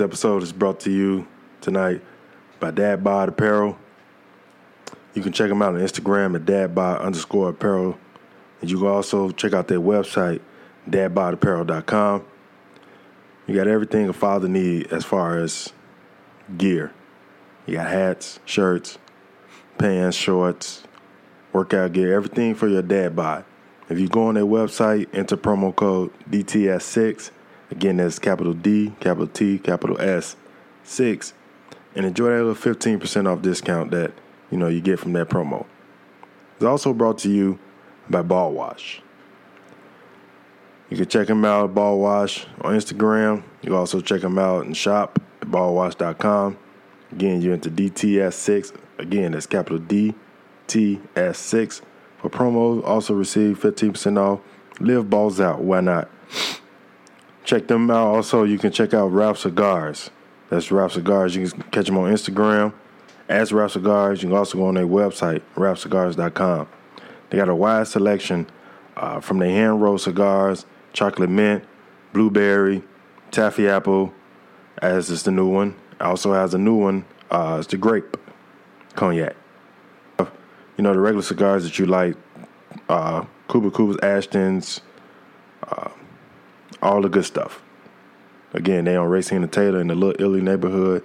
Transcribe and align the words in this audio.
Episode 0.00 0.42
is 0.42 0.52
brought 0.52 0.80
to 0.80 0.90
you 0.90 1.26
tonight 1.60 2.02
by 2.58 2.70
Dad 2.70 3.04
Bod 3.04 3.28
Apparel. 3.28 3.78
You 5.14 5.22
can 5.22 5.32
check 5.32 5.48
them 5.48 5.60
out 5.60 5.74
on 5.74 5.80
Instagram 5.80 6.36
at 6.36 6.46
dadbod 6.46 7.00
underscore 7.00 7.50
apparel. 7.50 7.98
And 8.60 8.70
you 8.70 8.78
can 8.78 8.86
also 8.86 9.30
check 9.30 9.52
out 9.52 9.68
their 9.68 9.80
website, 9.80 10.40
dadbodapparel.com. 10.88 12.24
You 13.46 13.54
got 13.54 13.66
everything 13.66 14.08
a 14.08 14.12
father 14.12 14.48
need 14.48 14.92
as 14.92 15.04
far 15.04 15.38
as 15.38 15.72
gear. 16.56 16.92
You 17.66 17.74
got 17.74 17.88
hats, 17.88 18.38
shirts, 18.44 18.98
pants, 19.78 20.16
shorts, 20.16 20.84
workout 21.52 21.92
gear, 21.92 22.14
everything 22.14 22.54
for 22.54 22.68
your 22.68 22.82
dad 22.82 23.16
bod. 23.16 23.44
If 23.88 23.98
you 23.98 24.08
go 24.08 24.28
on 24.28 24.34
their 24.34 24.44
website, 24.44 25.08
enter 25.12 25.36
promo 25.36 25.74
code 25.74 26.12
DTS6 26.30 27.32
Again, 27.70 27.98
that's 27.98 28.18
capital 28.18 28.52
D, 28.52 28.92
capital 29.00 29.26
T, 29.26 29.58
capital 29.58 30.00
S, 30.00 30.36
six, 30.82 31.32
and 31.94 32.04
enjoy 32.04 32.30
that 32.30 32.44
little 32.44 32.54
15% 32.54 33.26
off 33.26 33.42
discount 33.42 33.90
that 33.92 34.12
you 34.50 34.58
know 34.58 34.68
you 34.68 34.80
get 34.80 34.98
from 34.98 35.12
that 35.14 35.28
promo. 35.28 35.66
It's 36.56 36.64
also 36.64 36.92
brought 36.92 37.18
to 37.18 37.30
you 37.30 37.58
by 38.08 38.22
Ball 38.22 38.52
Wash. 38.52 39.02
You 40.90 40.96
can 40.96 41.06
check 41.06 41.28
them 41.28 41.44
out 41.44 41.66
at 41.66 41.74
Ball 41.74 41.98
Wash 41.98 42.46
on 42.62 42.74
Instagram. 42.74 43.44
You 43.62 43.76
also 43.76 44.00
check 44.00 44.22
them 44.22 44.38
out 44.38 44.66
and 44.66 44.76
shop 44.76 45.20
at 45.40 45.48
ballwash.com. 45.48 46.58
Again, 47.12 47.40
you're 47.40 47.54
into 47.54 47.70
DTS6. 47.70 48.76
Again, 48.98 49.32
that's 49.32 49.46
capital 49.46 49.78
D 49.78 50.14
T 50.66 51.00
S 51.16 51.38
6 51.38 51.82
For 52.18 52.30
promos, 52.30 52.84
also 52.84 53.14
receive 53.14 53.58
15% 53.60 54.18
off. 54.18 54.40
Live 54.78 55.10
balls 55.10 55.40
out. 55.40 55.60
Why 55.60 55.80
not? 55.80 56.08
Check 57.44 57.66
them 57.66 57.90
out. 57.90 58.06
Also, 58.06 58.44
you 58.44 58.58
can 58.58 58.70
check 58.70 58.94
out 58.94 59.08
Ralph 59.08 59.38
Cigars. 59.38 60.10
That's 60.50 60.70
Ralph 60.70 60.92
Cigars. 60.92 61.34
You 61.34 61.48
can 61.48 61.62
catch 61.70 61.86
them 61.86 61.98
on 61.98 62.12
Instagram 62.12 62.72
as 63.28 63.52
Ralph 63.52 63.72
Cigars. 63.72 64.22
You 64.22 64.28
can 64.28 64.36
also 64.36 64.58
go 64.58 64.66
on 64.66 64.74
their 64.74 64.86
website, 64.86 65.42
ralphcigars.com. 65.54 66.68
They 67.30 67.38
got 67.38 67.48
a 67.48 67.54
wide 67.54 67.86
selection 67.86 68.48
uh, 68.96 69.20
from 69.20 69.38
their 69.38 69.50
hand 69.50 69.80
rolled 69.80 70.00
cigars, 70.00 70.66
chocolate 70.92 71.30
mint, 71.30 71.64
blueberry, 72.12 72.82
taffy 73.30 73.68
apple, 73.68 74.12
as 74.78 75.10
is 75.10 75.22
the 75.22 75.30
new 75.30 75.48
one. 75.48 75.76
Also 76.00 76.32
has 76.32 76.54
a 76.54 76.58
new 76.58 76.74
one. 76.74 77.04
Uh, 77.30 77.58
it's 77.60 77.68
the 77.68 77.76
grape 77.76 78.16
cognac. 78.94 79.36
You 80.18 80.84
know 80.84 80.94
the 80.94 81.00
regular 81.00 81.22
cigars 81.22 81.64
that 81.64 81.78
you 81.78 81.84
like, 81.84 82.16
uh, 82.88 83.24
Cuba 83.50 83.70
Cuba's, 83.70 83.98
Ashton's, 84.02 84.80
uh, 85.62 85.90
all 86.82 87.02
the 87.02 87.08
good 87.08 87.24
stuff. 87.24 87.62
Again, 88.52 88.84
they 88.84 88.96
on 88.96 89.08
Racine 89.08 89.42
and 89.42 89.52
Taylor 89.52 89.80
in 89.80 89.86
the 89.86 89.94
Little 89.94 90.20
Italy 90.20 90.40
neighborhood. 90.40 91.04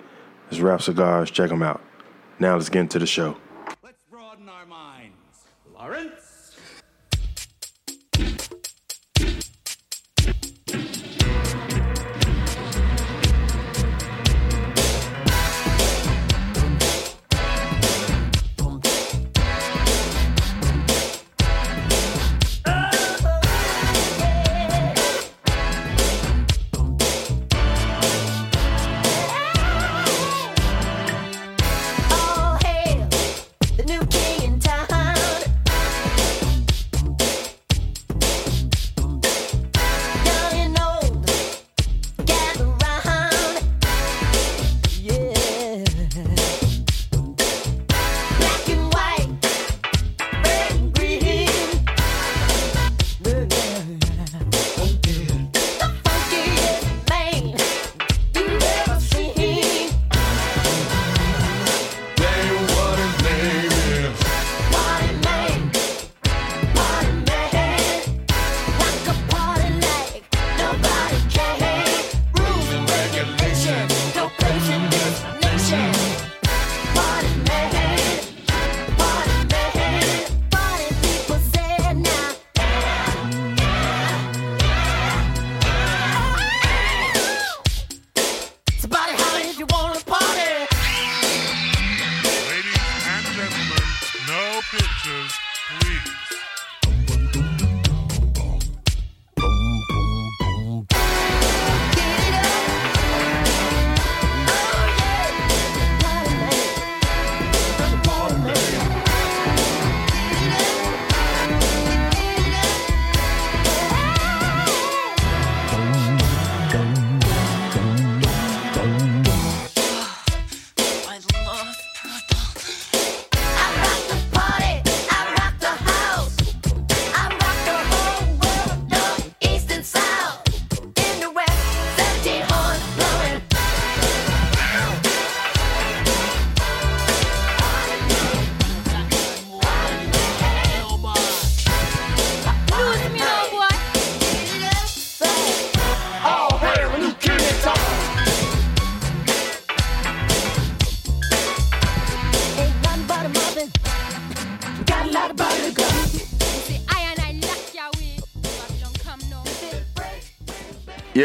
It's 0.49 0.59
Rap 0.59 0.81
Cigars. 0.81 1.29
Check 1.31 1.49
them 1.49 1.61
out. 1.61 1.81
Now 2.39 2.55
let's 2.55 2.69
get 2.69 2.81
into 2.81 2.99
the 2.99 3.05
show. 3.05 3.37
Let's 3.83 4.01
broaden 4.09 4.49
our 4.49 4.65
minds. 4.65 5.15
Lawrence? 5.73 6.14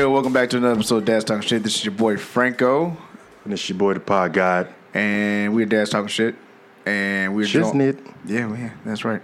Yeah, 0.01 0.07
welcome 0.07 0.33
back 0.33 0.49
to 0.49 0.57
another 0.57 0.77
episode 0.77 0.97
of 0.97 1.05
Dad's 1.05 1.27
Talking 1.27 1.47
Shit. 1.47 1.63
This 1.63 1.77
is 1.77 1.85
your 1.85 1.93
boy 1.93 2.17
Franco, 2.17 2.97
And 3.45 3.53
it's 3.53 3.69
your 3.69 3.77
boy, 3.77 3.93
the 3.93 4.01
Pod 4.01 4.33
God. 4.33 4.73
and 4.95 5.55
we're 5.55 5.67
Dad's 5.67 5.91
Talking 5.91 6.09
Shit. 6.09 6.37
And 6.87 7.37
we're 7.37 7.45
jo- 7.45 7.71
Shiznit. 7.71 7.99
Yeah, 8.25 8.47
well, 8.47 8.59
yeah, 8.59 8.71
that's 8.87 9.05
right. 9.05 9.21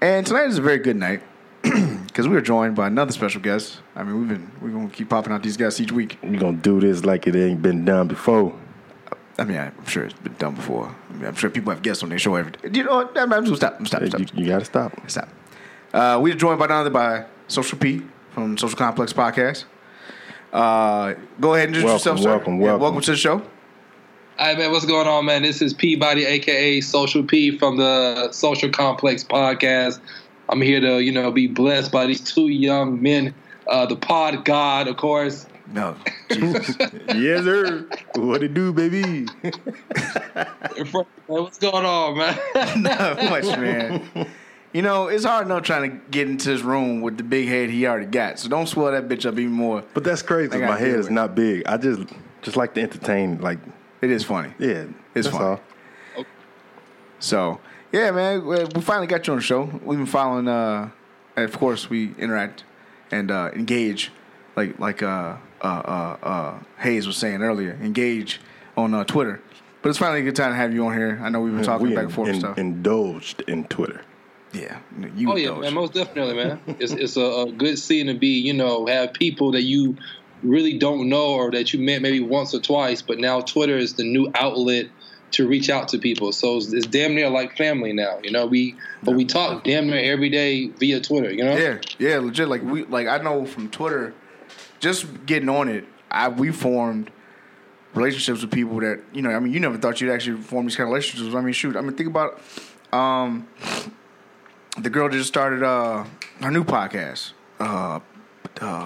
And 0.00 0.26
tonight 0.26 0.46
is 0.48 0.58
a 0.58 0.62
very 0.62 0.78
good 0.78 0.96
night 0.96 1.22
because 1.62 2.26
we 2.26 2.34
are 2.34 2.40
joined 2.40 2.74
by 2.74 2.88
another 2.88 3.12
special 3.12 3.40
guest. 3.40 3.82
I 3.94 4.02
mean, 4.02 4.18
we've 4.18 4.28
been 4.30 4.50
we're 4.60 4.70
gonna 4.76 4.88
keep 4.90 5.10
popping 5.10 5.32
out 5.32 5.44
these 5.44 5.56
guests 5.56 5.80
each 5.80 5.92
week. 5.92 6.18
We're 6.24 6.40
going 6.40 6.56
to 6.56 6.60
do 6.60 6.80
this 6.80 7.04
like 7.04 7.28
it 7.28 7.36
ain't 7.36 7.62
been 7.62 7.84
done 7.84 8.08
before. 8.08 8.52
I 9.38 9.44
mean, 9.44 9.58
I'm 9.58 9.86
sure 9.86 10.02
it's 10.06 10.18
been 10.18 10.34
done 10.40 10.56
before. 10.56 10.92
I 11.08 11.12
mean, 11.12 11.26
I'm 11.26 11.36
sure 11.36 11.50
people 11.50 11.70
have 11.72 11.82
guests 11.82 12.02
on 12.02 12.08
their 12.08 12.18
show 12.18 12.34
every 12.34 12.50
day. 12.50 12.68
You 12.80 12.82
know 12.82 12.96
what? 12.96 13.16
I'm 13.16 13.30
just 13.30 13.44
gonna 13.44 13.56
stop. 13.56 13.76
I'm 13.78 13.86
stop. 13.86 14.02
Hey, 14.02 14.08
Stop. 14.08 14.20
You, 14.22 14.26
you 14.34 14.46
got 14.48 14.58
to 14.58 14.64
stop. 14.64 15.08
Stop. 15.08 15.28
Uh, 15.94 16.18
we 16.20 16.32
are 16.32 16.36
joined 16.36 16.58
by 16.58 16.66
none 16.66 16.80
other 16.80 16.90
by 16.90 17.26
Social 17.46 17.78
P 17.78 18.02
from 18.32 18.58
Social 18.58 18.76
Complex 18.76 19.12
Podcast. 19.12 19.66
Uh, 20.52 21.14
go 21.40 21.54
ahead 21.54 21.68
and 21.68 21.76
introduce 21.76 22.04
Welcome, 22.06 22.16
yourself, 22.16 22.18
sir. 22.20 22.28
welcome, 22.30 22.60
Yeah, 22.60 22.66
welcome. 22.66 22.80
welcome 22.82 23.00
to 23.02 23.10
the 23.12 23.16
show. 23.16 23.34
All 23.34 24.46
right, 24.46 24.58
man, 24.58 24.72
what's 24.72 24.86
going 24.86 25.06
on, 25.06 25.26
man? 25.26 25.42
This 25.42 25.60
is 25.62 25.74
Peabody, 25.74 26.24
aka 26.24 26.80
Social 26.80 27.22
P 27.22 27.56
from 27.58 27.76
the 27.76 28.32
Social 28.32 28.70
Complex 28.70 29.22
Podcast. 29.22 30.00
I'm 30.48 30.60
here 30.62 30.80
to, 30.80 31.00
you 31.00 31.12
know, 31.12 31.30
be 31.30 31.46
blessed 31.46 31.92
by 31.92 32.06
these 32.06 32.20
two 32.20 32.48
young 32.48 33.00
men. 33.00 33.34
Uh, 33.68 33.86
the 33.86 33.96
Pod 33.96 34.44
God, 34.44 34.88
of 34.88 34.96
course. 34.96 35.46
No, 35.72 35.94
Jesus. 36.32 36.76
yes, 37.14 37.44
sir. 37.44 37.86
What 38.16 38.42
it 38.42 38.54
do, 38.54 38.72
baby? 38.72 39.26
What's 41.28 41.58
going 41.58 41.84
on, 41.84 42.18
man? 42.18 42.36
Not 42.82 43.16
much, 43.24 43.44
man. 43.56 44.26
You 44.72 44.82
know, 44.82 45.08
it's 45.08 45.24
hard 45.24 45.46
enough 45.46 45.64
trying 45.64 45.90
to 45.90 45.96
get 46.10 46.28
into 46.28 46.48
this 46.48 46.62
room 46.62 47.00
with 47.00 47.16
the 47.16 47.24
big 47.24 47.48
head 47.48 47.70
he 47.70 47.86
already 47.86 48.06
got. 48.06 48.38
So 48.38 48.48
don't 48.48 48.68
swell 48.68 48.92
that 48.92 49.08
bitch 49.08 49.26
up 49.26 49.34
even 49.38 49.50
more. 49.52 49.82
But 49.94 50.04
that's 50.04 50.22
crazy. 50.22 50.56
my 50.58 50.78
head 50.78 50.94
is 50.98 51.10
not 51.10 51.34
big. 51.34 51.64
I 51.66 51.76
just 51.76 52.02
just 52.42 52.56
like 52.56 52.74
to 52.74 52.80
entertain. 52.82 53.40
Like, 53.40 53.58
It 54.00 54.10
is 54.10 54.22
funny. 54.24 54.52
yeah, 54.58 54.84
It's 55.14 55.26
that's 55.26 55.36
fun. 55.36 55.58
all. 56.16 56.24
So 57.18 57.60
yeah, 57.92 58.10
man, 58.12 58.46
we 58.46 58.80
finally 58.80 59.06
got 59.08 59.26
you 59.26 59.32
on 59.32 59.38
the 59.40 59.44
show. 59.44 59.62
We've 59.84 59.98
been 59.98 60.06
following. 60.06 60.46
Uh, 60.48 60.90
of 61.36 61.58
course, 61.58 61.90
we 61.90 62.14
interact 62.18 62.64
and 63.10 63.30
uh, 63.30 63.50
engage, 63.54 64.12
like 64.56 64.78
like 64.78 65.02
uh, 65.02 65.36
uh, 65.62 65.64
uh, 65.66 66.16
uh, 66.22 66.58
Hayes 66.78 67.06
was 67.06 67.16
saying 67.16 67.42
earlier. 67.42 67.76
Engage 67.82 68.40
on 68.76 68.94
uh, 68.94 69.04
Twitter. 69.04 69.40
But 69.82 69.88
it's 69.88 69.98
finally 69.98 70.20
a 70.20 70.24
good 70.24 70.36
time 70.36 70.50
to 70.52 70.56
have 70.56 70.72
you 70.74 70.86
on 70.86 70.92
here. 70.96 71.18
I 71.22 71.28
know 71.30 71.40
we've 71.40 71.54
been 71.54 71.64
talking 71.64 71.88
we 71.88 71.94
back 71.94 72.04
and 72.04 72.12
forth 72.14 72.28
in- 72.28 72.34
and 72.36 72.40
stuff. 72.42 72.58
indulged 72.58 73.40
in 73.48 73.64
Twitter. 73.64 74.02
Yeah, 74.52 74.78
you 75.14 75.30
oh 75.30 75.36
yeah, 75.36 75.54
man, 75.58 75.74
most 75.74 75.94
definitely, 75.94 76.34
man. 76.34 76.60
It's 76.66 76.92
it's 76.92 77.16
a, 77.16 77.20
a 77.20 77.52
good 77.52 77.78
scene 77.78 78.06
to 78.06 78.14
be, 78.14 78.40
you 78.40 78.52
know, 78.52 78.86
have 78.86 79.12
people 79.12 79.52
that 79.52 79.62
you 79.62 79.96
really 80.42 80.78
don't 80.78 81.08
know 81.08 81.34
or 81.34 81.50
that 81.50 81.72
you 81.72 81.80
met 81.80 82.02
maybe 82.02 82.20
once 82.20 82.54
or 82.54 82.60
twice, 82.60 83.02
but 83.02 83.18
now 83.18 83.40
Twitter 83.40 83.76
is 83.76 83.94
the 83.94 84.04
new 84.04 84.30
outlet 84.34 84.86
to 85.32 85.46
reach 85.46 85.70
out 85.70 85.88
to 85.88 85.98
people. 85.98 86.32
So 86.32 86.56
it's, 86.56 86.72
it's 86.72 86.86
damn 86.86 87.14
near 87.14 87.30
like 87.30 87.56
family 87.56 87.92
now. 87.92 88.18
You 88.22 88.32
know, 88.32 88.46
we 88.46 88.74
but 89.02 89.14
we 89.14 89.24
talk 89.24 89.64
damn 89.64 89.86
near 89.86 90.12
every 90.12 90.30
day 90.30 90.68
via 90.68 91.00
Twitter. 91.00 91.30
You 91.30 91.44
know, 91.44 91.56
Yeah, 91.56 91.78
yeah, 91.98 92.18
legit. 92.18 92.48
Like 92.48 92.62
we, 92.62 92.84
like 92.84 93.06
I 93.06 93.18
know 93.18 93.46
from 93.46 93.70
Twitter, 93.70 94.14
just 94.80 95.26
getting 95.26 95.48
on 95.48 95.68
it, 95.68 95.84
I 96.10 96.28
we 96.28 96.50
formed 96.50 97.10
relationships 97.94 98.42
with 98.42 98.50
people 98.50 98.80
that 98.80 99.00
you 99.12 99.22
know. 99.22 99.30
I 99.30 99.38
mean, 99.38 99.52
you 99.52 99.60
never 99.60 99.78
thought 99.78 100.00
you'd 100.00 100.10
actually 100.10 100.40
form 100.42 100.66
these 100.66 100.76
kind 100.76 100.88
of 100.88 100.92
relationships. 100.92 101.34
I 101.34 101.40
mean, 101.40 101.52
shoot. 101.52 101.76
I 101.76 101.80
mean, 101.80 101.94
think 101.94 102.08
about 102.08 102.40
um, 102.92 103.46
the 104.82 104.90
girl 104.90 105.08
just 105.08 105.28
started 105.28 105.62
uh 105.62 106.04
her 106.40 106.50
new 106.50 106.64
podcast. 106.64 107.32
Uh, 107.58 108.00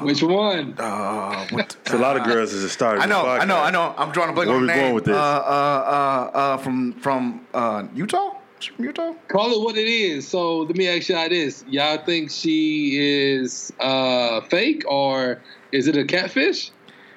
Which 0.02 0.22
one? 0.22 0.74
uh, 0.78 1.46
what, 1.50 1.76
It's 1.82 1.92
a 1.92 1.98
lot 1.98 2.16
of 2.16 2.24
girls 2.24 2.52
that 2.52 2.60
just 2.60 2.74
started. 2.74 3.00
I 3.02 3.06
know, 3.06 3.26
I 3.26 3.44
know. 3.44 3.56
I 3.58 3.70
know. 3.70 3.94
I'm 3.96 4.10
drawing 4.12 4.30
a 4.30 4.32
blank 4.32 4.48
Where 4.48 4.56
on 4.56 4.62
we 4.62 4.68
the 4.68 4.74
going 4.74 4.94
with 4.94 5.04
this? 5.04 5.16
Uh, 5.16 5.20
uh, 5.20 6.30
uh, 6.34 6.36
uh, 6.38 6.56
from 6.58 6.92
from 6.94 7.46
uh, 7.54 7.84
Utah. 7.94 8.34
She 8.60 8.70
from 8.72 8.84
Utah. 8.84 9.14
Call 9.28 9.52
it 9.52 9.60
what 9.64 9.76
it 9.76 9.88
is. 9.88 10.26
So 10.28 10.60
let 10.60 10.76
me 10.76 10.88
ask 10.88 11.08
y'all 11.08 11.28
this: 11.28 11.64
Y'all 11.68 11.98
think 12.04 12.30
she 12.30 12.96
is 12.98 13.72
uh, 13.80 14.40
fake 14.42 14.84
or 14.88 15.40
is 15.72 15.86
it 15.88 15.96
a 15.96 16.04
catfish? 16.04 16.70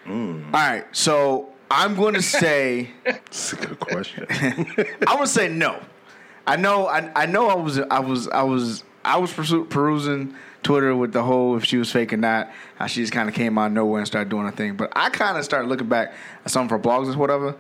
All 0.08 0.14
right, 0.54 0.86
so 0.94 1.50
I'm 1.70 1.96
going 1.96 2.14
to 2.14 2.22
say. 2.22 2.92
That's 3.06 3.54
a 3.54 3.56
good 3.58 3.80
question. 3.80 4.26
I'm 4.30 5.18
gonna 5.18 5.28
say 5.28 5.50
no. 5.50 5.82
I 6.48 6.56
know. 6.56 6.88
I, 6.88 7.12
I 7.16 7.26
know. 7.26 7.50
I 7.50 7.56
was. 7.56 7.80
I 7.80 8.00
was. 8.00 8.28
I 8.30 8.42
was. 8.44 8.84
I 9.04 9.18
was 9.18 9.32
perusing 9.34 10.34
Twitter 10.64 10.96
with 10.96 11.14
the 11.14 11.24
whole 11.24 11.56
if 11.56 11.64
she 11.66 11.78
was 11.78 11.92
fake 11.92 12.12
or 12.14 12.18
not. 12.18 12.50
How 12.76 12.88
she 12.88 13.02
just 13.02 13.14
kind 13.14 13.30
of 13.30 13.36
came 13.36 13.58
out 13.58 13.68
of 13.68 13.72
nowhere 13.74 14.00
and 14.00 14.08
started 14.08 14.30
doing 14.30 14.46
her 14.46 14.52
thing. 14.52 14.76
But 14.76 14.92
I 14.96 15.10
kind 15.10 15.38
of 15.38 15.44
started 15.44 15.68
looking 15.68 15.88
back 15.88 16.14
at 16.44 16.52
some 16.52 16.66
of 16.66 16.70
her 16.72 16.80
blogs 16.80 17.14
or 17.14 17.18
whatever. 17.18 17.56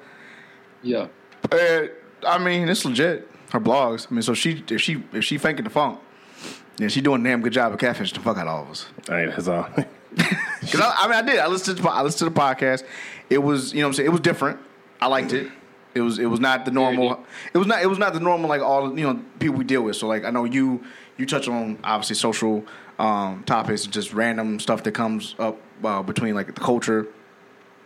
Yeah. 0.82 1.08
Uh, 1.52 1.84
I 2.26 2.38
mean, 2.38 2.68
it's 2.68 2.86
legit. 2.86 3.30
Her 3.52 3.60
blogs. 3.60 4.08
I 4.10 4.14
mean, 4.16 4.22
so 4.24 4.34
she 4.34 4.64
if 4.70 4.82
she 4.82 5.04
if 5.14 5.24
she 5.24 5.38
faking 5.38 5.66
the 5.66 5.70
funk, 5.70 6.00
then 6.78 6.90
she 6.90 7.02
doing 7.02 7.22
a 7.22 7.30
damn 7.30 7.42
good 7.42 7.54
job 7.54 7.74
of 7.74 7.80
catfishing 7.80 8.14
the 8.14 8.20
fuck 8.22 8.38
out 8.38 8.48
of 8.48 8.54
all 8.54 8.64
of 8.64 8.70
us. 8.72 8.86
hey, 9.08 9.26
that's 9.28 9.48
all. 9.48 9.68
Because 10.60 10.82
I, 10.82 10.94
I 10.98 11.08
mean, 11.08 11.16
I 11.16 11.22
did. 11.22 11.40
I 11.40 11.48
listened 11.48 11.78
to 11.78 11.84
the, 11.84 11.90
I 11.90 12.02
listened 12.02 12.28
to 12.28 12.34
the 12.34 12.42
podcast. 12.42 12.84
It 13.30 13.38
was, 13.38 13.72
you 13.74 13.82
know, 13.82 13.86
what 13.86 13.90
I'm 13.90 13.94
saying 13.94 14.08
it 14.08 14.12
was 14.12 14.20
different. 14.20 14.60
I 15.00 15.08
liked 15.08 15.32
it. 15.32 15.52
It 15.98 16.02
was, 16.02 16.20
it 16.20 16.28
was 16.28 16.40
not 16.40 16.66
the 16.66 16.72
normal. 16.72 17.26
It 17.54 17.58
was 17.58 17.68
not, 17.68 17.82
it 17.82 17.88
was 17.88 18.00
not 18.00 18.14
the 18.14 18.20
normal 18.20 18.50
like 18.50 18.62
all 18.62 18.98
you 18.98 19.06
know 19.06 19.22
people 19.40 19.58
we 19.58 19.64
deal 19.64 19.82
with. 19.82 19.96
So 19.96 20.08
like 20.08 20.24
I 20.24 20.30
know 20.30 20.46
you, 20.46 20.84
you 21.18 21.26
touch 21.26 21.48
on 21.48 21.80
obviously 21.84 22.16
social 22.16 22.64
um, 23.00 23.44
topics 23.44 23.86
just 23.86 24.14
random 24.14 24.60
stuff 24.60 24.84
that 24.84 24.94
comes 24.94 25.36
up 25.40 25.58
uh, 25.84 26.02
between 26.04 26.36
like 26.36 26.48
the 26.48 26.62
culture. 26.62 27.08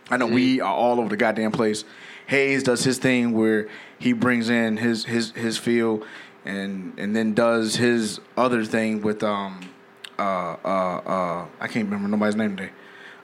I 0.09 0.17
know 0.17 0.27
we 0.27 0.59
are 0.59 0.73
all 0.73 0.99
over 0.99 1.09
the 1.09 1.17
goddamn 1.17 1.51
place. 1.51 1.85
Hayes 2.27 2.63
does 2.63 2.83
his 2.83 2.97
thing 2.97 3.33
where 3.33 3.69
he 3.97 4.13
brings 4.13 4.49
in 4.49 4.77
his 4.77 5.05
his 5.05 5.31
his 5.31 5.57
feel, 5.57 6.03
and 6.45 6.97
and 6.97 7.15
then 7.15 7.33
does 7.33 7.75
his 7.75 8.19
other 8.37 8.65
thing 8.65 9.01
with 9.01 9.23
um 9.23 9.59
uh 10.19 10.21
uh 10.63 10.67
uh 10.67 11.45
I 11.59 11.67
can't 11.67 11.85
remember 11.85 12.07
nobody's 12.07 12.35
name 12.35 12.57
today. 12.57 12.71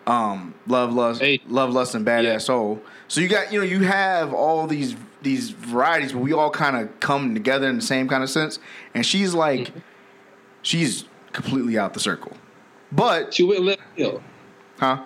Um, 0.08 0.54
love, 0.68 0.94
lust, 0.94 1.22
Hey. 1.22 1.42
love, 1.48 1.72
lust, 1.74 1.94
and 1.94 2.06
badass 2.06 2.24
Yeah. 2.24 2.38
soul. 2.40 2.82
So 3.10 3.22
you 3.22 3.28
got 3.28 3.52
you 3.54 3.60
know 3.60 3.66
you 3.66 3.82
have 3.82 4.34
all 4.34 4.66
these 4.68 4.96
these 5.22 5.50
varieties, 5.52 6.14
but 6.14 6.22
we 6.22 6.32
all 6.34 6.50
kind 6.50 6.78
of 6.78 7.00
come 7.00 7.34
together 7.34 7.68
in 7.68 7.76
the 7.76 7.82
same 7.82 8.08
kind 8.08 8.24
of 8.24 8.30
sense. 8.30 8.60
And 8.94 9.06
she's 9.06 9.34
like, 9.34 9.72
she's 10.62 11.06
completely 11.34 11.78
out 11.78 11.94
the 11.94 12.00
circle, 12.00 12.38
but 12.92 13.34
She 13.34 13.44
went 13.44 13.62
left 13.64 13.82
field. 13.96 14.22
huh? 14.80 15.04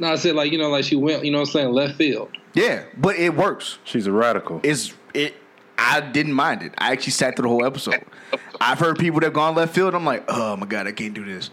No, 0.00 0.12
I 0.12 0.16
said 0.16 0.34
like 0.34 0.52
you 0.52 0.58
know, 0.58 0.68
like 0.68 0.84
she 0.84 0.96
went, 0.96 1.24
you 1.24 1.30
know, 1.30 1.38
what 1.38 1.48
I'm 1.48 1.52
saying 1.52 1.68
left 1.72 1.96
field. 1.96 2.30
Yeah, 2.54 2.84
but 2.96 3.16
it 3.16 3.34
works. 3.36 3.78
She's 3.84 4.06
a 4.06 4.12
radical. 4.12 4.60
It's 4.64 4.94
it. 5.14 5.34
I 5.76 6.00
didn't 6.00 6.32
mind 6.32 6.62
it. 6.62 6.72
I 6.78 6.90
actually 6.92 7.12
sat 7.12 7.36
through 7.36 7.44
the 7.44 7.48
whole 7.50 7.64
episode. 7.64 8.04
I've 8.60 8.80
heard 8.80 8.98
people 8.98 9.20
that 9.20 9.26
have 9.26 9.32
gone 9.32 9.54
left 9.54 9.74
field. 9.74 9.94
I'm 9.94 10.04
like, 10.04 10.24
oh 10.28 10.56
my 10.56 10.66
god, 10.66 10.86
I 10.88 10.92
can't 10.92 11.14
do 11.14 11.24
this. 11.24 11.50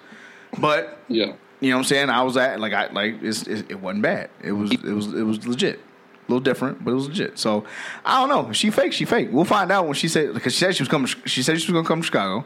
But 0.58 0.98
Yeah. 1.08 1.34
You 1.66 1.72
know 1.72 1.78
what 1.78 1.82
I'm 1.82 1.88
saying? 1.88 2.10
I 2.10 2.22
was 2.24 2.38
at 2.38 2.60
like 2.60 2.74
I 2.74 2.88
like 2.92 3.22
it's, 3.24 3.44
it, 3.44 3.72
it 3.72 3.80
wasn't 3.82 4.04
bad. 4.04 4.30
It 4.44 4.52
was 4.52 4.72
it 4.72 4.84
was 4.84 5.08
it 5.14 5.24
was 5.24 5.48
legit. 5.48 5.80
A 5.80 6.32
little 6.32 6.44
different, 6.44 6.84
but 6.84 6.92
it 6.92 6.96
was 6.96 7.08
legit. 7.08 7.38
So 7.40 7.66
I 8.06 8.20
don't 8.20 8.30
know. 8.30 8.52
She 8.52 8.70
fake. 8.72 8.94
She 8.94 9.06
fake. 9.06 9.30
We'll 9.32 9.46
find 9.46 9.72
out 9.72 9.86
when 9.86 9.94
she 9.94 10.08
said 10.08 10.34
because 10.34 10.54
she 10.54 10.60
said 10.60 10.76
she 10.76 10.82
was 10.84 10.90
coming. 10.90 11.08
She 11.26 11.44
said 11.44 11.60
she 11.62 11.72
was 11.72 11.74
gonna 11.74 11.88
come 11.88 12.02
to 12.02 12.06
Chicago. 12.06 12.46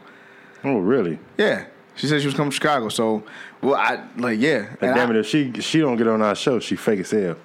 oh, 0.64 0.78
really? 0.78 1.18
Yeah, 1.38 1.64
she 1.94 2.06
said 2.06 2.20
she 2.20 2.26
was 2.26 2.34
coming 2.34 2.50
to 2.50 2.54
Chicago. 2.54 2.88
So 2.88 3.22
well, 3.62 3.74
I 3.76 4.04
like 4.16 4.38
yeah. 4.40 4.58
Like, 4.70 4.82
And 4.82 4.94
damn 4.94 5.08
I- 5.10 5.14
it, 5.14 5.16
if 5.20 5.26
she 5.26 5.52
she 5.60 5.80
don't 5.80 5.96
get 5.96 6.08
on 6.08 6.20
our 6.22 6.34
show, 6.34 6.60
she 6.60 6.76
fake 6.76 7.00
as 7.00 7.10
hell. 7.10 7.36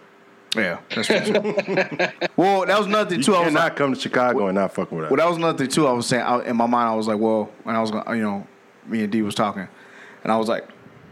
Yeah, 0.55 0.79
that's 0.95 1.07
true. 1.07 1.17
well, 2.37 2.65
that 2.65 2.77
was 2.79 2.87
nothing 2.87 3.09
thing 3.09 3.17
You 3.19 3.23
too. 3.23 3.35
I 3.35 3.39
was 3.45 3.53
like, 3.53 3.61
cannot 3.63 3.75
come 3.75 3.93
to 3.93 3.99
Chicago 3.99 4.47
and 4.47 4.55
not 4.55 4.73
fuck 4.73 4.89
with 4.91 5.05
us. 5.05 5.11
Well, 5.11 5.17
that 5.17 5.27
was 5.29 5.37
nothing 5.37 5.67
too. 5.67 5.85
I 5.85 5.91
was 5.91 6.05
saying 6.07 6.23
I, 6.23 6.43
in 6.45 6.55
my 6.55 6.65
mind, 6.65 6.89
I 6.89 6.95
was 6.95 7.07
like, 7.09 7.19
well, 7.19 7.51
when 7.63 7.75
I 7.75 7.81
was 7.81 7.91
going, 7.91 8.05
you 8.17 8.23
know, 8.23 8.47
me 8.87 9.03
and 9.03 9.11
D 9.11 9.21
was 9.21 9.35
talking, 9.35 9.67
and 10.23 10.31
I 10.31 10.37
was 10.37 10.47
like, 10.47 10.65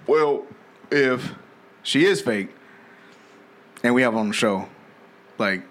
well, 0.08 0.46
if 0.94 1.34
she 1.82 2.06
is 2.06 2.22
fake, 2.22 2.50
and 3.84 3.94
we 3.94 4.02
have 4.04 4.14
her 4.14 4.20
on 4.20 4.30
the 4.30 4.34
show, 4.34 4.68
like, 5.38 5.64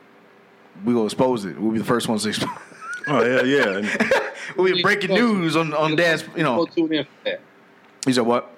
we 0.85 0.95
will 0.95 1.05
expose 1.05 1.45
it. 1.45 1.59
We'll 1.59 1.73
be 1.73 1.79
the 1.79 1.85
first 1.85 2.09
ones 2.09 2.25
to 2.25 2.31
expose. 2.31 2.51
oh 3.09 3.25
yeah, 3.25 3.43
yeah. 3.43 4.21
And 4.49 4.57
we'll 4.57 4.75
be 4.75 4.83
breaking 4.83 5.15
news 5.15 5.57
on 5.57 5.73
on 5.73 5.97
Dad's. 5.97 6.25
You 6.37 6.43
know, 6.43 6.67
tune 6.67 6.93
in 6.93 7.05
for 7.05 7.11
that. 7.25 7.41
he 8.05 8.13
said 8.13 8.27
what? 8.27 8.51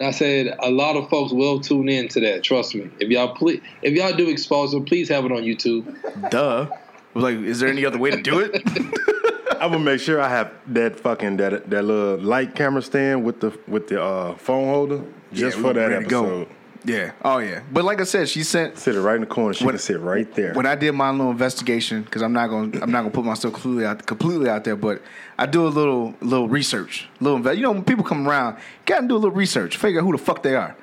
I 0.00 0.10
said 0.10 0.56
a 0.60 0.70
lot 0.70 0.96
of 0.96 1.08
folks 1.08 1.32
will 1.32 1.60
tune 1.60 1.88
in 1.88 2.08
to 2.08 2.20
that. 2.20 2.42
Trust 2.42 2.74
me. 2.74 2.90
If 2.98 3.08
y'all 3.08 3.34
please, 3.34 3.62
if 3.80 3.94
y'all 3.94 4.12
do 4.12 4.28
expose 4.28 4.72
them, 4.72 4.84
please 4.84 5.08
have 5.08 5.24
it 5.24 5.32
on 5.32 5.42
YouTube. 5.42 6.30
Duh. 6.30 6.66
I 6.70 6.78
was 7.14 7.24
like, 7.24 7.36
is 7.36 7.60
there 7.60 7.68
any 7.68 7.84
other 7.86 7.98
way 7.98 8.10
to 8.10 8.20
do 8.20 8.40
it? 8.40 8.62
I'm 9.60 9.72
gonna 9.72 9.78
make 9.78 10.00
sure 10.00 10.20
I 10.20 10.28
have 10.28 10.52
that 10.68 11.00
fucking 11.00 11.38
that 11.38 11.70
that 11.70 11.82
little 11.84 12.18
light 12.18 12.54
camera 12.54 12.82
stand 12.82 13.24
with 13.24 13.40
the 13.40 13.56
with 13.66 13.88
the 13.88 14.02
uh, 14.02 14.34
phone 14.36 14.68
holder 14.68 15.02
just 15.32 15.56
Yeah, 15.56 15.62
for 15.62 15.72
that 15.72 15.86
ready 15.88 16.04
to 16.04 16.10
go. 16.10 16.24
episode. 16.24 16.48
yeah. 16.84 17.10
Oh 17.22 17.38
yeah. 17.38 17.60
But 17.72 17.84
like 17.84 18.00
I 18.00 18.04
said, 18.04 18.28
she 18.28 18.42
sent 18.42 18.78
Sit 18.78 18.94
it 18.94 19.00
right 19.00 19.14
in 19.16 19.20
the 19.22 19.26
corner. 19.26 19.52
She 19.54 19.64
When- 19.64 19.72
can 19.74 19.80
sit 19.80 20.00
right 20.00 20.32
there. 20.34 20.54
when 20.54 20.66
I 20.66 20.74
did 20.74 20.92
my 20.92 21.10
little 21.10 21.30
investigation, 21.30 22.02
because 22.02 22.22
I'm 22.22 22.32
not 22.32 22.48
gonna 22.48 22.78
I'm 22.82 22.90
not 22.90 23.00
gonna 23.02 23.10
put 23.10 23.24
myself 23.24 23.54
completely 23.54 23.84
out 23.84 24.04
completely 24.06 24.48
out 24.48 24.64
there, 24.64 24.76
but 24.76 25.02
I 25.38 25.46
do 25.46 25.66
a 25.66 25.68
little 25.68 26.14
little 26.20 26.48
research, 26.48 27.08
little 27.20 27.38
inve- 27.38 27.56
you 27.56 27.62
know 27.62 27.72
when 27.72 27.84
people 27.84 28.04
come 28.04 28.26
around, 28.28 28.54
you 28.56 28.60
gotta 28.86 29.06
do 29.08 29.14
a 29.14 29.18
little 29.18 29.30
research, 29.36 29.76
figure 29.76 30.00
out 30.00 30.04
who 30.04 30.12
the 30.12 30.18
fuck 30.18 30.42
they 30.42 30.54
are, 30.54 30.76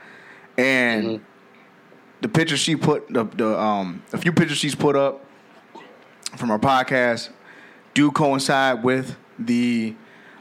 and 0.58 1.04
Mm-hmm. 1.06 1.24
the 2.22 2.28
pictures 2.30 2.60
she 2.60 2.76
put 2.76 3.08
the 3.12 3.24
the 3.26 3.58
um 3.60 4.02
a 4.14 4.18
few 4.18 4.32
pictures 4.32 4.58
she's 4.58 4.76
put 4.76 4.96
up 4.96 5.22
from 6.38 6.50
her 6.50 6.60
podcast 6.60 7.30
do 7.94 8.12
coincide 8.12 8.84
with 8.84 9.16
the 9.40 9.96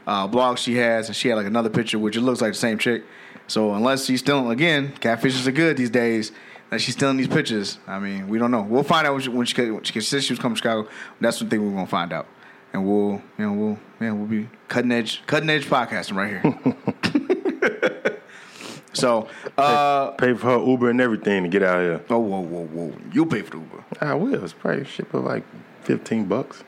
uh, 0.07 0.27
blog 0.27 0.57
she 0.57 0.75
has, 0.75 1.07
and 1.07 1.15
she 1.15 1.29
had 1.29 1.35
like 1.35 1.45
another 1.47 1.69
picture 1.69 1.97
which 1.97 2.15
it 2.17 2.21
looks 2.21 2.41
like 2.41 2.51
the 2.53 2.57
same 2.59 2.77
chick. 2.77 3.03
So 3.47 3.73
unless 3.73 4.05
she's 4.05 4.21
stealing 4.21 4.49
again, 4.51 4.93
catfishes 4.99 5.45
are 5.47 5.51
good 5.51 5.77
these 5.77 5.89
days. 5.89 6.31
That 6.71 6.81
she's 6.81 6.95
stealing 6.95 7.17
these 7.17 7.27
pictures. 7.27 7.77
I 7.85 7.99
mean, 7.99 8.27
we 8.27 8.39
don't 8.39 8.49
know. 8.49 8.63
We'll 8.63 8.83
find 8.83 9.05
out 9.05 9.13
when 9.13 9.21
she 9.21 9.29
when 9.29 9.45
she, 9.45 9.71
when 9.71 9.83
she 9.83 10.01
said 10.01 10.23
she 10.23 10.33
was 10.33 10.39
coming 10.39 10.55
to 10.55 10.59
Chicago. 10.59 10.89
That's 11.21 11.37
the 11.39 11.45
thing 11.45 11.63
we're 11.63 11.75
gonna 11.75 11.85
find 11.85 12.11
out, 12.11 12.25
and 12.73 12.87
we'll 12.87 13.21
you 13.37 13.45
know 13.45 13.53
we'll 13.53 13.79
yeah 14.01 14.11
we'll 14.13 14.25
be 14.25 14.49
cutting 14.67 14.91
edge 14.91 15.21
cutting 15.27 15.49
edge 15.51 15.65
podcasting 15.67 16.15
right 16.15 16.41
here. 16.41 18.17
so 18.93 19.27
uh 19.57 20.11
Pay 20.11 20.33
for 20.33 20.47
her 20.57 20.65
Uber 20.65 20.89
and 20.89 21.01
everything 21.01 21.43
to 21.43 21.49
get 21.49 21.61
out 21.63 21.79
here. 21.81 22.01
oh 22.09 22.17
whoa 22.19 22.39
whoa 22.41 22.65
whoa 22.65 22.93
you 23.13 23.25
pay 23.25 23.41
for 23.41 23.51
the 23.51 23.57
Uber 23.57 23.83
I 24.01 24.13
will. 24.15 24.43
It's 24.43 24.53
probably 24.53 24.85
ship 24.85 25.13
of 25.13 25.23
like 25.23 25.43
fifteen 25.83 26.25
bucks. 26.25 26.63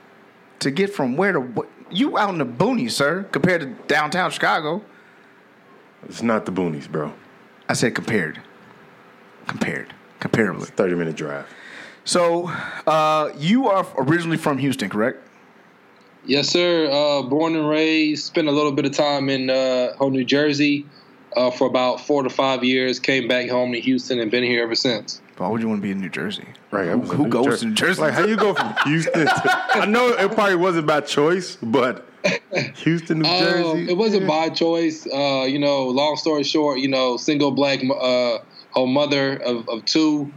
to 0.60 0.70
get 0.72 0.94
from 0.94 1.18
where 1.18 1.32
to 1.32 1.40
what 1.40 1.68
you 1.90 2.18
out 2.18 2.30
in 2.30 2.38
the 2.38 2.46
boonies, 2.46 2.92
sir, 2.92 3.24
compared 3.32 3.62
to 3.62 3.68
downtown 3.88 4.30
Chicago. 4.30 4.84
It's 6.08 6.22
not 6.22 6.46
the 6.46 6.52
boonies, 6.52 6.90
bro. 6.90 7.14
I 7.70 7.74
said 7.74 7.96
compared. 7.96 8.42
Compared. 9.48 9.94
Comparably. 10.20 10.68
Thirty 10.68 10.96
minute 10.96 11.16
drive. 11.16 11.46
So, 12.06 12.48
uh, 12.88 13.34
you 13.38 13.68
are 13.68 13.86
originally 13.98 14.38
from 14.38 14.58
Houston, 14.58 14.90
correct? 14.90 15.20
Yes, 16.26 16.48
sir. 16.50 16.90
Uh, 16.90 17.22
born 17.24 17.56
and 17.56 17.68
raised. 17.68 18.26
Spent 18.26 18.48
a 18.48 18.52
little 18.52 18.72
bit 18.72 18.86
of 18.86 18.94
time 18.94 19.30
in 19.30 19.50
uh, 19.50 19.94
home 19.98 20.14
New 20.14 20.24
Jersey 20.24 20.86
uh, 21.36 21.52
for 21.52 21.68
about 21.68 22.02
four 22.02 22.24
to 22.24 22.30
five 22.30 22.64
years. 22.64 23.00
Came 23.00 23.28
back 23.28 23.50
home 23.50 23.74
to 23.74 23.80
Houston 23.80 24.20
and 24.20 24.32
been 24.32 24.44
here 24.44 24.64
ever 24.64 24.76
since. 24.76 25.22
Why 25.38 25.48
would 25.48 25.62
you 25.62 25.68
want 25.70 25.80
to 25.80 25.84
be 25.84 25.92
in 25.92 26.00
New 26.02 26.10
Jersey? 26.10 26.46
Right. 26.72 26.90
Who, 26.90 27.00
who 27.02 27.24
New 27.26 27.30
goes 27.30 27.46
Jer- 27.46 27.58
to 27.58 27.66
New 27.68 27.74
Jersey? 27.76 28.02
Like 28.02 28.14
how 28.14 28.26
you 28.26 28.36
go 28.38 28.54
from 28.54 28.74
Houston 28.86 29.26
to 29.26 29.42
I 29.74 29.86
know 29.86 30.08
it 30.10 30.32
probably 30.32 30.56
wasn't 30.56 30.88
by 30.88 31.02
choice, 31.02 31.58
but 31.62 32.06
Houston, 32.78 33.20
New 33.20 33.30
Um, 33.30 33.40
Jersey. 33.40 33.90
it 33.92 33.98
wasn't 33.98 34.28
by 34.28 34.50
choice. 34.50 35.06
Uh, 35.08 35.44
you 35.48 35.60
know, 35.60 35.86
long 35.88 36.16
story 36.18 36.44
short, 36.44 36.80
you 36.80 36.88
know, 36.88 37.18
single 37.18 37.52
black 37.52 37.80
uh, 37.84 38.40
home 38.72 38.94
mother 38.94 39.38
of, 39.38 39.68
of 39.70 39.86
two. 39.86 40.32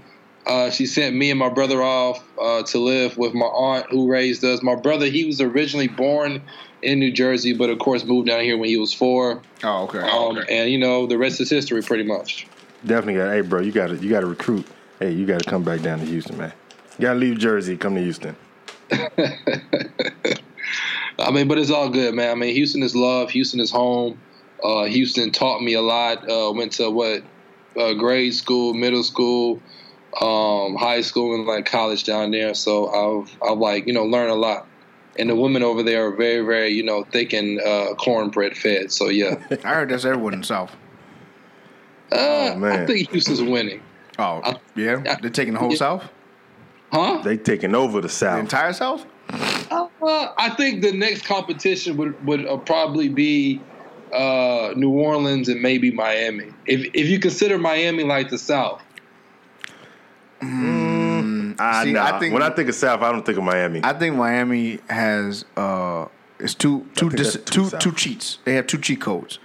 Uh, 0.47 0.71
she 0.71 0.87
sent 0.87 1.15
me 1.15 1.31
and 1.31 1.39
my 1.39 1.49
brother 1.51 1.83
off 1.83 2.23
uh, 2.41 2.63
to 2.65 2.79
live 2.79 3.17
with 3.19 3.35
my 3.35 3.47
aunt 3.47 3.87
who 3.91 4.11
raised 4.11 4.43
us. 4.45 4.63
My 4.63 4.75
brother, 4.75 5.07
he 5.07 5.25
was 5.25 5.41
originally 5.41 5.87
born 5.89 6.43
in 6.83 6.99
New 6.99 7.13
Jersey, 7.13 7.53
but 7.53 7.69
of 7.71 7.79
course 7.79 8.05
moved 8.05 8.29
down 8.29 8.41
here 8.41 8.57
when 8.57 8.69
he 8.69 8.77
was 8.79 8.93
four. 8.93 9.43
oh, 9.65 9.85
okay. 9.85 9.99
Um, 10.01 10.39
And 10.49 10.71
you 10.71 10.79
know, 10.79 11.07
the 11.07 11.19
rest 11.19 11.41
is 11.41 11.51
history, 11.51 11.83
pretty 11.83 12.05
much. 12.05 12.47
Definitely 12.87 13.21
got 13.21 13.33
hey 13.33 13.41
bro, 13.43 13.61
you 13.61 13.73
gotta 13.73 13.97
you 13.97 14.09
gotta 14.09 14.27
recruit. 14.27 14.67
Hey, 15.01 15.13
you 15.13 15.25
gotta 15.25 15.49
come 15.49 15.63
back 15.63 15.81
down 15.81 15.99
to 16.01 16.05
Houston, 16.05 16.37
man. 16.37 16.53
You 16.99 17.03
gotta 17.03 17.19
leave 17.19 17.39
Jersey, 17.39 17.75
come 17.77 17.95
to 17.95 18.03
Houston. 18.03 18.37
I 21.19 21.31
mean, 21.33 21.49
but 21.49 21.57
it's 21.57 21.71
all 21.71 21.89
good, 21.89 22.15
man. 22.15 22.31
I 22.31 22.35
mean, 22.35 22.55
Houston 22.55 22.83
is 22.83 22.95
love. 22.95 23.31
Houston 23.31 23.61
is 23.61 23.71
home. 23.71 24.21
Uh, 24.63 24.85
Houston 24.85 25.31
taught 25.31 25.63
me 25.63 25.73
a 25.73 25.81
lot. 25.81 26.29
Uh, 26.29 26.53
went 26.53 26.73
to 26.73 26.91
what 26.91 27.23
uh, 27.79 27.95
grade 27.95 28.35
school, 28.35 28.75
middle 28.75 29.03
school, 29.03 29.63
um, 30.21 30.77
high 30.77 31.01
school, 31.01 31.35
and 31.35 31.47
like 31.47 31.65
college 31.65 32.05
down 32.05 32.31
there. 32.31 32.53
So 32.53 32.89
I've 33.23 33.39
I've 33.43 33.59
like 33.59 33.87
you 33.87 33.95
know 33.95 34.05
learned 34.05 34.33
a 34.33 34.35
lot. 34.35 34.67
And 35.19 35.31
the 35.31 35.35
women 35.35 35.63
over 35.63 35.83
there 35.83 36.07
are 36.07 36.15
very 36.15 36.45
very 36.45 36.69
you 36.71 36.83
know 36.83 37.05
thick 37.05 37.33
and 37.33 37.59
uh, 37.59 37.95
cornbread 37.95 38.55
fed. 38.55 38.93
So 38.93 39.09
yeah, 39.09 39.43
I 39.65 39.75
heard 39.75 39.89
that's 39.89 40.05
everyone 40.05 40.35
in 40.35 40.41
the 40.41 40.47
South. 40.47 40.77
uh, 42.13 42.55
man. 42.59 42.81
I 42.81 42.87
think 42.87 43.11
Houston's 43.11 43.43
winning, 43.43 43.83
Oh, 44.21 44.41
I- 44.45 44.57
yeah? 44.77 45.03
I- 45.09 45.19
They're 45.21 45.31
taking 45.31 45.55
the 45.55 45.61
whole 45.61 45.71
yeah. 45.71 45.77
South? 45.79 46.05
huh? 46.93 47.23
They 47.25 47.37
taking 47.37 47.75
over 47.75 48.01
the 48.01 48.09
The 48.09 48.13
South. 48.15 48.41
entire 48.41 48.73
South? 48.73 49.07
Uh, 49.31 49.87
I 50.39 50.51
think 50.57 50.83
the 50.83 50.93
next 50.93 51.25
competition 51.25 51.97
would 51.97 52.25
would 52.27 52.45
uh, 52.47 52.57
probably 52.59 53.09
be 53.09 53.61
uh, 54.13 54.73
New 54.77 54.91
Orleans 54.91 55.49
and 55.49 55.63
maybe 55.63 55.91
Miami. 55.93 56.53
If 56.67 56.91
if 56.95 57.07
you 57.09 57.21
consider 57.21 57.59
Miami 57.59 58.03
like 58.05 58.29
the 58.31 58.39
South, 58.39 58.83
Ah, 60.43 61.83
See, 61.85 61.93
nah. 61.93 62.17
I 62.17 62.19
think- 62.19 62.33
when 62.35 62.43
I 62.43 62.51
think 62.51 62.69
of 62.69 62.75
South, 62.75 63.03
I 63.03 63.13
don't 63.13 63.25
think 63.25 63.39
of 63.39 63.45
Miami. 63.45 63.81
I 63.85 63.93
think 63.93 64.17
Miami 64.17 64.79
has 64.89 65.45
uh 65.57 66.07
it's 66.39 66.55
two 66.55 66.87
two 66.97 67.11
dis- 67.11 67.35
that's 67.35 67.45
too 67.51 67.63
two 67.65 67.69
South. 67.69 67.81
two 67.81 67.93
cheats. 67.93 68.39
They 68.45 68.55
have 68.55 68.67
two 68.67 68.79
cheat 68.79 69.01
codes. 69.01 69.39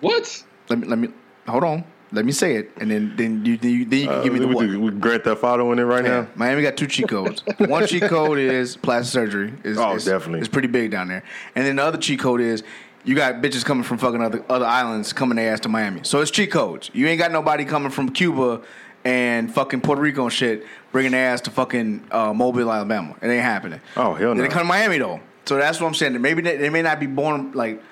what? 0.00 0.44
Let 0.68 0.78
me 0.80 0.86
let 0.88 0.98
me 0.98 1.08
hold 1.46 1.64
on. 1.64 1.84
Let 2.12 2.24
me 2.24 2.30
say 2.32 2.54
it, 2.56 2.70
and 2.80 2.88
then 2.90 3.14
then 3.16 3.44
you 3.44 3.56
then 3.56 3.70
you, 3.72 3.84
then 3.84 3.98
you 4.00 4.06
can 4.06 4.18
Uh, 4.18 4.22
give 4.22 4.32
me 4.32 4.38
the 4.38 4.46
we, 4.48 4.54
what. 4.54 4.66
do- 4.66 4.80
we 4.80 4.90
Grand 4.92 5.24
Theft 5.24 5.42
Auto 5.42 5.72
in 5.72 5.78
it 5.80 5.82
right 5.82 6.04
Yeah, 6.04 6.20
now. 6.20 6.26
Miami 6.36 6.62
got 6.62 6.76
two 6.76 6.86
cheat 6.86 7.08
codes. 7.08 7.42
One 7.58 7.84
cheat 7.86 8.04
code 8.04 8.38
is 8.38 8.76
plastic 8.76 9.12
surgery. 9.12 9.52
Is, 9.64 9.76
Oh, 9.76 9.96
is- 9.96 10.04
definitely. 10.04 10.38
It's 10.40 10.48
pretty 10.48 10.68
big 10.68 10.92
down 10.92 11.08
there. 11.08 11.24
And 11.56 11.66
then 11.66 11.76
the 11.76 11.82
other 11.82 11.98
cheat 11.98 12.20
code 12.20 12.40
is 12.40 12.62
you 13.04 13.14
got 13.16 13.36
bitches 13.42 13.64
coming 13.64 13.82
from 13.82 13.98
fucking 13.98 14.22
other 14.22 14.44
other 14.48 14.64
islands 14.66 15.12
coming 15.12 15.36
their 15.36 15.52
ass 15.52 15.60
to 15.60 15.68
Miami. 15.68 16.00
So 16.04 16.20
it's 16.20 16.30
cheat 16.30 16.52
codes. 16.52 16.90
You 16.94 17.08
ain't 17.08 17.18
got 17.18 17.32
nobody 17.32 17.64
coming 17.64 17.90
from 17.90 18.10
Cuba 18.10 18.62
and 19.04 19.52
fucking 19.52 19.80
Puerto 19.80 20.00
Rico 20.00 20.22
and 20.24 20.32
shit 20.32 20.64
bringing 20.92 21.10
their 21.12 21.30
ass 21.32 21.40
to 21.42 21.50
fucking 21.50 22.04
uh, 22.12 22.32
Mobile, 22.32 22.72
Alabama. 22.72 23.16
It 23.20 23.26
ain't 23.28 23.42
happening. 23.42 23.80
Oh, 23.96 24.14
hell 24.14 24.34
no. 24.34 24.42
They 24.42 24.48
come 24.48 24.60
to 24.62 24.64
Miami 24.64 24.98
though. 24.98 25.20
So 25.44 25.56
that's 25.56 25.80
what 25.80 25.88
I'm 25.88 25.94
saying. 25.94 26.20
Maybe 26.22 26.40
they, 26.42 26.56
they 26.56 26.70
may 26.70 26.82
not 26.82 27.00
be 27.00 27.06
born 27.06 27.50
like 27.52 27.82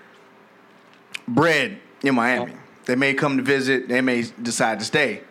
bred 1.27 1.79
in 2.03 2.15
Miami. 2.15 2.53
They 2.87 2.97
may 2.97 3.15
come 3.15 3.37
to 3.37 3.43
visit. 3.43 3.89
They 3.89 4.01
may 4.01 4.23
decide 4.43 4.79
to 4.81 4.85
stay. 4.85 5.23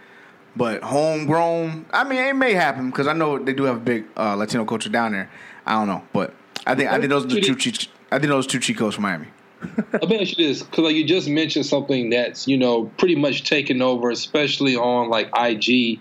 But 0.55 0.83
homegrown, 0.83 1.87
I 1.91 2.03
mean, 2.03 2.19
it 2.19 2.35
may 2.35 2.53
happen 2.53 2.91
because 2.91 3.07
I 3.07 3.13
know 3.13 3.39
they 3.39 3.53
do 3.53 3.63
have 3.63 3.77
a 3.77 3.79
big 3.79 4.05
uh, 4.15 4.35
Latino 4.35 4.65
culture 4.65 4.89
down 4.89 5.13
there. 5.13 5.29
I 5.65 5.73
don't 5.73 5.87
know, 5.87 6.03
but 6.13 6.33
I 6.67 6.75
think 6.75 6.91
I 6.91 6.97
think 6.97 7.09
those 7.09 7.25
are 7.25 7.27
the 7.27 7.41
two. 7.41 7.71
I 8.11 8.19
think 8.19 8.29
those 8.29 8.45
two 8.45 8.59
codes 8.75 8.95
for 8.95 9.01
Miami. 9.01 9.27
Let 9.93 10.09
me 10.09 10.21
ask 10.21 10.37
you 10.37 10.47
this, 10.47 10.61
because 10.61 10.83
like 10.83 10.95
you 10.95 11.05
just 11.05 11.27
mentioned 11.27 11.65
something 11.65 12.09
that's 12.09 12.47
you 12.47 12.57
know 12.57 12.85
pretty 12.97 13.15
much 13.15 13.43
taken 13.49 13.81
over, 13.81 14.11
especially 14.11 14.75
on 14.75 15.09
like 15.09 15.29
IG, 15.35 15.99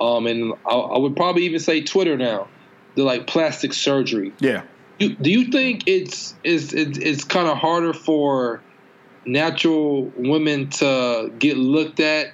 um, 0.00 0.26
and 0.26 0.52
I, 0.66 0.74
I 0.74 0.98
would 0.98 1.16
probably 1.16 1.44
even 1.44 1.60
say 1.60 1.80
Twitter 1.82 2.16
now. 2.16 2.48
The 2.96 3.04
like 3.04 3.26
plastic 3.26 3.72
surgery. 3.72 4.32
Yeah, 4.40 4.62
You, 4.98 5.14
do 5.14 5.30
you 5.30 5.50
think 5.50 5.84
it's 5.86 6.34
it's 6.42 6.72
it's, 6.72 6.98
it's 6.98 7.24
kind 7.24 7.48
of 7.48 7.58
harder 7.58 7.92
for 7.92 8.62
natural 9.26 10.04
women 10.16 10.70
to 10.70 11.32
get 11.38 11.56
looked 11.56 12.00
at 12.00 12.28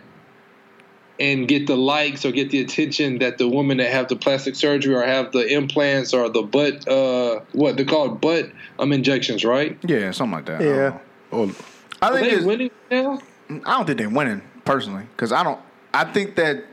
and 1.21 1.47
get 1.47 1.67
the 1.67 1.77
likes 1.77 2.25
or 2.25 2.33
get 2.33 2.51
the 2.51 2.61
attention 2.61 3.19
that 3.19 3.39
the 3.39 3.49
women 3.49 3.77
that 3.79 3.91
have 3.91 4.09
the 4.09 4.17
plastic 4.17 4.55
surgery 4.57 4.95
or 4.95 5.03
have 5.03 5.33
the 5.33 5.47
implants 5.47 6.13
or 6.15 6.29
the 6.29 6.43
butt 6.43 6.87
uh 6.89 7.41
what 7.53 7.77
they 7.77 7.85
call 7.85 8.07
it 8.13 8.21
butt 8.21 8.51
um 8.79 8.93
injections 8.93 9.45
right 9.45 9.79
yeah, 9.87 10.11
something 10.11 10.35
like 10.37 10.47
that. 10.47 10.61
Yeah. 10.61 10.69
know. 10.89 11.01
Oh, 11.33 11.55
I 12.03 12.09
are 12.09 12.13
think 12.15 12.27
they 12.27 12.33
it's- 12.33 12.45
winning 12.45 12.71
now 12.91 13.19
I 13.49 13.77
don't 13.77 13.87
think 13.87 13.99
they're 13.99 14.09
winning 14.09 14.43
personally 14.65 15.05
because 15.17 15.31
I 15.33 15.43
don't. 15.43 15.61
I 15.93 16.05
think 16.05 16.37
that. 16.37 16.65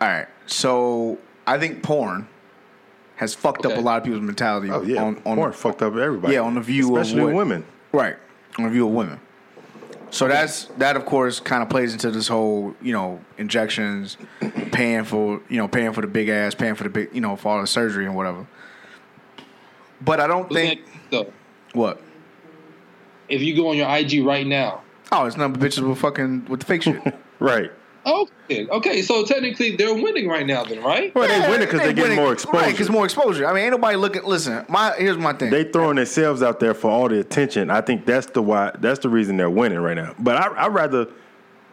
All 0.00 0.08
right, 0.08 0.26
so 0.46 1.18
I 1.46 1.58
think 1.58 1.82
porn 1.84 2.26
has 3.16 3.34
fucked 3.34 3.64
up 3.66 3.76
a 3.76 3.80
lot 3.80 3.98
of 3.98 4.04
people's 4.04 4.22
mentality. 4.22 4.70
oh 4.70 4.82
yeah. 4.82 5.02
on, 5.02 5.16
on 5.24 5.36
Porn 5.36 5.52
fucked 5.52 5.82
up 5.82 5.94
everybody. 5.94 6.34
Yeah, 6.34 6.40
on 6.40 6.54
the 6.56 6.60
view 6.60 6.96
of 6.96 7.02
especially 7.02 7.24
what- 7.26 7.34
women. 7.34 7.64
Right. 7.92 8.16
The 8.58 8.68
view 8.68 8.86
of 8.86 8.92
women. 8.92 9.20
So 10.10 10.26
that's 10.26 10.64
that 10.78 10.96
of 10.96 11.04
course 11.04 11.38
kind 11.38 11.62
of 11.62 11.68
plays 11.68 11.92
into 11.92 12.10
this 12.10 12.28
whole, 12.28 12.74
you 12.82 12.92
know, 12.92 13.20
injections, 13.36 14.16
paying 14.72 15.04
for 15.04 15.40
you 15.48 15.58
know, 15.58 15.68
paying 15.68 15.92
for 15.92 16.00
the 16.00 16.06
big 16.06 16.28
ass, 16.28 16.54
paying 16.54 16.74
for 16.74 16.84
the 16.84 16.90
big 16.90 17.14
you 17.14 17.20
know, 17.20 17.36
for 17.36 17.52
all 17.52 17.60
the 17.60 17.66
surgery 17.66 18.06
and 18.06 18.16
whatever. 18.16 18.46
But 20.00 20.20
I 20.20 20.26
don't 20.26 20.50
think 20.50 20.80
so 21.10 21.32
what? 21.72 22.00
if 23.28 23.42
you 23.42 23.54
go 23.54 23.68
on 23.68 23.76
your 23.76 23.88
IG 23.94 24.24
right 24.24 24.46
now 24.46 24.82
Oh, 25.10 25.24
it's 25.24 25.36
but 25.36 25.52
bitches 25.54 25.88
with 25.88 25.98
fucking 25.98 26.46
with 26.46 26.60
the 26.60 26.66
fake 26.66 26.82
shit. 26.82 27.02
Right. 27.40 27.70
Okay 28.08 28.66
okay 28.68 29.02
so 29.02 29.24
technically 29.24 29.76
they're 29.76 29.94
winning 29.94 30.28
right 30.28 30.46
now 30.46 30.64
then 30.64 30.82
right 30.82 31.14
Well, 31.14 31.28
they 31.28 31.50
win 31.50 31.62
it 31.62 31.66
because 31.66 31.80
they 31.80 31.92
get 31.92 32.14
more 32.16 32.32
exposure. 32.32 32.58
Right, 32.58 32.72
because 32.72 32.90
more 32.90 33.04
exposure. 33.04 33.46
I 33.46 33.52
mean, 33.52 33.64
ain't 33.64 33.72
nobody 33.72 33.96
looking. 33.96 34.24
Listen, 34.24 34.64
my 34.68 34.94
here's 34.96 35.18
my 35.18 35.32
thing. 35.32 35.50
they 35.50 35.64
throwing 35.64 35.96
themselves 35.96 36.42
out 36.42 36.60
there 36.60 36.74
for 36.74 36.90
all 36.90 37.08
the 37.08 37.20
attention. 37.20 37.70
I 37.70 37.80
think 37.80 38.06
that's 38.06 38.26
the 38.26 38.42
why. 38.42 38.72
That's 38.78 39.00
the 39.00 39.08
reason 39.08 39.36
they're 39.36 39.50
winning 39.50 39.78
right 39.78 39.96
now. 39.96 40.14
But 40.18 40.36
I 40.36 40.46
I 40.64 40.68
rather 40.68 41.06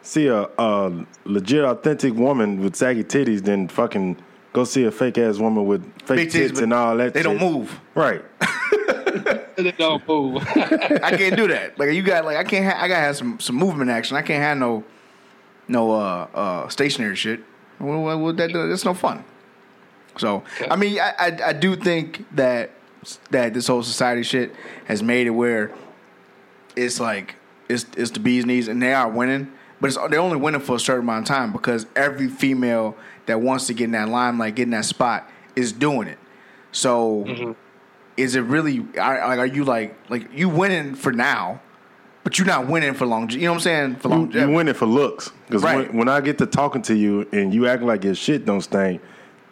see 0.02 0.28
a, 0.28 0.44
a 0.58 1.06
legit, 1.26 1.64
authentic 1.66 2.14
woman 2.14 2.62
with 2.62 2.76
saggy 2.76 3.04
titties 3.04 3.44
than 3.44 3.68
fucking 3.68 4.18
go 4.54 4.64
see 4.64 4.86
a 4.86 4.92
fake 4.92 5.18
ass 5.18 5.38
woman 5.38 5.66
with 5.66 5.84
fake 6.02 6.18
Big 6.18 6.30
titties, 6.30 6.48
tits 6.50 6.60
and 6.62 6.74
all 6.74 6.96
that. 6.98 7.14
They 7.14 7.24
don't 7.24 7.40
move. 7.40 7.80
Right. 7.94 8.24
they 9.56 9.72
don't 9.78 10.06
move 10.08 10.44
I 10.56 11.16
can't 11.18 11.36
do 11.36 11.48
that. 11.48 11.80
Like 11.80 11.92
you 11.94 12.04
got 12.04 12.26
like 12.26 12.38
I 12.38 12.44
can't. 12.44 12.66
Ha- 12.66 12.84
I 12.84 12.88
gotta 12.88 13.02
have 13.02 13.18
some 13.18 13.40
some 13.40 13.56
movement 13.56 13.90
action. 13.90 14.18
I 14.18 14.22
can't 14.22 14.44
have 14.44 14.58
no 14.58 14.84
no 15.68 15.92
uh 15.92 16.28
uh 16.34 16.68
stationary 16.70 17.16
shit. 17.16 17.42
Well, 17.80 18.34
that 18.34 18.52
that's 18.54 18.86
no 18.86 18.94
fun. 18.94 19.24
So 20.18 20.44
I 20.70 20.76
mean, 20.76 21.00
I, 21.00 21.14
I 21.20 21.40
I 21.48 21.54
do 21.54 21.76
think 21.76 22.26
that 22.36 22.72
that 23.32 23.54
this 23.54 23.68
whole 23.68 23.84
society 23.84 24.24
shit 24.24 24.56
has 24.86 25.04
made 25.04 25.28
it 25.28 25.32
where 25.32 25.72
it's 26.76 27.00
like 27.00 27.36
it's 27.70 27.86
it's 27.98 28.12
the 28.12 28.20
bees 28.20 28.46
knees 28.46 28.68
and 28.68 28.82
they 28.82 28.94
are 28.94 29.10
winning. 29.10 29.52
but 29.82 29.88
it's, 29.88 29.98
they're 30.10 30.20
only 30.20 30.38
winning 30.38 30.62
for 30.62 30.76
a 30.76 30.80
certain 30.80 31.04
amount 31.04 31.30
of 31.30 31.36
time 31.36 31.52
because 31.52 31.86
every 31.96 32.28
female 32.30 32.96
that 33.26 33.42
wants 33.42 33.68
to 33.68 33.74
get 33.74 33.86
in 33.86 33.92
that 33.92 34.08
limelight, 34.10 34.56
get 34.56 34.64
in 34.64 34.70
that 34.72 34.86
spot, 34.86 35.30
is 35.56 35.72
doing 35.72 36.08
it. 36.08 36.20
So, 36.72 37.24
Mm-hmm. 37.26 37.52
is 38.18 38.36
it 38.36 38.42
really? 38.42 38.86
Are, 39.00 39.18
are 39.20 39.46
you 39.46 39.64
like 39.66 39.96
like 40.10 40.28
you 40.34 40.48
winning 40.50 40.96
for 40.96 41.12
now, 41.12 41.62
but 42.26 42.40
you're 42.40 42.48
not 42.48 42.68
winning 42.68 42.96
for 42.96 43.06
long? 43.06 43.30
You 43.30 43.42
know 43.42 43.52
what 43.52 43.58
I'm 43.58 43.62
saying? 43.62 43.96
For 43.98 44.10
long, 44.10 44.32
you 44.32 44.50
win 44.50 44.68
it 44.68 44.76
for 44.76 44.88
looks. 44.88 45.32
Because 45.46 45.62
Right. 45.62 45.88
when, 45.88 45.98
when 45.98 46.10
I 46.10 46.22
get 46.22 46.40
to 46.40 46.48
talking 46.48 46.82
to 46.82 46.96
you 46.96 47.28
and 47.32 47.54
you 47.54 47.68
act 47.68 47.84
like 47.84 48.04
your 48.04 48.16
shit 48.16 48.48
don't 48.48 48.62
stink, 48.62 49.00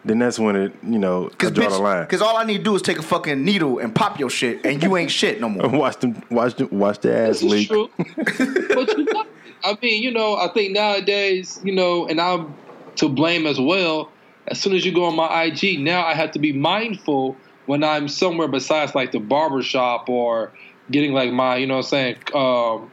then 0.04 0.18
that's 0.18 0.40
when 0.40 0.56
it, 0.56 0.72
you 0.82 0.98
know, 0.98 1.30
I 1.38 1.50
draw 1.50 1.68
the 1.68 1.78
line. 1.78 2.02
Because 2.02 2.20
all 2.20 2.36
I 2.36 2.44
need 2.44 2.58
to 2.58 2.64
do 2.64 2.74
is 2.74 2.82
take 2.82 2.98
a 2.98 3.02
fucking 3.02 3.44
needle 3.44 3.78
and 3.78 3.94
pop 3.94 4.18
your 4.18 4.28
shit, 4.28 4.66
and 4.66 4.82
you 4.82 4.96
ain't 4.96 5.12
shit 5.12 5.40
no 5.40 5.48
more. 5.48 5.68
watch 5.68 5.98
them, 5.98 6.20
watch 6.30 6.56
them, 6.56 6.68
watch 6.72 6.98
the 6.98 7.16
ass 7.16 7.42
leak. 7.44 7.68
true. 7.68 7.88
but 7.96 8.98
you 8.98 9.06
got, 9.06 9.28
I 9.62 9.78
mean, 9.80 10.02
you 10.02 10.10
know, 10.10 10.34
I 10.36 10.48
think 10.48 10.72
nowadays, 10.72 11.60
you 11.62 11.72
know, 11.72 12.08
and 12.08 12.20
I'm 12.20 12.54
to 12.96 13.08
blame 13.08 13.46
as 13.46 13.60
well. 13.60 14.10
As 14.48 14.60
soon 14.60 14.74
as 14.74 14.84
you 14.84 14.92
go 14.92 15.04
on 15.04 15.14
my 15.14 15.44
IG, 15.44 15.78
now 15.78 16.04
I 16.04 16.14
have 16.14 16.32
to 16.32 16.40
be 16.40 16.52
mindful 16.52 17.36
when 17.66 17.84
I'm 17.84 18.08
somewhere 18.08 18.48
besides 18.48 18.96
like 18.96 19.12
the 19.12 19.20
barber 19.20 19.62
shop 19.62 20.08
or 20.08 20.52
getting 20.90 21.12
like 21.12 21.32
my, 21.32 21.56
you 21.56 21.66
know 21.66 21.76
what 21.76 21.86
I'm 21.86 21.90
saying, 21.90 22.16
um, 22.34 22.90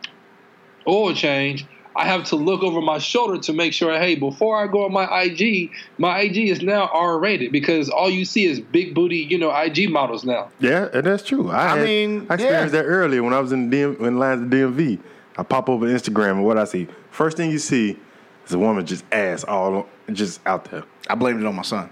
oil 0.87 1.13
change. 1.13 1.65
I 1.93 2.05
have 2.05 2.23
to 2.25 2.37
look 2.37 2.63
over 2.63 2.79
my 2.79 2.99
shoulder 2.99 3.37
to 3.41 3.53
make 3.53 3.73
sure, 3.73 3.91
hey, 3.99 4.15
before 4.15 4.57
I 4.57 4.67
go 4.67 4.85
on 4.85 4.93
my 4.93 5.23
IG, 5.23 5.71
my 5.97 6.21
IG 6.21 6.37
is 6.49 6.61
now 6.61 6.89
R 6.93 7.19
rated 7.19 7.51
because 7.51 7.89
all 7.89 8.09
you 8.09 8.23
see 8.23 8.45
is 8.45 8.61
big 8.61 8.95
booty, 8.95 9.17
you 9.17 9.37
know, 9.37 9.53
IG 9.53 9.89
models 9.89 10.23
now. 10.23 10.49
Yeah, 10.59 10.87
and 10.93 11.05
that's 11.05 11.23
true. 11.23 11.49
I, 11.49 11.73
I 11.73 11.77
had- 11.77 11.85
mean, 11.85 12.27
I 12.29 12.35
experienced 12.35 12.73
yeah. 12.73 12.81
that 12.83 12.87
earlier 12.87 13.21
when 13.23 13.33
I 13.33 13.39
was 13.39 13.51
in 13.51 13.69
the 13.69 13.77
DM, 13.77 13.99
in 13.99 14.17
lines 14.17 14.41
of 14.41 14.47
DMV. 14.49 14.99
I 15.37 15.43
pop 15.43 15.69
over 15.69 15.85
Instagram 15.85 16.31
and 16.31 16.45
what 16.45 16.57
I 16.57 16.65
see, 16.65 16.87
first 17.09 17.35
thing 17.35 17.51
you 17.51 17.59
see 17.59 17.97
is 18.45 18.53
a 18.53 18.59
woman 18.59 18.85
just 18.85 19.03
ass 19.11 19.43
all 19.43 19.87
just 20.11 20.39
out 20.45 20.65
there. 20.65 20.83
I 21.09 21.15
blamed 21.15 21.41
it 21.41 21.45
on 21.45 21.55
my 21.55 21.61
son. 21.61 21.89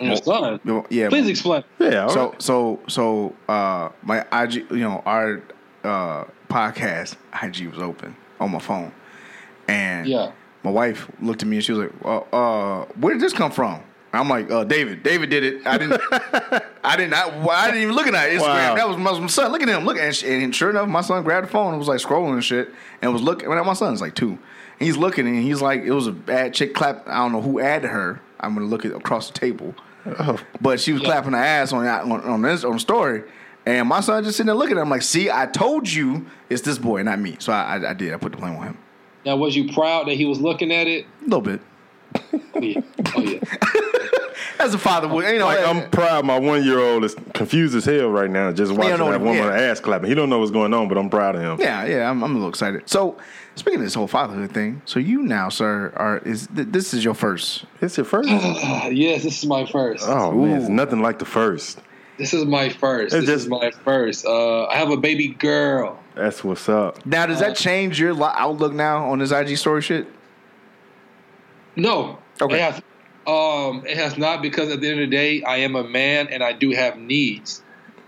Your 0.00 0.16
son. 0.16 0.60
Yeah, 0.90 1.08
Please 1.08 1.28
explain. 1.28 1.64
Yeah, 1.78 2.08
So 2.08 2.30
right. 2.30 2.42
so 2.42 2.80
so 2.88 3.34
uh 3.48 3.90
my 4.02 4.24
IG 4.32 4.54
you 4.70 4.78
know 4.78 5.02
our 5.06 5.42
uh 5.84 6.24
podcast 6.48 7.16
IG 7.42 7.68
was 7.68 7.78
open 7.78 8.16
on 8.40 8.50
my 8.50 8.58
phone. 8.58 8.92
And 9.68 10.06
Yeah. 10.06 10.32
my 10.62 10.70
wife 10.70 11.10
looked 11.20 11.42
at 11.42 11.48
me 11.48 11.56
and 11.56 11.64
she 11.64 11.72
was 11.72 11.86
like, 11.86 11.92
uh, 12.04 12.18
uh 12.36 12.84
where 13.00 13.14
did 13.14 13.22
this 13.22 13.32
come 13.32 13.50
from? 13.52 13.80
I'm 14.14 14.28
like, 14.28 14.50
uh 14.50 14.64
David. 14.64 15.02
David 15.02 15.30
did 15.30 15.44
it. 15.44 15.66
I 15.66 15.78
didn't 15.78 16.00
I 16.84 16.96
didn't 16.96 17.14
I, 17.14 17.28
well, 17.38 17.50
I 17.50 17.66
didn't 17.68 17.82
even 17.82 17.94
look 17.94 18.06
at 18.06 18.12
that 18.12 18.30
Instagram. 18.30 18.40
Wow. 18.40 18.74
That 18.74 18.88
was 18.88 18.96
my, 18.98 19.18
my 19.18 19.26
son. 19.28 19.52
Look 19.52 19.62
at 19.62 19.68
him. 19.68 19.84
Look 19.84 19.96
and, 19.98 20.14
sh- 20.14 20.24
and 20.24 20.54
sure 20.54 20.70
enough, 20.70 20.88
my 20.88 21.00
son 21.00 21.22
grabbed 21.22 21.46
the 21.46 21.50
phone 21.50 21.70
and 21.70 21.78
was 21.78 21.88
like 21.88 22.00
scrolling 22.00 22.34
and 22.34 22.44
shit 22.44 22.70
and 23.00 23.12
was 23.12 23.22
looking 23.22 23.48
when 23.48 23.64
my 23.64 23.72
son's 23.72 24.00
like 24.00 24.14
two. 24.14 24.30
And 24.30 24.86
he's 24.88 24.96
looking 24.96 25.26
and 25.26 25.42
he's 25.42 25.62
like, 25.62 25.82
it 25.82 25.92
was 25.92 26.06
a 26.08 26.12
bad 26.12 26.52
chick 26.54 26.74
clap. 26.74 27.06
I 27.08 27.18
don't 27.18 27.32
know 27.32 27.40
who 27.40 27.60
added 27.60 27.88
her. 27.88 28.20
I'm 28.42 28.54
gonna 28.54 28.66
look 28.66 28.84
at 28.84 28.92
across 28.92 29.28
the 29.30 29.38
table. 29.38 29.74
Oh. 30.06 30.38
But 30.60 30.80
she 30.80 30.92
was 30.92 31.02
clapping 31.02 31.32
her 31.32 31.38
ass 31.38 31.72
on 31.72 31.86
on 31.86 32.10
on 32.22 32.42
this 32.42 32.64
on 32.64 32.72
the 32.72 32.80
story, 32.80 33.22
and 33.66 33.88
my 33.88 34.00
son 34.00 34.24
just 34.24 34.36
sitting 34.36 34.48
there 34.48 34.56
looking 34.56 34.76
at 34.76 34.82
him 34.82 34.90
like, 34.90 35.02
"See, 35.02 35.30
I 35.30 35.46
told 35.46 35.90
you 35.90 36.26
it's 36.50 36.62
this 36.62 36.78
boy, 36.78 37.02
not 37.02 37.18
me." 37.20 37.36
So 37.38 37.52
I, 37.52 37.76
I, 37.78 37.90
I 37.90 37.94
did. 37.94 38.12
I 38.12 38.16
put 38.16 38.32
the 38.32 38.38
blame 38.38 38.56
on 38.56 38.64
him 38.68 38.78
Now, 39.24 39.36
was 39.36 39.54
you 39.54 39.72
proud 39.72 40.08
that 40.08 40.14
he 40.14 40.24
was 40.24 40.40
looking 40.40 40.72
at 40.72 40.86
it? 40.86 41.06
a 41.20 41.24
little 41.24 41.40
bit. 41.40 41.60
Oh 42.32 42.60
yeah. 42.60 42.80
Oh 43.14 43.20
yeah. 43.22 43.38
As 44.62 44.74
a 44.74 44.78
father 44.78 45.08
would, 45.08 45.24
you 45.32 45.38
know, 45.40 45.46
Like 45.46 45.58
uh, 45.60 45.70
I'm 45.70 45.90
proud. 45.90 46.24
My 46.24 46.38
one 46.38 46.62
year 46.64 46.78
old 46.78 47.04
is 47.04 47.16
confused 47.34 47.74
as 47.74 47.84
hell 47.84 48.08
right 48.10 48.30
now, 48.30 48.52
just 48.52 48.72
watching 48.72 48.90
know 48.98 49.10
that 49.10 49.20
what- 49.20 49.34
woman 49.34 49.36
yeah. 49.44 49.60
ass 49.70 49.80
clapping. 49.80 50.08
He 50.08 50.14
don't 50.14 50.30
know 50.30 50.38
what's 50.38 50.50
going 50.52 50.72
on, 50.72 50.88
but 50.88 50.96
I'm 50.96 51.10
proud 51.10 51.34
of 51.34 51.42
him. 51.42 51.56
yeah, 51.60 51.84
yeah, 51.84 52.08
I'm, 52.10 52.22
I'm 52.22 52.30
a 52.30 52.34
little 52.34 52.48
excited. 52.48 52.88
So 52.88 53.16
speaking 53.56 53.80
of 53.80 53.84
this 53.86 53.94
whole 53.94 54.06
fatherhood 54.06 54.52
thing, 54.52 54.80
so 54.84 55.00
you 55.00 55.22
now, 55.22 55.48
sir, 55.48 55.92
are 55.96 56.18
is 56.18 56.46
th- 56.54 56.68
this 56.70 56.94
is 56.94 57.04
your 57.04 57.14
first? 57.14 57.64
It's 57.80 57.96
your 57.96 58.06
first. 58.06 58.28
Yes, 58.92 59.22
this 59.24 59.38
is 59.38 59.46
my 59.46 59.66
first. 59.66 60.04
oh 60.08 60.30
man, 60.32 60.60
it's 60.60 60.68
nothing 60.68 61.02
like 61.02 61.18
the 61.18 61.24
first. 61.24 61.80
This 62.18 62.32
is 62.34 62.44
my 62.44 62.68
first. 62.68 63.14
It's 63.14 63.26
this 63.26 63.34
just- 63.34 63.44
is 63.46 63.50
my 63.50 63.70
first. 63.84 64.24
Uh, 64.24 64.66
I 64.66 64.76
have 64.76 64.90
a 64.90 64.96
baby 64.96 65.28
girl. 65.28 65.98
That's 66.14 66.44
what's 66.44 66.68
up. 66.68 67.04
Now, 67.06 67.26
does 67.26 67.40
that 67.40 67.56
change 67.56 67.98
your 67.98 68.12
li- 68.12 68.28
outlook 68.34 68.74
now 68.74 69.10
on 69.10 69.18
this 69.18 69.32
IG 69.32 69.56
story 69.56 69.80
shit? 69.82 70.06
No. 71.74 72.18
Okay. 72.40 72.56
It 72.56 72.60
has, 72.60 72.82
um, 73.26 73.84
it 73.86 73.96
has 73.96 74.18
not 74.18 74.42
because 74.42 74.70
at 74.70 74.80
the 74.80 74.90
end 74.90 75.00
of 75.00 75.10
the 75.10 75.16
day, 75.16 75.42
I 75.42 75.58
am 75.58 75.76
a 75.76 75.84
man 75.84 76.28
and 76.28 76.42
I 76.42 76.52
do 76.52 76.70
have 76.70 76.96
needs. 76.96 77.62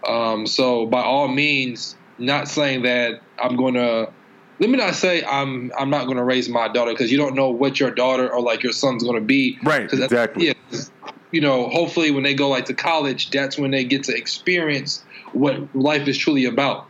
Um, 0.07 0.46
so 0.46 0.87
by 0.87 1.03
all 1.03 1.29
means, 1.29 1.96
not 2.18 2.48
saying 2.48 2.83
that 2.83 3.20
I'm 3.38 3.57
going 3.57 3.74
to. 3.74 4.12
Let 4.61 4.70
me 4.70 4.77
not 4.77 4.94
say 4.94 5.24
I'm 5.24 5.72
I'm 5.79 5.90
not 5.90 6.05
going 6.05 6.16
to 6.16 6.24
raise 6.24 6.48
my 6.48 6.68
daughter 6.68 6.92
because 6.92 7.11
you 7.11 7.18
don't 7.18 7.35
know 7.35 7.50
what 7.50 7.81
your 7.81 7.90
daughter 7.90 8.33
or 8.33 8.40
like 8.40 8.62
your 8.62 8.72
son's 8.72 9.03
going 9.03 9.16
to 9.16 9.24
be. 9.24 9.59
Right. 9.64 9.92
exactly. 9.92 10.46
Yeah, 10.46 10.53
you 11.33 11.40
know, 11.40 11.68
hopefully 11.68 12.12
when 12.12 12.22
they 12.22 12.35
go 12.35 12.48
like 12.48 12.66
to 12.66 12.74
college, 12.74 13.31
that's 13.31 13.59
when 13.59 13.72
they 13.72 13.85
get 13.85 14.05
to 14.05 14.16
experience 14.16 15.05
what 15.33 15.74
life 15.74 16.07
is 16.07 16.16
truly 16.16 16.44
about. 16.44 16.88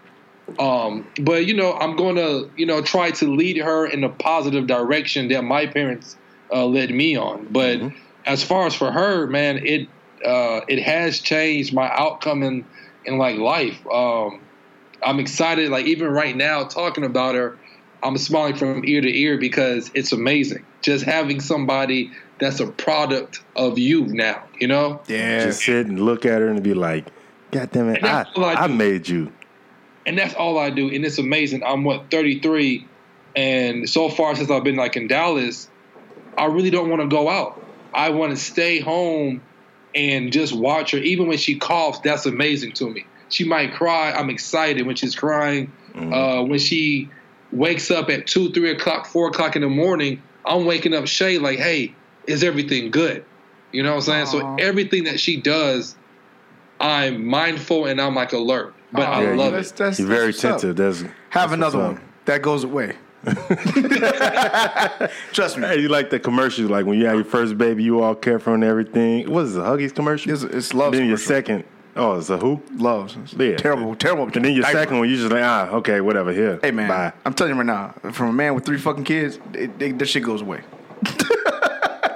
Um, 0.58 1.06
but 1.22 1.46
you 1.46 1.54
know, 1.54 1.72
I'm 1.72 1.96
going 1.96 2.16
to 2.16 2.50
you 2.56 2.66
know 2.66 2.82
try 2.82 3.10
to 3.12 3.34
lead 3.34 3.56
her 3.58 3.86
in 3.86 4.04
a 4.04 4.10
positive 4.10 4.66
direction 4.66 5.28
that 5.28 5.42
my 5.42 5.66
parents 5.66 6.16
uh, 6.52 6.66
led 6.66 6.90
me 6.90 7.16
on. 7.16 7.48
But 7.50 7.80
as 8.26 8.42
far 8.42 8.66
as 8.66 8.74
for 8.74 8.90
her, 8.90 9.26
man, 9.26 9.58
it 9.64 9.88
uh, 10.24 10.60
it 10.68 10.82
has 10.82 11.20
changed 11.20 11.74
my 11.74 11.90
outcome 11.90 12.42
in 12.42 12.64
in 13.04 13.18
like 13.18 13.36
life. 13.36 13.86
Um, 13.86 14.40
I'm 15.02 15.20
excited. 15.20 15.70
Like 15.70 15.86
even 15.86 16.08
right 16.08 16.36
now, 16.36 16.64
talking 16.64 17.04
about 17.04 17.34
her, 17.34 17.58
I'm 18.02 18.16
smiling 18.18 18.56
from 18.56 18.84
ear 18.84 19.00
to 19.00 19.18
ear 19.18 19.38
because 19.38 19.90
it's 19.94 20.12
amazing. 20.12 20.64
Just 20.82 21.04
having 21.04 21.40
somebody 21.40 22.12
that's 22.38 22.60
a 22.60 22.66
product 22.66 23.42
of 23.56 23.78
you 23.78 24.06
now. 24.06 24.42
You 24.58 24.68
know. 24.68 25.02
Yeah, 25.06 25.44
Just 25.44 25.64
sit 25.64 25.86
and 25.86 26.00
look 26.00 26.24
at 26.24 26.40
her 26.40 26.48
and 26.48 26.62
be 26.62 26.74
like, 26.74 27.06
"God 27.50 27.70
damn 27.72 27.90
it, 27.90 28.02
I, 28.02 28.26
I 28.36 28.64
I 28.64 28.66
made 28.66 29.08
you." 29.08 29.32
and 30.06 30.18
that's 30.18 30.34
all 30.34 30.58
I 30.58 30.70
do, 30.70 30.88
and 30.88 31.04
it's 31.04 31.18
amazing. 31.18 31.62
I'm 31.64 31.84
what 31.84 32.10
33, 32.10 32.86
and 33.36 33.88
so 33.88 34.08
far 34.08 34.34
since 34.34 34.50
I've 34.50 34.64
been 34.64 34.76
like 34.76 34.96
in 34.96 35.08
Dallas, 35.08 35.68
I 36.36 36.46
really 36.46 36.70
don't 36.70 36.90
want 36.90 37.02
to 37.02 37.08
go 37.08 37.28
out. 37.28 37.63
I 37.94 38.10
want 38.10 38.32
to 38.32 38.36
stay 38.36 38.80
home 38.80 39.40
and 39.94 40.32
just 40.32 40.52
watch 40.54 40.90
her. 40.90 40.98
Even 40.98 41.28
when 41.28 41.38
she 41.38 41.58
coughs, 41.58 42.00
that's 42.02 42.26
amazing 42.26 42.72
to 42.72 42.90
me. 42.90 43.06
She 43.28 43.44
might 43.44 43.72
cry. 43.74 44.12
I'm 44.12 44.30
excited 44.30 44.86
when 44.86 44.96
she's 44.96 45.14
crying. 45.14 45.72
Uh, 45.96 46.42
when 46.42 46.58
she 46.58 47.08
wakes 47.52 47.90
up 47.90 48.10
at 48.10 48.26
two, 48.26 48.50
three 48.52 48.70
o'clock, 48.72 49.06
four 49.06 49.28
o'clock 49.28 49.54
in 49.54 49.62
the 49.62 49.68
morning, 49.68 50.20
I'm 50.44 50.66
waking 50.66 50.92
up 50.92 51.06
Shay 51.06 51.38
like, 51.38 51.58
"Hey, 51.60 51.94
is 52.26 52.42
everything 52.42 52.90
good?" 52.90 53.24
You 53.72 53.82
know 53.84 53.90
what 53.90 54.08
I'm 54.08 54.26
saying? 54.26 54.26
So 54.26 54.56
everything 54.58 55.04
that 55.04 55.20
she 55.20 55.40
does, 55.40 55.94
I'm 56.80 57.24
mindful 57.26 57.86
and 57.86 58.00
I'm 58.00 58.14
like 58.14 58.32
alert. 58.32 58.74
But 58.92 59.08
I 59.08 59.22
Yeah, 59.22 59.34
love 59.34 59.52
you- 59.52 59.58
it. 59.58 59.62
That's, 59.62 59.72
that's, 59.72 59.98
You're 60.00 60.08
very 60.08 60.26
that's 60.32 60.44
what's 60.44 60.44
up. 60.44 60.58
attentive. 60.58 60.76
That's 60.76 61.00
Have 61.30 61.50
that's 61.50 61.52
another 61.52 61.78
one 61.78 62.00
that 62.26 62.42
goes 62.42 62.64
away. 62.64 62.96
Trust 65.32 65.58
me. 65.58 65.66
Hey, 65.66 65.80
you 65.80 65.88
like 65.88 66.10
the 66.10 66.20
commercials, 66.20 66.70
like 66.70 66.86
when 66.86 66.98
you 66.98 67.06
have 67.06 67.16
your 67.16 67.24
first 67.24 67.56
baby, 67.56 67.82
you 67.82 68.02
all 68.02 68.14
careful 68.14 68.54
and 68.54 68.64
everything. 68.64 69.30
What 69.30 69.46
is 69.46 69.56
it, 69.56 69.60
Huggies 69.60 69.94
commercial? 69.94 70.32
It's, 70.32 70.42
it's 70.42 70.74
love. 70.74 70.92
then 70.92 71.08
your 71.08 71.16
second, 71.16 71.64
oh, 71.96 72.18
it's 72.18 72.30
a 72.30 72.38
who? 72.38 72.62
loves. 72.76 73.16
Yeah. 73.38 73.56
Terrible, 73.56 73.94
terrible. 73.96 74.24
And 74.24 74.44
then 74.44 74.52
your 74.52 74.62
diaper. 74.62 74.78
second 74.78 74.98
one, 74.98 75.08
you 75.08 75.16
just 75.16 75.32
like, 75.32 75.42
ah, 75.42 75.68
okay, 75.70 76.00
whatever, 76.00 76.32
here. 76.32 76.60
Hey 76.62 76.70
man, 76.70 76.88
Bye. 76.88 77.12
I'm 77.24 77.34
telling 77.34 77.54
you 77.54 77.58
right 77.58 77.66
now, 77.66 77.94
from 78.12 78.28
a 78.28 78.32
man 78.32 78.54
with 78.54 78.64
three 78.64 78.78
fucking 78.78 79.04
kids, 79.04 79.38
it, 79.52 79.70
it, 79.80 79.98
that 79.98 80.06
shit 80.06 80.22
goes 80.22 80.42
away. 80.42 80.60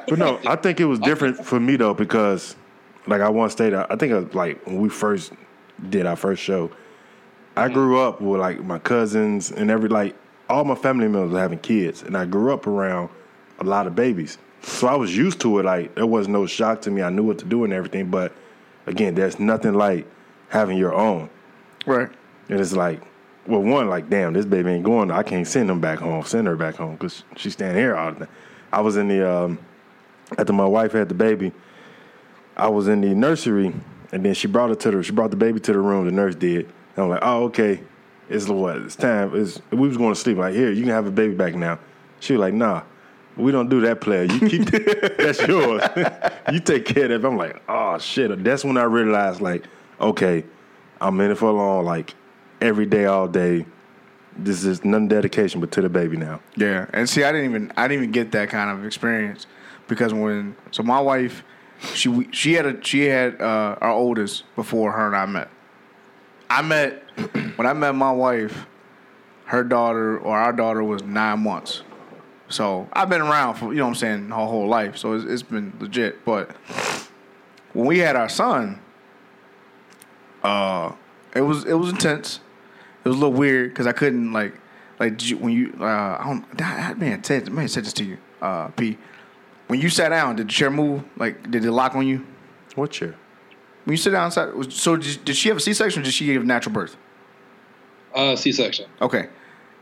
But 0.08 0.18
no, 0.18 0.40
I 0.46 0.56
think 0.56 0.80
it 0.80 0.86
was 0.86 0.98
different 0.98 1.44
for 1.44 1.60
me 1.60 1.76
though 1.76 1.94
because, 1.94 2.56
like 3.06 3.20
I 3.20 3.28
once 3.28 3.52
stated, 3.52 3.84
I 3.90 3.96
think 3.96 4.12
uh, 4.12 4.24
like 4.32 4.64
when 4.66 4.80
we 4.80 4.88
first 4.88 5.32
did 5.90 6.06
our 6.06 6.16
first 6.16 6.42
show, 6.42 6.70
I 7.56 7.68
grew 7.68 8.00
up 8.00 8.20
with 8.20 8.40
like 8.40 8.62
my 8.64 8.78
cousins 8.78 9.50
and 9.50 9.70
every 9.70 9.88
like 9.88 10.16
all 10.48 10.64
my 10.64 10.74
family 10.74 11.08
members 11.08 11.32
were 11.32 11.40
having 11.40 11.58
kids, 11.58 12.02
and 12.02 12.16
I 12.16 12.24
grew 12.24 12.52
up 12.52 12.66
around 12.66 13.10
a 13.58 13.64
lot 13.64 13.86
of 13.86 13.94
babies, 13.94 14.38
so 14.62 14.86
I 14.86 14.94
was 14.96 15.16
used 15.16 15.40
to 15.40 15.58
it. 15.58 15.64
Like 15.64 15.94
there 15.94 16.06
was 16.06 16.28
no 16.28 16.46
shock 16.46 16.82
to 16.82 16.90
me. 16.90 17.02
I 17.02 17.10
knew 17.10 17.24
what 17.24 17.38
to 17.38 17.44
do 17.44 17.64
and 17.64 17.72
everything. 17.72 18.10
But 18.10 18.32
again, 18.86 19.14
there's 19.14 19.38
nothing 19.38 19.74
like 19.74 20.06
having 20.48 20.78
your 20.78 20.94
own. 20.94 21.30
Right. 21.86 22.08
And 22.48 22.60
it's 22.60 22.72
like, 22.72 23.02
well, 23.46 23.62
one, 23.62 23.88
like, 23.88 24.10
damn, 24.10 24.32
this 24.32 24.46
baby 24.46 24.70
ain't 24.70 24.84
going. 24.84 25.10
I 25.10 25.22
can't 25.22 25.46
send 25.46 25.70
him 25.70 25.80
back 25.80 25.98
home. 25.98 26.24
Send 26.24 26.46
her 26.46 26.56
back 26.56 26.76
home 26.76 26.94
because 26.94 27.24
she's 27.36 27.54
staying 27.54 27.76
here 27.76 27.96
all 27.96 28.12
the 28.12 28.20
time. 28.20 28.28
I 28.72 28.80
was 28.80 28.96
in 28.96 29.08
the 29.08 29.30
um, 29.30 29.58
after 30.36 30.52
my 30.52 30.66
wife 30.66 30.92
had 30.92 31.08
the 31.08 31.14
baby. 31.14 31.52
I 32.56 32.68
was 32.68 32.88
in 32.88 33.00
the 33.00 33.14
nursery, 33.14 33.72
and 34.12 34.24
then 34.24 34.34
she 34.34 34.48
brought 34.48 34.70
it 34.70 34.80
to 34.80 34.90
the. 34.90 35.02
She 35.02 35.12
brought 35.12 35.30
the 35.30 35.36
baby 35.36 35.60
to 35.60 35.72
the 35.72 35.78
room. 35.78 36.04
The 36.04 36.12
nurse 36.12 36.34
did. 36.34 36.66
And 36.96 37.04
I'm 37.04 37.08
like, 37.08 37.20
oh, 37.22 37.44
okay. 37.44 37.80
It's 38.28 38.48
what? 38.48 38.76
It's 38.78 38.96
time. 38.96 39.34
It's, 39.34 39.60
we 39.70 39.88
was 39.88 39.96
going 39.96 40.14
to 40.14 40.20
sleep. 40.20 40.38
Like, 40.38 40.54
here, 40.54 40.70
you 40.70 40.82
can 40.82 40.90
have 40.90 41.06
a 41.06 41.10
baby 41.10 41.34
back 41.34 41.54
now. 41.54 41.78
She 42.20 42.34
was 42.34 42.40
like, 42.40 42.54
nah. 42.54 42.82
We 43.36 43.52
don't 43.52 43.68
do 43.68 43.80
that, 43.82 44.00
player. 44.00 44.24
You 44.24 44.48
keep 44.48 44.64
that's 45.16 45.40
yours. 45.46 45.82
you 46.52 46.58
take 46.58 46.84
care 46.84 47.04
of 47.12 47.22
that. 47.22 47.28
I'm 47.28 47.36
like, 47.36 47.62
oh 47.68 47.96
shit. 47.98 48.42
That's 48.42 48.64
when 48.64 48.76
I 48.76 48.82
realized, 48.82 49.40
like, 49.40 49.64
okay, 50.00 50.44
I'm 51.00 51.20
in 51.20 51.30
it 51.30 51.36
for 51.36 51.52
long, 51.52 51.84
like 51.84 52.14
every 52.60 52.86
day, 52.86 53.04
all 53.04 53.28
day. 53.28 53.64
this 54.36 54.64
is 54.64 54.84
none 54.84 55.08
dedication, 55.08 55.60
but 55.60 55.70
to 55.72 55.82
the 55.82 55.88
baby 55.88 56.16
now. 56.16 56.40
Yeah, 56.56 56.86
and 56.92 57.08
see, 57.08 57.22
I 57.24 57.32
didn't 57.32 57.50
even 57.50 57.72
I 57.76 57.88
didn't 57.88 58.02
even 58.02 58.12
get 58.12 58.32
that 58.32 58.48
kind 58.48 58.70
of 58.70 58.84
experience 58.84 59.46
because 59.86 60.12
when 60.12 60.56
so 60.70 60.82
my 60.82 61.00
wife, 61.00 61.44
she 61.94 62.28
she 62.32 62.54
had 62.54 62.66
a 62.66 62.84
she 62.84 63.06
had 63.06 63.40
uh, 63.40 63.76
our 63.80 63.92
oldest 63.92 64.44
before 64.56 64.92
her 64.92 65.06
and 65.06 65.16
I 65.16 65.26
met. 65.26 65.50
I 66.50 66.62
met 66.62 67.02
when 67.56 67.66
I 67.66 67.72
met 67.72 67.94
my 67.94 68.12
wife, 68.12 68.66
her 69.46 69.64
daughter 69.64 70.18
or 70.18 70.36
our 70.36 70.52
daughter 70.52 70.82
was 70.84 71.02
nine 71.02 71.40
months. 71.40 71.82
So 72.48 72.88
I've 72.92 73.08
been 73.08 73.20
around 73.20 73.54
for 73.54 73.72
you 73.72 73.78
know 73.78 73.84
what 73.84 73.90
I'm 73.90 73.94
saying 73.96 74.28
her 74.28 74.34
whole 74.34 74.68
life, 74.68 74.96
so 74.96 75.12
it's, 75.12 75.24
it's 75.24 75.42
been 75.42 75.72
legit. 75.80 76.24
But 76.24 76.50
when 77.72 77.86
we 77.86 77.98
had 77.98 78.16
our 78.16 78.28
son, 78.28 78.80
uh, 80.42 80.92
it 81.34 81.42
was 81.42 81.64
it 81.64 81.74
was 81.74 81.90
intense. 81.90 82.40
It 83.04 83.08
was 83.08 83.16
a 83.16 83.20
little 83.20 83.36
weird 83.36 83.70
because 83.70 83.86
I 83.86 83.92
couldn't 83.92 84.32
like 84.32 84.54
like 84.98 85.20
when 85.38 85.52
you 85.52 85.74
uh, 85.80 85.84
I 86.20 86.24
don't 86.24 86.58
that 86.58 86.98
man 86.98 87.22
said 87.22 87.50
man 87.52 87.68
said 87.68 87.84
this 87.84 87.92
to 87.94 88.04
you 88.04 88.18
uh, 88.40 88.68
P. 88.68 88.98
When 89.66 89.80
you 89.80 89.90
sat 89.90 90.08
down, 90.08 90.36
did 90.36 90.48
the 90.48 90.52
chair 90.52 90.70
move? 90.70 91.04
Like 91.16 91.50
did 91.50 91.64
it 91.64 91.72
lock 91.72 91.94
on 91.94 92.06
you? 92.06 92.26
What 92.74 92.90
chair? 92.90 93.14
When 93.88 93.94
you 93.94 93.96
sit 93.96 94.10
down, 94.10 94.30
sat- 94.30 94.50
so 94.70 94.96
did, 94.96 95.24
did 95.24 95.34
she 95.34 95.48
have 95.48 95.56
a 95.56 95.60
C 95.60 95.72
section 95.72 96.02
or 96.02 96.04
did 96.04 96.12
she 96.12 96.26
give 96.26 96.44
natural 96.44 96.74
birth? 96.74 96.98
Uh, 98.14 98.36
C-section. 98.36 98.84
Okay. 99.00 99.28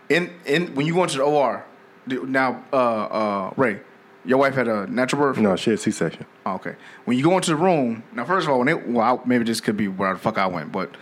In 0.09 0.33
in 0.45 0.77
when 0.77 0.87
you 0.87 0.95
go 0.95 1.03
into 1.03 1.17
the 1.17 1.25
OR, 1.25 1.65
now 2.07 2.63
uh 2.73 2.77
uh 2.77 3.55
Ray, 3.57 3.81
your 4.25 4.39
wife 4.39 4.55
had 4.55 4.69
a 4.69 4.87
natural 4.87 5.23
birth. 5.23 5.39
No, 5.39 5.57
she 5.57 5.71
had 5.71 5.81
C 5.81 5.91
section. 5.91 6.25
Oh, 6.45 6.55
okay. 6.55 6.77
When 7.05 7.19
you 7.19 7.25
go 7.25 7.35
into 7.35 7.51
the 7.51 7.57
room, 7.57 8.05
now 8.13 8.25
first 8.25 8.47
of 8.47 8.53
all, 8.53 8.61
when 8.61 8.69
it 8.69 8.89
well, 8.89 9.21
I, 9.25 9.29
maybe 9.29 9.43
this 9.43 9.61
could 9.61 9.77
be 9.77 9.89
where 9.89 10.13
the 10.15 10.21
fuck 10.21 10.39
I 10.39 10.47
went, 10.47 10.71
but 10.71 10.97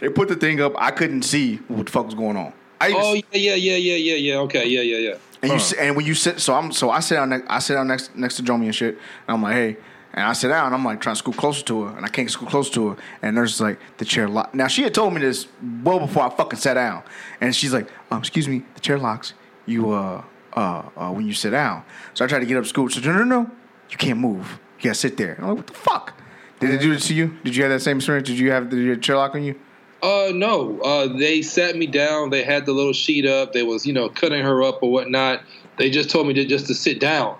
they 0.00 0.10
put 0.10 0.28
the 0.28 0.36
thing 0.36 0.60
up. 0.60 0.74
I 0.76 0.90
couldn't 0.90 1.22
see 1.22 1.56
what 1.68 1.86
the 1.86 1.92
fuck 1.92 2.04
was 2.04 2.14
going 2.14 2.36
on. 2.36 2.52
I 2.82 2.90
even, 2.90 3.00
Oh 3.02 3.14
yeah, 3.14 3.22
yeah, 3.32 3.54
yeah, 3.54 3.76
yeah, 3.76 3.94
yeah, 3.94 4.14
yeah. 4.16 4.38
Okay, 4.40 4.66
yeah, 4.66 4.82
yeah, 4.82 4.98
yeah. 4.98 5.14
and 5.42 5.52
you 5.52 5.78
and 5.78 5.96
when 5.96 6.04
you 6.04 6.14
sit, 6.14 6.38
so 6.38 6.52
I'm 6.52 6.70
so 6.70 6.90
I 6.90 7.00
sit 7.00 7.14
down 7.14 7.30
next, 7.30 7.46
I 7.48 7.60
sit 7.60 7.74
down 7.76 7.88
next 7.88 8.14
next 8.14 8.36
to 8.36 8.42
Jomi 8.42 8.66
and 8.66 8.74
shit. 8.74 8.96
And 9.26 9.34
I'm 9.34 9.42
like, 9.42 9.54
hey, 9.54 9.76
and 10.14 10.24
I 10.24 10.32
sit 10.32 10.48
down. 10.48 10.66
and 10.66 10.74
I'm 10.74 10.84
like 10.84 11.00
trying 11.00 11.14
to 11.14 11.18
scoot 11.18 11.36
closer 11.36 11.64
to 11.64 11.84
her, 11.84 11.96
and 11.96 12.04
I 12.04 12.08
can't 12.08 12.30
scoot 12.30 12.48
closer 12.48 12.72
to 12.74 12.88
her. 12.90 12.96
And 13.22 13.34
nurse 13.34 13.54
is 13.54 13.60
like, 13.60 13.78
the 13.98 14.04
chair 14.04 14.28
lock. 14.28 14.54
Now 14.54 14.66
she 14.68 14.82
had 14.82 14.94
told 14.94 15.14
me 15.14 15.20
this 15.20 15.46
well 15.82 15.98
before 15.98 16.24
I 16.24 16.30
fucking 16.30 16.58
sat 16.58 16.74
down, 16.74 17.02
and 17.40 17.54
she's 17.54 17.72
like, 17.72 17.88
um, 18.10 18.18
excuse 18.18 18.48
me, 18.48 18.62
the 18.74 18.80
chair 18.80 18.98
locks. 18.98 19.34
You 19.66 19.92
uh 19.92 20.24
uh, 20.54 20.82
uh 20.96 21.10
when 21.10 21.26
you 21.26 21.34
sit 21.34 21.50
down. 21.50 21.84
So 22.14 22.24
I 22.24 22.28
tried 22.28 22.40
to 22.40 22.46
get 22.46 22.56
up, 22.56 22.66
scoot. 22.66 22.92
So 22.92 23.00
no, 23.00 23.12
no, 23.12 23.24
no, 23.24 23.50
you 23.90 23.96
can't 23.96 24.18
move. 24.18 24.58
You 24.78 24.84
gotta 24.84 24.94
sit 24.94 25.16
there. 25.16 25.34
And 25.34 25.44
I'm 25.44 25.48
like, 25.50 25.56
what 25.58 25.66
the 25.68 25.74
fuck? 25.74 26.14
Did 26.58 26.70
they 26.70 26.78
do 26.78 26.92
it 26.92 27.00
to 27.00 27.14
you? 27.14 27.36
Did 27.42 27.56
you 27.56 27.64
have 27.64 27.72
that 27.72 27.80
same 27.80 27.96
experience? 27.96 28.28
Did 28.28 28.38
you 28.38 28.52
have 28.52 28.70
the 28.70 28.96
chair 28.96 29.16
lock 29.16 29.34
on 29.34 29.42
you? 29.42 29.58
Uh, 30.02 30.30
no. 30.32 30.80
Uh, 30.80 31.16
they 31.16 31.42
sat 31.42 31.76
me 31.76 31.86
down. 31.86 32.30
They 32.30 32.42
had 32.42 32.66
the 32.66 32.72
little 32.72 32.92
sheet 32.92 33.24
up. 33.24 33.52
They 33.52 33.62
was, 33.62 33.86
you 33.86 33.92
know, 33.92 34.08
cutting 34.08 34.42
her 34.42 34.62
up 34.62 34.82
or 34.82 34.90
whatnot. 34.90 35.42
They 35.76 35.90
just 35.90 36.10
told 36.10 36.26
me 36.26 36.34
to 36.34 36.44
just 36.44 36.66
to 36.66 36.74
sit 36.74 37.00
down. 37.00 37.36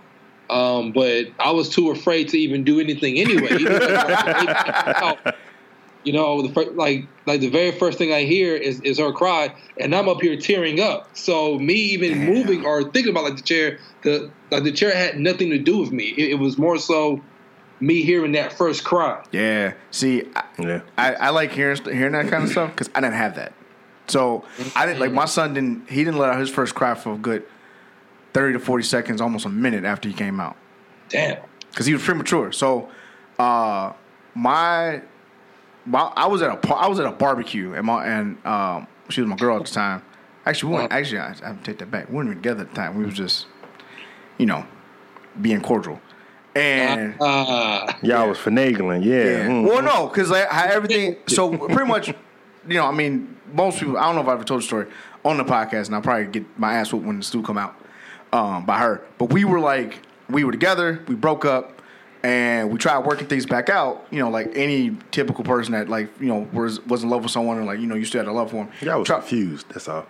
Um, 0.50 0.92
but 0.92 1.26
I 1.38 1.50
was 1.52 1.68
too 1.68 1.90
afraid 1.90 2.28
to 2.30 2.38
even 2.38 2.64
do 2.64 2.78
anything 2.80 3.18
anyway. 3.18 3.52
Even 3.52 3.72
though- 3.72 5.16
you 6.04 6.12
know, 6.12 6.42
the 6.42 6.52
fir- 6.52 6.72
like 6.72 7.06
like 7.26 7.40
the 7.40 7.48
very 7.48 7.70
first 7.72 7.96
thing 7.98 8.12
I 8.12 8.22
hear 8.24 8.54
is 8.56 8.80
is 8.80 8.98
her 8.98 9.12
cry, 9.12 9.54
and 9.78 9.94
I'm 9.94 10.08
up 10.08 10.20
here 10.20 10.36
tearing 10.36 10.80
up. 10.80 11.16
So 11.16 11.58
me 11.58 11.74
even 11.74 12.18
moving 12.26 12.66
or 12.66 12.82
thinking 12.82 13.10
about 13.10 13.24
like 13.24 13.36
the 13.36 13.42
chair, 13.42 13.78
the 14.02 14.30
like 14.50 14.64
the 14.64 14.72
chair 14.72 14.94
had 14.94 15.18
nothing 15.18 15.50
to 15.50 15.58
do 15.58 15.78
with 15.78 15.92
me. 15.92 16.14
It, 16.16 16.32
it 16.32 16.34
was 16.34 16.58
more 16.58 16.76
so 16.78 17.20
me 17.80 18.02
hearing 18.02 18.32
that 18.32 18.52
first 18.52 18.84
cry. 18.84 19.24
Yeah. 19.32 19.74
See, 19.90 20.24
I, 20.36 20.44
Yeah. 20.58 20.80
I, 20.98 21.14
I 21.14 21.28
like 21.30 21.52
hearing 21.52 21.80
hearing 21.84 22.12
that 22.12 22.28
kind 22.28 22.44
of 22.44 22.50
stuff 22.50 22.70
because 22.72 22.90
I 22.94 23.00
didn't 23.00 23.14
have 23.16 23.36
that. 23.36 23.52
So 24.08 24.44
I 24.74 24.84
didn't 24.86 24.98
like 25.00 25.12
my 25.12 25.24
son 25.26 25.54
didn't 25.54 25.88
he 25.88 26.04
didn't 26.04 26.18
let 26.18 26.30
out 26.30 26.40
his 26.40 26.50
first 26.50 26.74
cry 26.74 26.94
for 26.94 27.14
a 27.14 27.16
good 27.18 27.44
thirty 28.32 28.52
to 28.54 28.58
forty 28.58 28.84
seconds, 28.84 29.20
almost 29.20 29.44
a 29.46 29.48
minute 29.50 29.84
after 29.84 30.08
he 30.08 30.14
came 30.14 30.40
out 30.40 30.56
Damn. 31.08 31.42
because 31.70 31.86
he 31.86 31.92
was 31.92 32.02
premature. 32.02 32.52
So 32.52 32.88
uh, 33.38 33.92
my, 34.34 35.02
my 35.86 36.00
I 36.16 36.26
was 36.26 36.42
at 36.42 36.50
a 36.50 36.56
par- 36.56 36.78
I 36.78 36.88
was 36.88 36.98
at 37.00 37.06
a 37.06 37.12
barbecue 37.12 37.72
and 37.74 37.86
my 37.86 38.06
and 38.06 38.44
um, 38.46 38.86
she 39.08 39.20
was 39.20 39.28
my 39.28 39.36
girl 39.36 39.56
at 39.58 39.66
the 39.66 39.72
time. 39.72 40.02
Actually, 40.44 40.70
we 40.72 40.78
weren't, 40.80 40.92
actually 40.92 41.18
I, 41.18 41.34
I 41.42 41.46
have 41.48 41.58
to 41.58 41.64
take 41.64 41.78
that 41.78 41.90
back. 41.90 42.08
We 42.08 42.16
weren't 42.16 42.28
even 42.30 42.38
together 42.42 42.62
at 42.62 42.70
the 42.70 42.74
time. 42.74 42.96
We 42.96 43.04
was 43.04 43.14
just 43.14 43.46
you 44.38 44.46
know 44.46 44.66
being 45.40 45.60
cordial. 45.60 46.00
And 46.54 47.14
Uh, 47.18 47.90
Y'all 48.02 48.28
was 48.28 48.36
finagling, 48.38 49.02
yeah. 49.04 49.24
yeah. 49.24 49.46
mm. 49.48 49.66
Well, 49.66 49.80
no, 49.80 50.08
because 50.08 50.28
like, 50.30 50.46
everything. 50.52 51.16
So 51.26 51.56
pretty 51.56 51.86
much, 51.86 52.08
you 52.08 52.74
know, 52.74 52.84
I 52.84 52.92
mean, 52.92 53.36
most 53.54 53.78
people. 53.80 53.96
I 53.96 54.02
don't 54.02 54.16
know 54.16 54.20
if 54.20 54.28
I 54.28 54.32
ever 54.34 54.44
told 54.44 54.60
the 54.60 54.66
story 54.66 54.86
on 55.24 55.38
the 55.38 55.44
podcast, 55.44 55.86
and 55.86 55.94
I'll 55.94 56.02
probably 56.02 56.26
get 56.26 56.44
my 56.58 56.74
ass 56.74 56.92
whooped 56.92 57.06
when 57.06 57.16
the 57.18 57.24
stew 57.24 57.42
come 57.42 57.56
out 57.56 57.74
um, 58.32 58.64
by 58.66 58.78
her. 58.78 59.02
But 59.18 59.32
we 59.32 59.44
were 59.44 59.60
like, 59.60 60.00
we 60.28 60.44
were 60.44 60.52
together. 60.52 61.02
We 61.08 61.14
broke 61.14 61.44
up, 61.44 61.82
and 62.22 62.70
we 62.70 62.78
tried 62.78 63.04
working 63.04 63.26
things 63.26 63.46
back 63.46 63.68
out. 63.68 64.06
You 64.10 64.20
know, 64.20 64.30
like 64.30 64.50
any 64.54 64.96
typical 65.10 65.44
person 65.44 65.72
that 65.72 65.88
like 65.88 66.08
you 66.20 66.28
know 66.28 66.48
was 66.52 66.80
was 66.86 67.02
in 67.02 67.10
love 67.10 67.22
with 67.22 67.32
someone 67.32 67.58
and 67.58 67.66
like 67.66 67.80
you 67.80 67.86
know 67.86 67.94
you 67.94 68.04
still 68.04 68.20
had 68.20 68.28
a 68.28 68.32
love 68.32 68.50
for 68.50 68.64
him. 68.64 68.68
Y'all 68.80 68.98
was 69.00 69.06
Try- 69.06 69.18
confused. 69.18 69.68
That's 69.68 69.88
all. 69.88 70.06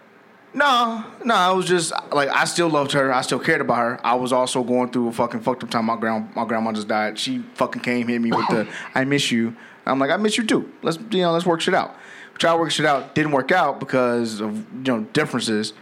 no, 0.55 1.05
no, 1.25 1.35
I 1.35 1.51
was 1.53 1.67
just 1.67 1.93
like 2.13 2.29
I 2.29 2.45
still 2.45 2.69
loved 2.69 2.93
her. 2.93 3.13
I 3.13 3.23
still 3.23 3.39
cared 3.41 3.61
about 3.61 3.79
her. 3.79 4.07
I 4.07 4.15
was 4.15 4.33
also 4.33 4.63
going 4.63 4.91
through 4.91 5.09
a 5.09 5.13
fucking 5.13 5.41
fucked 5.41 5.65
up 5.65 5.71
time. 5.71 5.87
My 5.87 5.97
grand 5.97 6.35
my 6.37 6.45
grandma 6.45 6.73
just 6.73 6.89
died. 6.89 7.19
She 7.19 7.39
fucking 7.55 7.83
came 7.83 8.07
hit 8.09 8.21
me 8.21 8.31
with 8.31 8.47
the 8.49 8.69
I 8.95 9.05
miss 9.05 9.31
you. 9.33 9.57
I'm 9.87 9.99
like 9.99 10.11
I 10.11 10.17
miss 10.17 10.37
you 10.39 10.47
too. 10.47 10.71
Let's 10.83 10.99
you 11.11 11.23
know 11.23 11.33
let's 11.33 11.47
work 11.47 11.61
shit 11.61 11.75
out. 11.75 11.97
Try 12.39 12.53
to 12.53 12.57
work 12.57 12.71
shit 12.71 12.87
out. 12.87 13.15
Didn't 13.15 13.33
work 13.33 13.51
out 13.51 13.81
because 13.81 14.41
of 14.41 14.57
you 14.57 14.83
know 14.93 15.01
differences, 15.13 15.73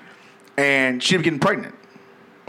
and 0.56 1.02
she 1.02 1.14
ended 1.16 1.22
up 1.22 1.24
getting 1.24 1.40
pregnant 1.40 1.74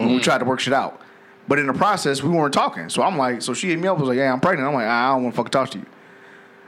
when 0.01 0.15
we 0.15 0.19
mm. 0.19 0.23
tried 0.23 0.39
to 0.39 0.45
work 0.45 0.59
shit 0.59 0.73
out. 0.73 1.01
But 1.47 1.59
in 1.59 1.67
the 1.67 1.73
process, 1.73 2.21
we 2.21 2.29
weren't 2.29 2.53
talking. 2.53 2.89
So 2.89 3.01
I'm 3.01 3.17
like, 3.17 3.41
so 3.41 3.53
she 3.53 3.69
hit 3.69 3.79
me 3.79 3.87
up. 3.87 3.97
Was 3.97 4.07
like, 4.07 4.17
yeah, 4.17 4.31
I'm 4.31 4.39
pregnant. 4.39 4.67
I'm 4.67 4.73
like, 4.73 4.87
ah, 4.87 5.09
I 5.09 5.15
don't 5.15 5.23
want 5.23 5.35
to 5.35 5.37
fucking 5.37 5.51
talk 5.51 5.69
to 5.71 5.79
you. 5.79 5.85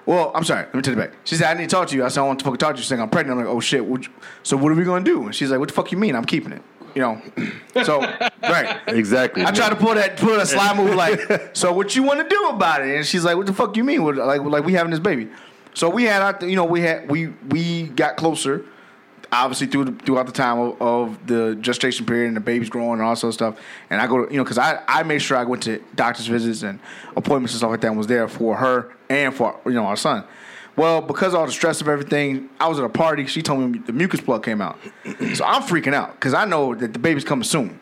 Well, 0.06 0.32
I'm 0.36 0.44
sorry. 0.44 0.66
Let 0.66 0.76
me 0.76 0.82
take 0.82 0.94
it 0.94 0.98
back. 0.98 1.12
She 1.24 1.36
said, 1.36 1.48
I 1.48 1.54
need 1.54 1.70
to 1.70 1.76
talk 1.76 1.88
to 1.90 1.96
you. 1.96 2.04
I 2.04 2.10
said, 2.10 2.22
I 2.22 2.24
want 2.28 2.40
to 2.40 2.46
fucking 2.46 2.58
talk 2.58 2.76
to 2.76 2.80
you. 2.80 2.82
She's 2.82 2.90
saying, 2.90 3.02
I'm 3.02 3.10
pregnant. 3.10 3.40
I'm 3.40 3.46
like, 3.46 3.54
oh 3.54 3.60
shit. 3.60 3.86
What 3.86 4.04
you- 4.06 4.14
so 4.42 4.58
what 4.58 4.72
are 4.72 4.76
we 4.76 4.84
going 4.84 5.06
to 5.06 5.10
do? 5.10 5.24
And 5.24 5.34
she's 5.34 5.52
like, 5.52 5.60
what 5.60 5.68
the 5.70 5.74
fuck 5.74 5.92
you 5.92 5.98
mean? 5.98 6.16
I'm 6.16 6.26
keeping 6.26 6.52
it. 6.52 6.62
You 6.96 7.02
know? 7.02 7.22
So, 7.84 8.02
right. 8.44 8.80
Exactly. 8.88 9.44
I 9.44 9.50
tried 9.50 9.70
to 9.70 9.76
pull 9.76 9.96
that, 9.96 10.18
pull 10.18 10.38
that 10.38 10.48
slide 10.48 10.78
move 10.78 10.94
like, 10.94 11.50
so 11.54 11.74
what 11.74 11.96
you 11.96 12.04
want 12.04 12.20
to 12.22 12.30
do 12.30 12.50
about 12.50 12.82
it? 12.82 12.96
And 12.96 13.04
she's 13.04 13.24
like, 13.24 13.36
what 13.36 13.48
the 13.48 13.54
fuck 13.54 13.76
you 13.76 13.84
mean? 13.84 14.04
What, 14.04 14.16
like, 14.16 14.42
like 14.42 14.64
we 14.64 14.74
having 14.74 14.92
this 14.92 15.00
baby. 15.00 15.28
So 15.74 15.90
we 15.90 16.04
had, 16.04 16.22
our, 16.22 16.48
you 16.48 16.56
know, 16.56 16.66
we 16.66 16.82
had, 16.82 17.10
we, 17.10 17.30
we 17.50 17.88
got 17.88 18.16
closer 18.16 18.64
obviously 19.34 19.68
through 19.68 19.98
throughout 20.00 20.26
the 20.26 20.32
time 20.32 20.60
of, 20.60 20.82
of 20.82 21.28
the 21.28 21.56
gestation 21.56 22.06
period 22.06 22.28
and 22.28 22.38
the 22.38 22.42
baby's 22.42 22.70
growing 22.70 22.94
and 22.94 23.02
all 23.02 23.16
sort 23.16 23.30
of 23.30 23.34
stuff. 23.34 23.60
And 23.90 24.02
I 24.02 24.08
go 24.08 24.26
to, 24.26 24.32
you 24.32 24.38
know, 24.38 24.44
because 24.44 24.58
I, 24.58 24.84
I 24.88 25.04
made 25.04 25.20
sure 25.20 25.38
I 25.38 25.44
went 25.44 25.64
to 25.64 25.82
doctor's 25.96 26.28
visits 26.28 26.64
and 26.64 26.80
appointments 27.16 27.54
and 27.54 27.60
stuff 27.60 27.72
like 27.72 27.82
that 27.82 27.88
and 27.88 27.98
was 27.98 28.08
there 28.08 28.28
for 28.28 28.56
her 28.56 28.94
and 29.10 29.34
for, 29.34 29.60
you 29.66 29.74
know, 29.74 29.86
our 29.86 29.96
son. 29.96 30.24
Well, 30.76 31.02
because 31.02 31.34
of 31.34 31.40
all 31.40 31.46
the 31.46 31.52
stress 31.52 31.82
of 31.82 31.88
everything, 31.88 32.50
I 32.60 32.68
was 32.68 32.80
at 32.80 32.86
a 32.86 32.90
party. 32.90 33.28
She 33.28 33.44
told 33.44 33.60
me 33.60 33.80
the 33.80 33.94
mucus 33.94 34.22
plug 34.22 34.44
came 34.44 34.60
out. 34.60 34.80
So 35.36 35.46
I'm 35.46 35.62
freaking 35.62 35.94
out 35.94 36.14
because 36.14 36.34
I 36.34 36.46
know 36.46 36.74
that 36.74 36.94
the 36.94 37.00
baby's 37.00 37.24
coming 37.24 37.44
soon. 37.44 37.80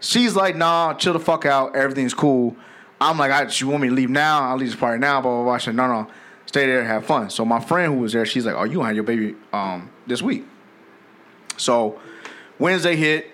She's 0.00 0.36
like, 0.36 0.54
nah, 0.54 0.94
chill 0.94 1.12
the 1.12 1.20
fuck 1.20 1.44
out. 1.44 1.74
Everything's 1.74 2.14
cool. 2.14 2.56
I'm 3.00 3.18
like, 3.18 3.32
I, 3.32 3.48
she 3.48 3.64
want 3.64 3.82
me 3.82 3.88
to 3.88 3.94
leave 3.94 4.10
now. 4.10 4.42
I'll 4.42 4.56
leave 4.56 4.70
this 4.70 4.78
party 4.78 5.00
now, 5.00 5.20
blah, 5.20 5.34
blah, 5.34 5.44
blah. 5.44 5.58
She 5.58 5.66
said, 5.66 5.74
no, 5.74 5.86
no, 5.88 6.10
stay 6.46 6.66
there 6.66 6.84
have 6.84 7.04
fun. 7.06 7.30
So 7.30 7.44
my 7.44 7.60
friend 7.60 7.92
who 7.92 8.00
was 8.00 8.12
there, 8.12 8.24
she's 8.24 8.46
like, 8.46 8.54
oh, 8.54 8.64
you 8.64 8.82
have 8.82 8.94
your 8.94 9.04
baby 9.04 9.34
um, 9.52 9.90
this 10.06 10.22
week. 10.22 10.44
So 11.58 12.00
Wednesday 12.58 12.96
hit, 12.96 13.30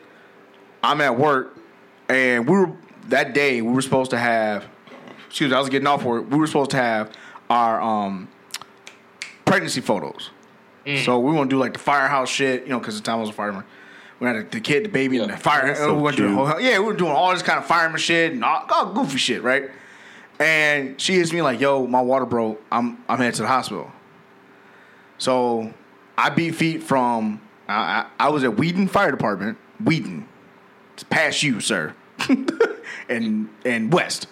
I'm 0.82 1.00
at 1.00 1.16
work, 1.18 1.56
and 2.08 2.48
we 2.48 2.56
were 2.56 2.72
that 3.08 3.34
day 3.34 3.62
we 3.62 3.72
were 3.72 3.82
supposed 3.82 4.10
to 4.10 4.18
have. 4.18 4.64
Excuse 5.28 5.50
me, 5.50 5.56
I 5.56 5.60
was 5.60 5.68
getting 5.68 5.86
off 5.86 6.04
work. 6.04 6.30
We 6.30 6.38
were 6.38 6.46
supposed 6.46 6.70
to 6.72 6.76
have 6.76 7.12
our 7.50 7.80
um, 7.80 8.28
pregnancy 9.44 9.80
photos. 9.80 10.30
So 11.02 11.18
we 11.18 11.32
want 11.32 11.48
to 11.48 11.56
do 11.56 11.58
like 11.58 11.72
the 11.72 11.78
firehouse 11.78 12.28
shit, 12.28 12.64
you 12.64 12.68
know, 12.68 12.78
because 12.78 12.96
the 12.96 13.02
time 13.02 13.16
I 13.16 13.20
was 13.20 13.30
a 13.30 13.32
fireman. 13.32 13.64
We 14.20 14.26
had 14.28 14.50
the 14.50 14.60
kid, 14.60 14.84
the 14.84 14.88
baby, 14.90 15.18
and 15.18 15.32
the 15.32 15.36
fire. 15.36 15.74
So 15.74 15.94
we 15.94 16.02
went 16.02 16.16
the 16.18 16.28
whole, 16.28 16.60
yeah, 16.60 16.78
we 16.78 16.84
were 16.84 16.94
doing 16.94 17.10
all 17.10 17.32
this 17.32 17.42
kind 17.42 17.58
of 17.58 17.66
fireman 17.66 17.98
shit 17.98 18.32
and 18.32 18.44
all, 18.44 18.64
all 18.70 18.92
goofy 18.92 19.18
shit, 19.18 19.42
right? 19.42 19.70
And 20.38 21.00
she 21.00 21.14
hits 21.14 21.32
me 21.32 21.42
like, 21.42 21.60
"Yo, 21.60 21.86
my 21.86 22.00
water 22.00 22.26
broke. 22.26 22.62
I'm 22.70 23.02
I'm 23.08 23.18
headed 23.18 23.34
to 23.36 23.42
the 23.42 23.48
hospital." 23.48 23.90
So 25.18 25.72
I 26.18 26.30
beat 26.30 26.54
feet 26.54 26.82
from 26.82 27.40
I, 27.68 27.74
I, 27.74 28.06
I 28.26 28.28
was 28.28 28.44
at 28.44 28.56
Wheaton 28.56 28.88
Fire 28.88 29.10
Department, 29.10 29.58
Wheaton, 29.82 30.28
it's 30.94 31.02
past 31.04 31.42
you, 31.42 31.60
sir, 31.60 31.94
and 33.08 33.48
and 33.64 33.92
West. 33.92 34.28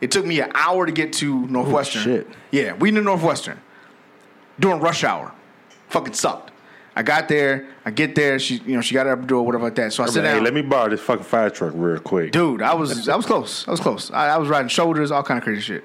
It 0.00 0.10
took 0.10 0.24
me 0.24 0.40
an 0.40 0.52
hour 0.54 0.86
to 0.86 0.92
get 0.92 1.12
to 1.14 1.46
Northwestern. 1.48 2.02
shit. 2.02 2.28
Yeah, 2.52 2.72
Wheaton 2.74 2.98
and 2.98 3.06
Northwestern 3.06 3.60
during 4.60 4.80
rush 4.80 5.04
hour. 5.04 5.32
Fucking 5.88 6.14
sucked. 6.14 6.52
I 6.94 7.02
got 7.02 7.28
there. 7.28 7.68
I 7.84 7.90
get 7.90 8.14
there. 8.14 8.38
She, 8.38 8.56
you 8.66 8.74
know, 8.74 8.80
she 8.80 8.94
got 8.94 9.06
up 9.06 9.20
the 9.20 9.26
door, 9.26 9.46
whatever 9.46 9.64
like 9.64 9.76
that. 9.76 9.92
So 9.92 10.02
I 10.02 10.06
I'm 10.06 10.12
sit 10.12 10.24
like, 10.24 10.34
hey, 10.34 10.40
let 10.40 10.52
me 10.52 10.62
borrow 10.62 10.88
this 10.90 11.00
fucking 11.00 11.24
fire 11.24 11.48
truck 11.50 11.72
real 11.76 11.98
quick. 12.00 12.32
Dude, 12.32 12.60
I 12.60 12.74
was 12.74 13.08
I 13.08 13.16
was 13.16 13.26
close. 13.26 13.66
I 13.68 13.70
was 13.70 13.80
close. 13.80 14.10
I, 14.10 14.28
I 14.30 14.36
was 14.36 14.48
riding 14.48 14.68
shoulders, 14.68 15.10
all 15.10 15.22
kind 15.22 15.38
of 15.38 15.44
crazy 15.44 15.60
shit. 15.60 15.84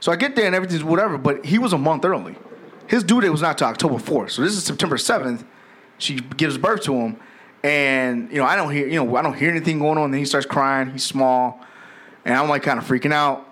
So 0.00 0.12
I 0.12 0.16
get 0.16 0.36
there 0.36 0.46
and 0.46 0.54
everything's 0.54 0.84
whatever, 0.84 1.18
but 1.18 1.44
he 1.44 1.58
was 1.58 1.72
a 1.72 1.78
month 1.78 2.04
early. 2.04 2.36
His 2.86 3.02
due 3.02 3.20
date 3.20 3.30
was 3.30 3.42
not 3.42 3.58
to 3.58 3.64
October 3.64 3.96
4th. 3.96 4.30
So 4.32 4.42
this 4.42 4.52
is 4.52 4.64
September 4.64 4.96
7th, 4.96 5.44
she 5.98 6.16
gives 6.16 6.58
birth 6.58 6.82
to 6.84 6.94
him, 6.94 7.16
and 7.62 8.30
you 8.30 8.38
know 8.38 8.44
I 8.44 8.56
don't 8.56 8.72
hear 8.72 8.86
you 8.86 9.04
know 9.04 9.16
I 9.16 9.22
don't 9.22 9.36
hear 9.36 9.50
anything 9.50 9.78
going 9.78 9.98
on. 9.98 10.10
Then 10.10 10.18
he 10.18 10.26
starts 10.26 10.46
crying. 10.46 10.90
He's 10.90 11.04
small, 11.04 11.60
and 12.24 12.34
I'm 12.34 12.48
like 12.48 12.62
kind 12.62 12.78
of 12.78 12.86
freaking 12.86 13.12
out 13.12 13.46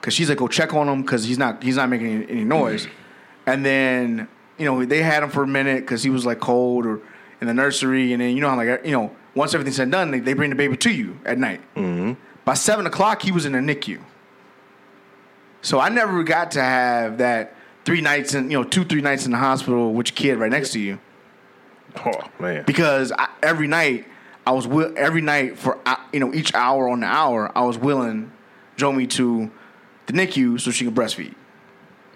because 0.00 0.14
she's 0.14 0.28
like 0.28 0.38
go 0.38 0.48
check 0.48 0.74
on 0.74 0.88
him 0.88 1.02
because 1.02 1.24
he's 1.24 1.38
not 1.38 1.62
he's 1.62 1.76
not 1.76 1.88
making 1.88 2.08
any, 2.08 2.30
any 2.30 2.44
noise. 2.44 2.86
And 3.46 3.64
then 3.64 4.28
you 4.58 4.64
know 4.64 4.84
they 4.84 5.02
had 5.02 5.22
him 5.22 5.30
for 5.30 5.42
a 5.42 5.46
minute 5.46 5.80
because 5.80 6.02
he 6.02 6.10
was 6.10 6.26
like 6.26 6.40
cold 6.40 6.86
or 6.86 7.00
in 7.40 7.46
the 7.46 7.54
nursery, 7.54 8.12
and 8.12 8.20
then 8.22 8.34
you 8.34 8.40
know 8.40 8.50
how 8.50 8.56
like 8.56 8.84
you 8.84 8.92
know 8.92 9.14
once 9.34 9.54
everything's 9.54 9.76
said 9.76 9.84
and 9.84 9.92
done, 9.92 10.10
they, 10.10 10.20
they 10.20 10.32
bring 10.32 10.50
the 10.50 10.56
baby 10.56 10.76
to 10.76 10.90
you 10.90 11.18
at 11.24 11.38
night. 11.38 11.60
Mm-hmm. 11.74 12.12
By 12.44 12.54
seven 12.54 12.86
o'clock, 12.86 13.22
he 13.22 13.32
was 13.32 13.46
in 13.46 13.52
the 13.52 13.58
NICU. 13.58 14.00
So 15.60 15.80
I 15.80 15.88
never 15.88 16.22
got 16.22 16.52
to 16.52 16.62
have 16.62 17.18
that 17.18 17.56
three 17.84 18.00
nights 18.00 18.34
in 18.34 18.50
you 18.50 18.58
know 18.58 18.64
two 18.64 18.84
three 18.84 19.00
nights 19.00 19.24
in 19.24 19.32
the 19.32 19.38
hospital 19.38 19.92
with 19.92 20.08
your 20.08 20.16
kid 20.16 20.38
right 20.38 20.50
next 20.50 20.72
to 20.72 20.80
you 20.80 20.98
Oh 22.04 22.12
man. 22.38 22.64
because 22.66 23.12
I, 23.12 23.28
every 23.42 23.66
night 23.66 24.06
I 24.46 24.52
was 24.52 24.66
will 24.66 24.92
every 24.96 25.20
night 25.20 25.58
for 25.58 25.78
you 26.12 26.20
know 26.20 26.32
each 26.34 26.54
hour 26.54 26.88
on 26.88 27.00
the 27.00 27.06
hour 27.06 27.50
I 27.56 27.62
was 27.62 27.78
willing 27.78 28.30
Jomi 28.76 29.08
to 29.10 29.50
the 30.06 30.12
NICU 30.12 30.60
so 30.60 30.70
she 30.70 30.84
could 30.84 30.94
breastfeed. 30.94 31.34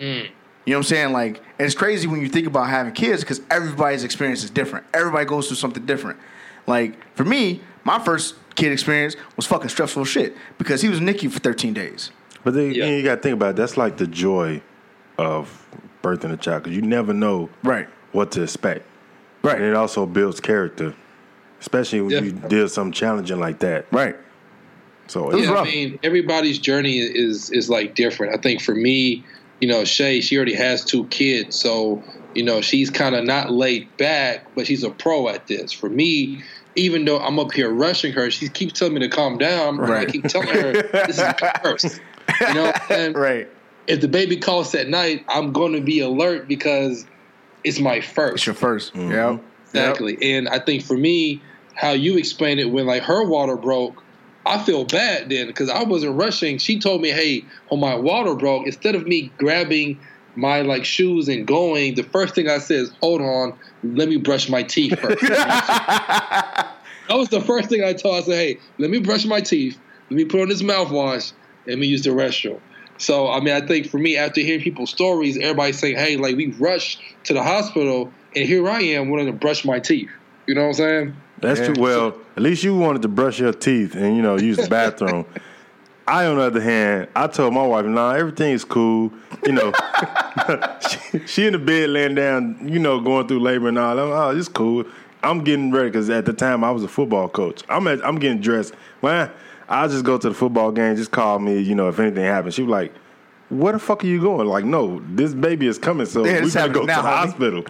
Mm. 0.00 0.28
You 0.66 0.72
know 0.74 0.78
what 0.80 0.80
I'm 0.80 0.82
saying? 0.82 1.12
Like, 1.12 1.38
and 1.58 1.64
it's 1.64 1.74
crazy 1.74 2.06
when 2.06 2.20
you 2.20 2.28
think 2.28 2.46
about 2.46 2.68
having 2.68 2.92
kids 2.92 3.22
because 3.22 3.40
everybody's 3.50 4.04
experience 4.04 4.44
is 4.44 4.50
different. 4.50 4.84
Everybody 4.92 5.24
goes 5.24 5.46
through 5.46 5.56
something 5.56 5.86
different. 5.86 6.18
Like 6.66 6.96
for 7.16 7.24
me, 7.24 7.62
my 7.84 7.98
first 7.98 8.34
kid 8.54 8.72
experience 8.72 9.16
was 9.36 9.46
fucking 9.46 9.70
stressful 9.70 10.04
shit 10.04 10.36
because 10.58 10.82
he 10.82 10.88
was 10.88 10.98
in 10.98 11.06
NICU 11.06 11.30
for 11.30 11.38
13 11.38 11.72
days. 11.72 12.10
But 12.44 12.54
then 12.54 12.72
Yeah. 12.72 12.86
you 12.86 13.02
got 13.02 13.16
to 13.16 13.20
think 13.22 13.34
about 13.34 13.50
it. 13.50 13.56
That's 13.56 13.76
like 13.78 13.96
the 13.96 14.06
joy 14.06 14.60
of 15.16 15.66
birthing 16.02 16.32
a 16.32 16.36
child 16.36 16.64
because 16.64 16.76
you 16.76 16.82
never 16.82 17.14
know 17.14 17.48
Right. 17.62 17.88
what 18.12 18.32
to 18.32 18.42
expect. 18.42 18.84
Right. 19.42 19.56
And 19.56 19.64
it 19.64 19.74
also 19.74 20.06
builds 20.06 20.40
character, 20.40 20.94
especially 21.60 22.00
when 22.00 22.10
Yeah. 22.12 22.20
you 22.20 22.32
deal 22.32 22.68
something 22.68 22.92
challenging 22.92 23.38
like 23.40 23.60
that. 23.60 23.86
Right. 23.92 24.16
So 25.08 25.30
It 25.30 25.40
yeah, 25.40 25.52
rough. 25.52 25.66
I 25.66 25.70
mean, 25.70 25.98
everybody's 26.02 26.58
journey 26.58 26.98
is 26.98 27.50
is 27.50 27.68
like 27.70 27.94
different. 27.94 28.34
I 28.34 28.40
think 28.40 28.60
for 28.62 28.74
me, 28.74 29.24
you 29.60 29.68
know, 29.68 29.84
Shay, 29.84 30.20
she 30.20 30.36
already 30.36 30.54
has 30.54 30.84
two 30.84 31.06
kids, 31.08 31.56
so 31.56 32.02
you 32.34 32.44
know, 32.44 32.60
she's 32.60 32.90
kind 32.90 33.14
of 33.16 33.24
not 33.24 33.50
laid 33.50 33.96
back, 33.96 34.46
but 34.54 34.66
she's 34.66 34.84
a 34.84 34.90
pro 34.90 35.28
at 35.28 35.46
this. 35.46 35.72
For 35.72 35.88
me, 35.88 36.42
even 36.76 37.04
though 37.06 37.18
I'm 37.18 37.38
up 37.38 37.52
here 37.52 37.70
rushing 37.70 38.12
her, 38.12 38.30
she 38.30 38.48
keeps 38.50 38.78
telling 38.78 38.94
me 38.94 39.00
to 39.00 39.08
calm 39.08 39.38
down. 39.38 39.76
and 39.80 39.84
I 39.84 40.00
Right. 40.00 40.08
keep 40.08 40.28
telling 40.28 40.48
her 40.54 40.72
this 40.72 41.18
is 41.18 41.24
first. 41.64 42.00
You 42.46 42.54
know, 42.54 42.72
and 42.90 43.16
Right. 43.16 43.48
if 43.88 44.00
the 44.00 44.08
baby 44.08 44.36
calls 44.36 44.74
at 44.74 44.88
night, 44.88 45.24
I'm 45.28 45.52
going 45.52 45.72
to 45.72 45.80
be 45.80 46.00
alert 46.00 46.46
because 46.46 47.04
it's 47.64 47.78
my 47.80 48.00
first. 48.00 48.34
It's 48.36 48.46
your 48.46 48.54
1st 48.54 48.92
Mm-hmm. 48.92 49.12
Yep. 49.12 49.40
Exactly. 49.66 50.18
And 50.36 50.48
I 50.48 50.58
think 50.58 50.82
for 50.82 50.96
me, 50.96 51.42
how 51.74 51.90
you 51.90 52.16
explained 52.16 52.58
it 52.60 52.66
when 52.66 52.86
like 52.86 53.02
her 53.02 53.24
water 53.24 53.56
broke, 53.56 54.02
I 54.46 54.62
feel 54.62 54.84
bad 54.84 55.28
then 55.28 55.46
because 55.46 55.68
I 55.68 55.82
wasn't 55.84 56.16
rushing. 56.16 56.56
She 56.58 56.78
told 56.78 57.02
me, 57.02 57.10
"Hey, 57.10 57.44
when 57.68 57.80
my 57.80 57.94
water 57.94 58.34
broke, 58.34 58.66
instead 58.66 58.94
of 58.94 59.06
me 59.06 59.30
grabbing 59.36 59.98
my 60.36 60.62
like 60.62 60.84
shoes 60.86 61.28
and 61.28 61.46
going, 61.46 61.96
the 61.96 62.02
first 62.02 62.34
thing 62.34 62.48
I 62.48 62.58
said 62.58 62.78
is, 62.78 62.90
"Hold 63.02 63.20
on, 63.20 63.58
let 63.84 64.08
me 64.08 64.16
brush 64.16 64.48
my 64.48 64.62
teeth 64.62 64.98
first. 64.98 65.20
that 65.22 66.74
was 67.10 67.28
the 67.28 67.40
first 67.42 67.68
thing 67.68 67.84
I 67.84 67.92
told. 67.92 68.14
her. 68.14 68.20
I 68.22 68.24
said, 68.24 68.34
"Hey, 68.34 68.58
let 68.78 68.90
me 68.90 69.00
brush 69.00 69.26
my 69.26 69.40
teeth. 69.40 69.78
Let 70.10 70.16
me 70.16 70.24
put 70.24 70.40
on 70.40 70.48
this 70.48 70.62
mouthwash. 70.62 71.32
and 71.66 71.74
Let 71.74 71.78
me 71.78 71.86
use 71.86 72.02
the 72.02 72.10
restroom." 72.10 72.60
So 72.98 73.30
I 73.30 73.40
mean, 73.40 73.54
I 73.54 73.60
think 73.66 73.88
for 73.88 73.98
me, 73.98 74.16
after 74.16 74.40
hearing 74.40 74.62
people's 74.62 74.90
stories, 74.90 75.38
everybody 75.38 75.72
saying, 75.72 75.96
"Hey, 75.96 76.16
like 76.16 76.36
we 76.36 76.52
rushed 76.58 77.00
to 77.24 77.34
the 77.34 77.42
hospital, 77.42 78.12
and 78.34 78.44
here 78.46 78.68
I 78.68 78.80
am 78.80 79.08
wanting 79.08 79.26
to 79.26 79.32
brush 79.32 79.64
my 79.64 79.78
teeth." 79.78 80.10
You 80.46 80.54
know 80.54 80.62
what 80.62 80.66
I'm 80.68 80.74
saying? 80.74 81.16
That's 81.40 81.60
Yeah. 81.60 81.66
true. 81.66 81.82
Well, 81.82 82.14
at 82.36 82.42
least 82.42 82.64
you 82.64 82.76
wanted 82.76 83.02
to 83.02 83.08
brush 83.08 83.38
your 83.38 83.52
teeth 83.52 83.94
and 83.94 84.16
you 84.16 84.22
know 84.22 84.36
use 84.36 84.56
the 84.56 84.66
bathroom. 84.78 85.24
I, 86.06 86.24
on 86.24 86.36
the 86.36 86.42
other 86.42 86.60
hand, 86.60 87.08
I 87.14 87.26
told 87.26 87.54
my 87.54 87.66
wife, 87.66 87.84
"Nah, 87.86 88.12
everything 88.14 88.52
is 88.52 88.64
cool." 88.64 89.12
You 89.44 89.52
know, 89.52 89.72
she, 90.80 91.26
she 91.26 91.46
in 91.46 91.52
the 91.52 91.58
bed 91.58 91.90
laying 91.90 92.14
down, 92.14 92.58
you 92.66 92.78
know, 92.78 92.98
going 93.00 93.28
through 93.28 93.40
labor 93.40 93.68
and 93.68 93.78
all. 93.78 93.98
I'm, 93.98 94.10
oh, 94.10 94.36
it's 94.36 94.48
cool. 94.48 94.84
I'm 95.22 95.44
getting 95.44 95.70
ready 95.70 95.88
because 95.90 96.08
at 96.10 96.24
the 96.24 96.32
time 96.32 96.64
I 96.64 96.70
was 96.70 96.82
a 96.82 96.88
football 96.88 97.28
coach. 97.28 97.62
I'm 97.68 97.86
at, 97.88 98.04
I'm 98.04 98.18
getting 98.18 98.40
dressed. 98.40 98.72
Well, 99.02 99.30
I'll 99.68 99.88
just 99.88 100.04
go 100.04 100.16
to 100.18 100.28
the 100.28 100.34
football 100.34 100.72
game. 100.72 100.96
Just 100.96 101.10
call 101.10 101.38
me, 101.38 101.58
you 101.60 101.74
know, 101.74 101.88
if 101.88 101.98
anything 101.98 102.24
happens. 102.24 102.54
She 102.54 102.62
was 102.62 102.70
like, 102.70 102.92
"Where 103.50 103.72
the 103.72 103.78
fuck 103.78 104.02
are 104.04 104.06
you 104.06 104.20
going?" 104.20 104.46
Like, 104.48 104.64
no, 104.64 105.02
this 105.10 105.34
baby 105.34 105.66
is 105.66 105.78
coming, 105.78 106.06
so 106.06 106.24
Yeah, 106.24 106.42
we 106.42 106.50
gotta 106.50 106.72
go 106.72 106.82
now, 106.84 106.96
to 106.96 107.02
the 107.02 107.08
homie. 107.08 107.12
hospital. 107.12 107.64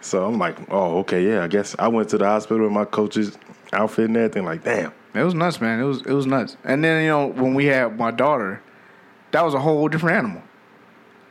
So 0.00 0.24
I'm 0.26 0.38
like, 0.38 0.56
oh, 0.70 0.98
okay, 0.98 1.26
yeah. 1.26 1.42
I 1.42 1.48
guess 1.48 1.74
I 1.78 1.88
went 1.88 2.08
to 2.10 2.18
the 2.18 2.24
hospital 2.26 2.62
with 2.64 2.72
my 2.72 2.84
coach's 2.84 3.36
outfit 3.72 4.06
and 4.06 4.16
everything. 4.16 4.44
Like, 4.44 4.62
damn. 4.64 4.92
It 5.14 5.22
was 5.24 5.34
nuts, 5.34 5.60
man. 5.60 5.80
It 5.80 5.84
was 5.84 6.02
it 6.02 6.12
was 6.12 6.26
nuts. 6.26 6.56
And 6.64 6.82
then 6.84 7.02
you 7.02 7.08
know 7.08 7.26
when 7.26 7.54
we 7.54 7.66
had 7.66 7.96
my 7.98 8.10
daughter, 8.10 8.62
that 9.32 9.44
was 9.44 9.54
a 9.54 9.58
whole 9.60 9.88
different 9.88 10.16
animal. 10.18 10.42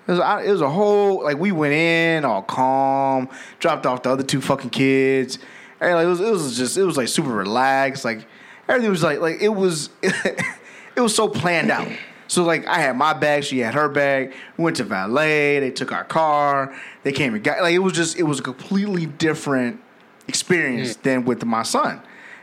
It 0.08 0.12
was, 0.12 0.20
I- 0.22 0.44
it 0.44 0.52
was 0.52 0.62
a 0.62 0.70
whole 0.70 1.24
like 1.24 1.38
we 1.38 1.52
went 1.52 1.74
in 1.74 2.24
all 2.26 2.42
calm, 2.42 3.30
dropped 3.60 3.86
off 3.86 4.04
the 4.04 4.10
other 4.10 4.24
two 4.24 4.42
fucking 4.42 4.70
kids, 4.72 5.38
and 5.80 5.94
like, 5.96 6.06
it 6.06 6.10
was 6.10 6.20
it 6.22 6.32
was 6.32 6.58
just 6.58 6.78
it 6.78 6.84
was 6.84 6.98
like 6.98 7.08
super 7.08 7.30
relaxed. 7.30 8.04
Like 8.04 8.26
everything 8.68 8.90
was 8.90 9.04
like 9.04 9.20
like 9.20 9.42
it 9.42 9.50
was 9.50 9.90
it 10.02 11.02
was 11.02 11.16
so 11.16 11.28
planned 11.28 11.72
out. 11.72 11.88
So 12.28 12.44
like 12.44 12.66
I 12.68 12.80
had 12.80 12.98
my 12.98 13.14
bag, 13.14 13.44
she 13.44 13.60
had 13.60 13.74
her 13.74 13.90
bag. 13.90 14.34
We 14.58 14.64
went 14.64 14.78
to 14.78 14.84
valet. 14.84 15.60
They 15.60 15.72
took 15.72 15.92
our 15.92 16.04
car. 16.04 16.76
They 17.04 17.12
came 17.12 17.34
and 17.34 17.44
got 17.44 17.62
like 17.62 17.74
it 17.74 17.80
was 17.80 17.94
just 17.94 18.18
it 18.18 18.24
was 18.24 18.40
a 18.40 18.44
completely 18.44 19.06
different 19.06 19.80
experience 20.28 20.98
than 20.98 21.26
with 21.26 21.44
my 21.46 21.64
son. 21.64 22.02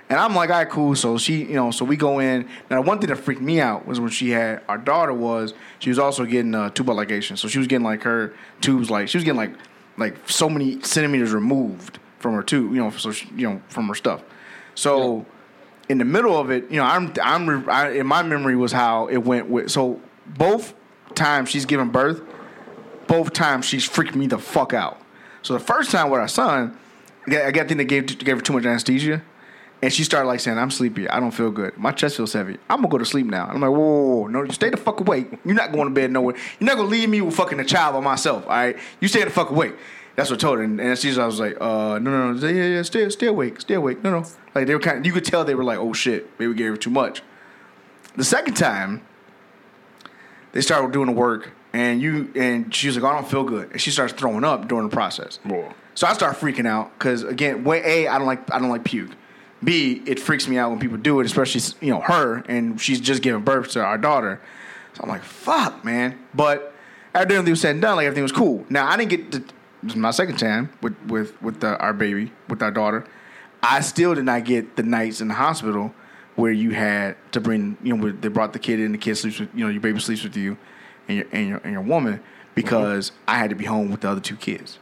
And 0.08 0.18
I'm 0.18 0.34
like, 0.34 0.50
all 0.50 0.56
right, 0.56 0.68
cool. 0.68 0.94
So 0.94 1.16
she, 1.16 1.44
you 1.44 1.54
know, 1.54 1.70
so 1.70 1.84
we 1.84 1.96
go 1.96 2.18
in. 2.18 2.46
Now, 2.70 2.82
one 2.82 2.98
thing 2.98 3.08
that 3.08 3.16
freaked 3.16 3.40
me 3.40 3.60
out 3.60 3.87
was 3.87 4.00
when 4.00 4.10
she 4.10 4.30
had 4.30 4.62
our 4.68 4.76
daughter 4.76 5.14
was 5.14 5.54
she 5.78 5.88
was 5.88 5.98
also 5.98 6.26
getting 6.26 6.54
uh, 6.54 6.70
tubal 6.70 6.96
ligation. 6.96 7.38
So 7.38 7.48
she 7.48 7.58
was 7.58 7.66
getting 7.66 7.84
like 7.84 8.02
her 8.02 8.34
tubes, 8.60 8.90
like 8.90 9.08
she 9.08 9.16
was 9.16 9.24
getting 9.24 9.38
like 9.38 9.54
like 9.96 10.28
so 10.28 10.48
many 10.48 10.80
centimeters 10.82 11.32
removed 11.32 11.98
from 12.18 12.34
her 12.34 12.42
tube, 12.42 12.72
you 12.72 12.78
know, 12.78 12.90
so 12.90 13.12
she, 13.12 13.28
you 13.37 13.48
know 13.48 13.62
from 13.68 13.88
her 13.88 13.94
stuff. 13.94 14.22
So 14.74 15.24
in 15.88 15.99
the 15.99 16.05
middle 16.05 16.38
of 16.38 16.51
it, 16.51 16.70
you 16.70 16.77
know, 16.79 16.85
I'm 16.85 17.12
I'm 17.23 17.68
I, 17.68 17.90
in 17.90 18.07
my 18.07 18.23
memory 18.23 18.57
was 18.57 18.73
how 18.73 19.07
it 19.09 19.18
went 19.18 19.49
with. 19.49 19.70
So 19.70 20.01
both 20.27 20.75
times 21.14 21.49
she's 21.51 21.64
given 21.66 21.90
birth, 21.90 22.23
both 23.07 23.33
times 23.33 23.64
she's 23.66 23.85
freaked 23.85 24.14
me 24.14 24.27
the 24.27 24.38
fuck 24.38 24.73
out. 24.73 25.01
So 25.42 25.53
the 25.55 25.61
first 25.61 25.90
time 25.90 26.11
with 26.11 26.20
our 26.20 26.29
son, 26.29 26.77
I 27.27 27.31
got- 27.31 27.44
I 27.44 27.51
got 27.51 27.68
think 27.68 27.79
they 27.79 27.85
gave 27.85 28.18
gave 28.18 28.37
her 28.37 28.42
too 28.42 28.55
much 28.55 28.64
anesthesia, 28.64 29.23
and 29.83 29.92
she 29.92 30.05
started 30.05 30.27
like 30.27 30.40
saying, 30.40 30.57
"I'm 30.59 30.70
sleepy. 30.70 31.09
I 31.09 31.20
don't 31.20 31.31
feel 31.33 31.51
good. 31.51 31.77
My 31.77 31.92
chest 31.92 32.16
feels 32.16 32.33
heavy. 32.33 32.57
I'm 32.70 32.79
gonna 32.79 32.88
go 32.88 32.99
to 32.99 33.05
sleep 33.05 33.27
now." 33.27 33.47
I'm 33.47 33.61
like, 33.61 33.70
"Whoa, 33.70 33.79
whoa, 33.79 34.16
whoa, 34.23 34.27
no, 34.29 34.47
stay 34.49 34.70
the 34.70 34.79
fuck 34.79 35.01
awake. 35.01 35.29
You're 35.44 35.55
not 35.55 35.73
going 35.73 35.88
to 35.88 35.94
bed 35.94 36.11
nowhere. 36.12 36.35
You're 36.59 36.66
not 36.68 36.77
gonna 36.77 36.88
leave 36.88 37.09
me 37.11 37.20
with 37.20 37.35
fucking 37.37 37.61
a 37.61 37.64
child 37.64 37.94
by 37.94 38.01
myself. 38.01 38.44
All 38.44 38.51
right, 38.53 38.77
you 39.01 39.09
stay 39.09 39.23
the 39.23 39.31
fuck 39.31 39.51
awake." 39.51 39.75
That's 40.16 40.31
what 40.31 40.38
I 40.38 40.40
told 40.40 40.59
her, 40.59 40.64
and 40.64 40.81
anesthesia. 40.81 41.22
I 41.22 41.27
was 41.27 41.40
like, 41.40 41.57
"Uh, 41.61 41.98
no, 41.98 42.11
no, 42.11 42.33
no, 42.33 42.48
yeah, 42.48 42.66
yeah, 42.66 42.83
stay, 42.83 43.09
stay 43.11 43.27
awake, 43.27 43.61
stay 43.61 43.74
awake. 43.74 44.03
No, 44.05 44.11
no." 44.11 44.27
Like 44.55 44.66
they 44.66 44.74
were 44.74 44.81
kind. 44.81 44.98
Of, 44.98 45.07
you 45.07 45.12
could 45.12 45.24
tell 45.24 45.44
they 45.44 45.55
were 45.55 45.64
like, 45.64 45.79
"Oh 45.79 45.92
shit, 45.92 46.31
maybe 46.38 46.48
we 46.48 46.55
gave 46.55 46.70
her 46.70 46.77
too 46.77 46.90
much." 46.90 47.22
The 48.16 48.24
second 48.24 48.55
time, 48.55 49.03
they 50.53 50.61
started 50.61 50.92
doing 50.92 51.07
the 51.07 51.12
work, 51.12 51.50
and 51.72 52.00
you 52.00 52.31
and 52.37 52.72
she 52.72 52.87
was 52.87 52.96
like, 52.96 53.05
"I 53.05 53.14
don't 53.14 53.29
feel 53.29 53.44
good," 53.44 53.72
and 53.72 53.81
she 53.81 53.90
starts 53.90 54.12
throwing 54.12 54.44
up 54.44 54.68
during 54.68 54.88
the 54.88 54.94
process. 54.94 55.40
So 55.94 56.07
I 56.07 56.12
start 56.12 56.37
freaking 56.37 56.66
out 56.66 56.96
because 56.98 57.22
again, 57.24 57.64
way 57.64 57.83
a 57.85 58.09
I 58.09 58.18
don't 58.18 58.27
like 58.27 58.53
I 58.55 58.59
don't 58.59 58.68
like 58.70 58.85
puke. 58.85 59.11
B 59.62 60.03
it 60.07 60.20
freaks 60.20 60.46
me 60.46 60.59
out 60.59 60.70
when 60.70 60.79
people 60.79 60.98
do 60.98 61.20
it, 61.20 61.27
especially 61.27 61.61
you 61.85 61.92
know 61.92 62.00
her, 62.00 62.44
and 62.48 62.81
she's 62.81 63.00
just 63.00 63.22
giving 63.22 63.42
birth 63.42 63.70
to 63.70 63.83
our 63.83 63.98
daughter. 63.98 64.40
So 64.94 65.03
I'm 65.03 65.09
like, 65.09 65.22
fuck, 65.24 65.85
man. 65.85 66.18
But 66.35 66.72
after 67.14 67.35
everything 67.35 67.50
was 67.50 67.61
said 67.61 67.72
and 67.72 67.83
done, 67.83 67.96
like 67.96 68.07
everything 68.07 68.22
was 68.22 68.33
cool. 68.33 68.64
Now 68.70 68.87
I 68.87 68.96
didn't 68.96 69.11
get 69.11 69.33
to, 69.33 69.42
this 69.85 69.92
is 69.92 69.97
my 69.97 70.11
second 70.11 70.38
time 70.38 70.70
with 70.83 70.97
with 71.07 71.40
with 71.42 71.61
the, 71.61 71.79
our 71.79 71.92
baby 71.92 72.33
with 72.49 72.62
our 72.62 72.70
daughter. 72.70 73.07
I 73.62 73.81
still 73.81 74.14
did 74.14 74.25
not 74.25 74.44
get 74.44 74.77
the 74.77 74.83
nights 74.83 75.20
in 75.20 75.29
the 75.29 75.35
hospital 75.35 75.94
where 76.37 76.53
you 76.53 76.70
had 76.70 77.16
to 77.33 77.40
bring 77.40 77.77
you 77.83 77.97
know 77.97 78.11
they 78.11 78.29
brought 78.29 78.53
the 78.53 78.59
kid 78.59 78.81
in, 78.81 78.92
the 78.92 78.99
kid 78.99 79.16
sleeps 79.16 79.38
with 79.40 79.51
you 79.55 79.64
know 79.64 79.70
your 79.70 79.81
baby 79.81 80.01
sleeps 80.01 80.23
with 80.25 80.37
you 80.37 80.57
and 81.09 81.18
your 81.18 81.27
and 81.33 81.49
your 81.49 81.59
and 81.59 81.73
your 81.73 81.83
woman 81.83 82.20
because 82.55 83.12
I 83.29 83.37
had 83.37 83.51
to 83.51 83.57
be 83.57 83.64
home 83.64 83.90
with 83.90 84.01
the 84.01 84.09
other 84.09 84.20
two 84.20 84.37
kids. 84.37 84.79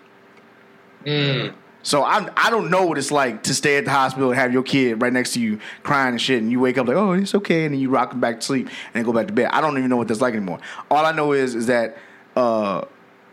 So 1.82 2.04
I 2.04 2.28
I 2.36 2.50
don't 2.50 2.70
know 2.70 2.86
what 2.86 2.96
it's 2.96 3.10
like 3.10 3.42
to 3.44 3.54
stay 3.54 3.76
at 3.76 3.84
the 3.84 3.90
hospital 3.90 4.30
and 4.30 4.38
have 4.38 4.52
your 4.52 4.62
kid 4.62 5.02
right 5.02 5.12
next 5.12 5.32
to 5.34 5.40
you 5.40 5.58
crying 5.82 6.10
and 6.10 6.20
shit, 6.20 6.40
and 6.40 6.50
you 6.50 6.60
wake 6.60 6.78
up 6.78 6.86
like, 6.86 6.96
oh, 6.96 7.12
it's 7.12 7.34
okay, 7.34 7.64
and 7.64 7.74
then 7.74 7.80
you 7.80 7.90
rock 7.90 8.12
him 8.12 8.20
back 8.20 8.36
to 8.40 8.46
sleep 8.46 8.66
and 8.66 8.94
then 8.94 9.02
go 9.02 9.12
back 9.12 9.26
to 9.26 9.32
bed. 9.32 9.50
I 9.52 9.60
don't 9.60 9.76
even 9.76 9.90
know 9.90 9.96
what 9.96 10.06
that's 10.08 10.20
like 10.20 10.34
anymore. 10.34 10.60
All 10.90 11.04
I 11.04 11.12
know 11.12 11.32
is 11.32 11.54
is 11.56 11.66
that 11.66 11.96
uh 12.36 12.84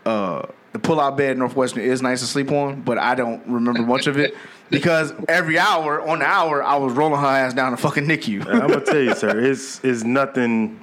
uh 0.04 0.46
the 0.72 0.78
pull 0.78 1.00
out 1.00 1.16
bed 1.16 1.32
at 1.32 1.36
Northwestern 1.38 1.82
is 1.82 2.00
nice 2.02 2.20
to 2.20 2.26
sleep 2.26 2.50
on, 2.52 2.82
but 2.82 2.96
I 2.98 3.14
don't 3.14 3.44
remember 3.46 3.82
much 3.82 4.06
of 4.06 4.18
it 4.18 4.34
because 4.70 5.12
every 5.28 5.58
hour 5.58 6.00
on 6.00 6.20
the 6.20 6.24
hour 6.24 6.62
I 6.62 6.76
was 6.76 6.92
rolling 6.92 7.20
her 7.20 7.26
ass 7.26 7.54
down 7.54 7.72
the 7.72 7.76
fucking 7.76 8.04
NICU. 8.06 8.46
I'm 8.46 8.68
gonna 8.68 8.80
tell 8.84 9.00
you, 9.00 9.14
sir, 9.14 9.38
it's 9.40 9.82
it's 9.84 10.04
nothing. 10.04 10.78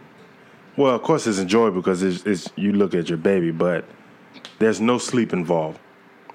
Well, 0.75 0.93
of 0.93 1.01
course, 1.01 1.25
it's 1.25 1.39
enjoyable 1.39 1.77
because 1.81 2.03
it's, 2.03 2.23
it's 2.25 2.49
you 2.55 2.73
look 2.73 2.93
at 2.93 3.09
your 3.09 3.17
baby, 3.17 3.51
but 3.51 3.85
there's 4.59 4.79
no 4.81 4.97
sleep 4.97 5.33
involved 5.33 5.79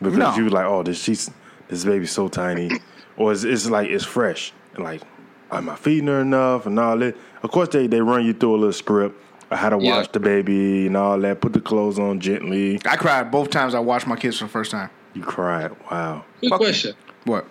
because 0.01 0.19
No. 0.19 0.35
you 0.37 0.49
like, 0.49 0.67
oh, 0.67 0.83
this 0.83 1.01
she's 1.01 1.31
this 1.69 1.85
baby's 1.85 2.11
so 2.11 2.29
tiny, 2.29 2.71
or 3.17 3.33
it's, 3.33 3.45
it's 3.45 3.69
like 3.69 3.88
it's 3.91 4.05
fresh, 4.05 4.53
and 4.75 4.83
like, 4.85 5.03
am 5.51 5.69
I 5.69 5.77
feeding 5.77 6.09
her 6.09 6.23
enough 6.23 6.67
and 6.67 6.79
all 6.81 6.97
that? 6.99 7.17
Of 7.43 7.51
course, 7.51 7.69
they 7.69 7.87
they 7.87 8.01
run 8.01 8.25
you 8.25 8.33
through 8.33 8.55
a 8.55 8.57
little 8.57 8.73
script 8.73 9.23
of 9.53 9.59
how 9.59 9.69
to 9.71 9.79
Yeah. 9.81 9.97
wash 9.99 10.09
the 10.09 10.21
baby 10.21 10.87
and 10.87 10.97
all 10.97 11.19
that. 11.21 11.41
Put 11.41 11.53
the 11.53 11.61
clothes 11.61 11.99
on 11.99 12.21
gently. 12.21 12.81
I 12.87 12.97
cried 12.97 13.31
both 13.31 13.51
times 13.51 13.75
I 13.75 13.81
watched 13.81 14.07
my 14.07 14.17
kids 14.17 14.38
for 14.38 14.45
the 14.45 14.51
first 14.51 14.71
time. 14.71 14.91
You 15.15 15.23
cried. 15.23 15.71
Wow. 15.91 16.25
Good 16.41 16.51
Fuck 16.51 16.61
question. 16.61 16.95
What? 17.25 17.47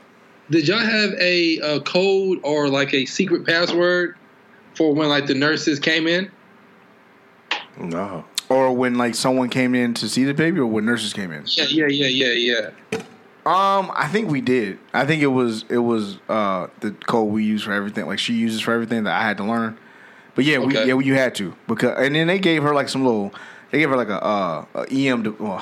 Did 0.50 0.68
y'all 0.68 0.80
have 0.80 1.12
a, 1.20 1.58
a 1.60 1.80
code 1.82 2.40
or 2.44 2.68
like 2.68 2.94
a 2.94 3.06
secret 3.06 3.46
password 3.46 4.16
for 4.76 4.94
when 4.94 5.08
like 5.10 5.28
the 5.28 5.36
nurses 5.36 5.80
came 5.80 6.08
in? 6.08 6.30
No. 7.80 8.26
Or 8.50 8.74
when 8.76 8.96
like 8.96 9.16
someone 9.16 9.50
came 9.50 9.76
in 9.76 9.94
to 9.96 10.10
see 10.10 10.26
the 10.26 10.34
baby, 10.34 10.60
or 10.60 10.66
when 10.66 10.86
nurses 10.86 11.14
came 11.14 11.32
in. 11.32 11.44
Yeah, 11.46 11.66
yeah, 11.70 11.88
yeah, 11.88 12.08
yeah, 12.08 12.70
yeah. 12.92 13.00
Um, 13.46 13.92
I 13.96 14.08
think 14.12 14.30
we 14.30 14.42
did. 14.42 14.78
I 14.94 15.06
think 15.06 15.22
it 15.24 15.28
was 15.28 15.64
it 15.70 15.78
was 15.78 16.20
uh 16.28 16.68
the 16.82 16.92
code 16.92 17.32
we 17.32 17.46
use 17.46 17.64
for 17.64 17.72
everything. 17.72 18.06
Like 18.08 18.20
she 18.20 18.34
uses 18.34 18.60
for 18.62 18.74
everything 18.74 19.06
that 19.06 19.14
I 19.20 19.24
had 19.24 19.38
to 19.38 19.44
learn. 19.46 19.78
But 20.36 20.46
yeah, 20.46 20.60
we 20.60 20.68
Okay. 20.78 20.88
yeah 20.88 21.00
you 21.00 21.16
had 21.16 21.36
to 21.36 21.54
because 21.68 21.98
and 21.98 22.16
then 22.16 22.28
they 22.28 22.40
gave 22.40 22.64
her 22.64 22.74
like 22.74 22.90
some 22.90 23.04
little. 23.06 23.34
They 23.72 23.80
gave 23.80 23.90
her 23.90 23.98
like 23.98 24.10
a 24.10 24.24
uh 24.24 24.66
a 24.76 24.86
EM. 24.92 25.24
De- 25.24 25.32
well, 25.32 25.60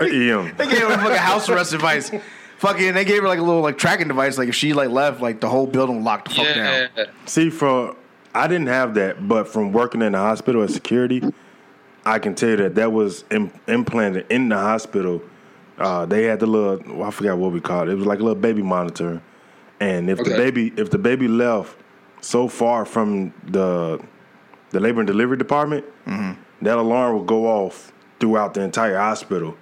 EM. 0.00 0.54
they 0.56 0.66
gave 0.68 0.78
her 0.80 0.88
like 0.88 0.98
a 0.98 1.02
fucking 1.02 1.16
house 1.16 1.48
arrest 1.48 1.70
device. 1.72 2.10
Fucking, 2.58 2.94
they 2.94 3.04
gave 3.04 3.20
her 3.22 3.28
like 3.28 3.38
a 3.38 3.42
little 3.42 3.60
like 3.60 3.76
tracking 3.78 4.08
device. 4.08 4.38
Like 4.38 4.48
if 4.48 4.54
she 4.54 4.72
like 4.72 4.88
left, 4.88 5.20
like 5.20 5.40
the 5.40 5.48
whole 5.48 5.66
building 5.66 6.02
locked 6.04 6.28
the 6.28 6.34
fuck 6.36 6.46
Yeah. 6.56 6.88
down. 6.96 7.06
See, 7.26 7.50
for 7.50 7.94
I 8.34 8.46
didn't 8.48 8.68
have 8.68 8.94
that, 8.94 9.28
but 9.28 9.48
from 9.48 9.72
working 9.72 10.02
in 10.02 10.12
the 10.12 10.18
hospital 10.18 10.62
as 10.62 10.72
security, 10.74 11.22
I 12.04 12.18
can 12.18 12.34
tell 12.34 12.50
you 12.50 12.56
that 12.56 12.74
that 12.76 12.92
was 12.92 13.24
Im- 13.30 13.52
implanted 13.66 14.26
in 14.30 14.48
the 14.48 14.56
hospital. 14.56 15.22
Uh, 15.78 16.06
they 16.06 16.22
had 16.24 16.40
the 16.40 16.46
little 16.46 16.80
well, 16.96 17.08
I 17.08 17.10
forgot 17.10 17.36
what 17.38 17.52
we 17.52 17.60
called 17.60 17.88
it. 17.88 17.92
It 17.92 17.96
was 17.96 18.06
like 18.06 18.20
a 18.20 18.22
little 18.22 18.40
baby 18.40 18.62
monitor, 18.62 19.20
and 19.80 20.08
if 20.08 20.16
the 20.18 20.30
baby 20.30 20.72
if 20.76 20.90
the 20.90 20.98
baby 20.98 21.28
left 21.28 21.76
so 22.26 22.48
far 22.48 22.84
from 22.84 23.32
the 23.44 24.00
the 24.70 24.80
labor 24.80 25.00
and 25.00 25.06
delivery 25.06 25.36
department, 25.36 25.84
mm-hmm. 26.06 26.32
that 26.62 26.76
alarm 26.76 27.16
would 27.16 27.26
go 27.26 27.46
off 27.46 27.92
throughout 28.18 28.52
the 28.54 28.62
entire 28.62 28.98
hospital, 28.98 29.56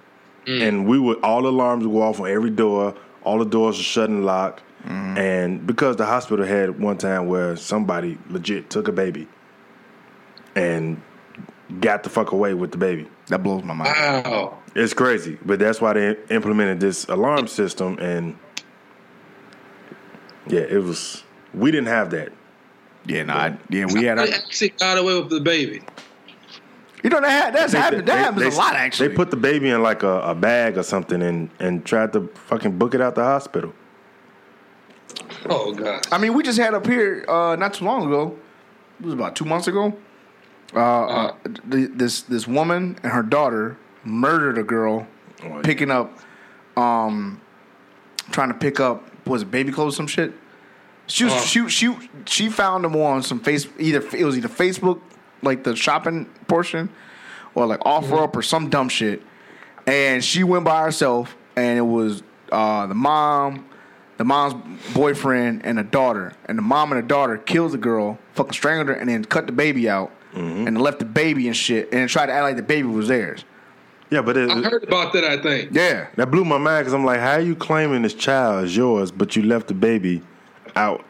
mm. 0.45 0.67
and 0.67 0.87
we 0.87 0.97
would 0.97 1.19
all 1.21 1.45
alarms 1.45 1.85
would 1.85 1.93
go 1.93 2.01
off 2.01 2.19
on 2.19 2.27
every 2.27 2.49
door. 2.49 2.95
All 3.23 3.37
the 3.37 3.45
doors 3.45 3.77
were 3.77 3.83
shut 3.83 4.09
and 4.09 4.25
locked. 4.25 4.63
Mm-hmm. 4.83 5.17
And 5.17 5.67
because 5.67 5.95
the 5.95 6.05
hospital 6.05 6.45
had 6.45 6.79
one 6.79 6.97
time 6.97 7.27
where 7.27 7.55
somebody 7.55 8.17
legit 8.29 8.69
took 8.69 8.87
a 8.87 8.91
baby 8.91 9.27
and 10.55 11.01
got 11.79 12.03
the 12.03 12.09
fuck 12.09 12.31
away 12.31 12.53
with 12.53 12.71
the 12.71 12.77
baby. 12.77 13.07
That 13.27 13.41
blows 13.41 13.63
my 13.63 13.73
mind. 13.73 13.95
Wow. 14.25 14.59
It's 14.75 14.93
crazy, 14.93 15.37
but 15.43 15.57
that's 15.59 15.81
why 15.81 15.93
they 15.93 16.17
implemented 16.29 16.79
this 16.79 17.05
alarm 17.05 17.47
system. 17.47 17.97
And 17.99 18.37
yeah, 20.47 20.61
it 20.61 20.83
was. 20.83 21.23
We 21.53 21.71
didn't 21.71 21.87
have 21.87 22.09
that. 22.11 22.33
Yeah, 23.07 23.23
no, 23.23 23.33
I, 23.33 23.57
yeah, 23.69 23.85
we 23.85 24.03
had. 24.03 24.17
Our, 24.19 24.25
They 24.27 24.33
actually 24.33 24.69
got 24.69 24.97
away 24.97 25.19
with 25.19 25.29
the 25.29 25.39
baby. 25.39 25.81
you 27.03 27.09
know 27.09 27.21
that 27.21 27.43
ha- 27.45 27.51
that's 27.51 27.71
They- 27.73 27.79
happened. 27.79 28.07
That 28.07 28.17
happens 28.17 28.41
they- 28.41 28.55
a 28.55 28.59
lot 28.59 28.75
actually. 28.75 29.09
They 29.09 29.15
put 29.15 29.29
the 29.31 29.37
baby 29.37 29.69
in 29.69 29.83
like 29.83 30.01
a, 30.03 30.21
a 30.21 30.35
bag 30.35 30.77
or 30.77 30.83
something 30.83 31.21
and 31.21 31.49
and 31.59 31.85
tried 31.85 32.13
to 32.13 32.29
fucking 32.47 32.77
book 32.79 32.95
it 32.95 33.01
out 33.01 33.15
the 33.15 33.23
hospital. 33.23 33.73
Oh 35.47 35.73
god. 35.73 36.05
I 36.11 36.17
mean, 36.17 36.33
we 36.33 36.43
just 36.43 36.57
had 36.59 36.73
up 36.73 36.85
here 36.87 37.25
uh, 37.27 37.55
not 37.57 37.73
too 37.75 37.85
long 37.85 38.05
ago. 38.07 38.35
It 38.99 39.05
was 39.05 39.13
about 39.13 39.35
two 39.35 39.45
months 39.45 39.67
ago. 39.67 39.95
Uh, 40.73 40.79
uh, 41.05 41.35
th- 41.71 41.91
this 41.93 42.21
this 42.23 42.47
woman 42.47 42.97
and 43.03 43.11
her 43.11 43.21
daughter 43.23 43.77
murdered 44.03 44.57
a 44.57 44.63
girl 44.63 45.07
Oh, 45.43 45.47
yeah. 45.47 45.61
picking 45.63 45.91
up, 45.91 46.17
um, 46.77 47.39
trying 48.31 48.47
to 48.47 48.53
pick 48.55 48.79
up 48.79 49.03
was 49.27 49.41
it 49.43 49.51
baby 49.51 49.71
clothes 49.71 49.93
or 49.93 49.97
some 49.97 50.07
shit. 50.07 50.33
She 51.07 51.23
was 51.25 51.33
Uh. 51.33 51.39
she 51.41 51.69
she 51.69 51.95
she 52.25 52.49
found 52.49 52.83
them 52.83 52.95
on 52.95 53.21
some 53.23 53.39
face 53.39 53.67
either 53.79 54.01
it 54.15 54.25
was 54.25 54.37
either 54.37 54.47
Facebook 54.49 54.99
like 55.41 55.63
the 55.63 55.75
shopping 55.75 56.25
portion 56.47 56.89
or 57.53 57.65
like 57.67 57.79
offer 57.85 58.15
up 58.17 58.35
or 58.35 58.41
some 58.41 58.69
dumb 58.69 58.89
shit, 58.89 59.21
and 59.87 60.23
she 60.23 60.43
went 60.43 60.65
by 60.65 60.81
herself 60.83 61.35
and 61.55 61.77
it 61.77 61.81
was 61.83 62.21
uh, 62.51 62.85
the 62.87 62.95
mom, 62.95 63.65
the 64.17 64.23
mom's 64.25 64.55
boyfriend 64.93 65.65
and 65.65 65.77
the 65.77 65.83
daughter, 65.83 66.33
and 66.47 66.57
the 66.57 66.61
mom 66.61 66.91
and 66.91 67.01
the 67.03 67.07
daughter 67.07 67.37
killed 67.37 67.71
the 67.71 67.77
girl, 67.77 68.17
fucking 68.33 68.53
strangled 68.53 68.87
her, 68.89 68.93
and 68.93 69.07
then 69.09 69.23
cut 69.23 69.45
the 69.47 69.53
baby 69.53 69.87
out 69.89 70.11
and 70.33 70.81
left 70.81 70.99
the 70.99 71.05
baby 71.05 71.47
and 71.47 71.55
shit, 71.55 71.93
and 71.93 72.09
tried 72.09 72.25
to 72.25 72.33
act 72.33 72.43
like 72.43 72.55
the 72.57 72.61
baby 72.63 72.87
was 72.89 73.07
theirs. 73.07 73.45
Yeah, 74.09 74.21
but 74.21 74.35
it, 74.35 74.49
I 74.49 74.61
heard 74.61 74.83
about 74.83 75.13
that. 75.13 75.23
I 75.23 75.37
think. 75.41 75.69
Yeah, 75.73 76.07
that 76.15 76.29
blew 76.29 76.43
my 76.43 76.57
mind 76.57 76.81
because 76.83 76.93
I'm 76.93 77.05
like, 77.05 77.21
how 77.21 77.33
are 77.33 77.39
you 77.39 77.55
claiming 77.55 78.01
this 78.01 78.13
child 78.13 78.65
is 78.65 78.75
yours, 78.75 79.11
but 79.11 79.35
you 79.37 79.43
left 79.43 79.67
the 79.69 79.73
baby 79.73 80.21
out 80.75 81.03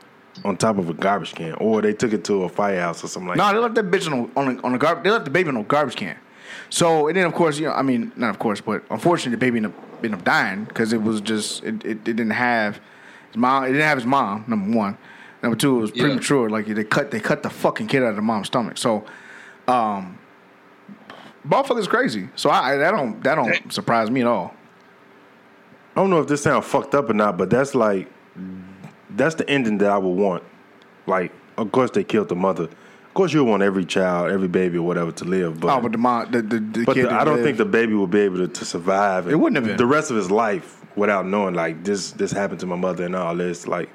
on 0.43 0.57
top 0.57 0.77
of 0.77 0.89
a 0.89 0.93
garbage 0.93 1.33
can, 1.33 1.53
or 1.55 1.81
they 1.81 1.93
took 1.93 2.11
it 2.13 2.23
to 2.25 2.43
a 2.43 2.49
firehouse 2.49 3.03
or 3.03 3.07
something 3.07 3.29
like 3.29 3.37
No, 3.37 3.45
that? 3.47 3.53
they 3.53 3.59
left 3.59 3.75
that 3.75 3.89
bitch 3.91 4.11
on 4.11 4.29
a, 4.35 4.39
on 4.39 4.57
a, 4.57 4.61
on 4.63 4.75
a 4.75 4.77
garbage. 4.77 5.03
They 5.03 5.09
left 5.11 5.25
the 5.25 5.31
baby 5.31 5.49
in 5.49 5.55
a 5.57 5.63
garbage 5.63 5.95
can. 5.95 6.17
So 6.69 7.07
and 7.07 7.15
then 7.17 7.25
of 7.25 7.33
course 7.33 7.57
you 7.59 7.67
know 7.67 7.73
I 7.73 7.81
mean 7.81 8.11
not 8.15 8.29
of 8.31 8.39
course 8.39 8.59
but 8.61 8.83
unfortunately 8.89 9.31
the 9.31 9.37
baby 9.37 9.57
ended 9.57 9.71
up, 9.73 9.83
ended 9.97 10.13
up 10.13 10.23
dying 10.25 10.65
because 10.65 10.93
it 10.93 11.01
was 11.01 11.21
just 11.21 11.63
it, 11.63 11.75
it, 11.85 11.89
it 11.91 12.03
didn't 12.03 12.31
have 12.31 12.79
his 13.29 13.37
mom. 13.37 13.63
It 13.63 13.67
didn't 13.67 13.81
have 13.83 13.97
his 13.97 14.05
mom. 14.05 14.45
Number 14.47 14.75
one. 14.77 14.97
Number 15.43 15.55
two, 15.57 15.77
it 15.77 15.81
was 15.81 15.91
Yeah. 15.95 16.03
premature. 16.03 16.49
Like 16.49 16.65
they 16.67 16.83
cut 16.83 17.11
they 17.11 17.19
cut 17.19 17.43
the 17.43 17.49
fucking 17.49 17.87
kid 17.87 18.03
out 18.03 18.09
of 18.09 18.15
the 18.15 18.21
mom's 18.21 18.47
stomach. 18.47 18.77
So, 18.77 19.05
um, 19.67 20.17
motherfucker's 21.47 21.87
crazy. 21.87 22.29
So 22.35 22.49
I, 22.49 22.73
I 22.73 22.77
that 22.77 22.91
don't 22.91 23.23
that 23.23 23.35
don't 23.35 23.71
surprise 23.73 24.09
me 24.09 24.21
at 24.21 24.27
all. 24.27 24.53
I 25.95 26.01
don't 26.01 26.09
know 26.09 26.19
if 26.19 26.27
this 26.27 26.41
sounds 26.43 26.65
fucked 26.65 26.93
up 26.95 27.09
or 27.09 27.13
not, 27.13 27.37
but 27.37 27.49
that's 27.49 27.73
like 27.75 28.09
that's 29.15 29.35
the 29.35 29.49
ending 29.49 29.77
that 29.79 29.89
I 29.89 29.97
would 29.97 30.09
want. 30.17 30.43
Like, 31.07 31.31
of 31.57 31.71
course 31.71 31.91
they 31.91 32.03
killed 32.03 32.29
the 32.29 32.35
mother. 32.35 32.63
Of 32.63 33.13
course 33.13 33.31
you 33.33 33.43
want 33.45 33.63
every 33.63 33.85
child, 33.85 34.29
every 34.31 34.47
baby 34.49 34.77
or 34.77 34.81
whatever 34.81 35.11
to 35.13 35.23
live, 35.25 35.59
but 35.61 35.73
Oh, 35.77 35.81
but 35.81 35.91
the 35.93 35.97
mom, 35.97 36.31
the 36.31 36.41
the, 36.41 36.59
the 36.59 36.83
but 36.85 36.95
kid. 36.95 37.05
the- 37.05 37.13
I 37.13 37.23
don't 37.23 37.35
lived- 37.35 37.45
think 37.45 37.57
the 37.57 37.65
baby 37.65 37.93
will 37.93 38.07
be 38.07 38.19
able 38.19 38.37
to, 38.37 38.47
to 38.47 38.65
survive. 38.65 39.27
It 39.29 39.35
wouldn't 39.39 39.55
have 39.55 39.65
been. 39.65 39.77
the 39.77 39.85
rest 39.85 40.11
of 40.11 40.17
his 40.17 40.29
life 40.29 40.83
without 40.97 41.25
knowing 41.25 41.53
like 41.55 41.83
this. 41.83 42.11
This 42.11 42.31
happened 42.31 42.59
to 42.61 42.65
my 42.65 42.75
mother 42.75 43.05
and 43.05 43.15
all 43.15 43.35
this. 43.35 43.67
Like, 43.67 43.89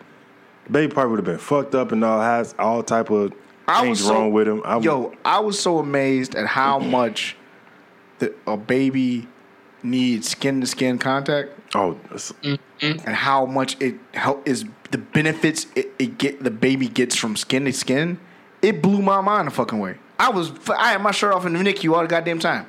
the 0.64 0.70
baby 0.70 0.92
probably 0.92 1.10
would 1.10 1.18
have 1.18 1.26
been 1.26 1.38
fucked 1.38 1.74
up 1.74 1.92
and 1.92 2.02
all 2.02 2.20
has 2.20 2.54
all 2.58 2.82
type 2.82 3.10
of 3.10 3.32
I 3.68 3.82
things 3.82 3.98
was 4.00 4.06
so- 4.08 4.14
wrong 4.14 4.32
with 4.32 4.48
him. 4.48 4.62
I, 4.64 4.78
Yo, 4.78 5.12
I 5.24 5.40
was 5.40 5.58
so 5.60 5.78
amazed 5.78 6.34
at 6.34 6.46
how 6.46 6.78
much 6.98 7.36
the, 8.20 8.32
a 8.46 8.56
baby 8.56 9.28
needs 9.82 10.30
skin 10.30 10.60
to 10.62 10.66
skin 10.66 10.98
contact. 10.98 11.50
oh, 11.74 11.92
it's- 12.06 12.32
mm-hmm. 12.42 13.06
and 13.06 13.14
how 13.16 13.44
much 13.44 13.76
it 13.82 13.96
help 14.14 14.48
is 14.48 14.64
the 14.90 14.98
benefits 14.98 15.66
it, 15.74 15.92
it 15.98 16.18
get 16.18 16.42
the 16.42 16.50
baby 16.50 16.88
gets 16.88 17.14
from 17.16 17.36
skin 17.36 17.64
to 17.66 17.72
skin. 17.72 18.18
It 18.62 18.82
blew 18.82 19.00
my 19.02 19.20
mind 19.20 19.48
a 19.48 19.50
fucking 19.50 19.78
way. 19.78 19.96
I 20.18 20.28
was 20.30 20.52
I 20.68 20.92
had 20.92 21.02
my 21.02 21.12
shirt 21.12 21.32
off 21.32 21.46
in 21.46 21.52
the 21.54 21.58
NICU 21.58 21.94
all 21.94 22.02
the 22.02 22.08
goddamn 22.08 22.38
time. 22.40 22.66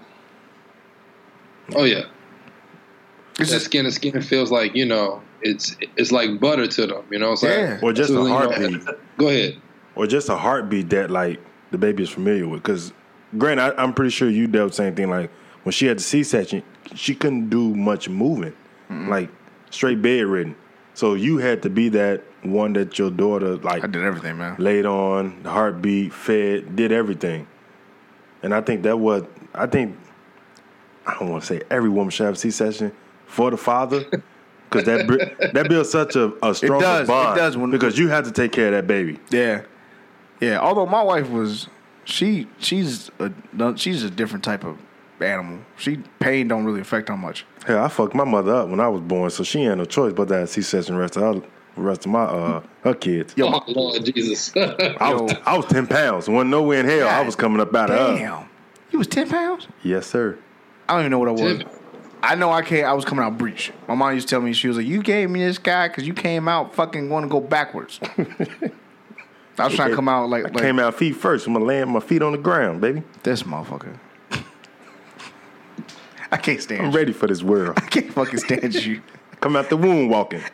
Oh 1.75 1.83
yeah. 1.83 2.03
It's 3.39 3.49
That 3.49 3.55
just 3.55 3.65
skin 3.65 3.85
to 3.85 3.91
skin 3.91 4.21
feels 4.21 4.51
like 4.51 4.75
you 4.75 4.85
know 4.85 5.21
it's 5.41 5.75
it's 5.97 6.11
like 6.11 6.39
butter 6.39 6.67
to 6.67 6.87
them. 6.87 7.03
You 7.09 7.19
know. 7.19 7.33
It's 7.33 7.43
like, 7.43 7.51
Yeah. 7.53 7.79
or 7.81 7.93
just 7.93 8.09
so, 8.09 8.19
a 8.19 8.23
you 8.23 8.29
know, 8.29 8.33
heartbeat. 8.37 8.83
Go 9.17 9.27
ahead. 9.29 9.57
or 9.95 10.07
just 10.07 10.29
a 10.29 10.37
heartbeat 10.37 10.89
that 10.91 11.09
like 11.11 11.39
the 11.71 11.77
baby 11.77 12.03
is 12.03 12.09
familiar 12.09 12.47
with. 12.47 12.61
Because, 12.61 12.91
Grant, 13.37 13.59
I, 13.59 13.71
I'm 13.77 13.93
pretty 13.93 14.11
sure 14.11 14.29
you 14.29 14.47
dealt 14.47 14.71
the 14.71 14.75
same 14.75 14.95
thing. 14.95 15.09
Like 15.09 15.31
when 15.63 15.71
she 15.73 15.85
had 15.87 15.97
the 15.97 16.03
C-section, 16.03 16.63
she 16.95 17.15
couldn't 17.15 17.49
do 17.49 17.73
much 17.75 18.09
moving, 18.09 18.53
like 18.89 19.29
straight 19.69 20.01
bedridden. 20.01 20.55
So 20.93 21.13
you 21.13 21.37
had 21.37 21.61
to 21.63 21.69
be 21.69 21.89
that 21.89 22.23
one 22.43 22.73
that 22.73 22.97
your 22.99 23.09
daughter 23.11 23.55
like 23.57 23.83
I 23.83 23.87
did 23.87 24.03
everything, 24.03 24.37
man. 24.37 24.55
laid 24.59 24.85
on, 24.85 25.41
the 25.43 25.49
heartbeat, 25.49 26.13
fed, 26.13 26.75
did 26.75 26.91
everything. 26.91 27.47
And 28.43 28.53
I 28.53 28.61
think 28.61 28.83
that 28.83 28.97
was 28.99 29.23
I 29.53 29.67
think 29.67 29.97
I 31.05 31.15
don't 31.19 31.29
want 31.29 31.43
to 31.43 31.47
say 31.47 31.61
every 31.69 31.89
woman 31.89 32.09
should 32.11 32.25
have 32.25 32.35
a 32.35 32.37
C-section 32.37 32.91
for 33.27 33.51
the 33.51 33.57
father. 33.57 34.05
Because 34.69 34.85
that 34.85 35.51
that 35.53 35.67
builds 35.67 35.89
such 35.89 36.15
a, 36.15 36.31
a 36.41 36.55
stronger 36.55 36.85
does, 36.85 37.01
it 37.01 37.07
bond. 37.07 37.37
does 37.37 37.57
when- 37.57 37.71
because 37.71 37.97
you 37.99 38.07
have 38.07 38.23
to 38.23 38.31
take 38.31 38.53
care 38.53 38.67
of 38.67 38.71
that 38.71 38.87
baby. 38.87 39.19
Yeah, 39.29 39.63
yeah. 40.39 40.59
Although 40.61 40.85
my 40.85 41.01
wife 41.03 41.29
was, 41.29 41.67
she 42.05 42.47
she's 42.57 43.11
a 43.19 43.33
she's 43.75 44.03
a 44.05 44.09
different 44.09 44.45
type 44.45 44.63
of 44.63 44.77
animal. 45.23 45.59
She 45.77 45.97
pain 46.19 46.47
don't 46.47 46.65
really 46.65 46.81
affect 46.81 47.09
her 47.09 47.17
much. 47.17 47.45
Yeah, 47.67 47.83
I 47.83 47.87
fucked 47.87 48.15
my 48.15 48.23
mother 48.23 48.53
up 48.53 48.69
when 48.69 48.79
I 48.79 48.87
was 48.87 49.01
born, 49.01 49.29
so 49.29 49.43
she 49.43 49.61
ain't 49.63 49.77
no 49.77 49.85
choice 49.85 50.13
but 50.13 50.27
that 50.29 50.39
have 50.39 50.49
C-section 50.49 50.95
rest 50.95 51.17
of 51.17 51.35
her, 51.35 51.41
rest 51.75 52.05
of 52.05 52.11
my 52.11 52.23
uh 52.23 52.63
her 52.83 52.93
kids. 52.93 53.33
Yo, 53.37 53.47
oh 53.47 53.63
Lord 53.67 54.03
Jesus. 54.05 54.51
I 54.55 55.13
was. 55.13 55.33
I 55.45 55.57
was 55.57 55.65
ten 55.67 55.87
pounds. 55.87 56.27
Wasn't 56.27 56.49
nowhere 56.49 56.79
in 56.79 56.85
hell 56.85 57.07
I 57.07 57.21
was 57.21 57.35
coming 57.35 57.59
up 57.61 57.73
out 57.75 57.91
of 57.91 57.97
her. 57.97 58.17
Damn, 58.17 58.49
you 58.91 58.99
was 58.99 59.07
ten 59.07 59.29
pounds. 59.29 59.67
Yes, 59.83 60.07
sir. 60.07 60.37
I 60.87 60.93
don't 60.93 61.01
even 61.01 61.11
know 61.11 61.19
what 61.19 61.29
I 61.29 61.31
was. 61.31 61.57
10 61.59 61.69
I 62.23 62.35
know 62.35 62.51
I 62.51 62.61
came. 62.61 62.85
I 62.85 62.93
was 62.93 63.03
coming 63.03 63.25
out 63.25 63.37
breech. 63.37 63.71
My 63.87 63.95
mom 63.95 64.13
used 64.13 64.27
to 64.27 64.35
tell 64.35 64.41
me 64.41 64.53
she 64.53 64.67
was 64.67 64.77
like, 64.77 64.85
"You 64.85 65.01
gave 65.01 65.29
me 65.29 65.39
this 65.43 65.57
guy 65.57 65.87
because 65.87 66.05
you 66.05 66.13
came 66.13 66.47
out 66.47 66.75
fucking 66.75 67.09
want 67.09 67.23
to 67.23 67.29
go 67.29 67.39
backwards." 67.39 67.99
I 69.57 69.65
was 69.65 69.75
trying 69.75 69.89
to 69.89 69.95
come 69.95 70.07
out 70.07 70.29
like, 70.29 70.45
I 70.45 70.49
like 70.49 70.57
came 70.57 70.79
out 70.79 70.95
feet 70.95 71.15
first. 71.15 71.45
I'm 71.47 71.53
gonna 71.53 71.65
land 71.65 71.89
my 71.89 71.99
feet 71.99 72.21
on 72.21 72.31
the 72.31 72.37
ground, 72.37 72.81
baby. 72.81 73.03
this 73.23 73.43
motherfucker. 73.43 73.97
I 76.31 76.37
can't 76.37 76.61
stand. 76.61 76.81
I'm 76.85 76.91
you. 76.91 76.97
ready 76.97 77.13
for 77.13 77.27
this 77.27 77.43
world. 77.43 77.73
I 77.77 77.81
can't 77.81 78.11
fucking 78.13 78.39
stand 78.39 78.73
you. 78.75 79.01
Come 79.41 79.55
out 79.55 79.69
the 79.69 79.77
womb 79.77 80.09
walking. 80.09 80.41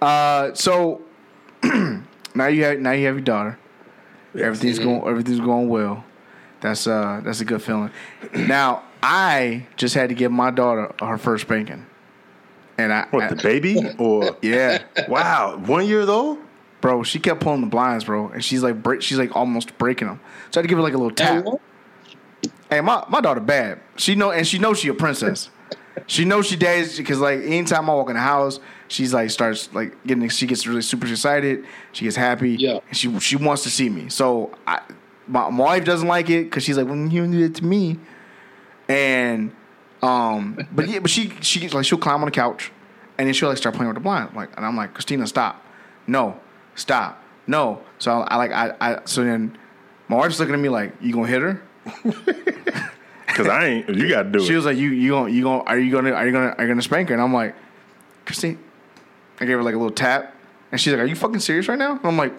Uh, 0.00 0.52
so 0.54 1.00
now 1.62 2.46
you 2.48 2.64
have 2.64 2.80
now 2.80 2.90
you 2.90 3.06
have 3.06 3.14
your 3.14 3.20
daughter. 3.24 3.56
Everything's 4.34 4.80
going 4.80 5.06
everything's 5.06 5.38
going 5.38 5.68
well. 5.68 6.04
That's 6.60 6.88
uh 6.88 7.20
that's 7.24 7.40
a 7.40 7.44
good 7.44 7.62
feeling. 7.62 7.90
now 8.34 8.82
I 9.00 9.66
just 9.76 9.94
had 9.94 10.08
to 10.08 10.14
give 10.16 10.32
my 10.32 10.50
daughter 10.50 10.92
her 11.00 11.18
first 11.18 11.42
spanking, 11.44 11.86
and 12.78 12.92
I, 12.92 13.06
What 13.12 13.24
I- 13.24 13.28
the 13.28 13.36
baby 13.36 13.80
or 13.98 14.36
yeah, 14.42 14.82
wow, 15.08 15.56
one 15.58 15.86
year 15.86 16.08
old? 16.08 16.38
bro. 16.80 17.04
She 17.04 17.20
kept 17.20 17.40
pulling 17.40 17.60
the 17.60 17.68
blinds, 17.68 18.04
bro, 18.04 18.26
and 18.28 18.44
she's 18.44 18.62
like 18.64 18.82
break, 18.82 19.02
she's 19.02 19.18
like 19.18 19.36
almost 19.36 19.78
breaking 19.78 20.08
them. 20.08 20.20
So 20.50 20.58
I 20.58 20.60
had 20.60 20.62
to 20.62 20.68
give 20.68 20.78
her 20.78 20.82
like 20.82 20.94
a 20.94 20.98
little 20.98 21.14
tap. 21.14 21.44
Hey, 22.72 22.80
my, 22.80 23.04
my 23.10 23.20
daughter 23.20 23.40
bad. 23.40 23.80
She 23.96 24.14
know 24.14 24.30
and 24.30 24.46
she 24.46 24.58
knows 24.58 24.78
she 24.78 24.88
a 24.88 24.94
princess. 24.94 25.50
she 26.06 26.24
knows 26.24 26.46
she 26.46 26.56
days 26.56 26.96
because 26.96 27.20
like 27.20 27.40
anytime 27.40 27.90
I 27.90 27.92
walk 27.92 28.08
in 28.08 28.14
the 28.14 28.22
house, 28.22 28.60
she's 28.88 29.12
like 29.12 29.28
starts 29.28 29.70
like 29.74 30.02
getting 30.06 30.26
she 30.30 30.46
gets 30.46 30.66
really 30.66 30.80
super 30.80 31.06
excited. 31.06 31.66
She 31.92 32.06
gets 32.06 32.16
happy. 32.16 32.52
Yeah. 32.52 32.78
And 32.88 32.96
she 32.96 33.20
she 33.20 33.36
wants 33.36 33.62
to 33.64 33.70
see 33.70 33.90
me. 33.90 34.08
So 34.08 34.54
I 34.66 34.80
my, 35.26 35.50
my 35.50 35.64
wife 35.64 35.84
doesn't 35.84 36.08
like 36.08 36.30
it 36.30 36.44
because 36.44 36.64
she's 36.64 36.78
like, 36.78 36.86
when 36.86 37.10
you 37.10 37.26
do 37.26 37.44
it 37.44 37.56
to 37.56 37.64
me, 37.66 37.98
and 38.88 39.54
um, 40.00 40.66
but 40.72 40.88
yeah, 40.88 41.00
but 41.00 41.10
she 41.10 41.30
she 41.42 41.68
like 41.68 41.84
she'll 41.84 41.98
climb 41.98 42.20
on 42.20 42.24
the 42.24 42.30
couch, 42.30 42.72
and 43.18 43.26
then 43.26 43.34
she'll 43.34 43.50
like 43.50 43.58
start 43.58 43.74
playing 43.74 43.88
with 43.88 43.96
the 43.96 44.00
blind. 44.02 44.30
I'm 44.30 44.36
like, 44.36 44.56
and 44.56 44.64
I'm 44.64 44.78
like, 44.78 44.94
Christina, 44.94 45.26
stop, 45.26 45.62
no, 46.06 46.40
stop, 46.74 47.22
no. 47.46 47.82
So 47.98 48.22
I, 48.22 48.28
I 48.28 48.36
like 48.36 48.52
I 48.52 48.74
I 48.80 49.00
so 49.04 49.24
then 49.24 49.58
my 50.08 50.16
wife's 50.16 50.40
looking 50.40 50.54
at 50.54 50.60
me 50.60 50.70
like, 50.70 50.94
you 51.02 51.12
gonna 51.12 51.26
hit 51.26 51.42
her? 51.42 51.62
Because 53.32 53.48
I 53.48 53.64
ain't. 53.64 53.88
You 53.88 54.08
got 54.08 54.24
to 54.24 54.30
do 54.30 54.38
it. 54.40 54.46
She 54.46 54.52
it. 54.52 54.56
was 54.56 54.66
like, 54.66 54.76
"You 54.76 54.90
you 54.90 55.10
going 55.10 55.34
you 55.34 55.42
going 55.42 55.66
are 55.66 55.78
you 55.78 55.90
gonna 55.90 56.10
are 56.10 56.26
you 56.26 56.32
gonna 56.32 56.54
are 56.58 56.62
you 56.62 56.68
gonna 56.68 56.82
spank 56.82 57.08
her?" 57.08 57.14
And 57.14 57.22
I'm 57.22 57.32
like, 57.32 57.54
"Christine," 58.26 58.58
I 59.40 59.46
gave 59.46 59.56
her 59.56 59.62
like 59.62 59.74
a 59.74 59.78
little 59.78 59.94
tap, 59.94 60.34
and 60.70 60.80
she's 60.80 60.92
like, 60.92 61.00
"Are 61.00 61.06
you 61.06 61.16
fucking 61.16 61.40
serious 61.40 61.66
right 61.68 61.78
now?" 61.78 61.92
And 61.92 62.04
I'm 62.04 62.16
like, 62.18 62.32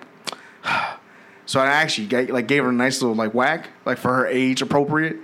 so 1.46 1.60
I 1.60 1.66
actually 1.66 2.08
gave, 2.08 2.30
like 2.30 2.48
gave 2.48 2.64
her 2.64 2.70
a 2.70 2.74
nice 2.74 3.02
little 3.02 3.16
like 3.16 3.34
whack, 3.34 3.70
like 3.86 3.98
for 3.98 4.14
her 4.14 4.28
age 4.28 4.62
appropriate, 4.62 5.18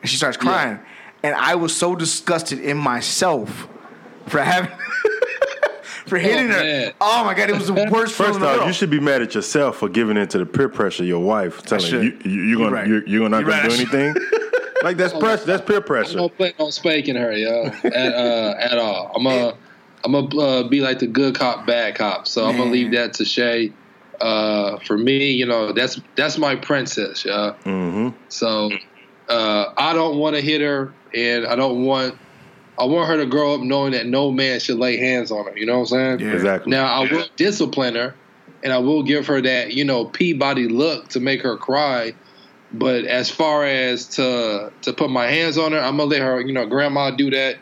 and 0.00 0.08
she 0.08 0.16
starts 0.16 0.36
crying, 0.36 0.78
and 1.24 1.34
I 1.34 1.56
was 1.56 1.74
so 1.74 1.96
disgusted 1.96 2.60
in 2.60 2.76
myself 2.76 3.68
for 4.26 4.38
having. 4.38 4.70
For 6.06 6.18
hitting 6.18 6.48
her, 6.48 6.62
man. 6.62 6.92
oh 7.00 7.24
my 7.24 7.34
god, 7.34 7.50
it 7.50 7.56
was 7.56 7.66
the 7.66 7.74
worst. 7.90 8.14
First 8.14 8.14
feeling 8.16 8.34
in 8.36 8.40
the 8.40 8.60
off, 8.60 8.66
you 8.66 8.72
should 8.72 8.90
be 8.90 9.00
mad 9.00 9.22
at 9.22 9.34
yourself 9.34 9.78
for 9.78 9.88
giving 9.88 10.16
in 10.16 10.28
to 10.28 10.38
the 10.38 10.46
peer 10.46 10.68
pressure 10.68 11.04
your 11.04 11.20
wife, 11.20 11.62
telling 11.62 11.86
you, 11.92 12.18
you 12.24 12.42
you're 12.42 12.58
gonna 12.58 12.70
right. 12.70 12.86
you're, 12.86 13.06
you're 13.06 13.28
not 13.28 13.40
You 13.40 13.46
gonna 13.46 13.62
right, 13.62 13.68
do 13.68 13.74
I 13.74 13.78
anything. 13.78 14.14
like 14.82 14.96
that's 14.96 15.12
pressure. 15.12 15.44
That's 15.44 15.64
peer 15.66 15.78
I 15.78 15.80
pressure. 15.80 16.18
don't 16.18 16.36
plan 16.36 16.52
on 16.58 16.70
spanking 16.72 17.16
her, 17.16 17.32
yo, 17.32 17.64
at 17.84 17.94
uh, 18.14 18.54
at 18.58 18.78
all. 18.78 19.12
I'm 19.14 19.24
gonna 19.24 19.56
I'm 20.04 20.12
gonna 20.12 20.40
uh, 20.40 20.68
be 20.68 20.80
like 20.80 21.00
the 21.00 21.06
good 21.08 21.34
cop, 21.34 21.66
bad 21.66 21.96
cop. 21.96 22.28
So 22.28 22.46
I'm 22.46 22.56
gonna 22.56 22.70
leave 22.70 22.92
that 22.92 23.14
to 23.14 23.24
Shay. 23.24 23.72
Uh, 24.20 24.78
for 24.86 24.96
me, 24.96 25.30
you 25.32 25.44
know, 25.44 25.72
that's 25.72 26.00
that's 26.14 26.38
my 26.38 26.56
princess, 26.56 27.24
yeah. 27.24 27.54
Mm-hmm. 27.64 28.16
So 28.28 28.70
uh, 29.28 29.72
I 29.76 29.92
don't 29.92 30.18
want 30.18 30.36
to 30.36 30.42
hit 30.42 30.60
her, 30.62 30.94
and 31.14 31.46
I 31.46 31.56
don't 31.56 31.84
want 31.84 32.16
I 32.78 32.84
want 32.84 33.08
her 33.08 33.16
to 33.18 33.26
grow 33.26 33.54
up 33.54 33.60
knowing 33.62 33.92
that 33.92 34.06
no 34.06 34.30
man 34.30 34.60
should 34.60 34.78
lay 34.78 34.96
hands 34.98 35.30
on 35.30 35.46
her. 35.46 35.56
You 35.56 35.66
know 35.66 35.80
what 35.80 35.92
I'm 35.92 36.18
saying? 36.18 36.20
Yeah. 36.20 36.34
Exactly. 36.34 36.70
Now 36.70 36.86
I 36.86 37.10
will 37.10 37.24
discipline 37.36 37.94
her, 37.94 38.14
and 38.62 38.72
I 38.72 38.78
will 38.78 39.02
give 39.02 39.26
her 39.28 39.40
that 39.40 39.72
you 39.74 39.84
know 39.84 40.04
Peabody 40.04 40.68
look 40.68 41.08
to 41.10 41.20
make 41.20 41.42
her 41.42 41.56
cry. 41.56 42.14
But 42.72 43.04
as 43.04 43.30
far 43.30 43.64
as 43.64 44.06
to 44.16 44.72
to 44.82 44.92
put 44.92 45.10
my 45.10 45.26
hands 45.26 45.56
on 45.56 45.72
her, 45.72 45.78
I'm 45.78 45.96
gonna 45.96 46.10
let 46.10 46.20
her 46.20 46.40
you 46.40 46.52
know 46.52 46.66
grandma 46.66 47.10
do 47.12 47.30
that, 47.30 47.56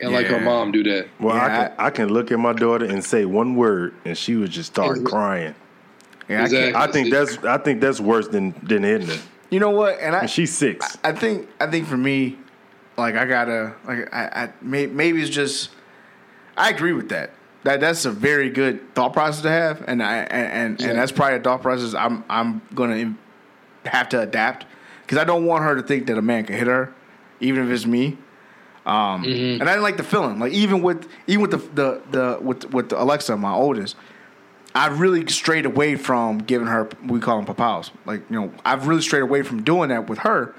and 0.00 0.12
like 0.12 0.26
her 0.26 0.40
mom 0.40 0.72
do 0.72 0.82
that. 0.82 1.08
Well, 1.20 1.36
I 1.36 1.48
can 1.48 1.72
I 1.78 1.90
can 1.90 2.08
look 2.08 2.30
at 2.32 2.38
my 2.38 2.52
daughter 2.52 2.84
and 2.84 3.02
say 3.04 3.24
one 3.24 3.54
word, 3.54 3.94
and 4.04 4.18
she 4.18 4.34
would 4.36 4.50
just 4.50 4.72
start 4.72 4.90
Exactly. 4.98 5.10
crying. 5.10 5.54
Yeah, 6.28 6.40
I 6.40 6.44
Exactly. 6.44 6.74
I 6.74 6.92
think 6.92 7.10
that's 7.10 7.38
I 7.44 7.58
think 7.58 7.80
that's 7.80 8.00
worse 8.00 8.28
than 8.28 8.52
than 8.62 8.82
hitting 8.82 9.06
her. 9.06 9.18
you 9.48 9.60
know 9.60 9.70
what? 9.70 9.98
And 10.00 10.14
I 10.14 10.20
And 10.20 10.30
she's 10.30 10.54
six. 10.54 10.98
I 11.04 11.12
think 11.12 11.48
I 11.60 11.68
think 11.68 11.86
for 11.86 11.96
me, 11.96 12.36
like 12.98 13.14
I 13.14 13.24
gotta 13.24 13.74
like 13.86 14.12
I, 14.12 14.24
I 14.44 14.52
may, 14.60 14.86
maybe 14.86 15.22
it's 15.22 15.30
just 15.30 15.70
I 16.56 16.70
agree 16.70 16.92
with 16.92 17.08
that. 17.10 17.30
That 17.64 17.80
that's 17.80 18.04
a 18.04 18.10
very 18.10 18.50
good 18.50 18.94
thought 18.94 19.12
process 19.12 19.42
to 19.42 19.50
have, 19.50 19.84
and 19.86 20.02
I 20.02 20.18
and 20.18 20.52
and, 20.52 20.80
Yeah. 20.80 20.88
and 20.88 20.98
that's 20.98 21.12
probably 21.12 21.36
a 21.38 21.40
thought 21.40 21.62
process 21.62 21.94
I'm 21.94 22.24
I'm 22.28 22.60
gonna 22.74 23.14
have 23.86 24.08
to 24.10 24.20
adapt 24.20 24.66
because 25.02 25.18
I 25.18 25.24
don't 25.24 25.46
want 25.46 25.64
her 25.64 25.74
to 25.76 25.82
think 25.82 26.06
that 26.08 26.18
a 26.18 26.22
man 26.22 26.44
can 26.44 26.56
hit 26.56 26.66
her, 26.66 26.92
even 27.40 27.64
if 27.66 27.70
it's 27.70 27.86
me. 27.86 28.18
Um, 28.86 29.22
Mm-hmm. 29.24 29.60
And 29.60 29.68
I 29.68 29.72
didn't 29.72 29.82
like 29.82 29.96
the 29.98 30.02
feeling. 30.02 30.38
Like 30.38 30.52
even 30.52 30.82
with 30.82 31.08
even 31.26 31.42
with 31.42 31.50
the 31.52 31.58
the, 31.58 32.02
the 32.10 32.38
with 32.40 32.72
with 32.72 32.92
Alexa, 32.92 33.36
my 33.36 33.52
oldest, 33.52 33.96
I 34.74 34.86
really 34.88 35.26
strayed 35.28 35.66
away 35.66 35.96
from 35.96 36.38
giving 36.38 36.68
her 36.68 36.88
we 37.06 37.20
call 37.20 37.36
them 37.36 37.44
papaws. 37.46 37.90
Like 38.06 38.22
you 38.30 38.40
know, 38.40 38.52
I've 38.64 38.86
really 38.88 39.02
strayed 39.02 39.22
away 39.22 39.42
from 39.42 39.62
doing 39.62 39.90
that 39.90 40.08
with 40.08 40.18
her. 40.20 40.54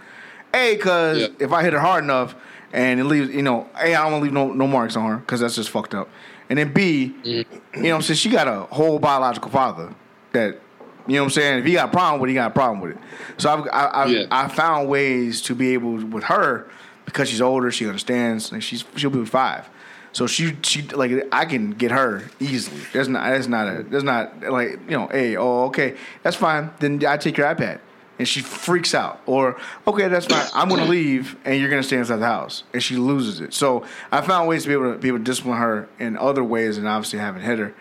A, 0.53 0.75
because 0.75 1.19
Yeah. 1.19 1.27
if 1.39 1.51
I 1.51 1.63
hit 1.63 1.73
her 1.73 1.79
hard 1.79 2.03
enough 2.03 2.35
and 2.73 2.99
it 2.99 3.03
leaves, 3.05 3.29
you 3.29 3.41
know, 3.43 3.67
A, 3.79 3.95
I 3.95 4.03
don't 4.03 4.11
want 4.13 4.21
to 4.21 4.23
leave 4.25 4.33
no, 4.33 4.51
no 4.53 4.67
marks 4.67 4.95
on 4.95 5.09
her 5.09 5.17
because 5.17 5.39
that's 5.39 5.55
just 5.55 5.69
fucked 5.69 5.93
up. 5.93 6.09
And 6.49 6.57
then 6.57 6.73
B, 6.73 7.13
you 7.23 7.43
know 7.75 7.89
what 7.89 7.95
I'm 7.95 8.01
saying? 8.01 8.17
She 8.17 8.29
got 8.29 8.47
a 8.47 8.61
whole 8.73 8.97
biological 8.99 9.51
father 9.51 9.93
that, 10.31 10.59
you 11.07 11.15
know 11.15 11.21
what 11.21 11.25
I'm 11.25 11.29
saying? 11.31 11.59
If 11.59 11.65
he 11.65 11.73
got 11.73 11.89
a 11.89 11.91
problem 11.91 12.21
with 12.21 12.29
it, 12.29 12.31
he 12.31 12.35
got 12.35 12.51
a 12.51 12.53
problem 12.53 12.81
with 12.81 12.91
it. 12.91 12.97
So 13.37 13.51
I've, 13.51 13.67
I, 13.71 13.85
I, 13.85 14.05
Yeah. 14.05 14.25
I 14.31 14.47
found 14.47 14.89
ways 14.89 15.41
to 15.43 15.55
be 15.55 15.73
able, 15.73 15.93
with 16.05 16.23
her, 16.25 16.67
because 17.05 17.29
she's 17.29 17.41
older, 17.41 17.71
she 17.71 17.85
understands, 17.87 18.51
and 18.51 18.63
she's 18.63 18.83
she'll 18.95 19.09
be 19.09 19.25
five. 19.25 19.67
So 20.11 20.25
she 20.27 20.55
she 20.63 20.81
like 20.89 21.11
I 21.31 21.45
can 21.45 21.71
get 21.71 21.89
her 21.91 22.23
easily. 22.39 22.81
There's 22.93 23.07
not 23.07 23.27
that's 23.29 23.47
not 23.47 23.67
a 23.67 23.83
there's 23.83 24.03
not 24.03 24.41
like 24.41 24.79
you 24.87 24.97
know 24.97 25.07
hey 25.07 25.35
oh 25.37 25.65
okay 25.65 25.95
that's 26.23 26.35
fine 26.35 26.71
then 26.79 27.03
I 27.07 27.17
take 27.17 27.37
your 27.37 27.47
iPad 27.47 27.79
and 28.19 28.27
she 28.27 28.41
freaks 28.41 28.93
out 28.93 29.21
or 29.25 29.57
okay 29.87 30.07
that's 30.09 30.25
fine 30.27 30.45
I'm 30.53 30.69
gonna 30.69 30.85
leave 30.97 31.35
and 31.45 31.59
you're 31.59 31.69
gonna 31.69 31.81
stay 31.81 31.97
inside 31.97 32.17
the 32.17 32.25
house 32.25 32.63
and 32.73 32.83
she 32.83 32.97
loses 32.97 33.39
it. 33.39 33.53
So 33.53 33.85
I 34.11 34.21
found 34.21 34.47
ways 34.47 34.63
to 34.63 34.67
be 34.67 34.73
able 34.73 34.93
to 34.93 34.99
be 34.99 35.07
able 35.07 35.17
to 35.19 35.23
discipline 35.23 35.57
her 35.57 35.89
in 35.97 36.17
other 36.17 36.43
ways 36.43 36.77
and 36.77 36.87
obviously 36.87 37.17
haven't 37.19 37.41
hit 37.41 37.57
her. 37.59 37.73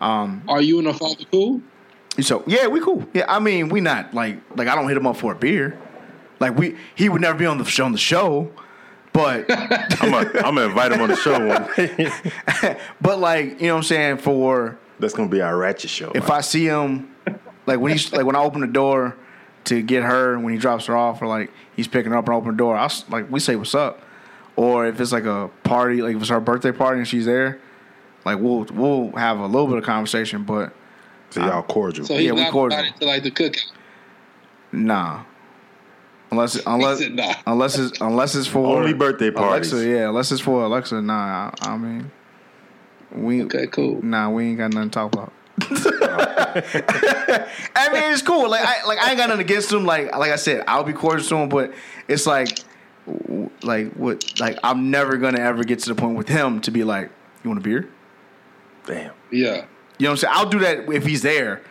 Um, 0.00 0.42
Are 0.46 0.60
you 0.60 0.78
and 0.78 0.86
her 0.86 0.92
father 0.94 1.24
cool? 1.32 1.62
so 2.20 2.44
yeah, 2.46 2.66
we 2.66 2.80
cool. 2.80 3.04
Yeah, 3.14 3.24
I 3.28 3.38
mean 3.40 3.68
we 3.70 3.80
not 3.80 4.14
like 4.14 4.38
like 4.54 4.68
I 4.68 4.74
don't 4.74 4.86
hit 4.88 4.96
him 4.96 5.06
up 5.06 5.16
for 5.16 5.32
a 5.32 5.34
beer. 5.36 5.78
Like 6.38 6.56
we 6.56 6.76
he 6.94 7.08
would 7.08 7.20
never 7.22 7.38
be 7.38 7.46
on 7.46 7.58
the 7.58 7.64
show 7.64 7.84
on 7.86 7.92
the 7.92 7.98
show, 7.98 8.50
but. 9.12 9.46
I'm 10.02 10.10
gonna 10.10 10.66
invite 10.66 10.92
him 10.92 11.00
on 11.00 11.08
the 11.08 11.16
show 11.16 11.38
one. 11.46 12.76
But 13.00 13.18
like, 13.18 13.60
you 13.60 13.68
know 13.68 13.74
what 13.74 13.78
I'm 13.78 13.82
saying, 13.84 14.18
for 14.18 14.78
That's 14.98 15.14
gonna 15.14 15.30
be 15.30 15.40
our 15.40 15.56
ratchet 15.56 15.88
show. 15.90 16.12
if 16.14 16.30
I 16.30 16.42
see 16.42 16.66
him 16.66 17.14
like 17.66 17.80
when 17.80 17.92
he's 17.92 18.12
like 18.12 18.26
when 18.26 18.36
I 18.36 18.40
open 18.40 18.60
the 18.60 18.66
door 18.66 19.16
to 19.66 19.82
get 19.82 20.02
her 20.02 20.38
when 20.38 20.52
he 20.52 20.58
drops 20.58 20.86
her 20.86 20.96
off 20.96 21.20
or 21.22 21.26
like 21.26 21.50
he's 21.76 21.86
picking 21.88 22.12
her 22.12 22.18
up 22.18 22.26
and 22.26 22.34
open 22.36 22.50
the 22.52 22.56
door, 22.56 22.76
I'll 22.76 22.86
s- 22.86 23.04
like 23.08 23.30
we 23.30 23.38
say 23.40 23.54
what's 23.56 23.74
up. 23.74 24.00
Or 24.56 24.86
if 24.86 24.98
it's 25.00 25.12
like 25.12 25.24
a 25.26 25.50
party, 25.64 26.00
like 26.02 26.16
if 26.16 26.22
it's 26.22 26.30
her 26.30 26.40
birthday 26.40 26.72
party 26.72 26.98
and 27.00 27.06
she's 27.08 27.26
there, 27.26 27.60
like 28.24 28.38
we'll 28.38 28.64
we'll 28.72 29.12
have 29.12 29.38
a 29.38 29.46
little 29.46 29.66
bit 29.68 29.76
of 29.78 29.84
conversation, 29.84 30.44
but 30.44 30.72
so 31.30 31.40
y'all 31.44 31.62
cordial. 31.62 32.06
So 32.06 32.16
he's 32.16 32.26
Yeah, 32.26 32.32
we 32.32 32.46
cordial. 32.50 32.78
invited 32.80 33.00
to 33.00 33.06
like 33.06 33.22
the 33.22 33.30
cookout. 33.30 33.70
nah. 34.72 35.24
Unless 36.30 36.60
unless 36.66 36.98
said 36.98 37.14
nah. 37.14 37.34
unless 37.46 37.78
it's 37.78 38.00
unless 38.00 38.34
it's 38.34 38.46
for 38.48 38.78
Only 38.78 38.94
birthday 38.94 39.30
parties. 39.30 39.72
Alexa, 39.72 39.88
yeah, 39.90 40.08
unless 40.08 40.32
it's 40.32 40.40
for 40.40 40.62
Alexa, 40.62 41.00
nah. 41.02 41.50
I, 41.60 41.70
I 41.72 41.76
mean, 41.76 42.10
we 43.14 43.42
Okay, 43.44 43.66
cool. 43.68 44.02
Nah, 44.02 44.30
we 44.30 44.46
ain't 44.46 44.58
got 44.58 44.72
nothing 44.72 44.90
to 44.90 44.94
talk 44.94 45.12
about. 45.12 45.32
I 47.74 47.88
mean, 47.92 48.12
it's 48.12 48.22
cool. 48.22 48.50
Like, 48.50 48.62
I 48.64 48.84
like 48.86 48.98
I 48.98 49.10
ain't 49.10 49.18
got 49.18 49.28
nothing 49.28 49.44
against 49.44 49.72
him. 49.72 49.84
Like, 49.84 50.14
like 50.16 50.30
I 50.30 50.36
said, 50.36 50.64
I'll 50.68 50.84
be 50.84 50.92
cordial 50.92 51.26
to 51.28 51.36
him, 51.36 51.48
but 51.48 51.72
it's 52.08 52.26
like, 52.26 52.58
like 53.62 53.92
what? 53.94 54.38
Like, 54.38 54.58
I'm 54.62 54.90
never 54.90 55.16
gonna 55.16 55.40
ever 55.40 55.64
get 55.64 55.78
to 55.80 55.88
the 55.88 55.94
point 55.94 56.16
with 56.16 56.28
him 56.28 56.60
to 56.62 56.70
be 56.70 56.84
like, 56.84 57.10
"You 57.42 57.50
want 57.50 57.60
a 57.60 57.62
beer?" 57.62 57.88
Damn. 58.86 59.12
Yeah. 59.30 59.64
You 59.98 60.04
know 60.04 60.10
what 60.10 60.10
I'm 60.10 60.16
saying? 60.18 60.34
I'll 60.36 60.48
do 60.48 60.58
that 60.60 60.92
if 60.92 61.06
he's 61.06 61.22
there 61.22 61.62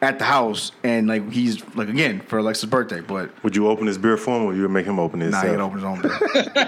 at 0.00 0.18
the 0.18 0.24
house 0.24 0.72
and 0.82 1.06
like 1.08 1.30
he's 1.32 1.62
like 1.74 1.88
again 1.88 2.20
for 2.20 2.38
Alexa's 2.38 2.68
birthday. 2.70 3.00
But 3.00 3.30
Would 3.44 3.56
you 3.56 3.66
open 3.68 3.86
his 3.88 3.98
beer 3.98 4.16
for 4.16 4.36
him, 4.36 4.44
or 4.46 4.54
you 4.54 4.62
would 4.62 4.70
make 4.70 4.86
him 4.86 4.98
open 5.00 5.20
it? 5.20 5.30
nah, 5.30 5.40
he 5.42 5.48
himself? 5.48 5.72
can 5.72 5.82
open 5.82 6.00
his 6.00 6.30
own 6.44 6.62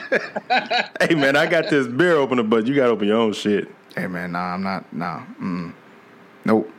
beer. 0.48 0.90
Hey 1.00 1.14
man, 1.14 1.36
I 1.36 1.46
got 1.46 1.68
this 1.70 1.86
beer 1.86 2.16
opener, 2.16 2.42
but 2.42 2.66
you 2.66 2.74
gotta 2.74 2.90
open 2.90 3.06
your 3.08 3.18
own 3.18 3.32
shit. 3.32 3.68
hey 3.96 4.06
man, 4.06 4.32
nah, 4.32 4.54
I'm 4.54 4.62
not. 4.62 4.92
Nah, 4.92 5.22
mm. 5.40 5.72
Nope. 6.45 6.70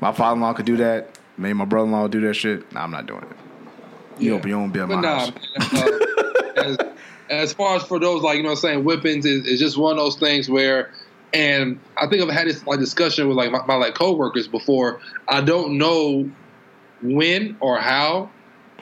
My 0.00 0.12
father-in-law 0.12 0.54
could 0.54 0.66
do 0.66 0.76
that. 0.78 1.18
Maybe 1.38 1.54
my 1.54 1.64
brother-in-law 1.64 2.08
do 2.08 2.20
that 2.22 2.34
shit. 2.34 2.70
Nah, 2.72 2.82
I'm 2.84 2.90
not 2.90 3.06
doing 3.06 3.22
it. 3.22 3.36
You 4.22 4.32
Yeah. 4.32 4.36
open 4.38 4.48
your 4.50 4.60
own 4.60 4.70
beer 4.70 4.84
in 4.84 4.88
my 4.90 5.00
nah, 5.00 5.18
house. 5.20 5.32
man, 5.72 5.92
uh, 5.92 6.56
as, 6.56 6.78
as 7.30 7.52
far 7.52 7.76
as 7.76 7.82
for 7.84 7.98
those 7.98 8.22
like 8.22 8.36
you 8.36 8.42
know 8.42 8.50
what 8.50 8.56
I'm 8.58 8.60
saying 8.60 8.84
whippings 8.84 9.24
is, 9.26 9.46
is 9.46 9.58
just 9.60 9.76
one 9.76 9.92
of 9.92 9.98
those 9.98 10.16
things 10.16 10.48
where 10.48 10.90
and 11.32 11.80
I 11.96 12.06
think 12.06 12.22
I've 12.22 12.30
had 12.30 12.46
this 12.46 12.64
like 12.66 12.78
discussion 12.78 13.26
with 13.28 13.36
like 13.36 13.50
my, 13.50 13.64
my 13.66 13.74
like 13.74 13.94
coworkers 13.94 14.46
before. 14.46 15.00
I 15.26 15.40
don't 15.40 15.78
know 15.78 16.30
when 17.02 17.56
or 17.60 17.78
how, 17.78 18.30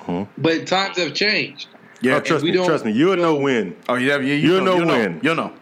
Mhm. 0.00 0.28
but 0.36 0.66
times 0.66 0.98
have 0.98 1.14
changed. 1.14 1.68
Yeah, 2.02 2.12
Yeah, 2.12 2.16
oh, 2.18 2.20
trust 2.20 2.44
me, 2.44 2.50
don't- 2.52 2.66
trust 2.66 2.84
me. 2.84 2.92
You'll 2.92 3.16
know 3.16 3.36
when. 3.36 3.74
Oh, 3.88 3.94
yeah, 3.94 4.18
you, 4.18 4.34
You'll 4.34 4.64
know 4.64 4.76
you'll 4.78 4.86
when. 4.88 5.20
You'll 5.22 5.34
know. 5.36 5.52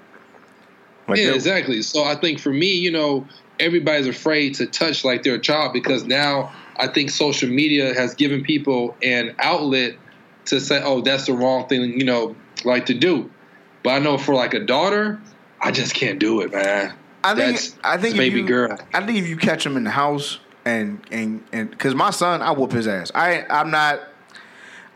Like 1.07 1.19
yeah, 1.19 1.27
that- 1.27 1.35
exactly. 1.37 1.83
So 1.83 2.03
I 2.03 2.15
think 2.17 2.41
for 2.41 2.51
me, 2.53 2.73
you 2.73 2.91
know, 2.91 3.27
everybody's 3.61 4.07
afraid 4.07 4.55
to 4.57 4.67
touch 4.67 5.05
like 5.05 5.23
their 5.23 5.39
child 5.39 5.73
because 5.73 6.05
now 6.05 6.53
I 6.77 6.87
think 6.89 7.11
social 7.11 7.49
media 7.49 7.95
has 7.95 8.15
given 8.15 8.43
people 8.43 8.97
an 9.03 9.35
outlet 9.39 9.95
to 10.47 10.61
say, 10.61 10.81
"Oh, 10.83 11.01
that's 11.03 11.27
the 11.27 11.33
wrong 11.35 11.69
thing," 11.69 11.99
you 11.99 12.05
know, 12.05 12.35
like 12.65 12.87
to 12.87 12.95
do. 12.95 13.31
But 13.83 13.91
I 13.91 13.99
know 13.99 14.19
for 14.19 14.35
like 14.35 14.55
a 14.55 14.61
daughter, 14.61 15.21
I 15.61 15.71
just 15.71 15.95
can't 15.95 16.19
do 16.19 16.41
it, 16.41 16.53
man. 16.53 16.95
I 17.23 17.35
think 17.35 17.53
That's 17.57 17.77
I 17.85 17.97
think 17.99 18.15
the 18.15 18.19
baby 18.19 18.41
you, 18.41 18.47
girl. 18.47 18.79
I 18.95 19.05
think 19.05 19.19
if 19.19 19.29
you 19.29 19.37
catch 19.37 19.65
him 19.65 19.77
in 19.77 19.85
the 19.85 19.91
house 19.91 20.39
and 20.65 21.01
and 21.11 21.45
and 21.53 21.71
because 21.71 21.95
my 21.95 22.11
son, 22.11 22.41
I 22.43 22.51
whoop 22.53 22.73
his 22.73 22.89
ass. 22.89 23.11
I 23.15 23.45
I'm 23.51 23.71
not 23.71 24.01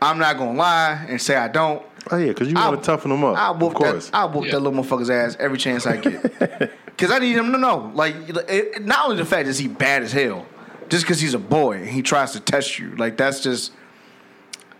I'm 0.01 0.19
not 0.19 0.39
gonna 0.39 0.59
lie 0.59 1.05
and 1.09 1.21
say 1.21 1.37
I 1.37 1.49
don't. 1.49 1.83
Oh 2.11 2.17
yeah, 2.17 2.29
because 2.29 2.49
you 2.51 2.55
I'll- 2.57 2.71
want 2.73 2.83
to 2.83 2.87
toughen 2.87 3.11
them 3.11 3.25
up. 3.25 3.37
I 3.37 3.49
of 3.49 3.61
whoop 3.61 3.75
course. 3.75 4.07
that. 4.11 4.15
I 4.17 4.25
whoop 4.25 4.47
Yeah. 4.47 4.53
that 4.53 4.61
little 4.61 4.83
motherfucker's 4.83 5.11
ass 5.11 5.37
every 5.39 5.59
chance 5.59 5.87
I 5.87 5.97
get. 5.99 6.73
Because 6.97 7.11
I 7.11 7.18
need 7.18 7.36
him 7.36 7.51
to 7.53 7.59
know, 7.59 7.90
like, 7.95 8.14
it, 8.49 8.84
not 8.84 9.07
only 9.07 9.16
the 9.16 9.24
fact 9.24 9.49
is 9.49 9.59
he 9.59 9.66
bad 9.66 10.03
as 10.03 10.12
hell, 10.12 10.47
just 10.88 11.05
because 11.05 11.20
he's 11.20 11.34
a 11.34 11.38
boy 11.38 11.78
and 11.78 11.88
he 11.88 12.03
tries 12.03 12.32
to 12.32 12.40
test 12.40 12.78
you, 12.78 12.95
like 12.97 13.16
that's 13.16 13.40
just 13.40 13.72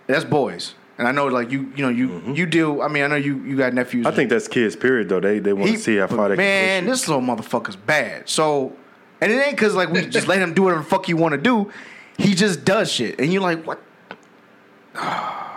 that's 0.07 0.25
boys. 0.25 0.75
And 0.97 1.09
I 1.09 1.13
know, 1.13 1.27
like 1.27 1.51
you, 1.51 1.73
you 1.75 1.83
know, 1.83 1.89
you 1.89 2.35
you 2.35 2.47
deal. 2.47 2.81
I 2.81 2.89
mean, 2.89 3.03
I 3.03 3.09
know 3.09 3.17
you 3.17 3.43
you 3.43 3.57
got 3.57 3.75
nephews. 3.75 4.07
Mm-hmm. 4.07 4.13
I 4.13 4.17
think 4.17 4.31
that's 4.31 4.47
kids. 4.47 4.77
Period. 4.77 5.09
Though 5.09 5.19
they 5.19 5.41
they 5.41 5.53
want 5.53 5.73
to 5.73 5.79
see 5.79 5.97
how 5.97 6.07
far 6.07 6.29
they 6.29 6.37
man, 6.37 6.85
can 6.85 6.85
push 6.85 6.85
Man, 6.85 6.87
this 6.87 7.09
little 7.09 7.23
motherfucker's 7.23 7.77
bad. 7.77 8.29
So, 8.29 8.77
and 9.21 9.33
it 9.33 9.45
ain't 9.45 9.57
because 9.57 9.75
like 9.75 9.91
we 9.91 10.07
just 10.07 10.29
let 10.29 10.39
him 10.39 10.55
do 10.55 10.63
whatever 10.63 10.83
the 10.83 10.89
fuck 10.89 11.07
he 11.07 11.15
want 11.15 11.33
to 11.33 11.41
do. 11.41 11.73
He 12.17 12.35
just 12.35 12.65
does 12.65 12.93
shit, 12.93 13.19
and 13.19 13.33
you're 13.33 13.43
like, 13.43 13.67
what? 13.67 13.83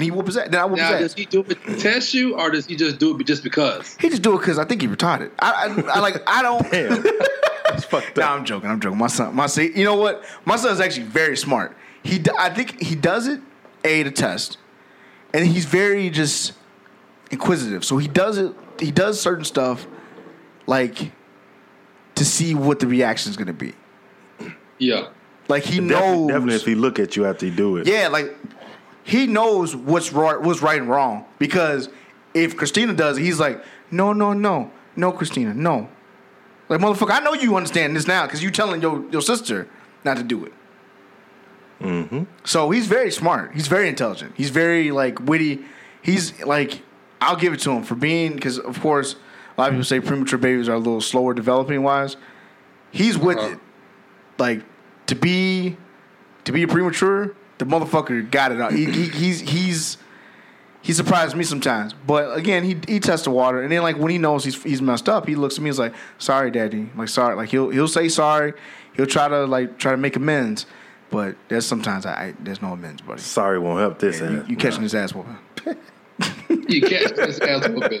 And 0.00 0.04
he 0.06 0.10
whoop 0.10 0.24
his 0.26 0.36
ass. 0.38 0.48
Then 0.48 0.60
I 0.60 0.64
whoop 0.64 0.78
Now, 0.78 0.92
his 0.96 1.12
does 1.12 1.14
he 1.14 1.26
do 1.26 1.40
it 1.46 1.62
to 1.66 1.76
test 1.76 2.14
you, 2.14 2.34
or 2.38 2.50
does 2.50 2.64
he 2.64 2.74
just 2.74 2.98
do 2.98 3.14
it 3.18 3.26
just 3.26 3.42
because? 3.44 3.96
He 4.00 4.08
just 4.08 4.22
do 4.22 4.34
it 4.34 4.38
because 4.38 4.58
I 4.58 4.64
think 4.64 4.80
he 4.80 4.88
retarded. 4.88 5.30
I, 5.38 5.68
I, 5.86 5.96
I 5.96 5.98
like 6.00 6.22
I 6.26 6.40
don't. 6.42 6.64
you. 6.64 6.70
Damn, 6.70 7.04
it's 7.74 7.84
fucked 7.84 8.16
Nah. 8.16 8.34
I'm 8.34 8.46
joking. 8.46 8.70
I'm 8.70 8.80
joking. 8.80 8.96
My 8.98 9.08
son, 9.08 9.34
my 9.36 9.44
son, 9.46 9.70
you 9.74 9.84
know 9.84 9.96
what? 9.96 10.24
My 10.46 10.56
son's 10.56 10.80
actually 10.80 11.04
very 11.04 11.36
smart. 11.36 11.76
He, 12.02 12.18
I 12.38 12.48
think 12.48 12.80
he 12.82 12.94
does 12.94 13.26
it 13.28 13.40
a 13.84 14.02
to 14.04 14.10
test, 14.10 14.56
and 15.34 15.46
he's 15.46 15.66
very 15.66 16.08
just 16.08 16.54
inquisitive. 17.30 17.84
So 17.84 17.98
he 17.98 18.08
does 18.08 18.38
it. 18.38 18.54
He 18.78 18.90
does 18.90 19.20
certain 19.20 19.44
stuff, 19.44 19.86
like 20.66 21.12
to 22.14 22.24
see 22.24 22.54
what 22.54 22.80
the 22.80 22.86
reaction 22.86 23.28
is 23.28 23.36
going 23.36 23.48
to 23.48 23.52
be. 23.52 23.74
Yeah. 24.78 25.08
Like 25.48 25.64
he 25.64 25.80
Definitely, 25.80 26.06
knows. 26.16 26.28
definitely 26.28 26.54
if 26.54 26.64
he 26.64 26.74
look 26.74 26.98
at 26.98 27.16
you 27.16 27.26
after 27.26 27.44
he 27.44 27.52
do 27.54 27.76
it. 27.76 27.86
yeah, 27.86 28.08
like 28.08 28.34
he 29.10 29.26
knows 29.26 29.74
what's 29.74 30.12
right, 30.12 30.40
what's 30.40 30.62
right 30.62 30.80
and 30.80 30.88
wrong. 30.88 31.24
Because 31.38 31.88
if 32.34 32.56
Christina 32.56 32.92
does 32.94 33.18
it, 33.18 33.22
he's 33.22 33.40
like, 33.40 33.62
no, 33.90 34.12
no, 34.12 34.32
no, 34.32 34.70
no, 34.96 35.12
Christina, 35.12 35.52
no. 35.54 35.88
Like 36.68 36.80
motherfucker, 36.80 37.10
I 37.10 37.20
know 37.20 37.32
you 37.34 37.56
understand 37.56 37.96
this 37.96 38.06
now 38.06 38.26
because 38.26 38.42
you're 38.42 38.52
telling 38.52 38.80
your 38.80 39.04
your 39.10 39.22
sister 39.22 39.66
not 40.04 40.16
to 40.18 40.22
do 40.22 40.44
it. 40.44 40.52
Mm-hmm. 41.80 42.24
So 42.44 42.70
he's 42.70 42.86
very 42.86 43.10
smart. 43.10 43.52
He's 43.54 43.66
very 43.68 43.88
intelligent. 43.88 44.34
He's 44.36 44.50
very 44.50 44.90
like 44.92 45.18
witty. 45.20 45.64
He's 46.02 46.40
like, 46.44 46.82
I'll 47.20 47.36
give 47.36 47.52
it 47.52 47.60
to 47.60 47.70
him 47.72 47.82
for 47.82 47.94
being 47.94 48.34
because 48.34 48.58
of 48.58 48.80
course 48.80 49.16
a 49.56 49.60
lot 49.60 49.68
of 49.68 49.72
people 49.74 49.84
say 49.84 50.00
premature 50.00 50.38
babies 50.38 50.68
are 50.68 50.74
a 50.74 50.78
little 50.78 51.00
slower 51.00 51.34
developing 51.34 51.82
wise. 51.82 52.16
He's 52.92 53.18
with 53.18 53.38
Uh-huh. 53.38 53.48
it. 53.54 53.58
Like 54.38 54.62
to 55.06 55.14
be 55.14 55.76
to 56.44 56.52
be 56.52 56.62
a 56.62 56.68
premature, 56.68 57.34
the 57.60 57.64
motherfucker 57.66 58.28
got 58.30 58.50
it 58.50 58.60
out. 58.60 58.72
He, 58.72 58.86
he, 58.86 59.08
he's 59.08 59.40
he's 59.40 59.98
he 60.82 60.92
surprised 60.92 61.36
me 61.36 61.44
sometimes. 61.44 61.94
But 62.06 62.36
again, 62.36 62.64
he 62.64 62.78
he 62.88 62.98
tests 63.00 63.24
the 63.24 63.30
water, 63.30 63.62
and 63.62 63.70
then 63.70 63.82
like 63.82 63.96
when 63.98 64.10
he 64.10 64.18
knows 64.18 64.44
he's 64.44 64.60
he's 64.62 64.82
messed 64.82 65.08
up, 65.08 65.28
he 65.28 65.36
looks 65.36 65.56
at 65.58 65.62
me 65.62 65.68
He's 65.68 65.78
like, 65.78 65.94
"Sorry, 66.18 66.50
daddy." 66.50 66.88
Like 66.96 67.08
sorry, 67.08 67.36
like 67.36 67.50
he'll 67.50 67.70
he'll 67.70 67.86
say 67.88 68.08
sorry. 68.08 68.54
He'll 68.94 69.06
try 69.06 69.28
to 69.28 69.44
like 69.44 69.78
try 69.78 69.92
to 69.92 69.96
make 69.98 70.16
amends. 70.16 70.66
But 71.10 71.36
there's 71.48 71.66
sometimes 71.66 72.06
I, 72.06 72.12
I 72.12 72.34
there's 72.40 72.62
no 72.62 72.72
amends, 72.72 73.02
buddy. 73.02 73.20
Sorry 73.20 73.58
won't 73.58 73.80
help 73.80 73.98
this. 73.98 74.20
You, 74.20 74.26
ass. 74.40 74.44
you 74.48 74.56
catching 74.56 74.82
his 74.82 74.94
ass 74.94 75.14
whooping. 75.14 75.36
You 76.68 76.80
catch 76.82 77.12
this 77.14 77.38
ass 77.40 77.68
whooping. 77.68 78.00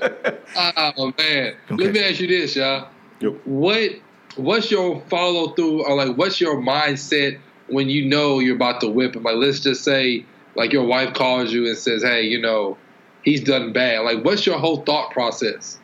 Oh 0.56 1.12
man. 1.18 1.54
Let 1.70 1.80
Okay. 1.80 1.90
me 1.92 2.00
ask 2.04 2.20
you 2.20 2.28
this, 2.28 2.56
y'all. 2.56 2.88
Yep. 3.20 3.34
What 3.44 3.90
what's 4.36 4.70
your 4.70 5.00
follow 5.10 5.50
through 5.50 5.84
or 5.84 5.96
like 5.96 6.16
what's 6.16 6.40
your 6.40 6.56
mindset 6.62 7.38
when 7.70 7.88
you 7.88 8.06
know 8.06 8.38
you're 8.38 8.56
about 8.56 8.80
to 8.82 8.88
whip 8.88 9.16
him? 9.16 9.22
Like 9.22 9.36
let's 9.36 9.60
just 9.60 9.84
say 9.84 10.24
like 10.54 10.72
your 10.72 10.84
wife 10.84 11.14
calls 11.14 11.52
you 11.52 11.66
and 11.66 11.76
says, 11.76 12.02
Hey, 12.02 12.22
you 12.22 12.40
know, 12.40 12.76
he's 13.22 13.42
done 13.42 13.72
bad. 13.72 14.00
Like 14.00 14.24
what's 14.24 14.46
your 14.46 14.58
whole 14.58 14.82
thought 14.82 15.10
process? 15.12 15.78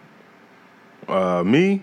Uh, 1.08 1.42
me 1.44 1.82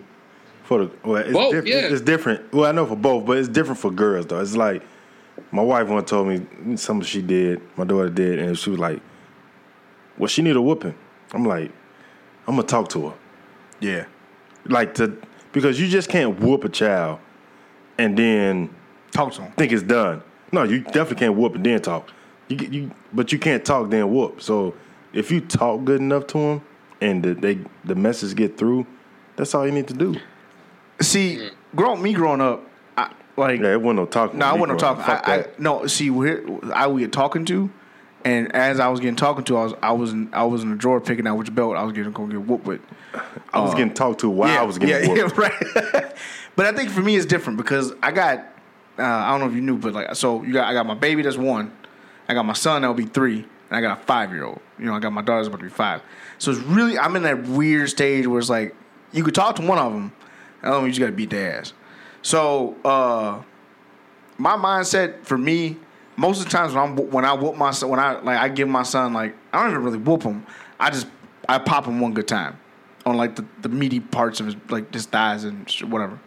for 0.63 0.85
the 0.85 0.91
well, 1.03 1.15
it's, 1.17 1.33
Both, 1.33 1.51
diff- 1.53 1.65
yeah. 1.65 1.75
it's 1.75 2.01
different. 2.01 2.53
Well, 2.53 2.65
I 2.65 2.71
know 2.71 2.85
for 2.85 2.95
both, 2.95 3.25
but 3.25 3.37
it's 3.37 3.47
different 3.47 3.79
for 3.79 3.91
girls 3.91 4.27
though. 4.27 4.39
It's 4.39 4.55
like 4.55 4.83
my 5.51 5.61
wife 5.61 5.87
once 5.87 6.09
told 6.09 6.27
me 6.27 6.75
something 6.75 7.05
she 7.05 7.21
did, 7.21 7.61
my 7.77 7.83
daughter 7.85 8.09
did, 8.09 8.39
and 8.39 8.57
she 8.57 8.69
was 8.69 8.79
like, 8.79 9.01
"Well, 10.17 10.27
she 10.27 10.41
need 10.41 10.55
a 10.55 10.61
whooping." 10.61 10.95
I'm 11.31 11.45
like, 11.45 11.71
"I'm 12.47 12.55
gonna 12.55 12.67
talk 12.67 12.89
to 12.89 13.09
her." 13.09 13.15
Yeah. 13.79 14.05
Like 14.65 14.95
to 14.95 15.17
because 15.51 15.79
you 15.79 15.87
just 15.87 16.09
can't 16.09 16.39
whoop 16.39 16.63
a 16.63 16.69
child 16.69 17.19
and 17.97 18.17
then 18.17 18.73
Talk 19.13 19.33
to 19.33 19.43
him. 19.43 19.51
think 19.53 19.71
it's 19.71 19.83
done. 19.83 20.23
No, 20.51 20.63
you 20.63 20.79
definitely 20.81 21.15
can't 21.17 21.35
whoop 21.35 21.55
and 21.55 21.65
then 21.65 21.81
talk. 21.81 22.09
You 22.47 22.57
get- 22.57 22.73
you, 22.73 22.91
but 23.13 23.31
you 23.31 23.39
can't 23.39 23.63
talk 23.63 23.89
then 23.89 24.11
whoop. 24.11 24.41
So 24.41 24.75
if 25.13 25.31
you 25.31 25.41
talk 25.41 25.83
good 25.85 26.01
enough 26.01 26.27
to 26.27 26.37
them 26.37 26.61
and 27.01 27.23
the, 27.23 27.33
they 27.33 27.59
the 27.85 27.95
message 27.95 28.35
get 28.35 28.57
through, 28.57 28.85
that's 29.35 29.53
all 29.55 29.65
you 29.65 29.71
need 29.71 29.87
to 29.87 29.93
do. 29.93 30.15
See, 31.01 31.49
grow 31.75 31.95
me 31.95 32.13
growing 32.13 32.41
up, 32.41 32.67
I, 32.97 33.11
like 33.37 33.59
Yeah, 33.61 33.73
it 33.73 33.81
wasn't 33.81 33.99
no 33.99 34.05
talking. 34.05 34.39
No, 34.39 34.45
I 34.45 34.51
with 34.53 34.57
me, 34.57 34.61
wasn't 34.61 34.79
bro. 34.79 34.89
talking. 34.89 35.03
Fuck 35.05 35.27
I, 35.27 35.35
I 35.37 35.45
no. 35.57 35.87
See, 35.87 36.09
where 36.09 36.43
I 36.73 36.87
would 36.87 36.99
get 36.99 37.11
talking 37.11 37.45
to, 37.45 37.69
and 38.25 38.53
as 38.55 38.79
I 38.79 38.87
was 38.89 38.99
getting 38.99 39.15
talking 39.15 39.43
to, 39.45 39.57
I 39.57 39.63
was 39.63 39.73
I 39.81 39.91
was 39.91 40.11
in 40.13 40.29
I 40.33 40.43
was 40.43 40.63
in 40.63 40.69
the 40.69 40.75
drawer 40.75 41.01
picking 41.01 41.25
out 41.27 41.37
which 41.37 41.53
belt 41.53 41.75
I 41.75 41.83
was 41.83 41.93
getting 41.93 42.11
going 42.11 42.29
to 42.29 42.37
get 42.37 42.47
whooped 42.47 42.65
with. 42.65 42.81
I 43.53 43.59
was 43.61 43.73
getting 43.73 43.93
talked 43.93 44.21
to 44.21 44.29
while 44.29 44.49
yeah, 44.49 44.61
I 44.61 44.63
was 44.63 44.77
getting 44.77 45.15
yeah, 45.15 45.23
whooped. 45.23 45.37
yeah, 45.37 45.89
right. 45.93 46.15
but 46.55 46.65
I 46.65 46.71
think 46.73 46.89
for 46.91 47.01
me 47.01 47.15
it's 47.15 47.25
different 47.25 47.57
because 47.57 47.91
I 48.01 48.11
got 48.11 48.45
uh, 48.97 49.03
I 49.03 49.31
don't 49.31 49.39
know 49.39 49.47
if 49.47 49.53
you 49.53 49.61
knew, 49.61 49.77
but 49.77 49.93
like 49.93 50.15
so 50.15 50.43
you 50.43 50.53
got 50.53 50.67
I 50.67 50.73
got 50.73 50.85
my 50.85 50.93
baby 50.93 51.21
that's 51.21 51.37
one, 51.37 51.71
I 52.27 52.33
got 52.33 52.43
my 52.45 52.53
son 52.53 52.81
that'll 52.81 52.95
be 52.95 53.05
three, 53.05 53.37
and 53.37 53.71
I 53.71 53.81
got 53.81 53.99
a 53.99 54.01
five 54.01 54.31
year 54.31 54.45
old. 54.45 54.59
You 54.77 54.85
know, 54.85 54.93
I 54.93 54.99
got 54.99 55.13
my 55.13 55.21
daughter's 55.21 55.47
about 55.47 55.57
to 55.57 55.63
be 55.63 55.69
five. 55.69 56.01
So 56.37 56.51
it's 56.51 56.59
really 56.61 56.97
I'm 56.97 57.15
in 57.15 57.23
that 57.23 57.43
weird 57.43 57.89
stage 57.89 58.27
where 58.27 58.39
it's 58.39 58.49
like 58.49 58.75
you 59.11 59.23
could 59.23 59.35
talk 59.35 59.55
to 59.57 59.61
one 59.65 59.77
of 59.77 59.93
them, 59.93 60.13
and 60.61 60.63
the 60.63 60.67
other 60.67 60.77
one 60.77 60.85
you 60.85 60.91
just 60.91 60.99
got 60.99 61.07
to 61.07 61.11
beat 61.11 61.29
their 61.29 61.59
ass. 61.59 61.73
So 62.21 62.75
uh, 62.85 63.41
my 64.37 64.55
mindset 64.55 65.25
for 65.25 65.37
me, 65.37 65.77
most 66.15 66.39
of 66.39 66.45
the 66.45 66.51
times 66.51 66.73
when 66.73 66.83
I'm 66.83 66.95
when 67.11 67.25
I 67.25 67.33
whoop 67.33 67.55
my 67.55 67.71
son, 67.71 67.89
when 67.89 67.99
I 67.99 68.19
like 68.19 68.37
I 68.37 68.49
give 68.49 68.67
my 68.67 68.83
son 68.83 69.13
like 69.13 69.35
I 69.51 69.61
don't 69.61 69.71
even 69.71 69.83
really 69.83 69.97
whoop 69.97 70.23
him. 70.23 70.45
I 70.79 70.89
just 70.89 71.07
I 71.47 71.59
pop 71.59 71.85
him 71.85 71.99
one 71.99 72.13
good 72.13 72.27
time 72.27 72.59
on 73.05 73.17
like 73.17 73.35
the, 73.35 73.45
the 73.61 73.69
meaty 73.69 73.99
parts 73.99 74.39
of 74.39 74.45
his 74.45 74.55
like 74.69 74.93
his 74.93 75.05
thighs 75.05 75.43
and 75.43 75.69
whatever. 75.89 76.19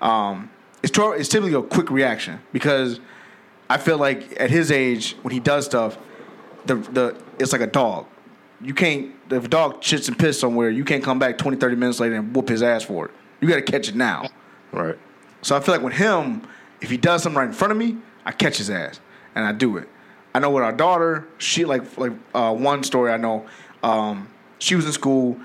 Um, 0.00 0.50
it's 0.82 0.98
it's 0.98 1.28
typically 1.28 1.54
a 1.54 1.62
quick 1.62 1.90
reaction 1.90 2.40
because 2.52 3.00
I 3.70 3.78
feel 3.78 3.98
like 3.98 4.40
at 4.40 4.50
his 4.50 4.70
age 4.70 5.16
when 5.22 5.32
he 5.32 5.40
does 5.40 5.64
stuff, 5.64 5.96
the 6.66 6.76
the 6.76 7.16
it's 7.38 7.52
like 7.52 7.60
a 7.60 7.66
dog. 7.66 8.06
You 8.60 8.74
can't 8.74 9.14
if 9.30 9.44
a 9.44 9.48
dog 9.48 9.80
shits 9.80 10.08
and 10.08 10.18
piss 10.18 10.38
somewhere, 10.38 10.70
you 10.70 10.84
can't 10.84 11.02
come 11.02 11.18
back 11.18 11.38
20, 11.38 11.56
30 11.56 11.76
minutes 11.76 12.00
later 12.00 12.16
and 12.16 12.34
whoop 12.34 12.48
his 12.48 12.62
ass 12.62 12.82
for 12.82 13.06
it. 13.06 13.10
You 13.40 13.48
got 13.48 13.56
to 13.56 13.62
catch 13.62 13.88
it 13.88 13.94
now. 13.94 14.28
Right. 14.72 14.96
So 15.40 15.56
I 15.56 15.60
feel 15.60 15.74
like 15.74 15.82
with 15.82 15.94
him, 15.94 16.42
if 16.80 16.90
he 16.90 16.96
does 16.96 17.22
something 17.22 17.38
right 17.38 17.48
in 17.48 17.54
front 17.54 17.72
of 17.72 17.78
me, 17.78 17.96
I 18.24 18.32
catch 18.32 18.58
his 18.58 18.70
ass 18.70 19.00
and 19.34 19.44
I 19.44 19.52
do 19.52 19.76
it. 19.76 19.88
I 20.34 20.38
know 20.38 20.50
with 20.50 20.64
our 20.64 20.72
daughter, 20.72 21.26
she 21.38 21.64
like 21.64 21.96
like 21.98 22.12
uh, 22.34 22.54
one 22.54 22.82
story 22.82 23.12
I 23.12 23.16
know. 23.16 23.46
Um, 23.82 24.28
she 24.58 24.74
was 24.74 24.86
in 24.86 24.92
school. 24.92 25.38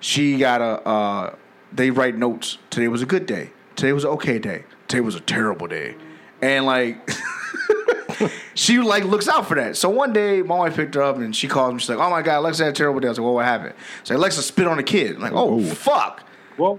She 0.00 0.38
got 0.38 0.60
a. 0.60 0.86
Uh, 0.86 1.34
they 1.72 1.90
write 1.90 2.16
notes. 2.16 2.58
Today 2.70 2.88
was 2.88 3.02
a 3.02 3.06
good 3.06 3.26
day. 3.26 3.50
Today 3.76 3.92
was 3.92 4.04
an 4.04 4.10
okay 4.10 4.38
day. 4.38 4.64
Today 4.88 5.00
was 5.00 5.14
a 5.14 5.20
terrible 5.20 5.66
day, 5.66 5.96
and 6.40 6.66
like. 6.66 7.08
she 8.54 8.78
like 8.78 9.04
looks 9.04 9.26
out 9.26 9.46
for 9.46 9.54
that. 9.56 9.76
So 9.76 9.88
one 9.88 10.12
day, 10.12 10.42
my 10.42 10.56
wife 10.56 10.76
picked 10.76 10.94
her 10.94 11.02
up 11.02 11.16
and 11.16 11.34
she 11.34 11.48
calls 11.48 11.72
me. 11.72 11.80
She's 11.80 11.88
like, 11.88 11.98
"Oh 11.98 12.10
my 12.10 12.22
god, 12.22 12.38
Alexa 12.38 12.64
had 12.64 12.72
a 12.74 12.76
terrible 12.76 13.00
day." 13.00 13.08
I 13.08 13.10
was 13.10 13.18
like, 13.18 13.24
"Well, 13.24 13.34
what 13.34 13.46
happened?" 13.46 13.74
So 14.04 14.14
Alexa 14.14 14.42
spit 14.42 14.66
on 14.68 14.78
a 14.78 14.82
kid. 14.82 15.16
I'm 15.16 15.22
like, 15.22 15.32
"Oh 15.32 15.62
fuck!" 15.64 16.22
Whoa. 16.56 16.76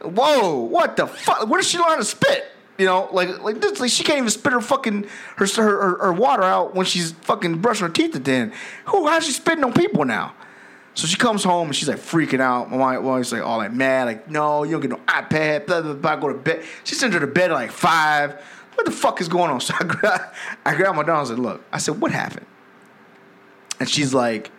whoa, 0.00 0.54
what 0.60 0.96
the 0.96 1.06
fuck? 1.06 1.48
Where 1.48 1.60
does 1.60 1.68
she 1.68 1.78
learn 1.78 1.88
how 1.88 1.96
to 1.96 2.04
spit? 2.04 2.52
You 2.78 2.86
know, 2.86 3.08
like 3.12 3.40
like 3.40 3.60
this, 3.60 3.80
like 3.80 3.90
she 3.90 4.04
can't 4.04 4.18
even 4.18 4.30
spit 4.30 4.52
her 4.52 4.60
fucking 4.60 5.06
her 5.36 5.46
her, 5.46 5.62
her, 5.62 5.98
her 5.98 6.12
water 6.12 6.44
out 6.44 6.74
when 6.74 6.86
she's 6.86 7.12
fucking 7.12 7.58
brushing 7.58 7.86
her 7.86 7.92
teeth. 7.92 8.14
At 8.14 8.24
then, 8.24 8.52
who? 8.86 9.08
How's 9.08 9.26
she 9.26 9.32
spitting 9.32 9.64
on 9.64 9.72
people 9.72 10.04
now? 10.04 10.34
So 10.98 11.06
she 11.06 11.16
comes 11.16 11.44
home 11.44 11.68
and 11.68 11.76
she's 11.76 11.88
like 11.88 11.98
freaking 11.98 12.40
out. 12.40 12.70
My 12.70 12.98
wife's 12.98 13.30
like 13.30 13.42
all 13.42 13.58
like 13.58 13.72
mad, 13.72 14.06
like 14.06 14.28
no, 14.28 14.64
you 14.64 14.72
don't 14.72 14.80
get 14.80 14.90
no 14.90 14.96
iPad. 15.06 15.66
Blah 15.66 15.82
blah 15.82 15.94
blah. 15.94 16.16
Go 16.16 16.28
to 16.28 16.38
bed. 16.38 16.64
She 16.82 16.94
sends 16.94 17.14
her 17.14 17.20
to 17.20 17.26
bed 17.26 17.50
at 17.52 17.54
like 17.54 17.70
five. 17.70 18.42
What 18.74 18.84
the 18.84 18.92
fuck 18.92 19.20
is 19.20 19.28
going 19.28 19.50
on? 19.50 19.60
So 19.60 19.74
I 19.78 19.84
grab, 19.84 20.20
I 20.64 20.74
grab 20.74 20.94
my 20.96 21.02
daughter 21.02 21.20
and 21.20 21.28
said, 21.28 21.38
look. 21.38 21.64
I 21.72 21.78
said, 21.78 22.00
what 22.00 22.10
happened? 22.10 22.46
And 23.80 23.88
she's 23.88 24.12
like, 24.12 24.50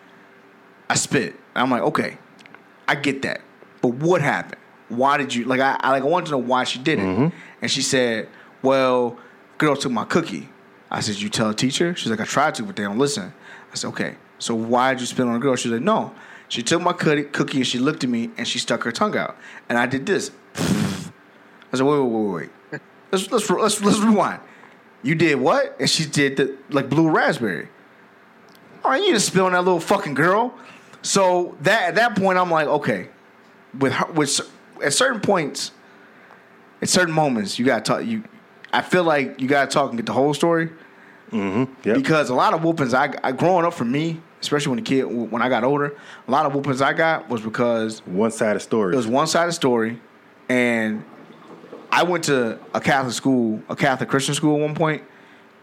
I 0.89 0.95
spit. 0.95 1.35
I'm 1.55 1.69
like, 1.69 1.81
okay, 1.83 2.17
I 2.87 2.95
get 2.95 3.21
that, 3.23 3.41
but 3.81 3.89
what 3.95 4.21
happened? 4.21 4.59
why 4.89 5.17
did 5.17 5.33
you 5.33 5.45
like? 5.45 5.61
I, 5.61 5.77
I 5.79 5.91
like 5.91 6.03
I 6.03 6.05
wanted 6.05 6.27
to 6.27 6.31
know 6.33 6.39
why 6.39 6.63
she 6.63 6.79
did 6.79 6.99
it, 6.99 7.03
mm-hmm. 7.03 7.35
and 7.61 7.71
she 7.71 7.81
said, 7.81 8.27
"Well, 8.61 9.17
girl 9.57 9.75
took 9.75 9.91
my 9.91 10.03
cookie." 10.03 10.49
I 10.91 10.99
said, 10.99 11.15
"You 11.15 11.29
tell 11.29 11.49
a 11.49 11.53
teacher?" 11.53 11.95
She's 11.95 12.09
like, 12.09 12.19
"I 12.19 12.25
tried 12.25 12.55
to, 12.55 12.63
but 12.63 12.75
they 12.75 12.83
don't 12.83 12.97
listen." 12.97 13.31
I 13.71 13.75
said, 13.75 13.89
"Okay, 13.89 14.15
so 14.39 14.55
why 14.55 14.93
did 14.93 15.01
you 15.01 15.07
spit 15.07 15.25
on 15.25 15.35
a 15.35 15.39
girl?" 15.39 15.55
She's 15.55 15.71
like, 15.71 15.81
"No." 15.81 16.13
She 16.49 16.61
took 16.63 16.81
my 16.81 16.93
cookie, 16.93 17.23
cookie 17.23 17.57
and 17.57 17.67
she 17.67 17.79
looked 17.79 18.03
at 18.03 18.09
me 18.09 18.31
and 18.37 18.47
she 18.47 18.59
stuck 18.59 18.83
her 18.83 18.91
tongue 18.91 19.15
out, 19.15 19.37
and 19.69 19.77
I 19.77 19.85
did 19.85 20.05
this. 20.05 20.31
I 20.55 21.77
said, 21.77 21.85
"Wait, 21.85 21.99
wait, 21.99 22.01
wait, 22.01 22.11
wait, 22.11 22.49
wait. 22.71 22.81
Let's 23.11 23.31
let's 23.31 23.49
let's 23.49 23.81
let's 23.81 23.99
rewind." 23.99 24.41
You 25.01 25.15
did 25.15 25.35
what? 25.39 25.75
And 25.79 25.89
she 25.89 26.05
did 26.05 26.35
the 26.37 26.57
like 26.69 26.89
blue 26.89 27.09
raspberry. 27.09 27.69
All 28.83 28.91
right, 28.91 29.01
you 29.01 29.13
just 29.13 29.27
spit 29.27 29.41
on 29.41 29.51
that 29.53 29.63
little 29.63 29.79
fucking 29.79 30.13
girl. 30.13 30.53
So 31.01 31.55
that 31.61 31.89
at 31.89 31.95
that 31.95 32.17
point, 32.17 32.37
I'm 32.37 32.51
like, 32.51 32.67
okay, 32.67 33.07
with 33.77 33.93
her, 33.93 34.11
with 34.11 34.41
at 34.83 34.93
certain 34.93 35.21
points, 35.21 35.71
at 36.81 36.89
certain 36.89 37.13
moments, 37.13 37.57
you 37.59 37.65
gotta 37.65 37.81
talk. 37.83 38.05
You, 38.05 38.23
I 38.73 38.81
feel 38.81 39.03
like 39.03 39.39
you 39.39 39.47
gotta 39.47 39.69
talk 39.69 39.89
and 39.89 39.97
get 39.97 40.05
the 40.05 40.13
whole 40.13 40.33
story 40.33 40.69
Mm-hmm. 41.31 41.71
Yep. 41.87 41.95
because 41.95 42.29
a 42.31 42.33
lot 42.33 42.55
of 42.55 42.63
whoopings 42.63 42.91
I, 42.95 43.13
I 43.23 43.31
growing 43.33 43.63
up 43.63 43.75
for 43.75 43.85
me, 43.85 44.19
especially 44.41 44.69
when 44.71 44.77
the 44.77 44.83
kid 44.89 45.03
when 45.03 45.41
I 45.41 45.49
got 45.49 45.63
older, 45.63 45.95
a 46.27 46.31
lot 46.31 46.45
of 46.45 46.53
whoopings 46.53 46.81
I 46.81 46.93
got 46.93 47.29
was 47.29 47.41
because 47.41 47.99
One 48.05 48.31
sided 48.31 48.59
story. 48.61 48.93
it 48.93 48.97
was 48.97 49.07
one 49.07 49.27
sided 49.27 49.53
story, 49.53 49.99
and 50.47 51.03
I 51.91 52.03
went 52.03 52.25
to 52.25 52.59
a 52.73 52.79
Catholic 52.81 53.13
school, 53.13 53.61
a 53.69 53.75
Catholic 53.75 54.09
Christian 54.09 54.35
school 54.35 54.55
at 54.55 54.61
one 54.61 54.75
point, 54.75 55.03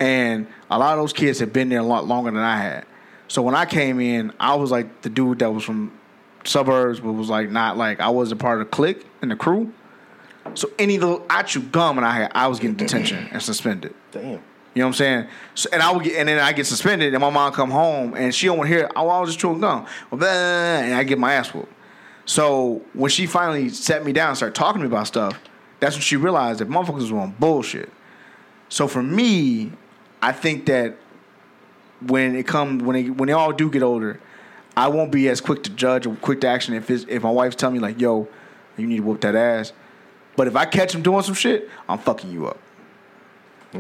and 0.01 0.47
a 0.70 0.79
lot 0.79 0.93
of 0.99 1.03
those 1.03 1.12
kids 1.12 1.39
had 1.39 1.53
been 1.53 1.68
there 1.68 1.81
a 1.81 1.85
lot 1.85 2.07
longer 2.07 2.31
than 2.31 2.43
I 2.43 2.57
had. 2.59 2.87
So 3.29 3.43
when 3.43 3.55
I 3.55 3.64
came 3.64 3.99
in, 4.01 4.33
I 4.39 4.55
was 4.55 4.70
like 4.70 5.03
the 5.03 5.09
dude 5.09 5.41
that 5.41 5.51
was 5.53 5.64
from 5.64 5.93
suburbs, 6.45 7.01
but 7.01 7.12
was 7.12 7.29
like 7.29 7.51
not 7.51 7.77
like 7.77 8.01
I 8.01 8.09
was 8.09 8.31
a 8.33 8.37
part 8.37 8.61
of 8.61 8.66
the 8.66 8.70
clique 8.70 9.05
and 9.22 9.31
the 9.31 9.37
crew. 9.37 9.72
So 10.55 10.70
any 10.79 10.99
little 10.99 11.27
I 11.29 11.43
chew 11.43 11.61
gum 11.61 11.99
and 11.99 12.07
I 12.07 12.12
had, 12.12 12.33
I 12.35 12.47
was 12.47 12.61
getting 12.61 12.77
detention 12.77 13.29
and 13.33 13.43
suspended. 13.43 13.95
Damn. 14.12 14.43
You 14.77 14.81
know 14.81 14.89
what 14.89 14.91
I'm 14.91 14.95
saying? 14.99 15.29
So, 15.55 15.70
and 15.72 15.83
I 15.83 15.91
would 15.91 16.05
get, 16.05 16.16
and 16.16 16.29
then 16.29 16.39
I 16.39 16.53
get 16.53 16.66
suspended, 16.66 17.14
and 17.14 17.20
my 17.22 17.31
mom 17.31 17.51
come 17.55 17.70
home, 17.70 18.12
and 18.12 18.35
she 18.35 18.45
don't 18.45 18.59
want 18.59 18.68
to 18.68 18.77
hear. 18.77 18.91
Oh, 18.95 19.09
I 19.09 19.20
was 19.20 19.31
just 19.31 19.39
chewing 19.39 19.59
gum, 19.59 19.87
and 20.12 20.95
I 20.95 21.03
get 21.03 21.18
my 21.18 21.33
ass 21.33 21.55
whooped. 21.55 21.72
So 22.27 22.83
when 22.93 23.11
she 23.11 23.24
finally 23.27 23.70
sat 23.70 24.05
me 24.05 24.12
down 24.12 24.29
and 24.29 24.37
started 24.37 24.55
talking 24.55 24.83
to 24.83 24.87
me 24.87 24.93
about 24.93 25.07
stuff, 25.07 25.41
that's 25.81 25.95
when 25.95 26.03
she 26.03 26.16
realized 26.16 26.61
that 26.61 26.68
motherfuckers 26.68 27.11
was 27.11 27.12
on 27.12 27.35
bullshit. 27.39 27.91
So 28.68 28.87
for 28.87 29.03
me, 29.03 29.72
I 30.20 30.33
think 30.33 30.66
that 30.66 30.99
when 32.03 32.37
it 32.37 32.47
comes 32.47 32.83
when 32.83 33.03
they 33.03 33.09
when 33.09 33.29
they 33.29 33.33
all 33.33 33.55
do 33.55 33.70
get 33.70 33.83
older, 33.83 34.20
I 34.77 34.89
won't 34.89 35.11
be 35.11 35.31
as 35.31 35.41
quick 35.41 35.62
to 35.62 35.70
judge 35.70 36.05
or 36.05 36.16
quick 36.16 36.43
to 36.43 36.49
action 36.49 36.74
if 36.74 36.91
if 36.91 37.22
my 37.22 37.31
wife's 37.31 37.57
telling 37.57 37.77
me 37.77 37.81
like, 37.81 37.99
"Yo, 37.99 38.29
you 38.77 38.87
need 38.87 38.97
to 38.99 39.05
whoop 39.05 39.22
that 39.22 39.35
ass." 39.35 39.72
But 40.37 40.49
if 40.49 40.55
I 40.55 40.66
catch 40.66 40.95
him 40.95 41.01
doing 41.01 41.22
some 41.22 41.35
shit, 41.35 41.70
I'm 41.89 41.97
fucking 41.97 42.31
you 42.31 42.47
up. 42.47 42.59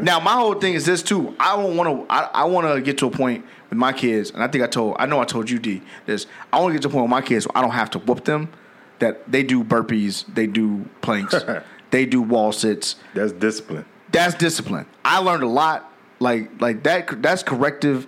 Now 0.02 0.20
my 0.20 0.32
whole 0.32 0.54
thing 0.54 0.74
is 0.74 0.86
this 0.86 1.02
too. 1.02 1.34
I 1.38 1.56
don't 1.56 1.76
want 1.76 2.08
to. 2.08 2.12
I, 2.12 2.42
I 2.42 2.44
want 2.44 2.66
to 2.66 2.80
get 2.80 2.98
to 2.98 3.06
a 3.06 3.10
point 3.10 3.44
with 3.70 3.78
my 3.78 3.92
kids, 3.92 4.30
and 4.30 4.42
I 4.42 4.48
think 4.48 4.64
I 4.64 4.66
told. 4.66 4.96
I 4.98 5.06
know 5.06 5.20
I 5.20 5.24
told 5.24 5.50
you 5.50 5.58
D 5.58 5.82
this. 6.06 6.26
I 6.52 6.60
want 6.60 6.72
to 6.72 6.74
get 6.74 6.82
to 6.82 6.88
a 6.88 6.90
point 6.90 7.04
with 7.04 7.10
my 7.10 7.22
kids 7.22 7.46
where 7.46 7.56
I 7.56 7.62
don't 7.62 7.72
have 7.72 7.90
to 7.90 7.98
whoop 7.98 8.24
them. 8.24 8.52
That 8.98 9.30
they 9.30 9.42
do 9.42 9.62
burpees, 9.62 10.24
they 10.34 10.46
do 10.46 10.88
planks, 11.02 11.34
they 11.90 12.06
do 12.06 12.22
wall 12.22 12.52
sits. 12.52 12.96
That's 13.14 13.32
discipline. 13.32 13.84
That's 14.10 14.34
discipline. 14.34 14.86
I 15.04 15.18
learned 15.18 15.42
a 15.42 15.48
lot. 15.48 15.92
Like 16.18 16.60
like 16.60 16.82
that. 16.84 17.22
That's 17.22 17.42
corrective, 17.42 18.06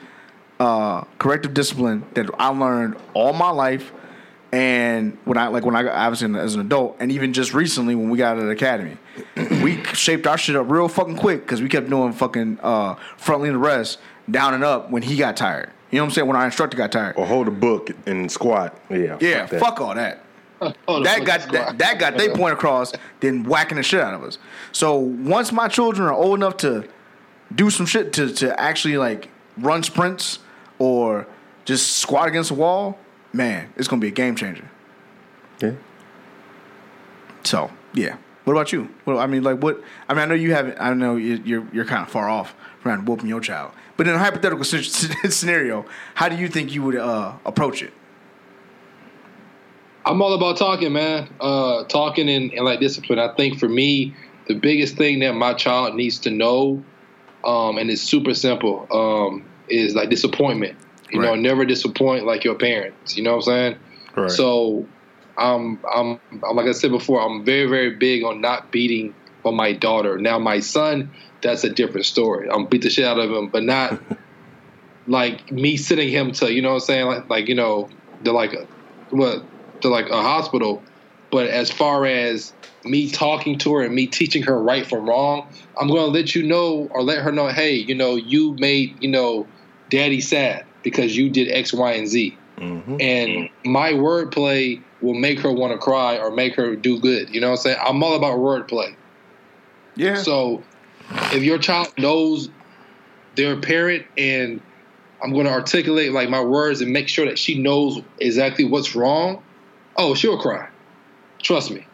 uh, 0.58 1.02
corrective 1.18 1.52
discipline 1.52 2.04
that 2.14 2.30
I 2.38 2.48
learned 2.48 2.96
all 3.12 3.34
my 3.34 3.50
life. 3.50 3.92
And 4.50 5.18
when 5.24 5.36
I 5.36 5.48
like 5.48 5.66
when 5.66 5.76
I 5.76 5.82
got 5.82 5.94
I 5.94 6.08
was 6.08 6.22
as 6.22 6.54
an 6.54 6.60
adult, 6.60 6.96
and 7.00 7.12
even 7.12 7.34
just 7.34 7.52
recently 7.52 7.94
when 7.94 8.08
we 8.08 8.16
got 8.16 8.36
out 8.36 8.38
of 8.38 8.44
the 8.44 8.50
academy, 8.50 8.96
we 9.62 9.84
shaped 9.92 10.26
our 10.26 10.38
shit 10.38 10.56
up 10.56 10.70
real 10.70 10.88
fucking 10.88 11.16
quick 11.16 11.42
because 11.42 11.60
we 11.60 11.68
kept 11.68 11.90
doing 11.90 12.12
fucking 12.12 12.58
uh, 12.62 12.94
front 13.18 13.42
leaning 13.42 13.58
rest 13.58 13.98
down 14.30 14.54
and 14.54 14.64
up 14.64 14.90
when 14.90 15.02
he 15.02 15.16
got 15.16 15.36
tired. 15.36 15.70
You 15.90 15.98
know 15.98 16.04
what 16.04 16.08
I'm 16.08 16.14
saying? 16.14 16.28
When 16.28 16.36
our 16.36 16.44
instructor 16.44 16.76
got 16.76 16.92
tired. 16.92 17.16
Or 17.16 17.26
hold 17.26 17.48
a 17.48 17.50
book 17.50 17.90
and 18.06 18.30
squat. 18.30 18.78
Yeah. 18.90 19.18
yeah, 19.20 19.46
that. 19.46 19.60
fuck 19.60 19.80
all 19.80 19.94
that. 19.94 20.24
Oh, 20.88 20.98
the 20.98 21.04
that 21.04 21.18
fuck 21.18 21.26
got 21.26 21.40
is 21.40 21.46
that, 21.52 21.78
that 21.78 21.98
got 22.00 22.18
they 22.18 22.30
point 22.30 22.52
across, 22.52 22.92
then 23.20 23.44
whacking 23.44 23.76
the 23.76 23.82
shit 23.84 24.00
out 24.00 24.12
of 24.12 24.24
us. 24.24 24.38
So 24.72 24.96
once 24.96 25.52
my 25.52 25.68
children 25.68 26.08
are 26.08 26.12
old 26.12 26.36
enough 26.36 26.56
to 26.58 26.88
do 27.54 27.70
some 27.70 27.86
shit 27.86 28.12
to 28.14 28.32
to 28.34 28.60
actually 28.60 28.98
like 28.98 29.28
run 29.56 29.84
sprints 29.84 30.40
or 30.80 31.28
just 31.64 31.98
squat 31.98 32.26
against 32.26 32.50
a 32.50 32.54
wall, 32.54 32.98
man, 33.32 33.72
it's 33.76 33.88
gonna 33.88 34.00
be 34.00 34.08
a 34.08 34.12
game 34.12 34.34
changer. 34.36 34.68
Yeah. 35.60 35.72
So 37.44 37.70
yeah. 37.94 38.16
What 38.44 38.54
about 38.54 38.72
you? 38.72 38.88
Well, 39.04 39.18
I 39.18 39.26
mean, 39.26 39.42
like 39.42 39.62
what? 39.62 39.82
I 40.08 40.14
mean, 40.14 40.22
I 40.22 40.24
know 40.26 40.34
you 40.34 40.54
haven't. 40.54 40.78
I 40.80 40.94
know 40.94 41.16
you- 41.16 41.42
you're 41.44 41.66
you're 41.72 41.84
kind 41.84 42.02
of 42.02 42.10
far 42.10 42.28
off 42.30 42.54
from 42.80 43.04
whooping 43.04 43.28
your 43.28 43.40
child, 43.40 43.72
but 43.98 44.08
in 44.08 44.14
a 44.14 44.18
hypothetical 44.18 44.64
scenario, 44.64 45.84
how 46.14 46.28
do 46.30 46.36
you 46.36 46.48
think 46.48 46.74
you 46.74 46.82
would 46.82 46.96
uh, 46.96 47.34
approach 47.44 47.82
it? 47.82 47.92
I'm 50.06 50.22
all 50.22 50.32
about 50.32 50.56
talking, 50.56 50.92
man. 50.94 51.28
Uh, 51.40 51.84
talking 51.84 52.30
and, 52.30 52.50
and 52.52 52.64
like 52.64 52.80
discipline. 52.80 53.18
I 53.18 53.34
think 53.34 53.58
for 53.58 53.68
me, 53.68 54.14
the 54.46 54.54
biggest 54.54 54.96
thing 54.96 55.18
that 55.18 55.34
my 55.34 55.52
child 55.52 55.94
needs 55.96 56.18
to 56.20 56.30
know, 56.30 56.82
um, 57.44 57.76
and 57.76 57.90
it's 57.90 58.00
super 58.00 58.32
simple, 58.32 58.86
um, 58.90 59.44
is 59.68 59.94
like 59.94 60.08
disappointment. 60.08 60.78
You 61.10 61.20
know, 61.20 61.34
never 61.34 61.64
disappoint 61.64 62.26
like 62.26 62.44
your 62.44 62.54
parents. 62.54 63.16
You 63.16 63.22
know 63.22 63.36
what 63.36 63.36
I'm 63.36 63.42
saying? 63.42 63.78
Right. 64.16 64.30
So, 64.30 64.86
um, 65.36 65.78
I'm, 65.92 66.20
I'm 66.44 66.56
like 66.56 66.66
I 66.66 66.72
said 66.72 66.90
before, 66.90 67.20
I'm 67.20 67.44
very 67.44 67.68
very 67.68 67.96
big 67.96 68.24
on 68.24 68.40
not 68.40 68.70
beating 68.70 69.14
on 69.44 69.54
my 69.54 69.72
daughter. 69.72 70.18
Now 70.18 70.38
my 70.38 70.60
son, 70.60 71.10
that's 71.42 71.64
a 71.64 71.70
different 71.70 72.06
story. 72.06 72.48
I'm 72.50 72.66
beat 72.66 72.82
the 72.82 72.90
shit 72.90 73.04
out 73.04 73.18
of 73.18 73.30
him, 73.30 73.48
but 73.48 73.62
not 73.62 74.00
like 75.06 75.50
me 75.50 75.76
sending 75.76 76.10
him 76.10 76.32
to 76.32 76.52
you 76.52 76.60
know 76.60 76.70
what 76.70 76.74
I'm 76.74 76.80
saying 76.80 77.06
like 77.06 77.30
like 77.30 77.48
you 77.48 77.54
know 77.54 77.88
to 78.24 78.32
like 78.32 78.52
a, 78.52 78.66
what 79.10 79.42
to 79.80 79.88
like 79.88 80.08
a 80.10 80.22
hospital. 80.22 80.82
But 81.30 81.48
as 81.48 81.70
far 81.70 82.06
as 82.06 82.52
me 82.84 83.10
talking 83.10 83.58
to 83.58 83.74
her 83.74 83.82
and 83.82 83.94
me 83.94 84.06
teaching 84.06 84.42
her 84.44 84.60
right 84.60 84.86
from 84.86 85.06
wrong, 85.06 85.46
I'm 85.78 85.88
going 85.88 86.00
to 86.00 86.18
let 86.18 86.34
you 86.34 86.42
know 86.42 86.88
or 86.90 87.02
let 87.02 87.18
her 87.18 87.30
know, 87.30 87.48
hey, 87.48 87.74
you 87.74 87.94
know, 87.94 88.16
you 88.16 88.56
made 88.58 89.02
you 89.02 89.10
know, 89.10 89.46
daddy 89.90 90.22
sad 90.22 90.64
because 90.90 91.16
you 91.16 91.30
did 91.30 91.50
X, 91.50 91.72
Y, 91.72 91.92
and 91.92 92.08
Z. 92.08 92.36
Mm-hmm. 92.56 92.96
And 93.00 93.50
my 93.64 93.92
wordplay 93.92 94.82
will 95.00 95.14
make 95.14 95.38
her 95.40 95.52
want 95.52 95.72
to 95.72 95.78
cry 95.78 96.18
or 96.18 96.30
make 96.30 96.54
her 96.54 96.74
do 96.74 96.98
good. 96.98 97.32
You 97.32 97.40
know 97.40 97.50
what 97.50 97.58
I'm 97.58 97.62
saying? 97.62 97.78
I'm 97.86 98.02
all 98.02 98.16
about 98.16 98.38
wordplay. 98.38 98.94
Yeah. 99.94 100.16
So 100.16 100.62
if 101.32 101.42
your 101.42 101.58
child 101.58 101.92
knows 101.98 102.50
their 103.36 103.60
parent 103.60 104.06
and 104.16 104.60
I'm 105.22 105.32
going 105.32 105.46
to 105.46 105.52
articulate 105.52 106.12
like 106.12 106.28
my 106.28 106.42
words 106.42 106.80
and 106.80 106.92
make 106.92 107.08
sure 107.08 107.26
that 107.26 107.38
she 107.38 107.60
knows 107.60 108.00
exactly 108.18 108.64
what's 108.64 108.94
wrong, 108.96 109.42
oh, 109.96 110.14
she'll 110.14 110.40
cry. 110.40 110.68
Trust 111.42 111.70
me. 111.70 111.86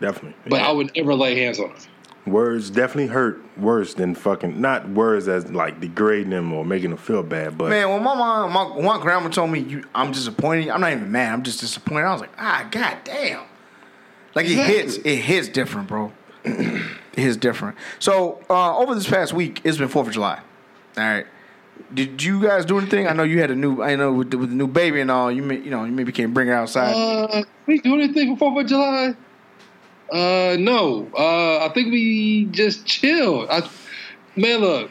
Definitely. 0.00 0.34
But 0.48 0.60
Yeah. 0.60 0.68
I 0.68 0.72
would 0.72 0.92
never 0.96 1.14
lay 1.14 1.38
hands 1.38 1.60
on 1.60 1.70
her. 1.70 1.76
Words 2.24 2.70
definitely 2.70 3.08
hurt 3.08 3.42
worse 3.56 3.94
than 3.94 4.14
fucking 4.14 4.60
not 4.60 4.88
words 4.88 5.26
as 5.26 5.50
like 5.50 5.80
degrading 5.80 6.30
them 6.30 6.52
or 6.52 6.64
making 6.64 6.90
them 6.90 6.98
feel 6.98 7.24
bad, 7.24 7.58
but 7.58 7.70
Man, 7.70 7.88
when 7.88 8.02
my 8.02 8.14
mom, 8.14 8.52
my, 8.52 8.62
when 8.62 8.84
my 8.84 9.00
grandma 9.00 9.28
told 9.28 9.50
me 9.50 9.58
you, 9.58 9.84
I'm 9.92 10.12
disappointed. 10.12 10.68
I'm 10.68 10.80
not 10.80 10.92
even 10.92 11.10
mad. 11.10 11.32
I'm 11.32 11.42
just 11.42 11.58
disappointed. 11.58 12.04
I 12.04 12.12
was 12.12 12.20
like, 12.20 12.30
ah, 12.38 12.68
god 12.70 12.98
damn. 13.02 13.42
Like 14.36 14.46
it 14.46 14.56
hits. 14.56 14.96
It 14.98 15.16
hits 15.16 15.48
different, 15.48 15.88
bro. 15.88 16.12
it 16.44 16.84
hits 17.12 17.36
different. 17.36 17.76
So 17.98 18.40
uh, 18.48 18.78
over 18.78 18.94
this 18.94 19.08
past 19.08 19.32
week, 19.32 19.60
it's 19.64 19.78
been 19.78 19.88
Fourth 19.88 20.06
of 20.06 20.14
July. 20.14 20.40
All 20.96 21.04
right. 21.04 21.26
Did 21.92 22.22
you 22.22 22.40
guys 22.40 22.64
do 22.64 22.78
anything? 22.78 23.08
I 23.08 23.12
know 23.14 23.24
you 23.24 23.40
had 23.40 23.50
a 23.50 23.56
new. 23.56 23.82
I 23.82 23.96
know 23.96 24.12
with 24.12 24.30
the, 24.30 24.38
with 24.38 24.50
the 24.50 24.54
new 24.54 24.68
baby 24.68 25.00
and 25.00 25.10
all. 25.10 25.30
You 25.30 25.42
may, 25.42 25.58
you 25.58 25.70
know, 25.70 25.84
you 25.84 25.92
maybe 25.92 26.12
can't 26.12 26.32
bring 26.32 26.48
her 26.48 26.54
outside. 26.54 26.92
Uh, 26.94 27.42
we 27.66 27.80
do 27.80 27.94
anything 27.94 28.36
for 28.36 28.52
Fourth 28.52 28.64
of 28.64 28.70
July? 28.70 29.16
Uh, 30.10 30.56
no. 30.58 31.08
Uh, 31.16 31.64
I 31.66 31.70
think 31.72 31.92
we 31.92 32.46
just 32.46 32.84
chilled. 32.86 33.48
I, 33.50 33.68
man, 34.36 34.60
look. 34.60 34.90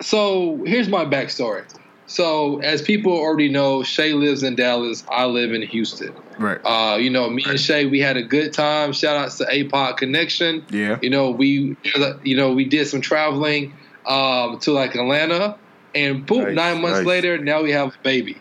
So 0.00 0.62
here's 0.64 0.88
my 0.88 1.04
backstory. 1.04 1.64
So 2.06 2.58
as 2.60 2.82
people 2.82 3.12
already 3.12 3.48
know, 3.48 3.82
Shay 3.82 4.14
lives 4.14 4.42
in 4.42 4.56
Dallas. 4.56 5.04
I 5.08 5.26
live 5.26 5.52
in 5.52 5.62
Houston. 5.62 6.12
right. 6.38 6.58
Uh, 6.64 6.96
you 6.96 7.08
know, 7.10 7.30
me 7.30 7.44
and 7.46 7.60
Shay, 7.60 7.86
we 7.86 8.00
had 8.00 8.16
a 8.16 8.22
good 8.22 8.52
time. 8.52 8.92
Shout 8.92 9.16
out 9.16 9.30
to 9.32 9.44
APOC 9.44 9.96
Connection. 9.98 10.64
Yeah. 10.70 10.98
You 11.02 11.10
know, 11.10 11.30
we, 11.30 11.76
you 12.24 12.36
know, 12.36 12.52
we 12.52 12.64
did 12.64 12.88
some 12.88 13.00
traveling 13.00 13.74
um, 14.06 14.58
to 14.60 14.72
like 14.72 14.94
Atlanta, 14.96 15.56
and 15.94 16.26
boom, 16.26 16.44
Nice, 16.46 16.56
nine 16.56 16.80
months 16.82 16.98
nice. 16.98 17.06
later, 17.06 17.38
now 17.38 17.62
we 17.62 17.70
have 17.72 17.88
a 17.94 17.98
baby. 18.02 18.38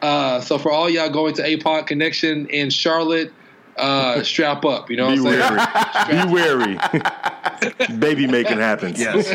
Uh, 0.00 0.40
so 0.40 0.56
for 0.56 0.70
all 0.72 0.88
y'all 0.88 1.10
going 1.10 1.34
to 1.34 1.42
APOC 1.42 1.86
Connection 1.88 2.46
in 2.46 2.70
Charlotte, 2.70 3.32
uh, 3.80 4.22
strap 4.22 4.64
up. 4.64 4.90
You 4.90 4.96
know 4.96 5.14
be 5.14 5.20
what 5.20 5.40
I'm 5.40 6.28
wary. 6.32 6.76
be 6.76 6.76
wary. 6.76 7.96
Baby 7.98 8.26
making 8.26 8.58
happens. 8.58 8.98
yes. 8.98 9.28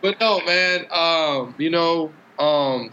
But 0.00 0.20
no, 0.20 0.40
man. 0.44 0.86
Um, 0.90 1.54
you 1.58 1.70
know, 1.70 2.12
um, 2.38 2.90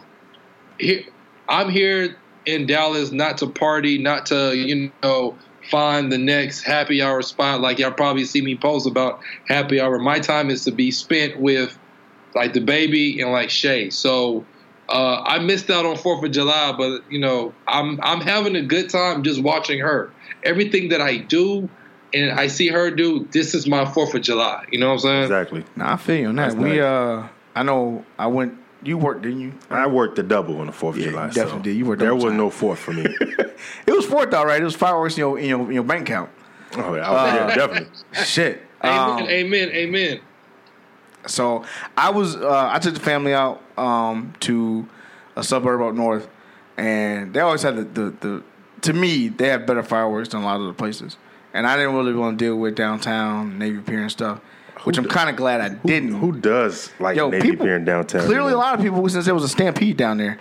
here 0.79 1.03
I'm 1.49 1.69
here 1.69 2.15
in 2.45 2.65
Dallas 2.65 3.11
not 3.11 3.37
to 3.39 3.47
party, 3.47 3.97
not 3.97 4.27
to 4.27 4.55
you 4.55 4.91
know 5.03 5.37
find 5.69 6.11
the 6.11 6.17
next 6.17 6.63
happy 6.63 7.01
hour 7.01 7.21
spot. 7.21 7.61
Like 7.61 7.79
y'all 7.79 7.91
probably 7.91 8.25
see 8.25 8.41
me 8.41 8.55
post 8.55 8.87
about 8.87 9.21
happy 9.47 9.79
hour. 9.79 9.99
My 9.99 10.19
time 10.19 10.49
is 10.49 10.63
to 10.65 10.71
be 10.71 10.91
spent 10.91 11.39
with 11.39 11.77
like 12.35 12.53
the 12.53 12.61
baby 12.61 13.21
and 13.21 13.31
like 13.31 13.49
Shay. 13.49 13.89
So 13.89 14.45
uh, 14.89 15.21
I 15.21 15.39
missed 15.39 15.69
out 15.69 15.85
on 15.85 15.97
Fourth 15.97 16.23
of 16.23 16.31
July, 16.31 16.73
but 16.77 17.01
you 17.09 17.19
know 17.19 17.53
I'm 17.67 17.99
I'm 18.01 18.21
having 18.21 18.55
a 18.55 18.61
good 18.61 18.89
time 18.89 19.23
just 19.23 19.41
watching 19.41 19.79
her. 19.79 20.11
Everything 20.43 20.89
that 20.89 21.01
I 21.01 21.17
do 21.17 21.69
and 22.13 22.31
I 22.39 22.47
see 22.47 22.67
her 22.67 22.91
do, 22.91 23.27
this 23.31 23.53
is 23.53 23.67
my 23.67 23.85
Fourth 23.85 24.13
of 24.15 24.21
July. 24.21 24.65
You 24.71 24.79
know 24.79 24.87
what 24.87 24.93
I'm 24.93 24.99
saying? 24.99 25.23
Exactly. 25.23 25.63
Nah, 25.75 25.93
I 25.93 25.97
feel 25.97 26.15
you 26.17 26.27
on 26.27 26.35
that. 26.35 26.43
That's 26.51 26.55
we 26.55 26.69
nice. 26.71 26.79
uh, 26.81 27.27
I 27.55 27.63
know 27.63 28.05
I 28.19 28.27
went. 28.27 28.57
You 28.83 28.97
worked, 28.97 29.21
didn't 29.21 29.41
you? 29.41 29.53
I 29.69 29.85
worked 29.87 30.15
the 30.15 30.23
double 30.23 30.59
on 30.59 30.65
the 30.65 30.71
Fourth 30.73 30.97
Yeah, 30.97 31.05
of 31.07 31.11
July. 31.11 31.27
definitely 31.27 31.51
so 31.51 31.59
did. 31.63 31.75
You 31.77 31.85
worked 31.85 31.99
there 31.99 32.15
was 32.15 32.23
time. 32.25 32.37
no 32.37 32.49
fourth 32.49 32.79
for 32.79 32.93
me. 32.93 33.05
It 33.85 33.91
was 33.91 34.05
fourth, 34.07 34.33
all 34.33 34.45
right. 34.47 34.59
It 34.59 34.65
was 34.65 34.75
fireworks 34.75 35.13
in 35.15 35.19
your 35.19 35.37
in 35.39 35.45
your, 35.47 35.59
in 35.67 35.71
your 35.71 35.83
bank 35.83 36.09
account. 36.09 36.31
oh 36.77 36.95
yeah, 36.95 37.07
I 37.07 37.11
was, 37.11 37.33
yeah, 37.33 37.55
definitely. 37.55 37.89
Shit. 38.25 38.63
Amen, 38.83 39.23
Um, 39.23 39.29
amen, 39.29 39.69
amen. 39.69 40.19
So 41.27 41.63
I 41.95 42.09
was 42.09 42.35
uh, 42.35 42.69
I 42.73 42.79
took 42.79 42.95
the 42.95 42.99
family 42.99 43.33
out 43.35 43.61
um, 43.77 44.33
to 44.41 44.87
a 45.35 45.43
suburb 45.43 45.81
up 45.81 45.93
north, 45.93 46.27
and 46.77 47.31
they 47.35 47.39
always 47.41 47.61
had 47.61 47.75
the, 47.75 47.83
the 47.83 48.09
the 48.19 48.43
to 48.81 48.93
me 48.93 49.27
they 49.27 49.47
have 49.47 49.65
better 49.65 49.83
fireworks 49.83 50.29
than 50.29 50.41
a 50.41 50.45
lot 50.45 50.59
of 50.59 50.67
the 50.67 50.73
places, 50.73 51.17
and 51.53 51.67
I 51.67 51.77
didn't 51.77 51.95
really 51.95 52.13
want 52.13 52.37
to 52.37 52.45
deal 52.45 52.55
with 52.55 52.75
downtown 52.75 53.57
Navy 53.57 53.79
Pier 53.79 54.01
and 54.01 54.11
stuff, 54.11 54.39
which 54.83 54.97
I'm 54.97 55.05
kind 55.05 55.29
of 55.29 55.35
glad 55.35 55.61
I 55.61 55.69
didn't. 55.69 56.15
Who 56.15 56.31
does 56.31 56.91
like 56.99 57.15
Yo, 57.17 57.29
Navy 57.29 57.51
people 57.51 57.65
Pier 57.65 57.77
in 57.77 57.85
downtown? 57.85 58.25
Clearly, 58.25 58.53
a 58.53 58.57
lot 58.57 58.75
of 58.75 58.81
people 58.81 59.07
since 59.09 59.25
there 59.25 59.33
was 59.33 59.43
a 59.43 59.49
stampede 59.49 59.97
down 59.97 60.17
there, 60.17 60.39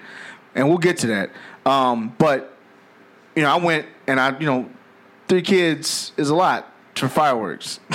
and 0.55 0.68
we'll 0.68 0.78
get 0.78 0.99
to 0.99 1.07
that. 1.09 1.30
Um, 1.66 2.14
but 2.18 2.57
you 3.36 3.43
know, 3.43 3.51
I 3.51 3.57
went 3.57 3.86
and 4.07 4.18
I, 4.18 4.38
you 4.38 4.47
know, 4.47 4.68
three 5.28 5.43
kids 5.43 6.12
is 6.16 6.30
a 6.30 6.34
lot 6.34 6.66
for 6.95 7.09
fireworks 7.09 7.80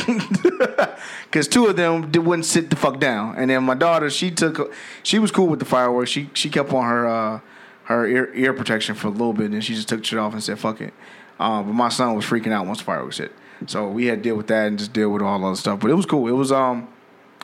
because 1.25 1.47
two 1.47 1.67
of 1.67 1.75
them 1.75 2.11
wouldn't 2.11 2.45
sit 2.45 2.69
the 2.69 2.75
fuck 2.75 2.99
down, 2.99 3.35
and 3.37 3.49
then 3.49 3.63
my 3.63 3.75
daughter, 3.75 4.09
she 4.09 4.31
took, 4.31 4.73
she 5.03 5.19
was 5.19 5.31
cool 5.31 5.47
with 5.47 5.59
the 5.59 5.65
fireworks. 5.65 6.09
She 6.09 6.29
she 6.33 6.49
kept 6.49 6.71
on 6.71 6.83
her 6.85 7.07
uh, 7.07 7.39
her 7.86 8.07
ear, 8.07 8.31
ear 8.33 8.53
protection 8.53 8.95
for 8.95 9.07
a 9.07 9.11
little 9.11 9.33
bit, 9.33 9.51
and 9.51 9.63
she 9.63 9.75
just 9.75 9.89
took 9.89 10.03
shit 10.03 10.19
off 10.19 10.33
and 10.33 10.43
said 10.43 10.59
fuck 10.59 10.81
it. 10.81 10.93
Um, 11.39 11.67
but 11.67 11.73
my 11.73 11.89
son 11.89 12.15
was 12.15 12.25
freaking 12.25 12.51
out 12.51 12.65
once 12.65 12.81
fireworks 12.81 13.17
hit, 13.17 13.31
so 13.67 13.89
we 13.89 14.05
had 14.05 14.19
to 14.19 14.29
deal 14.29 14.36
with 14.36 14.47
that 14.47 14.67
and 14.67 14.79
just 14.79 14.93
deal 14.93 15.09
with 15.09 15.21
all 15.21 15.39
the 15.39 15.45
other 15.45 15.55
stuff. 15.55 15.79
But 15.79 15.91
it 15.91 15.95
was 15.95 16.05
cool. 16.05 16.27
It 16.27 16.31
was 16.31 16.51
um, 16.51 16.88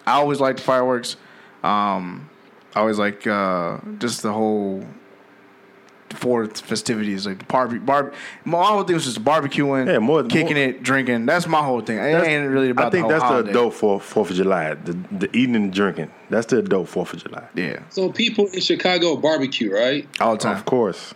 I 0.06 0.14
always 0.14 0.40
liked 0.40 0.60
fireworks. 0.60 1.16
Um, 1.64 2.30
I 2.76 2.80
always 2.80 2.98
like 2.98 3.28
uh, 3.28 3.80
just 4.00 4.22
the 4.24 4.32
whole 4.32 4.86
fourth 6.14 6.62
festivities, 6.62 7.26
like 7.26 7.40
the 7.40 7.46
barbie, 7.46 7.80
barb. 7.80 8.14
My 8.46 8.64
whole 8.64 8.84
thing 8.84 8.96
was 8.96 9.06
just 9.06 9.24
barbecuing, 9.24 9.88
Yeah, 9.88 10.00
more- 10.00 10.24
kicking 10.24 10.56
more- 10.56 10.66
it, 10.66 10.84
drinking. 10.84 11.26
That's 11.26 11.48
my 11.48 11.62
whole 11.64 11.82
thing. 11.82 11.98
It 11.98 12.24
ain't 12.24 12.50
really 12.50 12.70
about. 12.70 12.88
I 12.88 12.90
think 12.90 13.08
the 13.08 13.14
whole 13.14 13.20
that's 13.20 13.24
holiday. 13.24 13.52
the 13.52 13.60
adult 13.60 13.74
for 13.74 14.00
Fourth 14.00 14.30
of 14.32 14.36
July. 14.36 14.74
The 14.76 14.94
the 15.12 15.30
eating 15.36 15.56
and 15.56 15.74
drinking. 15.74 16.12
That's 16.30 16.48
the 16.48 16.60
adult 16.60 16.90
Fourth 16.90 17.14
of 17.14 17.24
July. 17.24 17.48
Yeah, 17.56 17.80
So 17.90 18.12
people 18.12 18.48
in 18.48 18.62
Chicago 18.62 19.16
barbecue, 19.18 19.74
right? 19.74 20.08
all 20.20 20.34
the 20.34 20.38
time. 20.40 20.56
Of 20.58 20.66
course. 20.66 21.14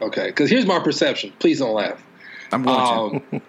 Okay, 0.00 0.26
because 0.28 0.48
here's 0.50 0.66
my 0.66 0.78
perception. 0.78 1.32
Please 1.40 1.58
don't 1.58 1.74
laugh. 1.74 2.00
I'm 2.52 2.62
going 2.62 3.20
to. 3.32 3.36
Um, 3.36 3.42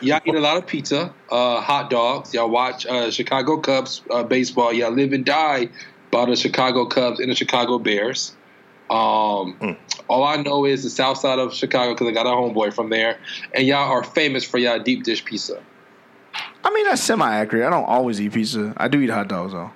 y'all 0.00 0.20
eat 0.24 0.34
a 0.34 0.40
lot 0.40 0.56
of 0.56 0.66
pizza, 0.66 1.12
uh, 1.30 1.60
hot 1.60 1.90
dogs. 1.90 2.32
Y'all 2.32 2.48
watch 2.48 2.86
uh, 2.86 3.10
Chicago 3.10 3.58
Cubs 3.58 4.02
uh, 4.10 4.22
baseball. 4.22 4.72
Y'all 4.72 4.92
live 4.92 5.12
and 5.12 5.24
die 5.24 5.68
by 6.10 6.26
the 6.26 6.36
Chicago 6.36 6.86
Cubs 6.86 7.18
and 7.20 7.28
the 7.30 7.34
Chicago 7.34 7.78
Bears. 7.80 8.34
Um, 8.90 9.54
Hmm. 9.54 9.72
All 10.08 10.22
I 10.24 10.36
know 10.36 10.66
is 10.66 10.82
the 10.84 10.90
south 10.90 11.18
side 11.18 11.38
of 11.38 11.54
Chicago 11.54 11.94
because 11.94 12.08
I 12.08 12.10
got 12.12 12.26
a 12.26 12.30
homeboy 12.30 12.74
from 12.74 12.90
there. 12.90 13.18
And 13.54 13.66
y'all 13.66 13.90
are 13.90 14.04
famous 14.04 14.44
for 14.44 14.58
y'all 14.58 14.78
deep 14.78 15.02
dish 15.04 15.24
pizza. 15.24 15.62
I 16.62 16.70
mean, 16.72 16.84
that's 16.86 17.02
semi 17.02 17.28
accurate. 17.34 17.66
I 17.66 17.70
don't 17.70 17.84
always 17.84 18.20
eat 18.20 18.32
pizza. 18.34 18.74
I 18.76 18.88
do 18.88 19.00
eat 19.00 19.10
hot 19.10 19.28
dogs 19.28 19.52
though. 19.52 19.70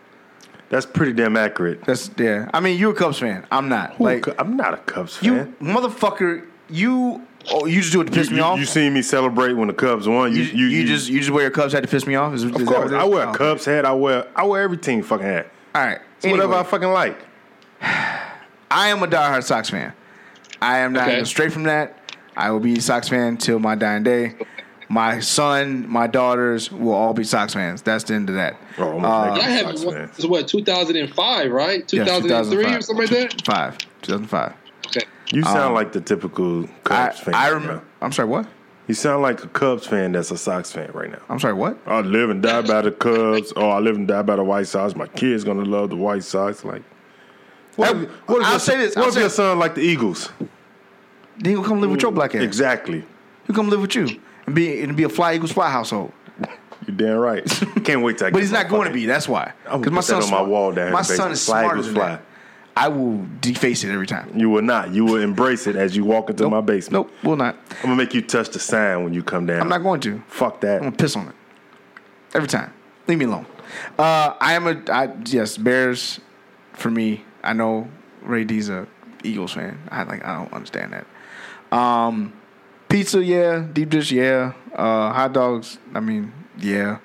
That's 0.71 0.85
pretty 0.85 1.15
damn 1.15 1.37
accurate. 1.37 1.83
That's 1.85 2.11
yeah. 2.19 2.51
I 2.53 2.61
mean, 2.61 2.79
you're 2.79 2.93
a 2.93 2.95
Cubs 2.95 3.19
fan. 3.19 3.47
I'm 3.51 3.69
not. 3.71 3.95
Who 3.95 4.05
like 4.05 4.27
I'm 4.39 4.57
not 4.57 4.75
a 4.75 4.79
Cubs 4.79 5.19
you, 5.23 5.37
fan. 5.37 5.57
motherfucker. 5.63 6.45
You 6.69 7.27
oh, 7.51 7.65
you 7.65 7.81
just 7.81 7.93
do 7.93 8.03
it 8.03 8.05
to 8.09 8.11
You, 8.13 8.17
piss 8.19 8.31
me 8.31 8.37
you, 8.37 8.43
off. 8.43 8.59
you 8.59 8.67
seen 8.67 8.93
me 8.93 9.01
celebrate 9.01 9.55
when 9.55 9.69
the 9.69 9.75
Cubs 9.75 10.07
won? 10.07 10.35
you, 10.35 10.43
You, 10.43 10.67
you, 10.67 10.87
just 10.87 11.09
you 11.09 11.21
just 11.21 11.31
wear 11.31 11.43
your 11.45 11.51
Cubs 11.51 11.73
hat 11.73 11.83
to 11.83 11.89
piss 11.89 12.07
me 12.07 12.15
off. 12.17 12.35
Is, 12.35 12.43
Of 12.43 12.55
is 12.57 12.69
course, 12.69 12.79
what 12.79 12.93
it 12.93 12.97
is? 12.97 13.03
I 13.03 13.05
wear 13.05 13.25
a 13.25 13.31
Oh. 13.31 13.35
Cubs 13.35 13.65
hat. 13.65 13.87
I 13.87 13.93
wear 13.95 14.27
I 14.37 14.45
wear 14.45 14.63
every 14.63 14.77
team 14.77 15.03
fucking 15.03 15.25
hat. 15.25 15.47
All 15.75 15.83
right. 15.83 16.01
It's 16.19 16.27
whatever 16.27 16.53
I 16.55 16.63
fucking 16.65 16.89
like. 16.91 17.19
I 18.71 18.89
am 18.89 19.03
a 19.03 19.07
diehard 19.07 19.45
Sox 19.45 19.71
fan. 19.71 19.93
I 20.61 20.79
am 20.79 20.93
not 20.93 21.05
Okay. 21.05 21.13
going 21.17 21.25
straight 21.25 21.53
from 21.53 21.65
that. 21.65 21.97
I 22.37 22.51
will 22.51 22.61
be 22.61 22.75
a 22.79 22.81
Sox 22.81 23.09
fan 23.09 23.37
till 23.37 23.59
my 23.59 23.75
dying 23.75 24.03
day. 24.03 24.35
My 24.91 25.21
son, 25.21 25.87
my 25.89 26.07
daughters 26.07 26.73
will 26.73 26.93
all 26.95 27.13
be 27.13 27.25
Sox 27.25 27.53
fans. 27.53 27.83
That's 27.83 28.05
the 28.05 28.15
end 28.15 28.29
of 28.31 28.37
that. 28.37 28.57
Oh, 28.79 28.97
I'm 28.99 29.05
a 29.05 29.09
Uh, 29.09 29.35
big 29.35 29.43
Y'all 29.45 29.67
Sox 29.73 29.85
what, 29.85 29.95
fan. 29.95 30.07
this 30.09 30.19
is 30.21 30.27
what 30.27 30.49
2005, 30.49 31.51
right? 31.53 31.87
2003 31.87 32.65
or 32.75 32.81
something 32.81 33.07
like 33.07 33.11
that. 33.11 33.43
Five, 33.45 33.79
2005. 34.03 34.53
Okay. 34.87 35.07
You 35.33 35.43
sound 35.43 35.59
Um, 35.59 35.75
like 35.75 35.93
the 35.93 36.01
typical 36.01 36.65
I, 36.65 36.69
Cubs 36.85 37.21
fan. 37.21 37.35
I 37.35 37.45
right 37.49 37.55
remember. 37.55 37.83
I'm 38.01 38.13
sorry. 38.13 38.29
What? 38.29 38.47
You 38.87 38.95
sound 38.95 39.21
like 39.23 39.45
a 39.45 39.49
Cubs 39.49 39.87
fan 39.87 40.13
that's 40.13 40.31
a 40.31 40.39
Sox 40.39 40.73
fan 40.73 40.91
right 40.95 41.11
now. 41.11 41.19
I'm 41.29 41.39
sorry. 41.39 41.53
What? 41.53 41.77
I 41.87 42.01
live 42.01 42.31
and 42.31 42.43
die 42.43 42.63
by 42.63 42.81
the 42.81 42.91
Cubs, 42.91 43.53
oh, 43.57 43.69
I 43.69 43.81
live 43.81 43.97
and 43.97 44.09
die 44.09 44.23
by 44.23 44.37
the 44.37 44.45
White 44.45 44.67
Sox. 44.69 44.97
My 44.97 45.07
kids 45.09 45.45
gonna 45.45 45.65
love 45.67 45.91
the 45.91 45.97
White 45.97 46.25
Sox. 46.25 46.65
Like, 46.65 46.83
what? 47.79 47.97
If, 47.97 48.09
what 48.29 48.43
I'll 48.45 48.51
your, 48.53 48.59
say 48.61 48.77
this, 48.77 48.97
What 48.97 49.05
I'll 49.05 49.09
if 49.11 49.17
your 49.17 49.31
son 49.31 49.59
like 49.59 49.75
the 49.75 49.81
Eagles? 49.83 50.31
Then 51.39 51.53
he'll 51.53 51.65
come 51.65 51.81
live 51.81 51.91
with 51.91 52.03
your 52.03 52.13
black 52.13 52.35
ass. 52.35 52.43
Exactly. 52.43 53.05
He'll 53.47 53.55
come 53.57 53.71
live 53.71 53.81
with 53.81 53.95
you 53.95 54.21
and 54.47 54.55
be 54.55 54.83
and 54.83 54.97
be 54.97 55.05
a 55.05 55.09
fly 55.09 55.35
Eagles 55.35 55.53
fly 55.53 55.71
household. 55.71 56.13
You're 56.87 56.97
damn 56.97 57.17
right. 57.19 57.45
Can't 57.85 58.03
wait 58.03 58.19
to. 58.19 58.27
I 58.27 58.31
But 58.31 58.41
he's 58.43 58.51
my 58.53 58.63
not 58.63 58.71
going 58.71 58.89
to 58.89 58.95
be. 58.95 59.07
That's 59.07 59.29
why. 59.29 59.53
I'm 59.67 59.81
Because 59.81 60.09
gonna 60.09 60.21
put 60.21 60.33
on 60.33 60.45
my 60.45 60.49
wall 60.49 60.73
down 60.73 60.93
My 60.93 61.03
son 61.03 61.33
is 61.33 61.45
Flag 61.45 61.65
smarter 61.65 61.83
than 61.83 61.95
fly. 61.95 62.09
that. 62.09 62.23
I 62.77 62.89
will 62.89 63.27
deface 63.41 63.83
it 63.83 63.93
every 63.93 64.07
time. 64.07 64.31
You 64.39 64.49
will 64.51 64.63
not. 64.63 64.95
You 64.95 65.05
will 65.05 65.21
embrace 65.21 65.67
it 65.67 65.75
as 65.75 65.97
you 65.97 66.05
walk 66.05 66.31
into 66.31 66.45
Nope. 66.45 66.53
my 66.53 66.61
basement. 66.61 67.09
Nope, 67.09 67.25
will 67.25 67.37
not. 67.37 67.57
I'm 67.71 67.83
gonna 67.83 67.97
make 67.97 68.15
you 68.15 68.23
touch 68.23 68.51
the 68.51 68.61
sign 68.61 69.03
when 69.03 69.13
you 69.13 69.23
come 69.25 69.47
down. 69.47 69.61
I'm 69.61 69.69
not 69.69 69.83
going 69.83 70.01
to. 70.03 70.23
Fuck 70.29 70.61
that. 70.61 70.77
I'm 70.77 70.85
gonna 70.85 70.97
piss 70.97 71.17
on 71.17 71.29
it 71.29 71.35
every 72.35 72.49
time. 72.49 72.73
Leave 73.09 73.19
me 73.19 73.25
alone. 73.25 73.47
Uh, 73.99 74.35
I 74.41 74.55
am 74.55 74.67
a 74.69 74.81
I, 74.93 75.09
yes 75.27 75.57
Bears 75.57 76.21
for 76.73 76.91
me. 76.91 77.25
I 77.43 77.53
know 77.53 77.89
Ray 78.23 78.45
D's 78.45 78.69
a 78.69 78.87
Eagles 79.25 79.53
fan. 79.53 79.79
I 79.91 80.03
like 80.05 80.25
I 80.25 80.35
don't 80.37 80.53
understand 80.53 80.93
that. 80.93 81.77
Um, 81.77 82.33
pizza, 82.89 83.23
yeah. 83.23 83.65
Deep 83.73 83.91
dish, 83.91 84.11
yeah. 84.13 84.53
Uh, 84.75 85.13
hot 85.13 85.33
dogs. 85.33 85.79
I 85.95 86.01
mean, 86.01 86.33
yeah. 86.59 86.99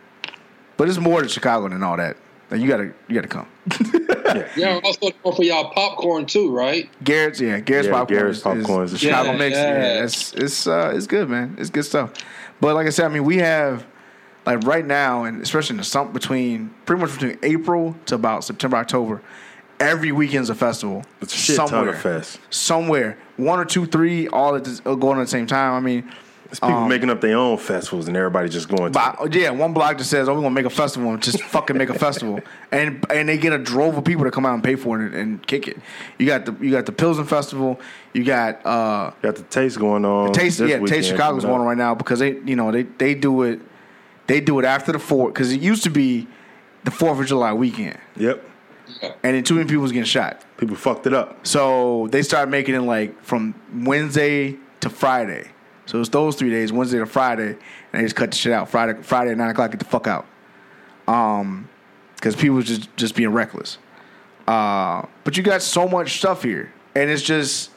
But 0.77 0.89
it's 0.89 0.97
more 0.97 1.21
to 1.21 1.29
Chicago 1.29 1.69
than 1.69 1.83
all 1.83 1.97
that. 1.97 2.17
Like, 2.49 2.61
you 2.61 2.67
gotta 2.67 2.93
you 3.07 3.15
gotta 3.15 3.27
come. 3.27 3.47
Yeah, 4.55 4.79
also 4.83 5.09
known 5.23 5.35
for 5.35 5.43
y'all 5.43 5.69
popcorn 5.71 6.25
too, 6.25 6.49
right? 6.51 6.89
Garrett's, 7.03 7.39
yeah, 7.39 7.59
Garrett's 7.59 7.87
Yeah, 7.87 7.93
popcorn. 7.93 8.19
Garrett's 8.19 8.37
is, 8.39 8.43
popcorn 8.43 8.85
is 8.85 8.93
is- 8.93 8.99
Chicago 9.01 9.31
Yeah, 9.31 9.37
mix. 9.37 9.55
yeah. 9.55 9.73
Yeah, 9.97 10.03
it's 10.03 10.33
it's 10.33 10.65
uh, 10.67 10.91
it's 10.95 11.05
good, 11.05 11.29
man. 11.29 11.55
It's 11.59 11.69
good 11.69 11.85
stuff. 11.85 12.13
But 12.59 12.73
like 12.73 12.87
I 12.87 12.89
said, 12.89 13.05
I 13.05 13.09
mean, 13.09 13.25
we 13.25 13.37
have 13.37 13.85
like 14.47 14.63
right 14.63 14.85
now, 14.85 15.23
and 15.25 15.39
especially 15.41 15.73
in 15.73 15.77
the 15.77 15.83
summer, 15.83 16.11
between 16.11 16.73
pretty 16.85 17.01
much 17.01 17.13
between 17.13 17.37
April 17.43 17.95
to 18.07 18.15
about 18.15 18.43
September, 18.43 18.77
October, 18.77 19.21
every 19.79 20.11
weekend's 20.11 20.49
a 20.49 20.55
festival. 20.55 21.03
It's 21.21 21.33
a 21.33 21.37
shit 21.37 21.57
ton 21.57 21.87
of 21.87 21.97
fest. 21.99 22.39
Somewhere, 22.49 23.17
one 23.37 23.59
or 23.59 23.65
two, 23.65 23.85
three, 23.85 24.27
all 24.27 24.55
at 24.55 24.63
the, 24.63 24.81
uh, 24.85 24.95
going 24.95 25.19
at 25.19 25.23
the 25.23 25.27
same 25.29 25.47
time. 25.47 25.73
I 25.73 25.79
mean, 25.79 26.09
It's 26.49 26.59
people 26.59 26.87
making 26.87 27.09
up 27.09 27.19
their 27.19 27.35
own 27.35 27.57
festivals 27.57 28.07
and 28.07 28.15
everybody 28.15 28.47
just 28.47 28.69
going. 28.69 28.93
To 28.93 29.21
Um, 29.21 29.29
yeah, 29.31 29.49
one 29.49 29.73
blog 29.73 29.97
just 29.97 30.11
says, 30.11 30.29
"Oh, 30.29 30.35
we're 30.35 30.41
gonna 30.41 30.51
make 30.51 30.65
a 30.65 30.69
festival 30.69 31.11
and 31.11 31.21
just 31.21 31.41
fucking 31.41 31.75
make 31.75 31.89
a 31.89 31.97
festival," 31.97 32.41
and 32.71 33.03
and 33.09 33.27
they 33.27 33.37
get 33.39 33.53
a 33.53 33.57
drove 33.57 33.97
of 33.97 34.03
people 34.03 34.23
to 34.25 34.31
come 34.31 34.45
out 34.45 34.53
and 34.53 34.63
pay 34.63 34.75
for 34.75 35.01
it 35.01 35.05
and, 35.07 35.15
and 35.15 35.47
kick 35.47 35.67
it. 35.67 35.77
You 36.19 36.27
got 36.27 36.45
the 36.45 36.55
you 36.63 36.69
got 36.69 36.85
the 36.85 36.91
Pilsen 36.91 37.25
Festival, 37.25 37.79
you 38.13 38.23
got 38.23 38.63
uh, 38.65 39.11
Got 39.23 39.35
the 39.37 39.43
taste 39.43 39.79
going 39.79 40.05
on. 40.05 40.31
Taste 40.33 40.59
this 40.59 40.69
yeah, 40.69 40.77
Taste 40.79 41.09
Chicago's 41.09 41.43
going 41.43 41.61
on 41.61 41.65
right 41.65 41.77
now 41.77 41.95
because 41.95 42.19
they 42.19 42.37
you 42.41 42.55
know 42.55 42.71
they 42.71 42.83
they 42.83 43.15
do 43.15 43.41
it 43.41 43.59
they 44.27 44.39
do 44.39 44.59
it 44.59 44.65
after 44.65 44.91
the 44.91 44.99
fourth 44.99 45.33
because 45.33 45.51
it 45.51 45.59
used 45.59 45.83
to 45.83 45.89
be 45.89 46.27
the 46.83 46.91
Fourth 46.91 47.19
of 47.19 47.25
July 47.25 47.51
weekend 47.53 47.97
Yep. 48.15 48.45
And 49.01 49.35
then 49.35 49.43
too 49.43 49.55
many 49.55 49.67
people 49.67 49.81
was 49.81 49.91
getting 49.91 50.05
shot. 50.05 50.43
People 50.57 50.75
fucked 50.75 51.07
it 51.07 51.13
up. 51.13 51.45
So 51.45 52.07
they 52.11 52.21
started 52.21 52.51
making 52.51 52.75
it 52.75 52.81
like 52.81 53.21
from 53.23 53.55
Wednesday 53.73 54.57
to 54.81 54.89
Friday. 54.89 55.49
So 55.85 55.99
it's 55.99 56.09
those 56.09 56.35
three 56.35 56.49
days, 56.49 56.71
Wednesday 56.71 56.99
to 56.99 57.05
Friday, 57.05 57.49
and 57.49 57.59
they 57.91 58.03
just 58.03 58.15
cut 58.15 58.31
the 58.31 58.37
shit 58.37 58.53
out. 58.53 58.69
Friday, 58.69 59.01
Friday 59.01 59.31
at 59.31 59.37
nine 59.37 59.49
o'clock, 59.49 59.71
get 59.71 59.79
the 59.79 59.85
fuck 59.85 60.07
out. 60.07 60.25
Um, 61.07 61.69
because 62.15 62.35
people 62.35 62.55
was 62.55 62.65
just 62.65 62.95
just 62.95 63.15
being 63.15 63.29
reckless. 63.29 63.77
Uh, 64.47 65.05
but 65.23 65.35
you 65.35 65.43
got 65.43 65.61
so 65.61 65.87
much 65.87 66.17
stuff 66.17 66.43
here, 66.43 66.71
and 66.95 67.09
it's 67.09 67.21
just, 67.21 67.71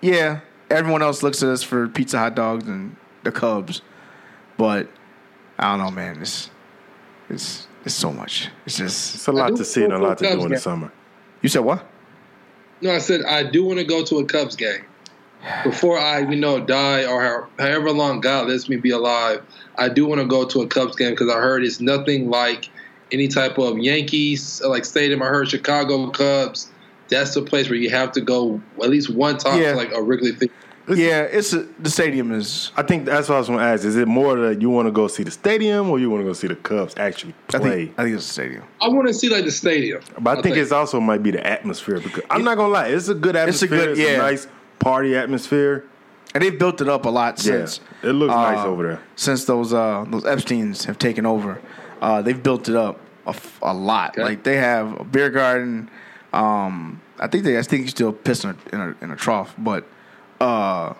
yeah. 0.00 0.40
Everyone 0.70 1.02
else 1.02 1.22
looks 1.22 1.42
at 1.42 1.48
us 1.50 1.62
for 1.62 1.88
pizza, 1.88 2.18
hot 2.18 2.34
dogs, 2.34 2.66
and 2.66 2.96
the 3.22 3.30
Cubs, 3.30 3.82
but 4.56 4.88
I 5.58 5.76
don't 5.76 5.84
know, 5.84 5.90
man. 5.90 6.20
It's 6.20 6.50
it's 7.28 7.68
it's 7.84 7.94
so 7.94 8.12
much. 8.12 8.48
It's 8.66 8.76
just 8.78 9.14
It's 9.16 9.26
a 9.28 9.32
lot 9.32 9.56
to 9.56 9.64
see 9.64 9.84
and 9.84 9.92
a 9.92 9.98
lot 9.98 10.18
to 10.18 10.24
Cubs 10.24 10.38
do 10.40 10.46
in 10.46 10.52
the 10.52 10.58
summer. 10.58 10.92
you 11.42 11.48
said 11.48 11.60
what? 11.60 11.86
No, 12.80 12.90
I 12.92 12.98
said 12.98 13.22
I 13.24 13.42
do 13.44 13.64
want 13.64 13.78
to 13.78 13.84
go 13.84 14.04
to 14.04 14.18
a 14.18 14.24
Cubs 14.24 14.56
game. 14.56 14.84
before 15.62 15.98
I, 15.98 16.20
you 16.20 16.36
know, 16.36 16.58
die 16.60 17.04
or 17.04 17.48
however 17.58 17.90
long 17.92 18.20
God 18.20 18.48
lets 18.48 18.68
me 18.68 18.76
be 18.76 18.90
alive, 18.90 19.42
I 19.76 19.88
do 19.90 20.06
want 20.06 20.20
to 20.20 20.26
go 20.26 20.46
to 20.46 20.62
a 20.62 20.66
Cubs 20.66 20.96
game 20.96 21.10
because 21.10 21.28
I 21.30 21.38
heard 21.38 21.64
it's 21.64 21.80
nothing 21.80 22.30
like 22.30 22.70
any 23.12 23.28
type 23.28 23.58
of 23.58 23.78
Yankees 23.78 24.62
like 24.64 24.84
stadium. 24.84 25.22
I 25.22 25.26
heard 25.26 25.48
Chicago 25.48 26.10
Cubs. 26.10 26.70
That's 27.10 27.34
the 27.34 27.42
place 27.42 27.68
where 27.68 27.76
you 27.78 27.90
have 27.90 28.12
to 28.12 28.22
go 28.22 28.60
at 28.82 28.88
least 28.88 29.10
one 29.10 29.36
time 29.36 29.60
Yeah. 29.60 29.72
to 29.72 29.76
like 29.76 29.92
a 29.92 30.02
Wrigley 30.02 30.32
thing. 30.32 30.48
Yeah, 30.86 31.22
it's 31.22 31.52
a, 31.54 31.62
the 31.78 31.88
stadium 31.88 32.30
is. 32.32 32.70
I 32.76 32.82
think 32.82 33.06
that's 33.06 33.28
what 33.28 33.36
I 33.36 33.38
was 33.38 33.48
going 33.48 33.60
to 33.60 33.64
ask. 33.64 33.84
Is 33.84 33.96
it 33.96 34.06
more 34.06 34.36
that 34.36 34.60
you 34.60 34.68
want 34.68 34.86
to 34.86 34.92
go 34.92 35.08
see 35.08 35.22
the 35.22 35.30
stadium 35.30 35.88
or 35.90 35.98
you 35.98 36.10
want 36.10 36.20
to 36.22 36.26
go 36.26 36.34
see 36.34 36.46
the 36.46 36.56
Cubs 36.56 36.94
actually 36.98 37.34
I 37.54 37.58
play? 37.58 37.86
think, 37.86 37.98
I 37.98 38.02
think 38.04 38.16
it's 38.16 38.26
the 38.26 38.32
stadium. 38.32 38.64
I 38.82 38.88
want 38.88 39.08
to 39.08 39.14
see 39.14 39.28
like 39.30 39.44
the 39.46 39.50
stadium. 39.50 40.02
But 40.18 40.30
I 40.30 40.34
I'll 40.36 40.42
think 40.42 40.56
it's 40.56 40.72
also 40.72 41.00
might 41.00 41.22
be 41.22 41.30
the 41.30 41.46
atmosphere 41.46 42.00
because 42.00 42.22
I'm 42.28 42.44
not 42.44 42.56
gonna 42.56 42.72
lie, 42.72 42.88
it's 42.88 43.08
a 43.08 43.14
good 43.14 43.34
It's 43.34 43.62
a 43.62 43.66
atmosphere. 43.66 43.90
It's 43.90 43.98
a, 43.98 44.02
good- 44.02 44.12
yeah. 44.12 44.18
nice 44.18 44.46
party 44.78 45.16
atmosphere. 45.16 45.84
And 46.34 46.42
they've 46.42 46.58
built 46.58 46.80
it 46.80 46.88
up 46.88 47.04
a 47.06 47.10
lot 47.10 47.38
since. 47.38 47.80
yeah, 48.02 48.10
it 48.10 48.12
looks 48.12 48.34
nice 48.34 48.58
uh, 48.58 48.66
over 48.66 48.82
there. 48.82 49.00
Since 49.16 49.44
those 49.46 49.72
uh, 49.72 50.04
those 50.08 50.26
Epstein's 50.26 50.84
have 50.84 50.98
taken 50.98 51.24
over, 51.24 51.60
uh, 52.02 52.20
they've 52.22 52.42
built 52.42 52.68
it 52.68 52.74
up 52.76 52.98
a 53.62 53.72
lot. 53.72 54.10
Okay. 54.10 54.22
Like 54.22 54.42
they 54.42 54.56
have 54.56 55.00
a 55.00 55.04
beer 55.04 55.30
garden. 55.30 55.88
Um, 56.32 57.00
I 57.20 57.28
think 57.28 57.44
they 57.44 57.56
I 57.56 57.62
think 57.62 57.82
you 57.82 57.88
still 57.88 58.12
piss 58.12 58.44
in 58.44 58.50
a, 58.50 58.56
in 58.74 58.80
a 58.80 59.04
in 59.04 59.10
a 59.12 59.16
trough, 59.16 59.54
but 59.56 59.86
uh, 60.40 60.94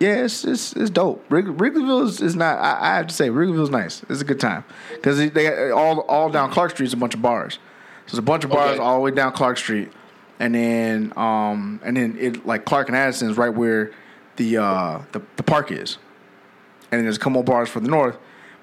yeah, 0.00 0.24
it's 0.24 0.44
it's, 0.44 0.72
it's 0.74 0.90
dope. 0.90 1.24
Wrig- 1.28 1.46
Wrigleyville 1.46 2.04
is, 2.04 2.20
is 2.20 2.36
not. 2.36 2.58
I, 2.58 2.78
I 2.92 2.94
have 2.96 3.08
to 3.08 3.14
say, 3.14 3.30
Wrigleyville's 3.30 3.70
nice. 3.70 4.02
It's 4.08 4.20
a 4.20 4.24
good 4.24 4.38
time 4.40 4.64
because 4.94 5.18
they, 5.18 5.28
they 5.28 5.70
all 5.70 6.00
all 6.00 6.30
down 6.30 6.50
Clark 6.50 6.70
Street 6.72 6.86
is 6.86 6.92
a 6.92 6.96
bunch 6.96 7.14
of 7.14 7.22
bars. 7.22 7.54
So 7.54 8.12
there's 8.12 8.18
a 8.18 8.22
bunch 8.22 8.44
of 8.44 8.50
bars 8.50 8.72
Okay. 8.74 8.78
all 8.82 8.94
the 8.94 9.00
way 9.00 9.10
down 9.10 9.32
Clark 9.32 9.56
Street, 9.58 9.90
and 10.38 10.54
then 10.54 11.12
um 11.16 11.80
and 11.84 11.96
then 11.96 12.16
it 12.18 12.46
like 12.46 12.64
Clark 12.64 12.88
and 12.88 12.96
Addison 12.96 13.28
is 13.30 13.36
right 13.36 13.48
where 13.52 13.90
the 14.36 14.58
uh 14.58 15.02
the, 15.12 15.20
the 15.36 15.42
park 15.42 15.72
is, 15.72 15.98
and 16.92 16.98
then 16.98 17.02
there's 17.04 17.16
a 17.16 17.20
couple 17.20 17.32
more 17.32 17.44
bars 17.44 17.68
for 17.68 17.80
the 17.80 17.88
north. 17.88 18.16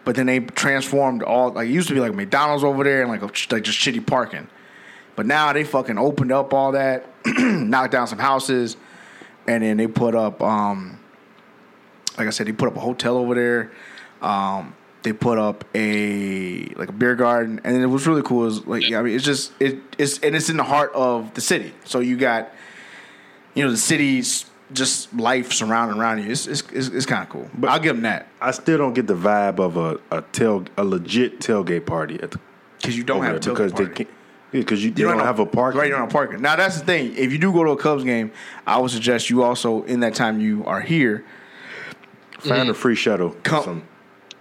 But 0.05 0.15
then 0.15 0.27
they 0.27 0.39
transformed 0.39 1.21
all 1.23 1.51
like 1.51 1.67
it 1.67 1.71
used 1.71 1.87
to 1.89 1.93
be 1.95 1.99
like 1.99 2.13
McDonald's 2.13 2.63
over 2.63 2.83
there 2.83 3.01
and 3.01 3.09
like 3.11 3.21
a, 3.23 3.25
like 3.53 3.63
just 3.63 3.77
shitty 3.79 4.05
parking. 4.05 4.47
But 5.17 5.25
now 5.25 5.51
they 5.51 5.63
fucking 5.63 5.97
opened 5.97 6.31
up 6.31 6.53
all 6.53 6.73
that, 6.73 7.05
knocked 7.25 7.91
down 7.91 8.05
some 8.07 8.19
houses, 8.19 8.77
and 9.47 9.63
then 9.63 9.77
they 9.77 9.87
put 9.87 10.15
up 10.15 10.41
um 10.41 10.99
like 12.17 12.27
I 12.27 12.29
said, 12.29 12.47
they 12.47 12.53
put 12.53 12.67
up 12.67 12.77
a 12.77 12.79
hotel 12.79 13.17
over 13.17 13.35
there. 13.35 13.71
Um, 14.21 14.75
they 15.03 15.13
put 15.13 15.37
up 15.37 15.65
a 15.75 16.65
like 16.75 16.89
a 16.89 16.93
beer 16.93 17.15
garden, 17.15 17.61
and 17.63 17.77
it 17.77 17.85
was 17.87 18.07
really 18.07 18.23
cool. 18.23 18.45
Is 18.45 18.65
like 18.65 18.91
I 18.91 19.01
mean, 19.01 19.15
it's 19.15 19.25
just 19.25 19.51
it, 19.59 19.79
it's 19.97 20.19
and 20.19 20.35
it's 20.35 20.49
in 20.49 20.57
the 20.57 20.63
heart 20.63 20.91
of 20.93 21.33
the 21.33 21.41
city. 21.41 21.73
So 21.83 21.99
you 21.99 22.17
got 22.17 22.51
you 23.53 23.63
know 23.63 23.71
the 23.71 23.77
city's 23.77 24.45
just 24.73 25.13
life 25.13 25.51
surrounding 25.51 25.99
around 25.99 26.23
you. 26.23 26.31
It's 26.31 26.47
it's, 26.47 26.63
it's, 26.71 26.87
it's 26.87 27.05
kind 27.05 27.21
of 27.21 27.29
cool. 27.29 27.49
But 27.53 27.69
I'll 27.69 27.79
give 27.79 27.95
them 27.95 28.03
that 28.03 28.27
I 28.41 28.51
still 28.51 28.77
don't 28.77 28.93
get 28.93 29.05
the 29.05 29.15
vibe 29.15 29.59
of 29.59 29.77
a, 29.77 29.99
a 30.09 30.23
tail 30.31 30.65
a 30.77 30.83
legit 30.83 31.39
tailgate 31.39 31.85
party 31.85 32.19
at 32.21 32.31
the 32.31 32.39
because 32.77 32.97
you 32.97 33.03
don't 33.03 33.23
have 33.23 33.35
a 33.35 33.39
tailgate 33.39 33.75
party. 33.75 34.07
They 34.55 34.59
can't 34.59 34.65
because 34.65 34.83
you, 34.83 34.91
they 34.91 35.03
don't, 35.03 35.19
have 35.19 35.39
a 35.39 35.45
park. 35.45 35.75
Right, 35.75 35.85
you 35.85 35.91
don't 35.91 36.01
have 36.01 36.09
a 36.09 36.13
parking. 36.13 36.41
Now 36.41 36.55
that's 36.55 36.79
the 36.79 36.85
thing. 36.85 37.15
If 37.15 37.31
you 37.31 37.37
do 37.37 37.51
go 37.51 37.63
to 37.63 37.71
a 37.71 37.77
Cubs 37.77 38.03
game, 38.03 38.31
I 38.65 38.79
would 38.79 38.91
suggest 38.91 39.29
you 39.29 39.43
also 39.43 39.83
in 39.83 39.99
that 40.01 40.15
time 40.15 40.39
you 40.39 40.65
are 40.65 40.81
here, 40.81 41.25
Find 42.47 42.69
a 42.69 42.73
free 42.73 42.95
shuttle. 42.95 43.35
Come- 43.43 43.83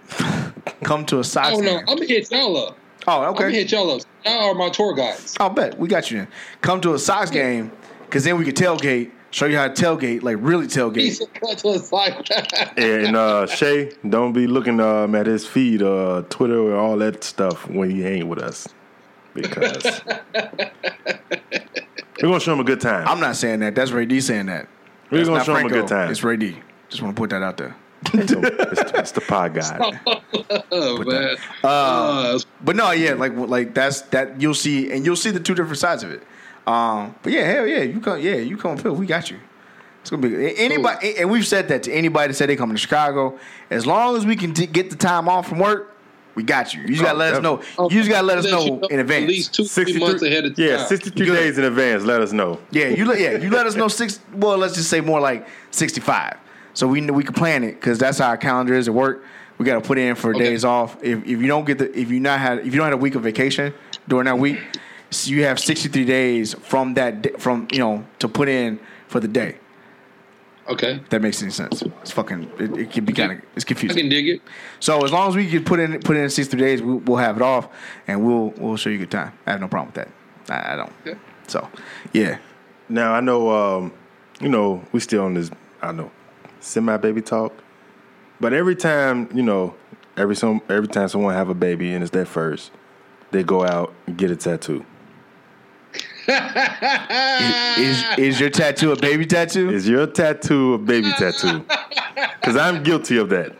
come 0.83 1.05
to 1.07 1.19
a 1.19 1.23
Sox 1.23 1.49
Oh 1.53 1.59
no, 1.59 1.61
game. 1.61 1.79
I'm 1.79 1.95
gonna 1.95 2.05
hit 2.05 2.31
y'all 2.31 2.57
up. 2.57 2.77
Oh, 3.07 3.19
okay. 3.19 3.27
I'm 3.27 3.33
gonna 3.33 3.45
okay. 3.47 3.55
hit 3.57 3.71
y'all 3.71 3.91
up. 3.91 4.01
Y'all 4.25 4.51
are 4.51 4.53
my 4.53 4.69
tour 4.69 4.93
guides. 4.93 5.35
I'll 5.39 5.49
bet 5.49 5.77
we 5.77 5.87
got 5.87 6.11
you 6.11 6.19
then. 6.19 6.27
Come 6.61 6.81
to 6.81 6.93
a 6.93 6.99
Sox 6.99 7.31
game 7.31 7.71
because 8.05 8.23
then 8.23 8.37
we 8.37 8.45
can 8.45 8.53
tailgate. 8.53 9.11
Show 9.31 9.47
you 9.47 9.57
how 9.57 9.67
to 9.67 9.73
tailgate, 9.73 10.23
like 10.23 10.37
really 10.39 10.65
tailgate. 10.65 10.95
Piece 10.95 11.19
of 11.19 11.33
cut 11.33 11.57
to 11.57 11.73
the 11.73 11.79
side. 11.79 12.29
And 12.77 13.17
uh, 13.17 13.45
Shay, 13.53 13.91
don't 14.07 14.31
be 14.31 14.47
looking 14.47 14.79
um, 14.79 15.13
at 15.13 15.25
his 15.25 15.45
feed, 15.45 15.81
uh, 15.81 16.23
Twitter, 16.29 16.57
or 16.57 16.77
all 16.77 16.95
that 16.99 17.21
stuff 17.21 17.67
when 17.67 17.91
he 17.91 18.05
ain't 18.05 18.27
with 18.29 18.39
us, 18.39 18.69
because 19.35 20.01
we're 20.35 20.71
gonna 22.21 22.39
show 22.39 22.53
him 22.53 22.59
a 22.59 22.63
good 22.63 22.81
time. 22.81 23.07
I'm 23.07 23.19
not 23.19 23.35
saying 23.35 23.59
that. 23.59 23.75
That's 23.75 23.91
Ray 23.91 24.05
D 24.05 24.21
saying 24.21 24.47
that. 24.47 24.67
We're 25.11 25.19
That's 25.19 25.27
gonna 25.27 25.37
not 25.39 25.45
show 25.45 25.55
him 25.55 25.65
a 25.67 25.69
good 25.69 25.87
time. 25.87 26.09
It's 26.09 26.23
Ray 26.23 26.37
D. 26.37 26.57
Just 26.89 27.03
want 27.03 27.15
to 27.15 27.19
put 27.21 27.29
that 27.29 27.43
out 27.43 27.57
there. 27.57 27.75
it's, 28.13 28.31
it's, 28.31 28.91
it's 28.91 29.11
the 29.11 29.21
pod 29.21 29.53
guy. 29.55 29.99
oh 30.71 31.03
man. 31.03 31.35
Uh, 31.63 31.67
Uh, 31.67 32.39
But 32.63 32.75
no, 32.75 32.91
yeah, 32.91 33.13
like 33.13 33.33
like 33.35 33.73
that's 33.73 34.01
that 34.01 34.39
you'll 34.41 34.53
see, 34.53 34.91
and 34.91 35.05
you'll 35.05 35.15
see 35.15 35.31
the 35.31 35.39
two 35.39 35.55
different 35.55 35.77
sides 35.79 36.03
of 36.03 36.11
it. 36.11 36.23
Um, 36.67 37.15
but 37.21 37.31
yeah, 37.31 37.43
hell 37.43 37.67
yeah, 37.67 37.81
you 37.83 37.99
come, 37.99 38.19
yeah, 38.19 38.35
you 38.35 38.57
come, 38.57 38.77
Phil. 38.77 38.93
We 38.95 39.05
got 39.05 39.29
you. 39.29 39.37
It's 40.01 40.09
gonna 40.11 40.21
be 40.21 40.55
anybody, 40.57 41.17
and 41.17 41.31
we've 41.31 41.47
said 41.47 41.67
that 41.69 41.83
to 41.83 41.91
anybody 41.91 42.27
that 42.27 42.33
said 42.35 42.49
they 42.49 42.55
coming 42.55 42.75
to 42.75 42.81
Chicago. 42.81 43.39
As 43.71 43.87
long 43.87 44.15
as 44.15 44.25
we 44.25 44.35
can 44.35 44.53
t- 44.53 44.67
get 44.67 44.91
the 44.91 44.95
time 44.95 45.27
off 45.27 45.47
from 45.49 45.57
work, 45.59 45.94
we 46.35 46.43
got 46.43 46.73
you. 46.73 46.81
You 46.81 46.89
just 46.89 47.01
gotta 47.01 47.15
Oh, 47.15 47.19
let 47.19 47.33
us 47.35 47.41
know. 47.41 47.61
You 47.89 47.99
just 47.99 48.09
gotta 48.09 48.27
let 48.27 48.37
us 48.37 48.45
know 48.51 48.79
in 48.89 48.99
advance. 48.99 49.23
At 49.23 49.29
least 49.29 49.53
two, 49.55 49.63
three 49.65 49.97
months 49.97 50.21
ahead 50.21 50.45
of 50.45 50.55
time. 50.55 50.65
Yeah, 50.65 50.85
63 50.85 51.25
Good. 51.25 51.33
days 51.33 51.57
in 51.57 51.63
advance. 51.63 52.03
Let 52.03 52.21
us 52.21 52.31
know. 52.33 52.59
Yeah, 52.71 52.87
you 52.89 53.05
let 53.05 53.19
yeah 53.19 53.37
you 53.37 53.49
let 53.49 53.65
us 53.65 53.75
know 53.75 53.87
six. 53.87 54.19
Well, 54.33 54.57
let's 54.57 54.75
just 54.75 54.89
say 54.89 55.01
more 55.01 55.19
like 55.19 55.47
sixty 55.71 56.01
five, 56.01 56.37
so 56.73 56.87
we 56.87 57.01
we 57.09 57.23
can 57.23 57.33
plan 57.33 57.63
it 57.63 57.73
because 57.75 57.97
that's 57.97 58.19
how 58.19 58.27
our 58.27 58.37
calendar 58.37 58.73
is 58.73 58.87
at 58.87 58.93
work. 58.93 59.23
We 59.57 59.65
got 59.65 59.75
to 59.81 59.87
put 59.87 59.97
in 59.97 60.15
for 60.15 60.31
Okay. 60.35 60.39
days 60.43 60.65
off. 60.65 60.97
If 61.01 61.19
if 61.23 61.39
you 61.41 61.47
don't 61.47 61.65
get 61.65 61.77
the 61.77 61.97
if 61.97 62.11
you 62.11 62.19
not 62.19 62.39
had 62.39 62.59
if 62.59 62.65
you 62.65 62.71
don't 62.73 62.85
have 62.85 62.93
a 62.93 62.97
week 62.97 63.15
of 63.15 63.23
vacation 63.23 63.73
during 64.07 64.25
that 64.25 64.37
week, 64.37 64.59
so 65.11 65.31
you 65.31 65.45
have 65.45 65.59
sixty 65.59 65.87
three 65.87 66.03
days 66.05 66.53
from 66.55 66.93
that 66.95 67.21
da- 67.21 67.37
from 67.37 67.67
you 67.71 67.79
know 67.79 68.05
to 68.19 68.27
put 68.27 68.49
in 68.49 68.79
for 69.07 69.21
the 69.21 69.27
day. 69.29 69.55
Okay. 70.67 70.95
If 70.95 71.09
that 71.09 71.21
makes 71.21 71.41
any 71.41 71.51
sense. 71.51 71.83
It's 72.01 72.11
fucking 72.11 72.51
it, 72.59 72.77
it 72.77 72.91
can 72.91 73.05
be 73.05 73.13
kind 73.13 73.33
of 73.33 73.41
it's 73.55 73.63
confusing. 73.63 73.97
I 73.97 74.01
can 74.01 74.09
dig 74.09 74.27
it. 74.27 74.41
So 74.79 75.03
as 75.03 75.11
long 75.11 75.29
as 75.29 75.35
we 75.35 75.47
can 75.49 75.63
put 75.63 75.79
in 75.79 75.99
put 75.99 76.17
in 76.17 76.29
sixty 76.29 76.57
three 76.57 76.65
days, 76.65 76.81
we, 76.81 76.95
we'll 76.95 77.17
have 77.17 77.35
it 77.35 77.43
off 77.43 77.69
and 78.07 78.25
we'll 78.25 78.49
we'll 78.57 78.77
show 78.77 78.89
you 78.89 78.95
a 78.95 78.99
good 78.99 79.11
time. 79.11 79.31
I 79.45 79.51
have 79.51 79.61
no 79.61 79.67
problem 79.67 79.93
with 79.93 80.05
that. 80.47 80.65
I, 80.67 80.73
I 80.73 80.75
don't. 80.75 80.91
Okay. 81.05 81.19
So 81.47 81.69
yeah. 82.13 82.39
Now 82.89 83.13
I 83.13 83.19
know, 83.19 83.49
um, 83.49 83.93
you 84.39 84.49
know, 84.49 84.83
we 84.91 84.99
still 84.99 85.23
on 85.23 85.35
this. 85.35 85.51
I 85.81 85.91
know, 85.91 86.11
semi 86.59 86.97
baby 86.97 87.21
talk, 87.21 87.53
but 88.39 88.53
every 88.53 88.75
time 88.75 89.29
you 89.35 89.43
know, 89.43 89.75
every 90.17 90.35
some 90.35 90.61
every 90.69 90.87
time 90.87 91.07
someone 91.09 91.33
have 91.35 91.49
a 91.49 91.55
baby 91.55 91.93
and 91.93 92.03
it's 92.03 92.11
their 92.11 92.25
first, 92.25 92.71
they 93.31 93.43
go 93.43 93.63
out 93.63 93.93
and 94.07 94.17
get 94.17 94.31
a 94.31 94.35
tattoo. 94.35 94.85
Is 96.27 98.03
is 98.17 98.39
your 98.39 98.49
tattoo 98.49 98.91
a 98.91 98.95
baby 98.95 99.25
tattoo? 99.25 99.69
Is 99.69 99.87
your 99.87 100.07
tattoo 100.07 100.73
a 100.75 100.77
baby 100.77 101.11
tattoo? 101.11 101.65
Because 102.39 102.57
I'm 102.57 102.83
guilty 102.83 103.17
of 103.17 103.29
that. 103.29 103.53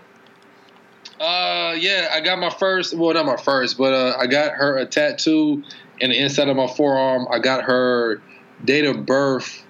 Uh, 1.20 1.74
yeah, 1.78 2.10
I 2.12 2.22
got 2.22 2.40
my 2.40 2.50
first. 2.50 2.94
Well, 2.94 3.14
not 3.14 3.26
my 3.26 3.38
first, 3.38 3.78
but 3.78 3.94
uh, 3.94 4.18
I 4.20 4.28
got 4.28 4.54
her 4.54 4.78
a 4.78 4.86
tattoo 4.86 5.64
in 6.00 6.10
the 6.10 6.18
inside 6.18 6.50
of 6.50 6.58
my 6.58 6.68
forearm. 6.68 7.28
I 7.32 7.40
got 7.40 7.64
her 7.64 8.22
date 8.64 8.86
of 8.86 9.06
birth 9.06 9.64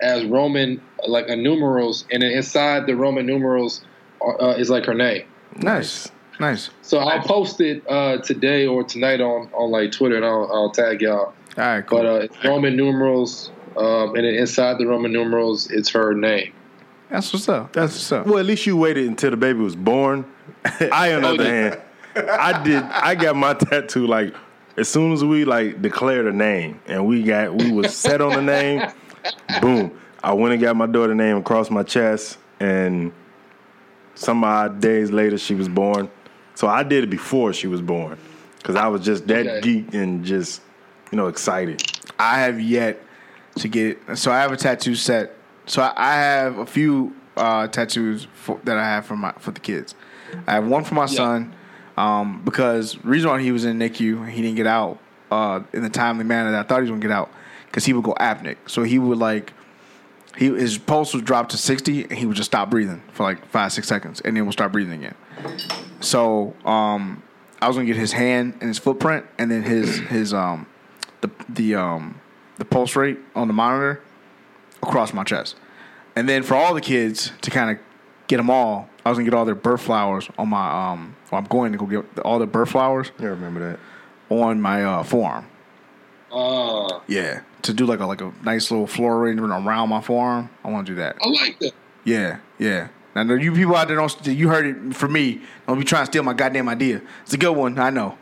as 0.00 0.24
Roman, 0.24 0.80
like 1.06 1.28
a 1.28 1.36
numerals, 1.36 2.04
and 2.10 2.22
then 2.22 2.30
inside 2.30 2.86
the 2.86 2.96
Roman 2.96 3.26
numerals 3.26 3.84
uh, 4.22 4.54
is 4.58 4.70
like 4.70 4.84
her 4.86 4.94
name. 4.94 5.24
Nice, 5.56 6.10
nice. 6.40 6.70
So 6.82 6.98
I'll 6.98 7.22
post 7.22 7.60
it 7.60 7.82
uh, 7.88 8.18
today 8.18 8.66
or 8.66 8.84
tonight 8.84 9.20
on, 9.20 9.50
on 9.52 9.70
like 9.70 9.92
Twitter, 9.92 10.16
and 10.16 10.24
I'll, 10.24 10.50
I'll 10.52 10.70
tag 10.70 11.02
y'all. 11.02 11.32
All 11.56 11.64
right, 11.64 11.86
cool. 11.86 11.98
But 11.98 12.06
uh, 12.06 12.14
it's 12.20 12.44
Roman 12.44 12.76
numerals, 12.76 13.50
um, 13.76 14.14
and 14.16 14.24
then 14.24 14.34
inside 14.34 14.78
the 14.78 14.86
Roman 14.86 15.12
numerals, 15.12 15.70
it's 15.70 15.90
her 15.90 16.12
name. 16.14 16.52
That's 17.10 17.32
what's 17.32 17.48
up. 17.48 17.72
That's 17.72 17.94
what's 17.94 18.12
up. 18.12 18.26
Well, 18.26 18.38
at 18.38 18.46
least 18.46 18.66
you 18.66 18.76
waited 18.76 19.06
until 19.06 19.30
the 19.30 19.36
baby 19.36 19.60
was 19.60 19.76
born. 19.76 20.24
I, 20.80 21.12
on 21.14 21.22
the 21.22 21.28
Oh, 21.28 21.34
other 21.34 21.44
hand, 21.44 21.80
I 22.16 22.62
did. 22.64 22.82
I 22.82 23.14
got 23.14 23.36
my 23.36 23.54
tattoo 23.54 24.06
like 24.06 24.34
as 24.76 24.88
soon 24.88 25.12
as 25.12 25.24
we 25.24 25.44
like 25.44 25.80
declared 25.80 26.26
a 26.26 26.32
name 26.32 26.80
and 26.86 27.06
we 27.06 27.22
got 27.22 27.54
we 27.54 27.70
was 27.70 27.94
set 27.94 28.20
on 28.20 28.34
the 28.34 28.42
name. 28.42 28.82
Boom! 29.60 30.00
I 30.22 30.32
went 30.32 30.54
and 30.54 30.62
got 30.62 30.74
my 30.74 30.86
daughter 30.86 31.14
name 31.14 31.36
across 31.36 31.70
my 31.70 31.82
chest, 31.84 32.38
and 32.58 33.12
some 34.16 34.42
odd 34.42 34.80
days 34.80 35.10
later 35.12 35.38
she 35.38 35.54
was 35.54 35.68
born. 35.68 36.10
So 36.54 36.66
I 36.66 36.82
did 36.82 37.04
it 37.04 37.10
before 37.10 37.52
she 37.52 37.66
was 37.66 37.82
born 37.82 38.18
because 38.58 38.76
I 38.76 38.86
was 38.88 39.04
just 39.04 39.26
that 39.28 39.46
Okay. 39.46 39.60
geek 39.60 39.94
and 39.94 40.24
just 40.24 40.62
you 41.14 41.16
know 41.16 41.28
excited. 41.28 41.80
I 42.18 42.40
have 42.40 42.60
yet 42.60 43.00
to 43.58 43.68
get. 43.68 44.00
So 44.18 44.32
I 44.32 44.40
have 44.40 44.50
a 44.50 44.56
tattoo 44.56 44.96
set. 44.96 45.36
So 45.64 45.80
I, 45.80 45.92
I 45.94 46.14
have 46.16 46.58
a 46.58 46.66
few 46.66 47.14
uh, 47.36 47.68
tattoos 47.68 48.26
for, 48.34 48.60
that 48.64 48.76
I 48.76 48.84
have 48.84 49.06
for 49.06 49.16
my 49.16 49.30
for 49.38 49.52
the 49.52 49.60
kids. 49.60 49.94
I 50.48 50.54
have 50.54 50.66
one 50.66 50.82
for 50.82 50.94
my 50.94 51.06
son 51.06 51.54
um, 51.96 52.42
because 52.44 52.98
reason 53.04 53.30
why 53.30 53.40
he 53.40 53.52
was 53.52 53.64
in 53.64 53.78
NICU, 53.78 54.28
he 54.28 54.42
didn't 54.42 54.56
get 54.56 54.66
out 54.66 54.98
uh, 55.30 55.60
in 55.72 55.84
the 55.84 55.88
timely 55.88 56.24
manner 56.24 56.50
that 56.50 56.64
I 56.64 56.68
thought 56.68 56.78
he 56.78 56.82
was 56.82 56.90
gonna 56.90 57.00
get 57.00 57.12
out 57.12 57.30
because 57.66 57.84
he 57.84 57.92
would 57.92 58.02
go 58.02 58.14
apneic. 58.14 58.56
So 58.66 58.82
he 58.82 58.98
would 58.98 59.18
like 59.18 59.52
he 60.36 60.46
his 60.46 60.78
pulse 60.78 61.14
would 61.14 61.24
drop 61.24 61.48
to 61.50 61.56
sixty 61.56 62.02
and 62.02 62.14
he 62.14 62.26
would 62.26 62.36
just 62.36 62.50
stop 62.50 62.70
breathing 62.70 63.02
for 63.12 63.22
like 63.22 63.46
five 63.50 63.72
six 63.72 63.86
seconds 63.86 64.20
and 64.22 64.36
then 64.36 64.46
would 64.46 64.52
start 64.52 64.72
breathing 64.72 65.04
again. 65.04 65.14
So 66.00 66.56
um, 66.64 67.22
I 67.62 67.68
was 67.68 67.76
gonna 67.76 67.86
get 67.86 67.94
his 67.94 68.10
hand 68.10 68.54
and 68.54 68.64
his 68.64 68.80
footprint 68.80 69.26
and 69.38 69.48
then 69.48 69.62
his 69.62 69.98
his 69.98 70.34
um 70.34 70.66
the 71.24 71.30
the 71.48 71.74
um 71.74 72.20
the 72.56 72.64
pulse 72.64 72.94
rate 72.96 73.18
on 73.34 73.48
the 73.48 73.54
monitor 73.54 74.00
across 74.82 75.12
my 75.12 75.24
chest. 75.24 75.56
and 76.16 76.28
then 76.28 76.42
for 76.42 76.54
all 76.54 76.74
the 76.74 76.80
kids 76.80 77.32
to 77.40 77.50
kind 77.50 77.70
of 77.70 77.78
get 78.28 78.36
them 78.36 78.50
all, 78.50 78.88
I 79.04 79.08
was 79.08 79.18
gonna 79.18 79.28
get 79.30 79.34
all 79.34 79.44
their 79.44 79.54
birth 79.54 79.82
flowers 79.82 80.28
on 80.38 80.48
my 80.50 80.92
um. 80.92 81.16
Well, 81.30 81.40
I'm 81.40 81.46
going 81.48 81.72
to 81.72 81.78
go 81.78 81.86
get 81.86 82.18
all 82.20 82.38
the 82.38 82.46
birth 82.46 82.70
flowers 82.70 83.10
I 83.18 83.24
remember 83.24 83.60
that. 83.70 83.78
on 84.28 84.60
my 84.60 84.84
uh, 84.84 85.02
forearm. 85.02 85.46
Uh, 86.32 87.00
Yeah, 87.08 87.40
to 87.62 87.72
do 87.72 87.86
like 87.86 88.00
a 88.00 88.06
like 88.06 88.20
a 88.20 88.32
nice 88.44 88.70
little 88.70 88.86
floral 88.86 89.18
arrangement 89.20 89.52
around 89.52 89.88
my 89.88 90.00
forearm. 90.00 90.48
I 90.64 90.70
want 90.70 90.86
to 90.86 90.92
do 90.92 90.96
that. 90.96 91.16
I 91.22 91.28
like 91.28 91.58
that. 91.60 91.72
Yeah, 92.04 92.38
yeah. 92.58 92.88
Now, 93.14 93.22
know 93.22 93.34
you 93.34 93.52
people 93.52 93.76
out 93.76 93.86
there 93.88 93.96
don't. 93.96 94.26
You 94.26 94.48
heard 94.48 94.66
it 94.66 94.94
from 94.96 95.12
me. 95.12 95.40
Don't 95.68 95.78
be 95.78 95.84
trying 95.84 96.02
to 96.02 96.06
steal 96.06 96.22
my 96.24 96.32
goddamn 96.34 96.68
idea. 96.68 97.00
It's 97.22 97.32
a 97.32 97.38
good 97.38 97.52
one, 97.52 97.78
I 97.78 97.90
know. 97.90 98.18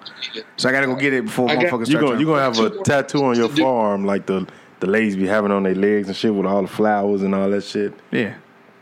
So 0.59 0.68
I 0.68 0.72
gotta 0.72 0.86
go 0.86 0.95
get 0.97 1.12
it 1.14 1.24
before 1.24 1.49
I 1.51 1.55
got- 1.57 1.64
motherfuckers 1.64 1.78
You 1.80 1.84
start. 1.86 2.01
gonna 2.01 2.09
trying- 2.12 2.20
you 2.20 2.26
gonna 2.26 2.43
have 2.43 2.59
a 2.59 2.82
tattoo 2.82 3.24
on 3.24 3.36
your 3.36 3.49
Do- 3.49 3.62
forearm 3.62 4.05
like 4.05 4.26
the 4.26 4.47
the 4.80 4.86
ladies 4.88 5.14
be 5.16 5.26
having 5.28 5.53
on 5.53 5.62
their 5.62 5.74
legs 5.76 6.09
and 6.09 6.16
shit 6.16 6.34
with 6.34 6.45
all 6.45 6.61
the 6.62 6.68
flowers 6.68 7.22
and 7.22 7.34
all 7.34 7.49
that 7.49 7.62
shit. 7.64 7.95
yeah, 8.11 8.34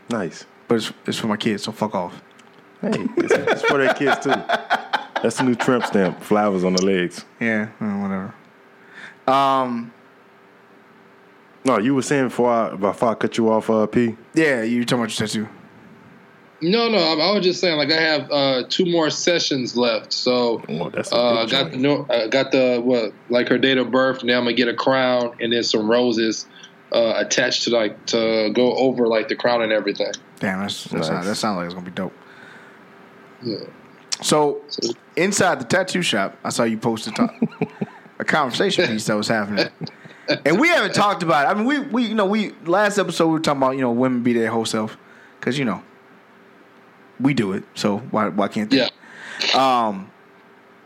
Nice. 0.09 0.45
but 0.67 0.75
it's, 0.75 0.91
it's 1.05 1.17
for 1.19 1.27
my 1.27 1.37
kids, 1.37 1.61
so 1.63 1.71
fuck 1.71 1.93
off. 1.93 2.21
Hey, 2.81 2.89
it's, 3.17 3.31
it's 3.33 3.61
for 3.61 3.77
their 3.77 3.93
kids 3.93 4.17
too. 4.23 4.33
That's 5.21 5.37
the 5.37 5.43
new 5.43 5.53
tramp 5.53 5.85
stamp. 5.85 6.19
Flowers 6.23 6.63
on 6.63 6.73
the 6.73 6.83
legs. 6.83 7.23
Yeah, 7.39 7.67
whatever. 7.79 8.33
Um, 9.27 9.91
No, 11.63 11.77
you 11.77 11.93
were 11.93 12.01
saying 12.01 12.25
before 12.29 12.51
I 12.51 12.75
before 12.75 13.09
I 13.11 13.13
cut 13.13 13.37
you 13.37 13.51
off, 13.51 13.69
uh, 13.69 13.85
P. 13.85 14.17
yeah, 14.33 14.63
you 14.63 14.83
talking 14.83 15.03
about 15.03 15.19
your 15.19 15.27
tattoo? 15.27 15.47
No, 16.61 16.89
no, 16.89 16.97
I, 16.97 17.13
I 17.29 17.31
was 17.33 17.43
just 17.43 17.59
saying, 17.59 17.77
like 17.77 17.91
I 17.91 17.99
have 17.99 18.31
uh, 18.31 18.63
two 18.69 18.85
more 18.85 19.09
sessions 19.09 19.75
left, 19.75 20.13
so 20.13 20.61
Oh, 20.69 20.83
uh, 20.85 20.89
big 20.89 21.51
got 21.51 21.65
the 21.65 21.69
joint. 21.71 21.75
no, 21.81 22.05
uh, 22.09 22.27
got 22.27 22.51
the 22.51 22.79
what 22.83 23.13
like 23.29 23.47
her 23.49 23.57
date 23.57 23.77
of 23.79 23.89
birth. 23.89 24.23
Now 24.23 24.37
I'm 24.37 24.43
gonna 24.43 24.53
get 24.55 24.67
a 24.67 24.73
crown 24.75 25.35
and 25.41 25.51
then 25.51 25.63
some 25.63 25.89
roses 25.89 26.45
uh, 26.91 27.13
attached 27.17 27.63
to 27.63 27.71
like 27.71 28.05
to 28.07 28.51
go 28.53 28.75
over 28.75 29.07
like 29.07 29.27
the 29.27 29.35
crown 29.35 29.61
and 29.63 29.71
everything. 29.71 30.11
Damn, 30.39 30.59
that's, 30.59 30.83
that's 30.85 31.07
Nice. 31.07 31.09
not, 31.09 31.23
that 31.25 31.35
sounds 31.35 31.57
like 31.57 31.65
it's 31.65 31.73
gonna 31.73 31.85
be 31.85 31.91
dope. 31.91 32.13
Yeah. 33.43 33.57
So 34.21 34.61
So- 34.67 34.93
inside 35.15 35.59
the 35.59 35.65
tattoo 35.65 36.01
shop, 36.03 36.37
I 36.43 36.49
saw 36.49 36.63
you 36.63 36.77
posted 36.77 37.15
to- 37.15 37.29
a 38.19 38.23
conversation 38.23 38.85
piece 38.87 39.05
that 39.07 39.15
was 39.15 39.27
happening, 39.27 39.67
and 40.45 40.59
we 40.59 40.67
haven't 40.67 40.93
talked 40.93 41.23
about. 41.23 41.47
It. 41.47 41.49
I 41.49 41.53
mean, 41.55 41.65
we 41.65 41.79
we 41.79 42.03
you 42.09 42.13
know 42.13 42.25
we 42.27 42.51
last 42.65 42.99
episode 42.99 43.25
we 43.27 43.33
were 43.33 43.39
talking 43.39 43.59
about 43.63 43.71
you 43.71 43.81
know 43.81 43.91
women 43.91 44.21
be 44.21 44.33
their 44.33 44.51
whole 44.51 44.65
self 44.65 44.95
because 45.39 45.57
you 45.57 45.65
know 45.65 45.81
we 47.21 47.33
do 47.33 47.53
it, 47.53 47.63
so 47.75 47.99
why 48.11 48.29
why 48.29 48.47
can't 48.47 48.69
they? 48.69 48.77
Yeah. 48.77 48.87
Um, 49.87 50.11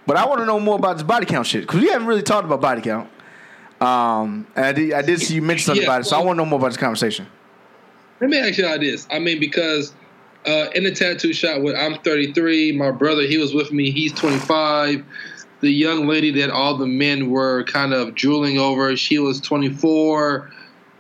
but 0.06 0.18
I 0.18 0.26
want 0.26 0.40
to 0.40 0.46
know 0.46 0.60
more 0.60 0.76
about 0.76 0.98
this 0.98 1.04
body 1.04 1.26
count 1.26 1.48
shit 1.48 1.62
because 1.62 1.82
we 1.82 1.90
haven't 1.90 2.08
really 2.08 2.22
talked 2.22 2.46
about 2.46 2.62
body 2.62 2.82
count. 2.82 3.10
Um, 3.82 4.48
and 4.56 4.66
I 4.66 4.72
did 4.72 4.94
I 4.94 5.02
did 5.02 5.22
see 5.22 5.36
you 5.36 5.42
mention 5.42 5.66
something 5.66 5.82
Yeah, 5.82 5.90
about 5.90 6.02
it, 6.02 6.06
so 6.06 6.18
I 6.18 6.24
want 6.24 6.38
to 6.38 6.44
know 6.44 6.50
more 6.50 6.60
about 6.60 6.70
this 6.70 6.78
conversation. 6.78 7.28
Let 8.22 8.30
me 8.30 8.38
ask 8.38 8.58
you 8.58 8.68
how 8.68 8.78
this. 8.78 9.08
I 9.12 9.20
mean, 9.20 9.40
because 9.40 9.94
uh, 10.46 10.68
in 10.74 10.84
the 10.84 10.92
tattoo 10.92 11.34
shop, 11.34 11.62
with 11.62 11.76
I'm 11.76 11.98
33, 12.00 12.72
my 12.74 12.92
brother 12.92 13.24
he 13.24 13.38
was 13.38 13.54
with 13.54 13.72
me. 13.72 13.92
He's 13.92 14.14
25. 14.14 15.04
The 15.62 15.70
young 15.70 16.08
lady 16.08 16.32
that 16.42 16.50
all 16.52 16.78
the 16.78 16.88
men 16.88 17.30
were 17.30 17.64
kind 17.64 17.94
of 17.94 18.16
drooling 18.16 18.60
over, 18.60 18.96
she 18.96 19.20
was 19.20 19.42
24. 19.42 20.52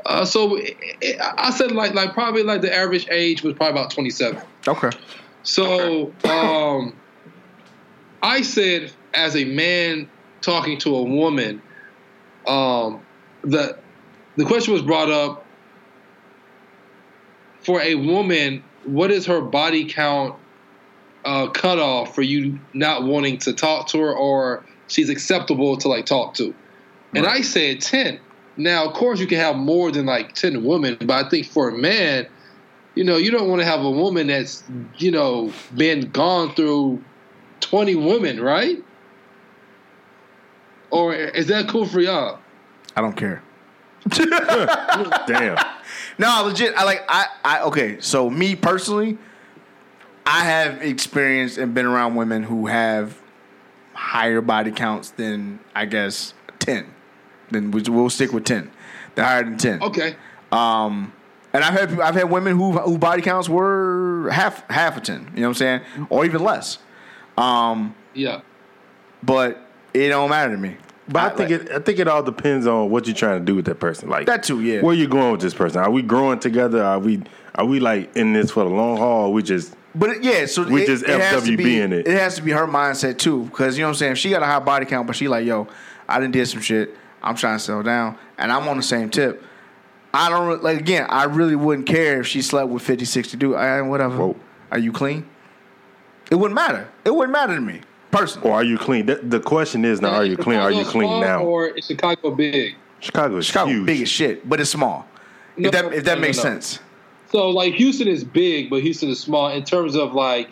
Uh, 0.06 0.26
so 0.26 0.56
it, 0.56 0.78
it, 1.02 1.20
I 1.22 1.52
said 1.52 1.72
like 1.72 1.94
like 1.94 2.14
probably 2.14 2.44
like 2.44 2.62
the 2.62 2.76
average 2.76 3.08
age 3.10 3.44
was 3.44 3.54
probably 3.54 3.80
about 3.80 3.92
27. 3.92 4.42
Okay. 4.68 4.90
So 5.46 6.12
um, 6.24 6.96
I 8.22 8.42
said, 8.42 8.92
as 9.14 9.36
a 9.36 9.46
man 9.46 10.10
talking 10.42 10.80
to 10.80 10.96
a 10.96 11.04
woman, 11.04 11.62
um, 12.48 13.02
the 13.44 13.78
the 14.36 14.46
question 14.46 14.74
was 14.74 14.82
brought 14.82 15.10
up 15.10 15.46
for 17.62 17.80
a 17.80 17.96
woman. 17.96 18.64
What 18.86 19.12
is 19.12 19.28
her 19.28 19.40
body 19.42 19.86
count 19.86 20.36
uh, 21.24 21.50
cutoff 21.52 22.14
for 22.14 22.24
you 22.24 22.60
not 22.74 23.04
wanting 23.04 23.38
to 23.40 23.54
talk 23.54 23.88
to 23.90 24.00
her, 24.00 24.14
or 24.14 24.66
she's 24.88 25.10
acceptable 25.10 25.78
to 25.78 25.88
like 25.88 26.08
talk 26.08 26.34
to? 26.36 26.54
And 27.14 27.26
I 27.28 27.42
said 27.42 27.82
ten. 27.82 28.20
Now, 28.58 28.88
of 28.88 28.94
course, 28.94 29.20
you 29.20 29.28
can 29.28 29.38
have 29.38 29.56
more 29.56 29.92
than 29.92 30.08
like 30.08 30.34
ten 30.34 30.64
women, 30.64 30.98
but 31.02 31.26
I 31.26 31.30
think 31.30 31.46
for 31.46 31.70
a 31.70 31.78
man, 31.78 32.28
you 32.96 33.04
know, 33.04 33.18
you 33.18 33.32
don't 33.32 33.50
want 33.50 33.62
to 33.62 33.66
have 33.66 33.82
a 33.82 33.92
woman 33.92 34.28
that's, 34.28 34.64
you 34.98 35.12
know, 35.12 35.52
been 35.76 36.10
gone 36.12 36.56
through 36.56 37.04
20 37.60 37.96
women, 37.96 38.40
right? 38.40 38.84
Or 40.90 41.14
is 41.14 41.48
that 41.48 41.68
cool 41.68 41.86
for 41.86 42.00
y'all? 42.00 42.40
I 42.96 43.02
don't 43.02 43.16
care. 43.16 43.44
Damn. 44.10 45.58
No, 46.18 46.44
legit. 46.46 46.76
I 46.76 46.84
like. 46.84 47.04
I. 47.10 47.26
I. 47.44 47.62
Okay. 47.64 48.00
So 48.00 48.30
me 48.30 48.56
personally, 48.56 49.18
I 50.26 50.44
have 50.46 50.82
experienced 50.82 51.58
and 51.58 51.74
been 51.74 51.88
around 51.88 52.16
women 52.16 52.44
who 52.44 52.68
have 52.68 53.20
higher 53.94 54.42
body 54.42 54.72
counts 54.72 55.10
than 55.10 55.60
I 55.74 55.86
guess 55.86 56.36
ten. 56.60 56.94
Then 57.50 57.72
we, 57.72 57.82
we'll 57.82 58.12
stick 58.12 58.32
with 58.32 58.46
ten. 58.46 58.72
They're 59.16 59.26
higher 59.26 59.44
than 59.44 59.58
ten. 59.58 59.82
Okay. 59.82 60.16
Um, 60.52 61.12
and 61.56 61.64
I've 61.64 61.74
had 61.74 62.00
I've 62.00 62.16
had 62.16 62.30
women 62.30 62.56
who 62.58 62.74
who 62.74 62.98
body 62.98 63.22
counts 63.22 63.48
were 63.50 64.30
half 64.32 64.70
half 64.70 64.98
of 64.98 65.04
ten. 65.04 65.32
You 65.34 65.42
know 65.42 65.48
what 65.48 65.48
I'm 65.50 65.54
saying, 65.56 65.82
or 66.10 66.26
even 66.26 66.44
less. 66.44 66.78
Um, 67.38 67.96
Yeah. 68.14 68.42
but 69.24 69.60
it 69.94 70.10
don't 70.10 70.30
matter 70.30 70.52
to 70.56 70.58
me. 70.58 70.78
But 71.08 71.34
I, 71.34 71.36
think 71.36 71.52
it 71.52 71.72
I 71.72 71.80
think 71.80 72.00
it 72.00 72.08
all 72.08 72.24
depends 72.24 72.66
on 72.66 72.90
what 72.90 73.06
you're 73.06 73.16
trying 73.16 73.40
to 73.40 73.46
do 73.46 73.56
with 73.56 73.66
that 73.66 73.80
person. 73.80 74.10
Like 74.10 74.26
That 74.26 74.44
too, 74.44 74.62
yeah. 74.62 74.82
Where 74.82 74.96
you 74.96 75.08
going 75.08 75.32
with 75.34 75.42
this 75.42 75.54
person? 75.54 75.80
Are 75.82 75.92
we 75.92 76.02
growing 76.02 76.40
together? 76.40 76.84
Are 76.84 76.98
we 77.00 77.22
are 77.54 77.66
we 77.66 77.80
like 77.80 78.16
in 78.16 78.34
this 78.34 78.52
for 78.52 78.64
the 78.64 78.70
long 78.70 78.98
haul? 78.98 79.28
Or 79.28 79.34
we 79.34 79.44
just 79.44 79.76
But 79.94 80.10
it- 80.10 80.24
yeah, 80.24 80.46
so 80.48 80.64
We 80.68 80.84
it, 80.84 80.88
just 80.88 81.04
it 81.04 81.20
has 81.22 81.44
to 81.44 81.52
FWB 81.52 81.58
be, 81.58 81.80
in 81.80 81.94
it. 81.94 82.08
It 82.08 82.18
has 82.18 82.36
to 82.36 82.42
be 82.42 82.52
her 82.52 82.66
mindset 82.68 83.18
too, 83.20 83.44
because 83.44 83.78
you 83.78 83.84
know 83.84 83.90
what 83.90 83.92
I'm 83.92 83.96
saying. 83.98 84.12
If 84.14 84.18
she 84.18 84.30
got 84.32 84.42
a 84.42 84.46
high 84.48 84.60
body 84.60 84.86
count, 84.86 85.06
but 85.08 85.16
she 85.16 85.28
like, 85.28 85.46
yo, 85.46 85.68
I 86.10 86.20
didn't 86.20 86.34
did 86.34 86.48
some 86.48 86.62
shit. 86.62 86.96
I'm 87.22 87.36
trying 87.36 87.58
to 87.58 87.64
settle 87.64 87.84
down, 87.84 88.18
and 88.38 88.52
I'm 88.52 88.68
on 88.68 88.78
the 88.78 88.84
same 88.84 89.10
tip. 89.10 89.44
I 90.16 90.30
don't 90.30 90.64
like 90.64 90.80
again. 90.80 91.08
I 91.10 91.26
really 91.26 91.56
wouldn't 91.56 91.88
care 91.88 92.22
if 92.22 92.28
she 92.28 92.42
slept 92.42 92.70
with 92.70 92.84
50, 92.84 93.04
60 93.06 93.38
dude. 93.38 93.56
I, 93.56 93.82
whatever. 93.82 94.18
Whoa. 94.18 94.36
Are 94.72 94.80
you 94.80 94.92
clean? 94.92 95.28
It 96.32 96.36
wouldn't 96.36 96.56
matter. 96.56 96.90
It 97.04 97.14
wouldn't 97.14 97.34
matter 97.34 97.56
to 97.56 97.62
me 97.62 97.82
personally. 98.12 98.50
or 98.50 98.54
are 98.54 98.64
you 98.64 98.78
clean? 98.78 99.06
The, 99.06 99.16
the 99.16 99.40
question 99.40 99.86
is 99.86 100.02
now: 100.02 100.14
Are 100.14 100.26
you 100.26 100.38
clean? 100.38 100.58
Are 100.58 100.72
you 100.72 100.86
clean 100.86 101.22
now? 101.22 101.44
Or 101.44 101.68
is 101.68 101.86
Chicago 101.86 102.32
big? 102.32 102.76
Chicago 103.00 103.38
is 103.38 103.46
Chicago 103.46 103.72
huge. 103.72 103.86
big 103.86 104.02
as 104.02 104.10
shit, 104.10 104.48
but 104.48 104.60
it's 104.60 104.70
small. 104.70 105.06
No, 105.58 105.68
if 105.68 105.72
that 105.74 105.94
if 105.94 106.04
that 106.06 106.16
no, 106.16 106.16
no, 106.16 106.22
makes 106.22 106.38
no. 106.38 106.44
sense. 106.44 106.80
So 107.32 107.50
like 107.50 107.74
Houston 107.74 108.08
is 108.08 108.24
big, 108.24 108.70
but 108.70 108.82
Houston 108.82 109.10
is 109.10 109.20
small 109.20 109.50
in 109.50 109.64
terms 109.64 109.96
of 109.96 110.14
like, 110.14 110.50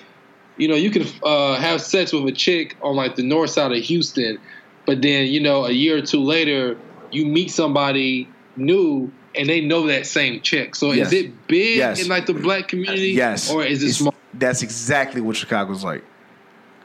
you 0.57 0.68
know, 0.68 0.76
you 0.76 0.91
can 0.91 1.07
uh, 1.24 1.55
have 1.55 1.82
sex 1.82 2.11
with 2.11 2.26
a 2.28 2.32
chick 2.32 2.76
on 2.82 2.95
like 2.95 3.16
the 3.16 3.24
north 3.24 3.51
side 3.51 3.72
of 3.72 3.78
Houston, 3.78 4.38
but 4.86 5.01
then 5.01 5.28
you 5.28 5.39
know 5.39 5.66
a 5.66 5.72
year 5.72 5.97
or 5.97 6.01
two 6.01 6.22
later 6.22 6.78
you 7.11 7.26
meet 7.26 7.49
somebody 7.49 8.28
new 8.57 9.11
and 9.36 9.48
they 9.50 9.62
know 9.62 9.88
that 9.88 10.06
same 10.06 10.42
chick. 10.42 10.76
So 10.76 10.92
Yes. 10.92 11.08
is 11.08 11.14
it 11.26 11.48
big 11.48 11.78
Yes. 11.78 12.02
in 12.02 12.08
like 12.10 12.26
the 12.26 12.34
black 12.34 12.68
community? 12.68 13.10
Yes. 13.12 13.50
Or 13.52 13.64
is 13.64 13.82
it 13.84 13.88
It's- 13.88 13.98
small? 13.98 14.14
That's 14.34 14.64
exactly 14.64 15.22
what 15.22 15.36
Chicago's 15.36 15.84
like. 15.84 16.04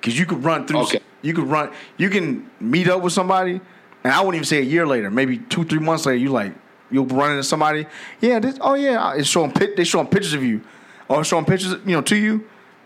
Cause 0.02 0.18
you 0.18 0.26
could 0.26 0.44
run 0.44 0.66
through. 0.66 0.80
Okay. 0.82 1.00
You 1.22 1.34
could 1.34 1.50
run. 1.50 1.70
You 1.96 2.08
can 2.10 2.48
meet 2.60 2.88
up 2.88 3.02
with 3.02 3.12
somebody, 3.12 3.60
and 4.04 4.12
I 4.12 4.18
wouldn't 4.20 4.34
even 4.36 4.44
say 4.44 4.58
a 4.58 4.62
year 4.62 4.86
later, 4.86 5.10
maybe 5.10 5.38
two, 5.38 5.64
three 5.64 5.80
months 5.80 6.06
later. 6.06 6.18
You 6.18 6.30
like 6.30 6.52
you'll 6.90 7.06
run 7.06 7.30
into 7.32 7.42
somebody. 7.42 7.86
Yeah. 8.20 8.38
This, 8.38 8.56
oh 8.60 8.74
yeah. 8.74 9.14
It's 9.14 9.28
showing. 9.28 9.50
pic- 9.52 9.76
They 9.76 9.84
showing 9.84 10.06
pictures 10.06 10.34
of 10.34 10.44
you, 10.44 10.60
or 11.08 11.24
showing 11.24 11.44
pictures, 11.46 11.72
you 11.84 11.92
know, 11.96 12.02
to 12.02 12.16
you, 12.16 12.44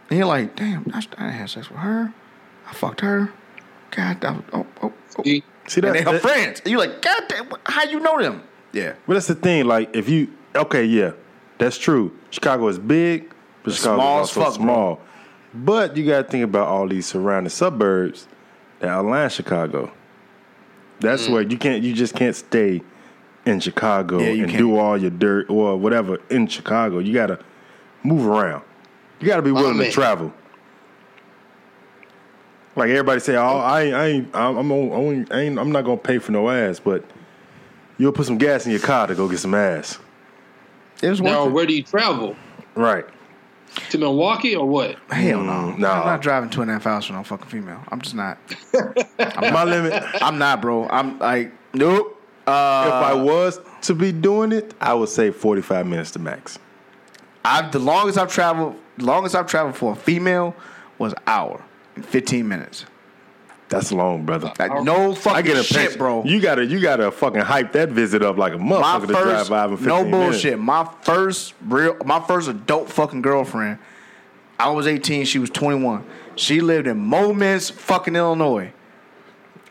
and 0.08 0.18
you're 0.18 0.26
like, 0.28 0.56
damn, 0.56 0.90
I, 0.94 0.98
I 0.98 1.00
didn't 1.00 1.30
have 1.32 1.50
sex 1.50 1.68
with 1.68 1.80
her. 1.80 2.12
I 2.68 2.72
fucked 2.72 3.00
her. 3.02 3.30
God, 3.90 4.20
that 4.22 4.42
oh, 4.54 4.66
oh, 4.82 4.92
oh. 5.18 5.22
See? 5.24 5.42
See 5.66 5.80
And 5.80 5.88
that? 5.88 5.92
they 5.92 6.02
her 6.02 6.12
that- 6.12 6.22
friends. 6.22 6.60
And 6.60 6.70
you're 6.70 6.80
like, 6.80 7.02
God 7.02 7.22
damn, 7.28 7.48
how 7.66 7.84
you 7.84 8.00
know 8.00 8.20
them? 8.22 8.42
Yeah. 8.72 8.94
But 9.06 9.14
that's 9.14 9.26
the 9.26 9.34
thing. 9.34 9.66
Like, 9.66 9.94
if 9.94 10.08
you 10.08 10.28
okay, 10.54 10.84
yeah, 10.84 11.12
that's 11.58 11.78
true. 11.78 12.16
Chicago 12.30 12.68
is 12.68 12.78
big, 12.78 13.32
but 13.62 13.74
Chicago 13.74 13.96
Small 14.00 14.22
is 14.24 14.30
as 14.30 14.36
also 14.36 14.50
fuck, 14.50 14.56
bro. 14.58 14.64
small. 14.66 15.00
But 15.54 15.96
you 15.96 16.06
got 16.06 16.22
to 16.24 16.28
think 16.30 16.44
about 16.44 16.68
all 16.68 16.88
these 16.88 17.06
surrounding 17.06 17.50
suburbs 17.50 18.26
that 18.80 18.90
align 18.96 19.28
Chicago. 19.28 19.92
That's 21.00 21.26
Mm. 21.26 21.32
where 21.32 21.42
you 21.42 21.58
can't. 21.58 21.82
You 21.82 21.92
just 21.92 22.14
can't 22.14 22.34
stay 22.34 22.80
in 23.44 23.60
Chicago 23.60 24.20
Yeah, 24.20 24.30
you 24.30 24.42
and 24.44 24.50
can't. 24.52 24.58
do 24.58 24.76
all 24.78 24.96
your 24.96 25.10
dirt 25.10 25.50
or 25.50 25.76
whatever 25.76 26.18
in 26.30 26.46
Chicago. 26.46 27.00
You 27.00 27.12
got 27.12 27.26
to 27.26 27.38
move 28.02 28.26
around. 28.26 28.62
You 29.20 29.26
got 29.26 29.36
to 29.36 29.42
be 29.42 29.52
willing 29.52 29.78
to 29.78 29.90
travel. 29.90 30.32
Like 32.74 32.88
everybody 32.90 33.20
say, 33.20 33.36
oh, 33.36 33.58
I, 33.58 33.88
I 33.90 34.06
ain't, 34.06 34.34
I'm, 34.34 34.56
I'm, 34.56 34.72
on, 34.72 34.92
I 34.92 34.96
ain't- 35.12 35.32
I 35.32 35.40
ain't, 35.40 35.58
I'm 35.58 35.70
not 35.72 35.84
gonna 35.84 35.98
pay 35.98 36.18
for 36.18 36.32
no 36.32 36.48
ass, 36.48 36.80
but 36.80 37.04
you'll 38.02 38.12
put 38.12 38.26
some 38.26 38.36
gas 38.38 38.66
in 38.66 38.72
your 38.72 38.80
car 38.80 39.06
to 39.06 39.14
go 39.14 39.28
get 39.28 39.38
some 39.38 39.54
ass. 39.54 39.98
It 41.02 41.08
was 41.08 41.20
Now, 41.20 41.46
it. 41.46 41.50
where 41.52 41.66
do 41.66 41.72
you 41.74 41.82
travel? 41.84 42.36
Right. 42.74 43.04
To 43.90 43.98
Milwaukee 43.98 44.56
or 44.56 44.66
what? 44.68 44.96
Hell 45.10 45.42
no. 45.42 45.52
Mm, 45.52 45.78
no. 45.78 45.88
I'm 45.90 46.06
not 46.06 46.20
driving 46.20 46.50
two 46.50 46.62
and 46.62 46.70
a 46.70 46.74
half 46.74 46.86
hours 46.86 47.06
for 47.06 47.12
no 47.12 47.22
fucking 47.22 47.46
female. 47.48 47.80
I'm 47.88 48.00
just 48.00 48.14
not. 48.14 48.38
My 49.40 49.64
limit. 49.64 50.02
I'm 50.20 50.36
not, 50.38 50.60
bro. 50.60 50.88
I'm 50.88 51.18
like, 51.20 51.52
nope. 51.72 52.20
Uh, 52.46 52.84
if 52.88 52.92
I 52.92 53.14
was 53.14 53.60
to 53.82 53.94
be 53.94 54.10
doing 54.10 54.50
it, 54.52 54.74
I 54.80 54.94
would 54.94 55.08
say 55.08 55.30
45 55.30 55.86
minutes 55.86 56.10
to 56.12 56.18
max. 56.18 56.58
I've 57.44 57.70
the 57.72 57.78
longest 57.78 58.18
I've 58.18 58.32
traveled, 58.32 58.76
longest 58.98 59.34
I've 59.36 59.46
traveled 59.46 59.76
for 59.76 59.92
a 59.92 59.96
female 59.96 60.54
was 60.98 61.14
hour 61.26 61.62
and 61.96 62.04
fifteen 62.04 62.46
minutes. 62.48 62.84
That's 63.72 63.90
long, 63.92 64.24
brother. 64.24 64.52
Like, 64.58 64.82
no 64.84 65.14
fucking 65.14 65.36
I 65.36 65.42
get 65.42 65.56
a 65.56 65.62
shit, 65.62 65.98
bro. 65.98 66.22
You 66.24 66.40
gotta 66.40 66.64
you 66.64 66.80
gotta 66.80 67.10
fucking 67.10 67.40
hype 67.40 67.72
that 67.72 67.88
visit 67.88 68.22
up 68.22 68.36
like 68.36 68.52
a 68.52 68.56
motherfucker 68.58 69.06
to 69.08 69.12
drive 69.12 69.48
five 69.48 69.70
and 69.70 69.78
15 69.78 69.88
no 69.88 70.04
minutes. 70.04 70.42
bullshit. 70.42 70.58
My 70.58 70.88
first 71.02 71.54
real, 71.66 71.96
my 72.04 72.20
first 72.20 72.48
adult 72.48 72.90
fucking 72.90 73.22
girlfriend. 73.22 73.78
I 74.58 74.70
was 74.70 74.86
eighteen. 74.86 75.24
She 75.24 75.38
was 75.38 75.50
twenty 75.50 75.82
one. 75.82 76.04
She 76.36 76.60
lived 76.60 76.86
in 76.86 76.98
Momence, 76.98 77.70
fucking 77.72 78.14
Illinois, 78.14 78.72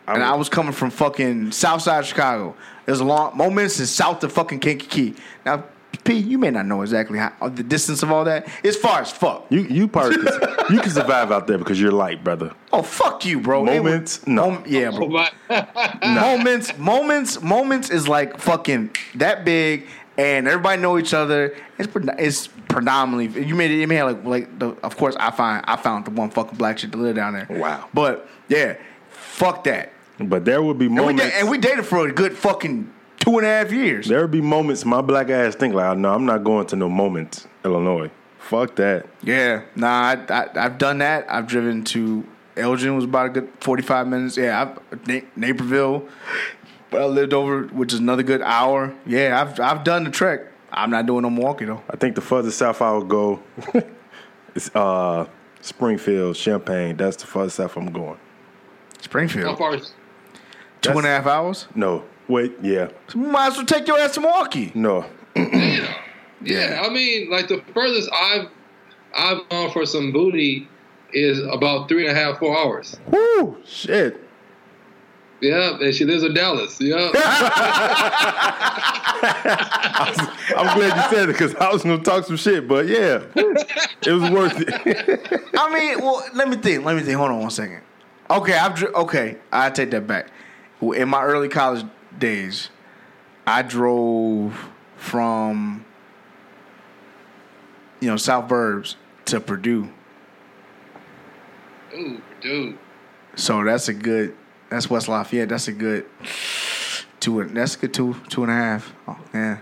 and 0.08 0.24
I 0.24 0.36
was 0.36 0.50
coming 0.50 0.74
from 0.74 0.90
fucking 0.90 1.52
South 1.52 1.82
Side 1.82 2.06
Chicago. 2.06 2.56
It 2.86 2.92
was 2.92 3.00
a 3.00 3.06
long 3.06 3.38
Momence 3.38 3.80
is 3.80 3.90
south 3.92 4.24
of 4.24 4.32
fucking 4.34 4.60
Kankakee. 4.60 5.16
Now, 5.46 5.64
P, 6.04 6.14
you 6.16 6.38
may 6.38 6.50
not 6.50 6.66
know 6.66 6.82
exactly 6.82 7.20
how 7.20 7.32
uh, 7.42 7.50
the 7.50 7.64
distance 7.64 8.02
of 8.04 8.12
all 8.12 8.24
that. 8.26 8.48
It's 8.64 8.78
far 8.78 9.02
as 9.02 9.12
fuck. 9.12 9.46
You 9.50 9.62
you 9.62 9.88
part 9.88 10.14
you 10.14 10.80
can 10.80 10.90
survive 10.90 11.32
out 11.32 11.48
there 11.48 11.58
because 11.58 11.80
you're 11.80 11.92
light, 11.92 12.24
brother. 12.24 12.54
Oh 12.74 12.82
fuck 12.82 13.26
you, 13.26 13.40
bro. 13.40 13.66
It 13.68 13.82
was- 13.84 13.92
Momence? 14.24 14.28
No. 14.28 14.52
Mom- 14.52 14.64
yeah, 14.68 14.90
bro. 14.92 15.26
Oh, 15.50 15.62
Momence, 16.04 16.78
Momence, 16.78 17.42
Momence 17.42 17.90
is 17.92 18.08
like 18.08 18.38
fucking 18.40 18.96
that 19.16 19.46
big, 19.46 19.88
and 20.18 20.48
everybody 20.48 20.82
know 20.82 20.98
each 20.98 21.14
other. 21.14 21.56
It's 21.78 21.88
it's 22.18 22.48
predominantly 22.68 23.44
you 23.44 23.56
made 23.56 23.72
it. 23.72 23.76
You 23.76 23.88
made 23.88 24.04
like 24.04 24.24
like 24.26 24.60
the, 24.60 24.70
of 24.84 24.98
course 24.98 25.16
I 25.20 25.32
find 25.32 25.64
I 25.68 25.76
found 25.76 26.06
the 26.06 26.12
one 26.12 26.30
fucking 26.32 26.58
black 26.58 26.80
shit 26.80 26.92
to 26.94 26.98
live 26.98 27.16
down 27.16 27.34
there. 27.34 27.48
Wow. 27.50 27.90
but 27.94 28.28
yeah, 28.48 28.78
fuck 29.10 29.64
that. 29.66 29.94
But 30.20 30.46
there 30.46 30.62
would 30.62 30.78
be 30.78 30.86
And 30.86 30.96
we, 30.96 31.02
moments 31.02 31.36
and 31.36 31.50
we 31.50 31.58
dated 31.58 31.86
for 31.86 32.08
a 32.08 32.12
good 32.12 32.38
fucking 32.38 32.92
two 33.22 33.38
and 33.38 33.46
a 33.46 33.50
half 33.50 33.72
years. 33.72 34.08
there 34.08 34.22
would 34.22 34.32
be 34.32 34.42
moments 34.42 34.84
my 34.84 35.00
black 35.02 35.30
ass 35.30 35.56
think 35.56 35.74
like, 35.74 35.98
no, 35.98 36.14
I'm 36.14 36.26
not 36.26 36.44
going 36.44 36.68
to 36.68 36.76
no 36.76 36.90
Momence, 36.90 37.48
Illinois. 37.64 38.12
Fuck 38.40 38.76
that. 38.76 39.06
Yeah, 39.24 39.62
nah, 39.76 39.88
I, 39.88 40.26
I, 40.30 40.66
I've 40.66 40.78
done 40.78 40.98
that. 40.98 41.26
I've 41.30 41.48
driven 41.48 41.84
to 41.86 42.26
Elgin 42.58 42.96
was 42.96 43.06
about 43.06 43.28
a 43.28 43.30
good 43.30 43.50
forty 43.62 43.84
five 43.84 44.08
minutes. 44.08 44.36
Yeah, 44.36 44.62
I've 44.62 45.08
Na- 45.08 45.26
Naperville, 45.38 46.08
but 46.90 47.02
I 47.02 47.06
lived 47.06 47.34
over, 47.34 47.64
which 47.68 47.94
is 47.94 48.00
another 48.00 48.24
good 48.24 48.42
hour. 48.42 48.94
Yeah, 49.06 49.40
I've 49.40 49.60
I've 49.60 49.84
done 49.84 50.04
the 50.04 50.12
trek. 50.12 50.42
I'm 50.74 50.90
not 50.90 51.06
doing 51.06 51.22
no 51.22 51.30
Milwaukee 51.30 51.66
though. 51.66 51.82
I 51.90 51.96
think 51.98 52.16
the 52.16 52.22
furthest 52.22 52.58
south 52.58 52.82
I 52.82 52.92
would 52.94 53.08
go 53.08 53.42
is 54.56 54.72
uh, 54.76 55.28
Springfield, 55.62 56.36
Champaign. 56.36 56.98
That's 56.98 57.18
the 57.18 57.28
furthest 57.28 57.58
south 57.58 57.78
I'm 57.78 57.92
going. 57.92 58.18
Springfield. 59.00 59.46
How 59.48 59.56
far 59.56 59.76
is 59.76 59.94
two 60.82 60.92
and 60.92 61.06
a 61.06 61.10
half 61.10 61.26
hours. 61.28 61.68
No, 61.76 62.04
wait, 62.32 62.54
yeah, 62.62 62.90
So 63.10 63.20
might 63.20 63.48
as 63.48 63.58
well 63.58 63.66
take 63.66 63.88
your 63.88 64.00
ass 64.00 64.14
to 64.16 64.22
Milwaukee. 64.22 64.72
no. 64.74 65.06
Yeah, 65.36 65.94
yeah, 66.44 66.82
I 66.86 66.90
mean, 66.90 67.30
like 67.30 67.48
the 67.48 67.62
furthest 67.74 68.10
I've 68.14 68.48
I've 69.16 69.48
gone 69.50 69.72
for 69.72 69.86
some 69.86 70.12
booty 70.12 70.68
is 71.14 71.40
about 71.52 71.88
three 71.90 72.08
and 72.08 72.18
a 72.18 72.20
half, 72.20 72.40
four 72.40 72.58
hours. 72.58 72.98
Woo, 73.08 73.58
shit. 73.66 74.20
Yeah, 75.42 75.78
and 75.80 75.94
she 75.96 76.06
lives 76.06 76.24
in 76.24 76.34
Dallas. 76.36 76.80
Yeah, 76.80 77.10
I'm 79.24 80.78
glad 80.78 80.96
you 80.96 81.16
said 81.18 81.30
it 81.30 81.34
because 81.34 81.56
I 81.56 81.72
was 81.72 81.84
gonna 81.84 82.04
talk 82.04 82.26
some 82.26 82.38
shit, 82.38 82.68
but 82.68 82.88
yeah, 82.88 83.24
it 83.36 84.12
was 84.12 84.30
worth 84.30 84.54
it. 84.60 84.70
I 85.58 85.74
mean, 85.74 86.00
well, 86.00 86.24
let 86.34 86.48
me 86.50 86.58
think. 86.58 86.86
Let 86.86 86.96
me 86.96 87.02
think. 87.04 87.18
Hold 87.18 87.32
on 87.32 87.40
one 87.40 87.50
second. 87.50 87.82
Okay, 88.30 88.54
I've 88.58 88.82
okay. 88.84 89.38
I 89.52 89.70
take 89.70 89.92
that 89.92 90.06
back. 90.08 90.28
In 90.82 91.10
my 91.10 91.24
early 91.24 91.50
college 91.50 91.86
days, 92.20 92.70
I 93.48 93.62
drove 93.62 94.70
from 94.98 95.86
you 98.00 98.08
know 98.08 98.18
South 98.18 98.48
Burbs 98.50 98.96
to 99.26 99.40
Purdue. 99.40 99.90
ooh, 101.96 102.22
dude. 102.42 102.78
So 103.36 103.64
that's 103.64 103.88
a 103.88 103.94
good. 103.94 104.36
That's 104.70 104.90
West 104.90 105.08
Lafayette. 105.08 105.50
That's 105.50 105.68
a 105.68 105.72
good 105.74 106.06
two. 107.20 107.44
That's 107.46 107.76
a 107.76 107.80
good 107.80 107.94
two 107.94 108.16
two 108.30 108.44
and 108.44 108.52
a 108.52 108.56
half. 108.56 108.94
Oh, 109.08 109.18
yeah, 109.34 109.58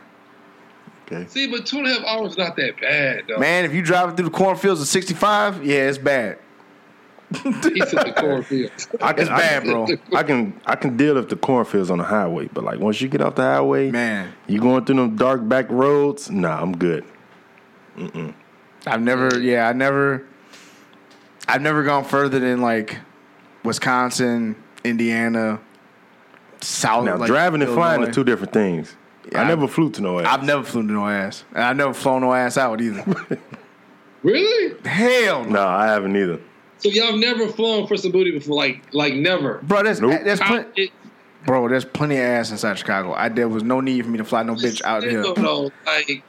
okay. 1.05 1.27
See, 1.27 1.47
but 1.47 1.65
two 1.65 1.77
and 1.79 1.87
a 1.87 1.93
half 1.93 2.03
hours 2.05 2.31
is 2.33 2.37
not 2.37 2.55
that 2.57 2.79
bad, 2.79 3.23
though. 3.27 3.37
man. 3.37 3.65
If 3.65 3.73
you 3.73 3.81
driving 3.81 4.15
through 4.15 4.25
the 4.25 4.31
cornfields 4.37 4.81
at 4.81 4.87
sixty 4.87 5.13
five, 5.13 5.63
yeah, 5.65 5.87
it's 5.89 5.97
bad. 5.97 6.39
He 7.31 7.41
said 7.81 8.07
the 8.07 8.13
cornfields. 8.17 8.87
I 9.01 9.13
can, 9.13 9.21
It's 9.21 9.29
bad, 9.29 9.63
bro. 9.63 9.87
I 10.15 10.23
can 10.23 10.59
I 10.65 10.75
can 10.75 10.97
deal 10.97 11.15
if 11.17 11.29
the 11.29 11.35
cornfields 11.35 11.91
on 11.91 11.99
the 11.99 12.03
highway, 12.03 12.49
but 12.51 12.63
like 12.63 12.79
once 12.79 12.99
you 13.01 13.07
get 13.07 13.21
off 13.21 13.35
the 13.35 13.43
highway, 13.43 13.91
Man. 13.91 14.33
you 14.47 14.59
going 14.59 14.85
through 14.85 14.95
them 14.95 15.15
dark 15.15 15.47
back 15.47 15.69
roads. 15.69 16.31
Nah, 16.31 16.59
I'm 16.59 16.75
good. 16.75 17.05
I've 18.87 19.01
never, 19.01 19.39
yeah, 19.39 19.67
I 19.67 19.73
never, 19.73 20.25
I've 21.47 21.61
never 21.61 21.83
gone 21.83 22.03
further 22.05 22.39
than 22.39 22.61
like 22.61 22.97
Wisconsin, 23.63 24.55
Indiana, 24.83 25.59
South. 26.61 27.05
Now 27.05 27.17
like, 27.17 27.27
driving 27.27 27.61
and 27.61 27.73
flying 27.73 28.03
are 28.03 28.11
two 28.11 28.23
different 28.23 28.53
things. 28.53 28.95
Yeah, 29.31 29.41
I 29.41 29.43
I- 29.43 29.47
never 29.47 29.67
flew 29.67 29.91
to 29.91 30.01
no 30.01 30.19
ass. 30.19 30.27
I've 30.27 30.43
never 30.45 30.63
flew 30.63 30.81
to 30.87 30.91
no 30.93 31.07
ass, 31.07 31.43
and 31.53 31.63
I've 31.63 31.77
never 31.77 31.93
flown 31.93 32.21
no 32.21 32.33
ass 32.33 32.57
out 32.57 32.81
either. 32.81 33.03
really? 34.23 34.75
Hell 34.87 35.43
no, 35.43 35.49
no, 35.51 35.67
I 35.67 35.87
haven't 35.87 36.15
either. 36.15 36.39
So 36.79 36.89
y'all 36.89 37.07
have 37.11 37.15
never 37.19 37.47
flown 37.47 37.87
for 37.87 37.95
some 37.97 38.11
booty 38.11 38.31
before? 38.31 38.55
Like, 38.55 38.81
like 38.93 39.13
never? 39.13 39.59
bro. 39.63 39.83
That's 39.83 39.99
Nope. 39.99 40.21
there's, 40.23 40.39
How- 40.39 40.47
plen- 40.47 40.65
it- 40.75 40.91
bro. 41.45 41.67
There's 41.67 41.85
plenty 41.85 42.15
of 42.15 42.23
ass 42.23 42.51
inside 42.51 42.77
Chicago. 42.79 43.13
I 43.13 43.29
there 43.29 43.47
was 43.49 43.63
no 43.63 43.79
need 43.81 44.03
for 44.05 44.09
me 44.11 44.17
to 44.17 44.25
fly 44.25 44.43
no 44.43 44.55
bitch 44.55 44.81
out 44.83 45.03
here. 45.03 45.21
No, 45.21 45.33
no, 45.33 45.71
like 45.85 46.23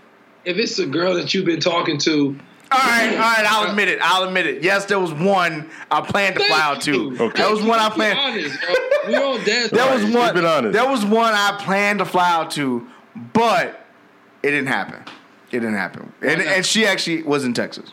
if 0.45 0.57
it's 0.59 0.79
a 0.79 0.87
girl 0.87 1.15
that 1.15 1.33
you've 1.35 1.45
been 1.47 1.61
talking 1.61 1.99
to, 1.99 2.37
All 2.73 2.79
right, 2.79 3.11
all 3.13 3.19
right. 3.19 3.47
I'll 3.49 3.69
admit 3.71 3.89
it. 3.89 3.99
I'll 4.03 4.25
admit 4.25 4.47
it. 4.47 4.63
Yes, 4.63 4.87
there 4.87 4.99
was 5.01 5.13
one 5.13 5.69
I 5.91 6.01
planned 6.03 6.37
to 6.37 6.45
fly 6.45 6.61
out 6.61 6.81
to. 6.83 6.93
Thank 7.09 7.19
you. 7.21 7.27
Okay. 7.27 7.43
There 7.43 7.51
was 7.53 7.63
one 7.63 7.79
I 7.81 7.89
Be 7.89 7.95
planned. 7.97 8.19
honest, 8.19 8.61
bro. 8.61 8.75
We 9.09 9.17
on 9.17 9.45
dance. 9.45 9.71
There 9.71 9.93
was 9.93 10.03
Right, 10.05 10.15
one. 10.15 10.29
keep 10.29 10.37
it 10.39 10.45
honest. 10.45 10.73
There 10.73 10.89
was 10.89 11.05
one 11.05 11.33
I 11.35 11.57
planned 11.61 11.99
to 11.99 12.05
fly 12.05 12.31
out 12.31 12.51
to, 12.53 12.87
but 13.33 13.85
it 14.43 14.51
didn't 14.53 14.69
happen. 14.69 15.03
It 15.51 15.61
didn't 15.61 15.75
happen. 15.75 16.13
And, 16.23 16.41
and 16.41 16.65
she 16.65 16.87
actually 16.87 17.23
was 17.25 17.45
in 17.45 17.55
Texas, 17.55 17.93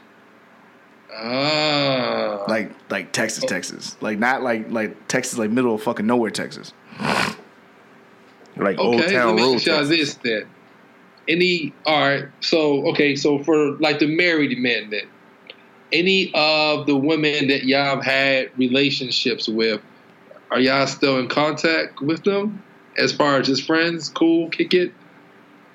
Ah, 1.20 2.44
like 2.48 2.72
like 2.90 3.12
Texas, 3.12 3.44
Texas, 3.46 3.98
like 4.02 4.20
not 4.20 4.44
like 4.44 4.70
like 4.70 5.08
Texas, 5.08 5.38
like 5.40 5.50
middle 5.50 5.74
of 5.76 5.82
fucking 5.82 6.06
nowhere, 6.06 6.30
Texas. 6.32 6.74
Like 8.56 8.78
Old 8.80 8.96
okay. 9.02 9.06
Let 9.08 9.12
Town 9.14 9.36
me 9.36 9.42
Road. 9.44 9.56
ask 9.56 9.66
y'all 9.66 9.78
Texas. 9.88 9.90
this 9.90 10.14
then. 10.16 10.48
Any 11.28 11.74
all 11.86 12.00
right? 12.00 12.26
So 12.42 12.88
okay, 12.90 13.16
so 13.16 13.40
for 13.44 13.72
like 13.78 14.00
the 14.00 14.08
married 14.16 14.58
men 14.60 14.90
then, 14.90 15.08
any 15.92 16.32
of 16.34 16.86
the 16.86 16.96
women 16.96 17.48
that 17.48 17.64
y'all 17.66 17.96
have 17.96 18.04
had 18.04 18.52
relationships 18.58 19.48
with, 19.48 19.82
are 20.52 20.60
y'all 20.60 20.88
still 20.88 21.20
in 21.20 21.28
contact 21.28 22.02
with 22.02 22.24
them? 22.24 22.64
As 22.98 23.12
far 23.14 23.38
as 23.38 23.48
just 23.48 23.66
friends, 23.68 24.10
cool, 24.10 24.50
kick 24.50 24.74
it. 24.74 24.92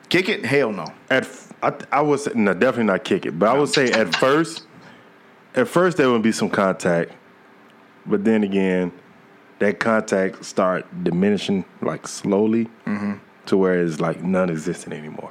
Kick 0.09 0.29
it? 0.29 0.45
Hell 0.45 0.73
no. 0.73 0.87
At 1.11 1.25
f- 1.25 1.53
I, 1.62 1.73
I 1.93 2.01
would 2.01 2.19
say 2.21 2.33
no, 2.35 2.53
definitely 2.55 2.85
not 2.85 3.05
kick 3.05 3.27
it, 3.27 3.39
but 3.39 3.49
I 3.49 3.59
would 3.59 3.69
say 3.69 3.93
at 3.93 4.15
first, 4.16 4.66
at 5.55 5.69
first 5.69 5.97
there 5.97 6.11
would 6.11 6.23
be 6.23 6.33
some 6.33 6.49
contact, 6.51 7.12
but 8.07 8.24
then 8.24 8.43
again, 8.45 8.93
that 9.59 9.79
contact 9.79 10.45
start 10.45 10.87
diminishing 11.05 11.65
like 11.81 12.07
slowly 12.09 12.69
Mm-hmm. 12.87 13.15
to 13.47 13.57
where 13.57 13.83
it's 13.85 14.01
like 14.01 14.23
non-existent 14.23 14.95
anymore. 14.95 15.31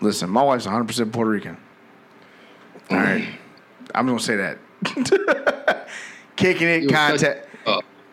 Listen, 0.00 0.28
my 0.30 0.42
wife's 0.42 0.66
100 0.66 0.84
percent 0.86 1.12
Puerto 1.12 1.30
Rican. 1.30 1.56
All 2.90 2.96
right, 2.98 3.26
I'm 3.94 4.06
gonna 4.06 4.18
say 4.20 4.36
that. 4.36 4.58
Kicking 6.36 6.68
it, 6.68 6.82
You 6.82 6.88
contact. 6.88 7.48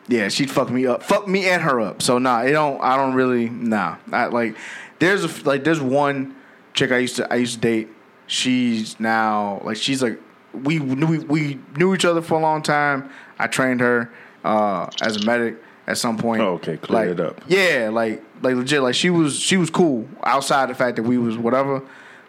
Yeah, 0.08 0.28
she'd 0.30 0.52
fuck 0.52 0.70
me 0.70 0.86
up, 0.88 1.04
fuck 1.04 1.28
me 1.28 1.48
and 1.48 1.62
her 1.62 1.80
up. 1.80 2.02
So 2.02 2.18
nah, 2.18 2.42
it 2.42 2.52
don't. 2.52 2.82
I 2.82 2.98
don't 2.98 3.14
really 3.14 3.50
nah. 3.50 3.98
I, 4.12 4.26
like 4.26 4.58
there's 5.00 5.24
a 5.24 5.44
like 5.48 5.64
there's 5.64 5.80
one 5.82 6.36
chick 6.74 6.92
I 6.92 6.98
used 6.98 7.16
to 7.18 7.32
I 7.32 7.38
used 7.38 7.56
to 7.56 7.60
date. 7.62 7.90
She's 8.28 9.00
now 9.00 9.62
like 9.64 9.78
she's 9.78 10.02
like 10.04 10.20
we 10.54 10.80
knew 10.80 11.22
we 11.22 11.60
knew 11.76 11.94
each 11.94 12.06
other 12.06 12.22
for 12.22 12.36
a 12.36 12.42
long 12.42 12.62
time. 12.62 13.10
I 13.40 13.48
trained 13.48 13.82
her 13.82 14.12
uh, 14.44 14.90
as 15.02 15.18
a 15.18 15.26
medic 15.26 15.58
at 15.88 15.98
some 15.98 16.18
point. 16.18 16.42
Oh, 16.42 16.54
okay, 16.54 16.78
clear 16.78 17.08
like, 17.08 17.10
it 17.10 17.20
up. 17.20 17.42
Yeah, 17.48 17.90
like 17.92 18.24
like 18.42 18.56
legit. 18.56 18.82
Like 18.82 18.96
she 18.96 19.10
was 19.10 19.40
she 19.40 19.58
was 19.58 19.70
cool 19.70 20.08
outside 20.24 20.70
the 20.70 20.76
fact 20.76 20.98
that 20.98 21.04
we 21.04 21.18
was 21.18 21.38
whatever. 21.38 21.82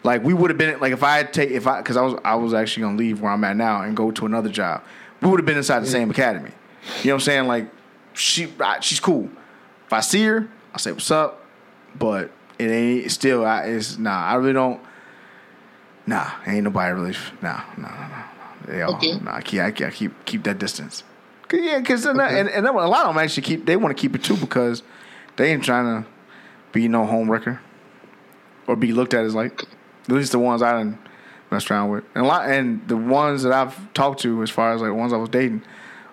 Like 0.05 0.23
we 0.23 0.35
would 0.35 0.51
have 0.51 0.59
been 0.59 0.79
like 0.81 0.93
if 0.93 1.03
I 1.03 1.19
had 1.19 1.33
take 1.33 1.51
if 1.51 1.67
I 1.67 1.79
because 1.79 1.97
I 1.97 2.03
was 2.03 2.15
I 2.25 2.35
was 2.35 2.55
actually 2.55 2.85
gonna 2.85 2.99
leave 2.99 3.21
where 3.21 3.33
I'm 3.33 3.45
at 3.45 3.57
now 3.57 3.83
and 3.83 3.97
go 3.97 4.11
to 4.11 4.27
another 4.27 4.49
job. 4.49 4.83
We 5.21 5.29
would 5.29 5.39
have 5.39 5.47
been 5.47 5.57
inside 5.57 5.81
the 5.81 5.87
same 5.87 6.11
academy. 6.11 6.51
You 7.03 7.09
know 7.09 7.15
what 7.15 7.15
I'm 7.15 7.21
saying? 7.21 7.47
Like 7.47 7.71
she 8.15 8.53
I, 8.61 8.81
she's 8.81 9.01
cool. 9.01 9.31
If 9.87 9.93
I 9.93 10.01
see 10.01 10.25
her, 10.25 10.49
I 10.75 10.79
say 10.79 10.93
what's 10.93 11.11
up. 11.11 11.45
But 11.95 12.31
it 12.59 12.71
ain't 12.71 13.11
still. 13.11 13.45
I 13.45 13.65
it's 13.65 13.99
nah. 13.99 14.25
I 14.25 14.35
really 14.35 14.53
don't. 14.53 14.81
Nah, 16.07 16.31
ain't 16.47 16.65
nobody 16.65 16.93
really. 16.95 17.15
Nah, 17.43 17.63
nah, 17.77 17.89
nah, 17.89 18.09
nah. 18.09 18.23
They 18.67 18.83
all, 18.83 18.95
Okay. 18.97 19.19
Nah, 19.19 19.37
I 19.37 19.41
keep, 19.43 19.61
I 19.61 19.71
keep, 19.71 19.87
I 19.87 19.91
keep 19.91 20.25
keep 20.25 20.43
that 20.45 20.59
distance. 20.59 21.05
'Cause, 21.49 21.61
yeah, 21.63 21.79
because 21.79 22.05
and 22.07 22.21
and 22.21 22.49
then 22.49 22.67
a 22.67 22.89
lot 22.89 23.07
of 23.07 23.15
them 23.15 23.23
actually 23.23 23.43
keep. 23.43 23.67
They 23.67 23.77
want 23.77 23.97
to 23.97 24.01
keep 24.01 24.15
it 24.15 24.23
too 24.25 24.37
because 24.37 24.83
they 25.37 25.53
ain't 25.53 25.65
trying 25.65 26.03
to 26.03 26.09
be 26.73 26.89
no 26.89 27.05
home 27.07 27.31
wrecker 27.31 27.61
or 28.67 28.77
be 28.77 28.93
looked 28.93 29.15
at 29.15 29.25
as 29.25 29.35
like. 29.35 29.63
At 30.09 30.15
least 30.15 30.33
the 30.33 30.39
ones 30.39 30.63
I 30.63 30.73
done 30.73 30.99
messed 31.51 31.71
around 31.71 31.91
with, 31.91 32.05
and 32.15 32.25
a 32.25 32.27
lot, 32.27 32.49
and 32.49 32.87
the 32.89 32.97
ones 32.97 33.43
that 33.45 33.53
I've 33.53 33.93
talked 33.95 34.21
to, 34.23 34.43
as 34.43 34.51
far 34.51 34.73
as 34.75 34.81
like 34.81 34.91
the 34.91 34.95
ones 34.95 35.13
I 35.13 35.17
was 35.17 35.29
dating, 35.29 35.63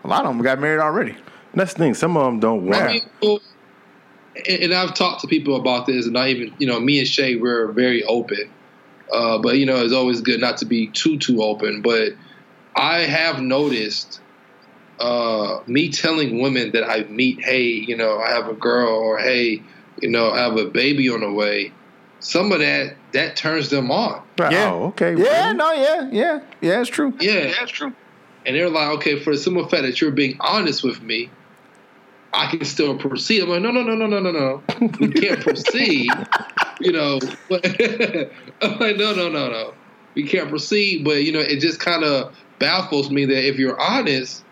a 0.03 0.07
lot 0.07 0.25
of 0.25 0.27
them 0.35 0.41
got 0.43 0.59
married 0.59 0.79
already. 0.81 1.15
That's 1.55 1.73
the 1.73 1.79
thing. 1.79 1.93
Some 1.95 2.15
of 2.17 2.25
them 2.25 2.39
don't 2.39 2.65
want. 2.67 2.77
Yeah. 2.93 2.99
People- 3.21 3.41
and 4.47 4.63
and 4.63 4.73
I've 4.73 4.93
talked 4.93 5.21
to 5.21 5.27
people 5.27 5.55
about 5.55 5.85
this, 5.87 6.05
and 6.05 6.17
I 6.17 6.29
even, 6.29 6.53
you 6.59 6.67
know, 6.67 6.79
me 6.79 6.99
and 6.99 7.07
Shay, 7.07 7.35
we're 7.35 7.71
very 7.71 8.03
open. 8.03 8.49
Uh, 9.11 9.39
but 9.39 9.57
you 9.57 9.65
know, 9.65 9.83
it's 9.83 9.93
always 9.93 10.21
good 10.21 10.39
not 10.39 10.57
to 10.57 10.65
be 10.65 10.87
too 10.87 11.17
too 11.17 11.41
open. 11.41 11.81
But 11.81 12.13
I 12.75 12.99
have 12.99 13.41
noticed 13.41 14.19
uh, 14.99 15.59
me 15.65 15.89
telling 15.91 16.41
women 16.41 16.71
that 16.71 16.83
I 16.83 17.03
meet, 17.03 17.43
hey, 17.43 17.63
you 17.63 17.95
know, 17.95 18.19
I 18.19 18.29
have 18.29 18.47
a 18.47 18.53
girl, 18.53 18.89
or 18.89 19.17
hey, 19.17 19.61
you 20.01 20.09
know, 20.09 20.31
I 20.31 20.39
have 20.39 20.57
a 20.57 20.65
baby 20.65 21.09
on 21.09 21.21
the 21.21 21.31
way. 21.31 21.71
Some 22.19 22.51
of 22.51 22.59
that 22.59 22.95
that 23.13 23.35
turns 23.35 23.69
them 23.69 23.91
on. 23.91 24.21
Yeah. 24.39 24.71
Oh, 24.71 24.87
okay. 24.87 25.11
Yeah, 25.11 25.15
really? 25.15 25.55
no, 25.55 25.71
yeah, 25.71 26.09
yeah, 26.11 26.39
yeah, 26.61 26.81
it's 26.81 26.89
true. 26.89 27.13
Yeah, 27.19 27.53
that's 27.59 27.71
true. 27.71 27.93
And 28.45 28.55
they're 28.55 28.69
like, 28.69 28.97
okay, 28.97 29.19
for 29.19 29.33
the 29.33 29.39
simple 29.39 29.67
fact 29.67 29.83
that 29.83 29.99
you're 30.01 30.11
being 30.11 30.37
honest 30.39 30.83
with 30.83 31.01
me, 31.01 31.29
I 32.33 32.51
can 32.51 32.63
still 32.65 32.97
proceed. 32.97 33.41
I'm 33.41 33.49
like, 33.49 33.61
no, 33.61 33.71
no, 33.71 33.81
no, 33.81 33.95
no, 33.95 34.05
no, 34.05 34.19
no, 34.19 34.31
no. 34.31 34.63
We 34.99 35.11
can't 35.11 35.39
proceed. 35.43 36.11
You 36.79 36.91
know, 36.91 37.19
I'm 37.51 38.79
like, 38.79 38.97
no, 38.97 39.13
no, 39.15 39.29
no, 39.29 39.49
no. 39.49 39.73
We 40.15 40.27
can't 40.27 40.49
proceed. 40.49 41.03
But 41.03 41.23
you 41.23 41.31
know, 41.31 41.39
it 41.39 41.59
just 41.59 41.79
kind 41.79 42.03
of 42.03 42.35
baffles 42.59 43.09
me 43.09 43.25
that 43.25 43.47
if 43.47 43.57
you're 43.57 43.79
honest, 43.79 44.43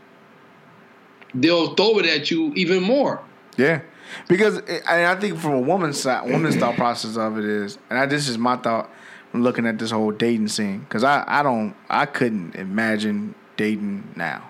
they'll 1.34 1.76
throw 1.76 2.00
it 2.00 2.06
at 2.06 2.32
you 2.32 2.54
even 2.56 2.82
more. 2.82 3.22
Yeah, 3.58 3.82
because 4.28 4.58
it, 4.58 4.84
I 4.88 5.16
think 5.16 5.38
from 5.38 5.54
a 5.54 5.62
woman's 5.62 6.00
side, 6.00 6.30
woman's 6.30 6.56
thought 6.56 6.76
process 6.76 7.18
of 7.18 7.38
it 7.38 7.46
is, 7.46 7.78
and 7.90 8.00
I, 8.00 8.06
this 8.06 8.28
is 8.28 8.38
my 8.38 8.58
thought 8.58 8.90
from 9.32 9.44
looking 9.44 9.66
at 9.68 9.78
this 9.78 9.92
whole 9.92 10.12
dating 10.12 10.48
scene. 10.48 10.80
Because 10.80 11.04
I, 11.04 11.24
I 11.28 11.44
don't, 11.44 11.76
I 11.90 12.06
couldn't 12.06 12.56
imagine 12.56 13.36
dating 13.56 14.14
now, 14.16 14.50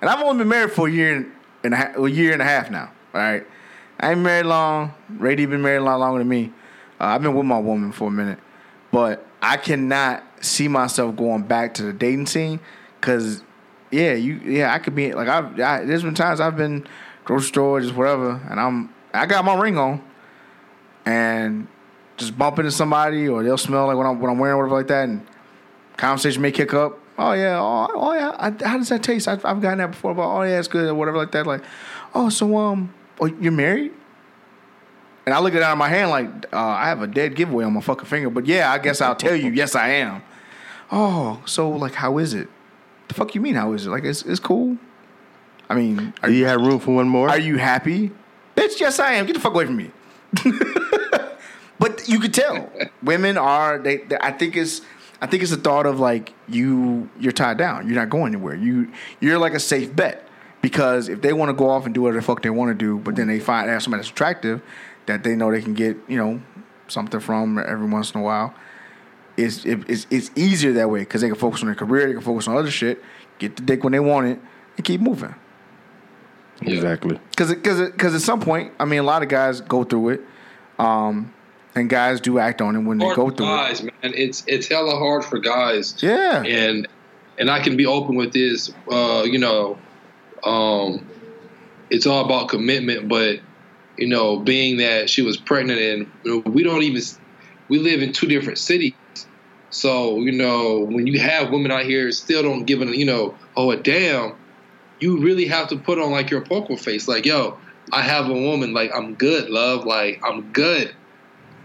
and 0.00 0.08
I've 0.08 0.20
only 0.20 0.38
been 0.38 0.48
married 0.48 0.72
for 0.72 0.86
a 0.88 0.90
year 0.90 1.33
and 1.64 1.74
a, 1.74 1.76
half, 1.76 1.98
a 1.98 2.10
year 2.10 2.32
and 2.32 2.42
a 2.42 2.44
half 2.44 2.70
now. 2.70 2.92
All 3.14 3.20
right, 3.20 3.46
I 3.98 4.12
ain't 4.12 4.20
married 4.20 4.46
long. 4.46 4.94
Rady 5.08 5.46
been 5.46 5.62
married 5.62 5.78
a 5.78 5.84
lot 5.84 5.98
longer 5.98 6.18
than 6.18 6.28
me. 6.28 6.52
Uh, 7.00 7.06
I've 7.06 7.22
been 7.22 7.34
with 7.34 7.46
my 7.46 7.58
woman 7.58 7.90
for 7.90 8.08
a 8.08 8.10
minute, 8.10 8.38
but 8.92 9.26
I 9.42 9.56
cannot 9.56 10.22
see 10.40 10.68
myself 10.68 11.16
going 11.16 11.42
back 11.42 11.74
to 11.74 11.82
the 11.82 11.92
dating 11.92 12.26
scene 12.26 12.60
because 13.00 13.42
yeah, 13.90 14.14
you 14.14 14.34
yeah, 14.44 14.72
I 14.72 14.78
could 14.78 14.94
be 14.94 15.12
like 15.12 15.28
I've 15.28 15.58
I, 15.58 15.84
there's 15.84 16.02
been 16.02 16.14
times 16.14 16.40
I've 16.40 16.56
been 16.56 16.86
grocery 17.24 17.48
store 17.48 17.80
just 17.80 17.94
whatever, 17.94 18.40
and 18.50 18.60
I'm 18.60 18.94
I 19.12 19.26
got 19.26 19.44
my 19.44 19.58
ring 19.58 19.78
on, 19.78 20.02
and 21.06 21.68
just 22.16 22.36
bump 22.38 22.58
into 22.58 22.70
somebody 22.70 23.28
or 23.28 23.42
they'll 23.42 23.58
smell 23.58 23.86
like 23.86 23.96
what 23.96 24.06
I'm 24.06 24.20
what 24.20 24.30
I'm 24.30 24.38
wearing 24.38 24.58
whatever 24.58 24.76
like 24.76 24.88
that, 24.88 25.08
and 25.08 25.26
conversation 25.96 26.42
may 26.42 26.52
kick 26.52 26.74
up. 26.74 26.98
Oh 27.16 27.32
yeah, 27.32 27.60
oh, 27.60 27.88
oh 27.94 28.12
yeah, 28.12 28.34
I, 28.38 28.50
how 28.66 28.76
does 28.78 28.88
that 28.88 29.02
taste? 29.02 29.28
I've, 29.28 29.44
I've 29.44 29.60
gotten 29.60 29.78
that 29.78 29.92
before, 29.92 30.14
but 30.14 30.26
oh 30.28 30.42
yeah, 30.42 30.58
it's 30.58 30.68
good 30.68 30.88
or 30.88 30.94
whatever 30.94 31.18
like 31.18 31.30
that. 31.32 31.46
Like, 31.46 31.62
oh 32.14 32.28
so 32.28 32.56
um, 32.56 32.92
oh 33.20 33.26
you're 33.26 33.52
married? 33.52 33.92
And 35.26 35.34
I 35.34 35.38
look 35.40 35.54
at 35.54 35.58
it 35.58 35.62
out 35.62 35.72
of 35.72 35.78
my 35.78 35.88
hand 35.88 36.10
like 36.10 36.52
uh, 36.52 36.58
I 36.58 36.88
have 36.88 37.00
a 37.02 37.06
dead 37.06 37.34
giveaway 37.36 37.64
on 37.64 37.72
my 37.72 37.80
fucking 37.80 38.06
finger, 38.06 38.30
but 38.30 38.46
yeah, 38.46 38.72
I 38.72 38.78
guess 38.78 39.00
I'll 39.00 39.14
tell 39.16 39.36
you, 39.36 39.50
yes 39.50 39.74
I 39.74 39.88
am. 39.90 40.22
Oh, 40.90 41.40
so 41.46 41.70
like 41.70 41.94
how 41.94 42.18
is 42.18 42.34
it? 42.34 42.48
The 43.08 43.14
fuck 43.14 43.34
you 43.34 43.40
mean 43.40 43.54
how 43.54 43.72
is 43.72 43.86
it? 43.86 43.90
Like 43.90 44.04
it's 44.04 44.22
it's 44.22 44.40
cool. 44.40 44.76
I 45.70 45.74
mean, 45.74 46.12
Do 46.22 46.32
you 46.32 46.40
you 46.40 46.46
have 46.46 46.60
room 46.60 46.78
for 46.78 46.94
one 46.96 47.08
more? 47.08 47.28
are 47.28 47.38
you 47.38 47.56
happy? 47.56 48.10
Bitch, 48.56 48.80
yes 48.80 48.98
I 48.98 49.14
am. 49.14 49.26
Get 49.26 49.34
the 49.34 49.40
fuck 49.40 49.54
away 49.54 49.66
from 49.66 49.76
me. 49.76 49.90
but 51.78 52.08
you 52.08 52.18
could 52.18 52.34
tell 52.34 52.70
women 53.02 53.38
are 53.38 53.78
they, 53.78 53.98
they 53.98 54.16
I 54.20 54.32
think 54.32 54.56
it's 54.56 54.82
I 55.20 55.26
think 55.26 55.42
it's 55.42 55.52
the 55.52 55.58
thought 55.58 55.86
of 55.86 56.00
like 56.00 56.32
you 56.48 57.08
you're 57.18 57.32
tied 57.32 57.58
down. 57.58 57.86
You're 57.86 57.96
not 57.96 58.10
going 58.10 58.34
anywhere. 58.34 58.54
You 58.54 58.92
you're 59.20 59.38
like 59.38 59.54
a 59.54 59.60
safe 59.60 59.94
bet 59.94 60.26
because 60.60 61.08
if 61.08 61.20
they 61.20 61.32
want 61.32 61.50
to 61.50 61.52
go 61.52 61.68
off 61.68 61.86
and 61.86 61.94
do 61.94 62.02
whatever 62.02 62.20
the 62.20 62.26
fuck 62.26 62.42
they 62.42 62.50
want 62.50 62.70
to 62.70 62.74
do, 62.74 62.98
but 62.98 63.16
then 63.16 63.28
they 63.28 63.38
find 63.38 63.68
they 63.68 63.72
have 63.72 63.82
somebody 63.82 64.02
that's 64.02 64.10
attractive 64.10 64.62
that 65.06 65.22
they 65.22 65.36
know 65.36 65.50
they 65.50 65.60
can 65.60 65.74
get 65.74 65.96
you 66.08 66.16
know 66.16 66.40
something 66.88 67.20
from 67.20 67.58
every 67.58 67.88
once 67.88 68.12
in 68.12 68.20
a 68.20 68.24
while. 68.24 68.54
It's 69.36 69.64
it, 69.64 69.80
it's 69.88 70.06
it's 70.10 70.30
easier 70.36 70.72
that 70.74 70.90
way 70.90 71.00
because 71.00 71.20
they 71.20 71.28
can 71.28 71.36
focus 71.36 71.60
on 71.60 71.66
their 71.66 71.74
career, 71.74 72.06
they 72.06 72.12
can 72.12 72.22
focus 72.22 72.48
on 72.48 72.56
other 72.56 72.70
shit, 72.70 73.02
get 73.38 73.56
the 73.56 73.62
dick 73.62 73.82
when 73.84 73.92
they 73.92 74.00
want 74.00 74.28
it, 74.28 74.40
and 74.76 74.84
keep 74.84 75.00
moving. 75.00 75.34
exactly. 76.62 77.18
Because 77.30 77.52
because 77.54 77.90
because 77.90 78.14
at 78.14 78.20
some 78.22 78.40
point, 78.40 78.72
I 78.78 78.84
mean, 78.84 79.00
a 79.00 79.02
lot 79.02 79.22
of 79.22 79.28
guys 79.28 79.60
go 79.60 79.84
through 79.84 80.10
it, 80.10 80.20
um, 80.78 81.33
and 81.74 81.90
guys 81.90 82.20
do 82.20 82.38
act 82.38 82.60
on 82.60 82.76
it 82.76 82.80
when 82.80 82.98
they 82.98 83.14
go 83.14 83.30
through 83.30 83.46
guys, 83.46 83.82
man. 83.82 83.92
It's 84.02 84.44
it's 84.46 84.68
hella 84.68 84.96
hard 84.96 85.24
for 85.24 85.38
guys. 85.38 86.00
Yeah, 86.02 86.42
and 86.42 86.86
and 87.38 87.50
I 87.50 87.60
can 87.60 87.76
be 87.76 87.86
open 87.86 88.16
with 88.16 88.32
this. 88.32 88.72
Uh, 88.90 89.24
you 89.24 89.38
know, 89.38 89.78
um, 90.44 91.06
it's 91.90 92.06
all 92.06 92.24
about 92.24 92.48
commitment, 92.48 93.08
but 93.08 93.40
you 93.96 94.08
know, 94.08 94.38
being 94.38 94.78
that 94.78 95.10
she 95.10 95.22
was 95.22 95.36
pregnant 95.36 95.80
and 95.80 96.10
you 96.24 96.42
know, 96.44 96.50
we 96.50 96.62
don't 96.62 96.82
even 96.82 97.02
we 97.68 97.78
live 97.78 98.02
in 98.02 98.12
two 98.12 98.26
different 98.26 98.58
cities, 98.58 98.94
so 99.70 100.20
you 100.20 100.32
know, 100.32 100.80
when 100.80 101.06
you 101.06 101.18
have 101.20 101.50
women 101.50 101.70
out 101.70 101.84
here 101.84 102.10
still 102.12 102.42
don't 102.42 102.64
give 102.64 102.82
a 102.82 102.96
you 102.96 103.04
know, 103.04 103.36
oh 103.56 103.70
a 103.70 103.76
damn, 103.76 104.34
you 105.00 105.20
really 105.20 105.46
have 105.46 105.68
to 105.68 105.76
put 105.76 105.98
on 105.98 106.10
like 106.10 106.30
your 106.30 106.42
poker 106.42 106.76
face, 106.76 107.08
like 107.08 107.26
yo, 107.26 107.58
I 107.92 108.02
have 108.02 108.28
a 108.28 108.32
woman, 108.32 108.72
like 108.72 108.94
I'm 108.94 109.14
good, 109.14 109.50
love, 109.50 109.84
like 109.84 110.20
I'm 110.24 110.52
good. 110.52 110.94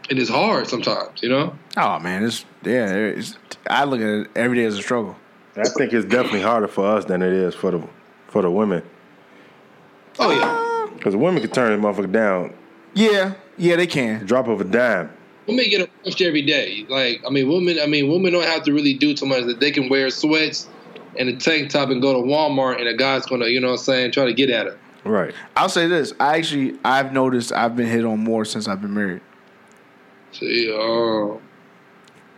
And 0.10 0.18
it's 0.18 0.30
hard 0.30 0.68
sometimes, 0.68 1.22
you 1.22 1.30
know. 1.30 1.56
Oh 1.78 2.00
man, 2.00 2.24
it's 2.26 2.44
yeah. 2.64 2.94
It's, 2.94 3.38
I 3.70 3.84
look 3.84 4.00
at 4.02 4.08
it 4.08 4.28
every 4.36 4.58
day 4.58 4.66
as 4.66 4.78
a 4.78 4.82
struggle. 4.82 5.16
I 5.56 5.64
think 5.68 5.94
it's 5.94 6.06
definitely 6.06 6.42
harder 6.42 6.68
for 6.68 6.86
us 6.88 7.06
than 7.06 7.22
it 7.22 7.34
is 7.34 7.54
for 7.54 7.72
the 7.72 7.88
for 8.28 8.42
the 8.42 8.50
women. 8.50 8.82
Oh 10.18 10.32
yeah. 10.32 10.46
Uh, 10.46 10.96
because 10.96 11.14
the 11.14 11.18
women 11.20 11.42
can 11.42 11.52
turn 11.52 11.80
the 11.80 11.88
motherfucker 11.88 12.12
down, 12.12 12.54
Yeah, 12.94 13.34
yeah, 13.58 13.76
they 13.78 13.88
can. 13.88 14.26
drop 14.26 14.48
of 14.48 14.60
a 14.60 14.64
dime. 14.66 15.12
women 15.48 15.70
get 15.70 15.82
approached 15.82 16.22
every 16.22 16.42
day. 16.42 16.86
Like, 16.90 17.22
I 17.26 17.30
mean, 17.30 17.48
women. 17.48 17.80
I 17.82 17.86
mean, 17.86 18.10
women 18.12 18.34
don't 18.34 18.44
have 18.44 18.64
to 18.64 18.74
really 18.74 18.94
do 18.96 19.14
too 19.14 19.26
much. 19.26 19.46
That 19.46 19.60
they 19.60 19.72
can 19.72 19.88
wear 19.90 20.10
sweats 20.10 20.68
and 21.18 21.30
a 21.30 21.36
tank 21.36 21.70
top 21.70 21.90
and 21.90 22.02
go 22.02 22.14
to 22.14 22.28
Walmart, 22.28 22.80
and 22.80 22.88
a 22.88 22.94
guy's 22.96 23.26
gonna, 23.26 23.48
you 23.48 23.60
know, 23.62 23.68
what 23.68 23.74
I'm 23.80 23.86
saying, 23.86 24.12
try 24.12 24.26
to 24.26 24.34
get 24.34 24.50
at 24.50 24.66
her. 24.68 24.78
Right. 25.06 25.34
I'll 25.56 25.70
say 25.70 25.88
this. 25.88 26.14
I 26.20 26.38
actually 26.38 26.78
I've 26.84 27.14
noticed 27.14 27.52
I've 27.54 27.76
been 27.76 27.88
hit 27.88 28.04
on 28.06 28.20
more 28.20 28.44
since 28.44 28.68
I've 28.68 28.82
been 28.82 28.94
married. 28.94 29.22
See, 30.32 30.72
oh, 30.72 31.42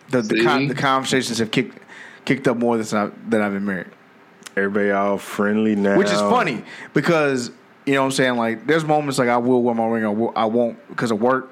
The 0.09 0.21
the, 0.21 0.37
See? 0.37 0.43
con- 0.43 0.67
the 0.67 0.75
conversations 0.75 1.39
have 1.39 1.51
kicked 1.51 1.77
kicked 2.25 2.47
up 2.47 2.57
more 2.57 2.77
than 2.77 2.97
I've, 2.97 3.29
than 3.29 3.41
I've 3.41 3.53
been 3.53 3.65
married. 3.65 3.87
Everybody 4.55 4.91
all 4.91 5.17
friendly 5.17 5.75
now. 5.75 5.97
Which 5.97 6.11
is 6.11 6.19
funny 6.19 6.63
because 6.93 7.51
you 7.85 7.93
know 7.93 8.01
what 8.01 8.05
I'm 8.05 8.11
saying 8.11 8.35
like 8.35 8.67
there's 8.67 8.85
moments 8.85 9.17
like 9.17 9.29
I 9.29 9.37
will 9.37 9.63
wear 9.63 9.73
my 9.73 9.85
ring 9.85 10.05
I, 10.05 10.09
will, 10.09 10.33
I 10.35 10.45
won't 10.45 10.87
because 10.89 11.11
of 11.11 11.21
work 11.21 11.49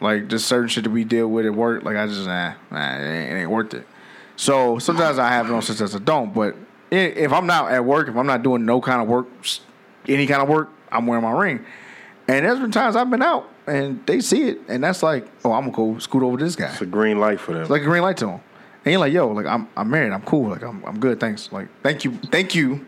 like 0.00 0.28
just 0.28 0.46
certain 0.46 0.68
shit 0.68 0.84
that 0.84 0.90
we 0.90 1.04
deal 1.04 1.28
with 1.28 1.46
at 1.46 1.54
work 1.54 1.82
like 1.84 1.96
I 1.96 2.06
just 2.06 2.26
nah, 2.26 2.54
nah 2.70 2.96
it, 2.96 3.02
ain't, 3.02 3.32
it 3.32 3.40
ain't 3.40 3.50
worth 3.50 3.74
it 3.74 3.86
so 4.36 4.78
sometimes 4.78 5.18
I 5.18 5.28
have 5.28 5.48
it 5.48 5.52
on 5.52 5.62
sometimes 5.62 5.94
I 5.94 5.98
don't 5.98 6.34
but 6.34 6.56
if 6.90 7.32
I'm 7.32 7.46
not 7.46 7.72
at 7.72 7.84
work 7.84 8.08
if 8.08 8.16
I'm 8.16 8.26
not 8.26 8.42
doing 8.42 8.66
no 8.66 8.80
kind 8.80 9.00
of 9.00 9.08
work 9.08 9.26
any 10.08 10.26
kind 10.26 10.42
of 10.42 10.48
work 10.48 10.70
I'm 10.90 11.06
wearing 11.06 11.24
my 11.24 11.32
ring 11.32 11.64
and 12.28 12.44
there's 12.44 12.58
been 12.58 12.70
times 12.70 12.96
I've 12.96 13.10
been 13.10 13.22
out 13.22 13.48
and 13.66 14.04
they 14.06 14.20
see 14.20 14.48
it 14.48 14.60
and 14.68 14.82
that's 14.82 15.02
like 15.02 15.26
oh 15.44 15.52
I'm 15.52 15.70
gonna 15.70 15.92
go 15.94 15.98
scoot 15.98 16.22
over 16.22 16.36
this 16.36 16.56
guy 16.56 16.70
It's 16.72 16.80
a 16.80 16.86
green 16.86 17.20
light 17.20 17.38
for 17.40 17.52
them. 17.52 17.62
it's 17.62 17.70
like 17.70 17.82
a 17.82 17.84
green 17.84 18.02
light 18.02 18.16
to 18.18 18.28
him. 18.28 18.40
And 18.84 18.90
you're 18.92 19.00
like, 19.00 19.12
yo, 19.12 19.28
like 19.28 19.46
I'm 19.46 19.68
I'm 19.76 19.88
married, 19.90 20.12
I'm 20.12 20.22
cool, 20.22 20.50
like 20.50 20.62
I'm 20.62 20.84
I'm 20.84 20.98
good, 20.98 21.20
thanks. 21.20 21.52
Like 21.52 21.68
thank 21.82 22.04
you, 22.04 22.12
thank 22.32 22.54
you. 22.54 22.84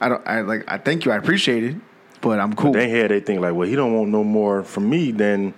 I 0.00 0.08
don't 0.08 0.26
I 0.26 0.40
like 0.40 0.64
I 0.66 0.78
thank 0.78 1.04
you, 1.04 1.12
I 1.12 1.16
appreciate 1.16 1.64
it, 1.64 1.76
but 2.22 2.40
I'm 2.40 2.54
cool. 2.54 2.72
they 2.72 2.88
hear 2.88 3.06
they 3.08 3.20
think 3.20 3.40
like, 3.42 3.52
well, 3.54 3.68
he 3.68 3.76
don't 3.76 3.92
want 3.94 4.10
no 4.10 4.24
more 4.24 4.64
from 4.64 4.88
me 4.88 5.10
than 5.10 5.52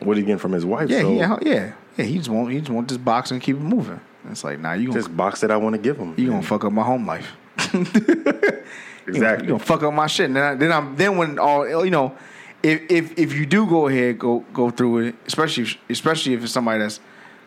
what 0.00 0.16
he 0.16 0.22
getting 0.22 0.38
from 0.38 0.52
his 0.52 0.64
wife. 0.64 0.88
yeah, 0.88 1.00
so 1.02 1.12
yeah, 1.12 1.36
yeah, 1.42 1.72
yeah. 1.98 2.04
He 2.06 2.16
just 2.16 2.30
want 2.30 2.50
he 2.50 2.58
just 2.60 2.70
want 2.70 2.88
this 2.88 2.96
box 2.98 3.30
and 3.30 3.42
keep 3.42 3.56
it 3.56 3.62
moving. 3.62 4.00
It's 4.30 4.42
like, 4.42 4.58
nah, 4.58 4.72
you 4.72 4.88
gonna 4.88 4.98
this 5.00 5.08
box 5.08 5.42
that 5.42 5.50
I 5.50 5.56
want 5.58 5.74
to 5.76 5.80
give 5.80 5.98
him. 5.98 6.14
you 6.16 6.28
gonna 6.30 6.42
fuck 6.42 6.64
up 6.64 6.72
my 6.72 6.82
home 6.82 7.06
life. 7.06 7.30
exactly. 9.06 9.46
You 9.46 9.52
gonna 9.52 9.58
fuck 9.58 9.82
up 9.82 9.92
my 9.94 10.06
shit. 10.06 10.26
And 10.26 10.36
then 10.36 10.42
I, 10.42 10.54
then 10.54 10.72
I'm 10.72 10.96
then 10.96 11.16
when 11.16 11.38
all 11.38 11.84
you 11.84 11.90
know, 11.90 12.16
if 12.62 12.90
if 12.90 13.18
if 13.18 13.32
you 13.34 13.46
do 13.46 13.66
go 13.66 13.88
ahead 13.88 14.18
go 14.18 14.40
go 14.52 14.70
through 14.70 14.98
it, 15.08 15.14
especially 15.26 15.64
if, 15.64 15.76
especially 15.88 16.34
if 16.34 16.42
it's 16.42 16.52
somebody 16.52 16.80
that's 16.80 16.98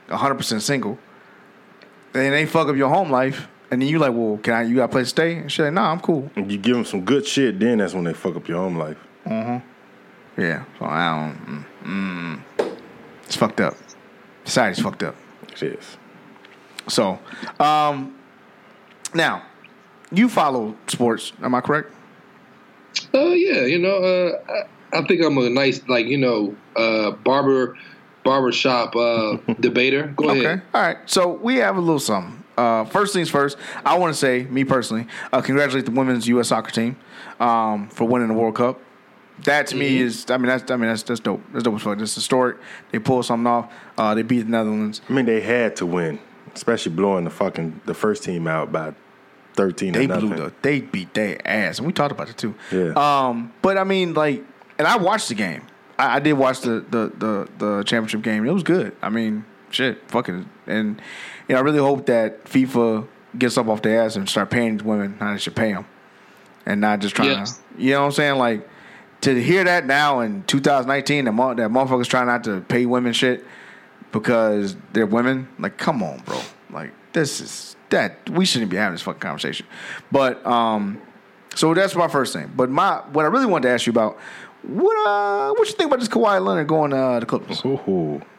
100 0.08 0.36
percent 0.36 0.62
single, 0.62 0.98
then 2.14 2.32
they 2.32 2.46
fuck 2.46 2.68
up 2.68 2.76
your 2.76 2.90
home 2.90 3.12
life. 3.12 3.48
And 3.72 3.82
then 3.82 3.90
you 3.90 4.00
like, 4.00 4.14
well, 4.14 4.40
can 4.42 4.54
I? 4.56 4.64
You 4.64 4.78
got 4.78 4.86
a 4.86 4.88
place 4.88 5.08
to 5.08 5.10
stay? 5.12 5.36
And 5.36 5.52
shit, 5.52 5.66
like, 5.66 5.74
nah, 5.74 5.92
I'm 5.92 6.00
cool. 6.00 6.32
And 6.36 6.52
you 6.52 6.58
give 6.58 6.76
them 6.76 6.86
some 6.86 7.06
good 7.06 7.28
shit, 7.28 7.60
then 7.60 7.78
that's 7.78 7.94
when 7.94 8.04
they 8.04 8.14
fuck 8.14 8.36
up 8.36 8.48
your 8.48 8.58
home 8.58 8.78
life. 8.78 8.98
Yeah, 10.40 10.64
so 10.80 10.86
I 10.86 11.34
don't. 11.34 11.66
Mm, 11.84 12.42
mm. 12.58 12.78
it's 13.26 13.36
fucked 13.36 13.60
up. 13.60 13.76
Society's 14.46 14.82
fucked 14.82 15.04
up. 15.04 15.16
It 15.52 15.64
is. 15.64 15.98
So, 16.88 17.20
um, 17.60 18.18
now 19.14 19.44
you 20.12 20.30
follow 20.30 20.76
sports. 20.88 21.34
Am 21.42 21.54
I 21.54 21.62
correct? 21.62 21.92
Oh 23.14 23.34
yeah, 23.34 23.66
you 23.66 23.80
know, 23.80 23.98
uh, 23.98 24.40
I, 24.50 24.64
I 24.94 25.04
think 25.04 25.24
I'm 25.24 25.38
a 25.38 25.50
nice, 25.50 25.82
like, 25.88 26.08
you 26.08 26.18
know, 26.18 26.56
uh, 26.76 27.12
barber, 27.12 27.78
barbershop 28.24 28.96
uh, 28.96 29.38
debater. 29.60 30.14
Go 30.16 30.30
Okay. 30.32 30.46
ahead. 30.46 30.62
All 30.74 30.82
right. 30.82 30.98
So 31.06 31.30
we 31.30 31.58
have 31.58 31.78
a 31.78 31.82
little 31.82 32.00
something. 32.00 32.44
Uh, 32.58 32.84
first 32.86 33.14
things 33.14 33.30
first, 33.30 33.58
I 33.86 33.98
want 33.98 34.14
to 34.14 34.20
say, 34.20 34.44
me 34.50 34.66
personally, 34.66 35.08
uh, 35.32 35.42
congratulate 35.42 35.86
the 35.86 35.92
women's 35.92 36.28
U.S. 36.28 36.50
soccer 36.50 36.72
team 36.72 36.98
um, 37.40 37.88
for 37.90 38.06
winning 38.06 38.28
the 38.28 38.34
World 38.34 38.56
Cup. 38.56 38.80
That 39.46 39.68
to 39.68 39.78
me 39.78 40.00
is, 40.02 40.30
I 40.30 40.36
mean, 40.36 40.48
that's, 40.48 40.70
I 40.70 40.76
mean, 40.76 40.90
that's 40.90 41.04
that's 41.04 41.22
dope. 41.22 41.42
That's 41.54 41.64
dope 41.64 41.76
as 41.76 41.82
fuck. 41.84 41.98
That's 41.98 42.14
historic. 42.14 42.58
They 42.92 43.00
pulled 43.00 43.24
something 43.26 43.48
off. 43.48 43.72
Uh, 43.98 44.14
they 44.14 44.24
beat 44.24 44.42
the 44.42 44.50
Netherlands. 44.50 45.00
I 45.10 45.14
mean, 45.14 45.26
they 45.26 45.40
had 45.40 45.78
to 45.78 45.86
win, 45.86 46.20
especially 46.54 46.92
blowing 46.92 47.24
the 47.24 47.30
fucking 47.30 47.80
the 47.86 47.94
first 47.94 48.24
team 48.26 48.48
out 48.48 48.74
by 48.74 48.94
thirteen. 49.54 49.94
They 49.94 50.08
blew 50.08 50.36
the, 50.36 50.52
they 50.62 50.82
beat 50.82 51.14
their 51.14 51.40
ass, 51.48 51.78
and 51.78 51.88
we 51.88 51.94
talked 51.94 52.12
about 52.12 52.28
it 52.30 52.38
too. 52.38 52.54
Yeah. 52.74 52.92
Um, 52.98 53.54
but 53.62 53.78
I 53.78 53.86
mean, 53.86 54.14
like, 54.14 54.44
and 54.80 54.88
I 54.88 54.98
watched 54.98 55.30
the 55.30 55.36
game. 55.36 55.62
I, 56.00 56.16
I 56.16 56.20
did 56.20 56.34
watch 56.34 56.62
the, 56.62 56.80
the 56.90 57.12
the 57.18 57.50
the 57.60 57.84
championship 57.84 58.22
game. 58.24 58.46
It 58.48 58.52
was 58.52 58.64
good. 58.64 58.96
I 59.02 59.10
mean, 59.10 59.46
shit, 59.70 60.10
fucking, 60.10 60.50
and 60.66 61.00
you 61.48 61.54
know, 61.54 61.60
I 61.60 61.64
really 61.64 61.80
hope 61.80 62.06
that 62.08 62.46
FIFA 62.46 63.08
gets 63.38 63.58
up 63.58 63.68
off 63.68 63.82
their 63.84 64.02
ass 64.04 64.16
and 64.16 64.28
start 64.28 64.50
paying 64.50 64.78
these 64.78 64.84
women 64.84 65.16
how 65.20 65.34
they 65.34 65.38
should 65.40 65.56
pay 65.56 65.74
them, 65.74 65.86
and 66.66 66.82
not 66.82 67.00
just 67.00 67.16
trying 67.16 67.30
Yes. 67.30 67.58
to, 67.78 67.84
you 67.84 67.92
know 67.92 68.00
what 68.02 68.06
I'm 68.08 68.12
saying? 68.14 68.36
Like 68.38 68.68
to 69.22 69.36
hear 69.44 69.64
that 69.66 69.86
now 69.86 70.22
in 70.22 70.44
2019, 70.44 71.26
that 71.26 71.32
mo- 71.34 71.54
that 71.54 71.70
motherfuckers 71.70 72.08
trying 72.08 72.28
not 72.28 72.44
to 72.46 72.62
pay 72.62 72.86
women 72.86 73.14
shit 73.14 73.46
because 74.12 74.76
they're 74.94 75.06
women. 75.06 75.48
Like, 75.60 75.78
come 75.78 76.02
on, 76.02 76.20
bro. 76.20 76.40
Like, 76.72 76.92
this 77.14 77.42
is 77.42 77.76
that 77.90 78.30
we 78.30 78.46
shouldn't 78.46 78.72
be 78.72 78.78
having 78.78 78.94
this 78.94 79.02
fucking 79.02 79.20
conversation. 79.20 79.66
But 80.12 80.46
um, 80.46 81.02
so 81.56 81.74
that's 81.74 81.96
my 81.96 82.08
first 82.08 82.34
thing. 82.34 82.52
But 82.56 82.70
my 82.70 82.98
what 83.12 83.26
I 83.26 83.28
really 83.28 83.46
wanted 83.46 83.68
to 83.68 83.74
ask 83.74 83.86
you 83.86 83.92
about 83.92 84.18
what 84.64 85.08
uh 85.08 85.54
what 85.54 85.68
you 85.68 85.74
think 85.74 85.88
about 85.88 86.00
this 86.00 86.10
Kawhi 86.10 86.44
Leonard 86.44 86.68
going 86.68 86.92
to 86.92 86.98
uh, 86.98 87.20
the 87.20 87.26
Clippers? 87.26 87.62
Ooh. 87.66 88.22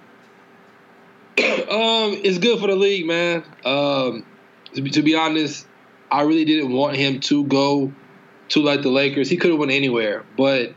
Um, 1.70 2.18
it's 2.24 2.38
good 2.38 2.58
for 2.58 2.66
the 2.66 2.74
league, 2.74 3.06
man. 3.06 3.44
Um, 3.64 4.26
to 4.74 4.82
be, 4.82 4.90
to 4.90 5.02
be 5.02 5.14
honest, 5.14 5.66
I 6.10 6.22
really 6.22 6.44
didn't 6.44 6.72
want 6.72 6.96
him 6.96 7.20
to 7.20 7.44
go 7.44 7.92
to 8.50 8.62
like 8.62 8.82
the 8.82 8.90
Lakers. 8.90 9.30
He 9.30 9.36
could 9.36 9.50
have 9.50 9.58
went 9.58 9.70
anywhere, 9.70 10.24
but 10.36 10.74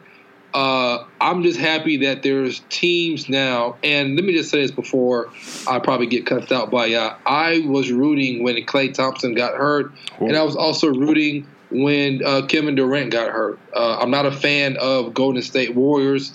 uh, 0.54 1.04
I'm 1.20 1.42
just 1.42 1.60
happy 1.60 1.98
that 2.06 2.22
there's 2.22 2.62
teams 2.70 3.28
now. 3.28 3.78
And 3.84 4.16
let 4.16 4.24
me 4.24 4.34
just 4.34 4.52
say 4.52 4.62
this 4.62 4.72
before 4.72 5.32
I 5.68 5.80
probably 5.80 6.06
get 6.06 6.26
cussed 6.26 6.52
out 6.52 6.70
by 6.70 6.94
uh, 6.94 7.18
I 7.26 7.64
was 7.66 7.92
rooting 7.92 8.44
when 8.44 8.56
Klay 8.58 8.94
Thompson 8.94 9.34
got 9.34 9.56
hurt, 9.56 9.92
and 10.20 10.38
I 10.38 10.44
was 10.44 10.56
also 10.56 10.88
rooting 10.88 11.48
when 11.74 12.24
uh, 12.24 12.46
Kevin 12.48 12.76
Durant 12.76 13.12
got 13.12 13.32
hurt. 13.32 13.60
Uh, 13.76 13.98
I'm 14.00 14.12
not 14.12 14.26
a 14.26 14.32
fan 14.32 14.78
of 14.78 15.14
Golden 15.14 15.42
State 15.42 15.76
Warriors. 15.76 16.34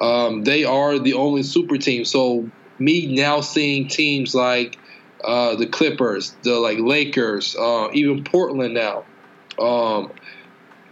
Um, 0.00 0.44
they 0.44 0.64
are 0.64 0.98
the 0.98 1.14
only 1.14 1.42
super 1.42 1.76
team. 1.76 2.04
So 2.04 2.48
me 2.78 3.14
now 3.14 3.40
seeing 3.40 3.88
teams 3.88 4.34
like 4.34 4.78
uh, 5.22 5.56
the 5.56 5.66
Clippers, 5.66 6.34
the 6.42 6.54
like 6.54 6.78
Lakers, 6.78 7.56
uh, 7.56 7.88
even 7.92 8.24
Portland 8.24 8.74
now, 8.74 9.04
um, 9.58 10.12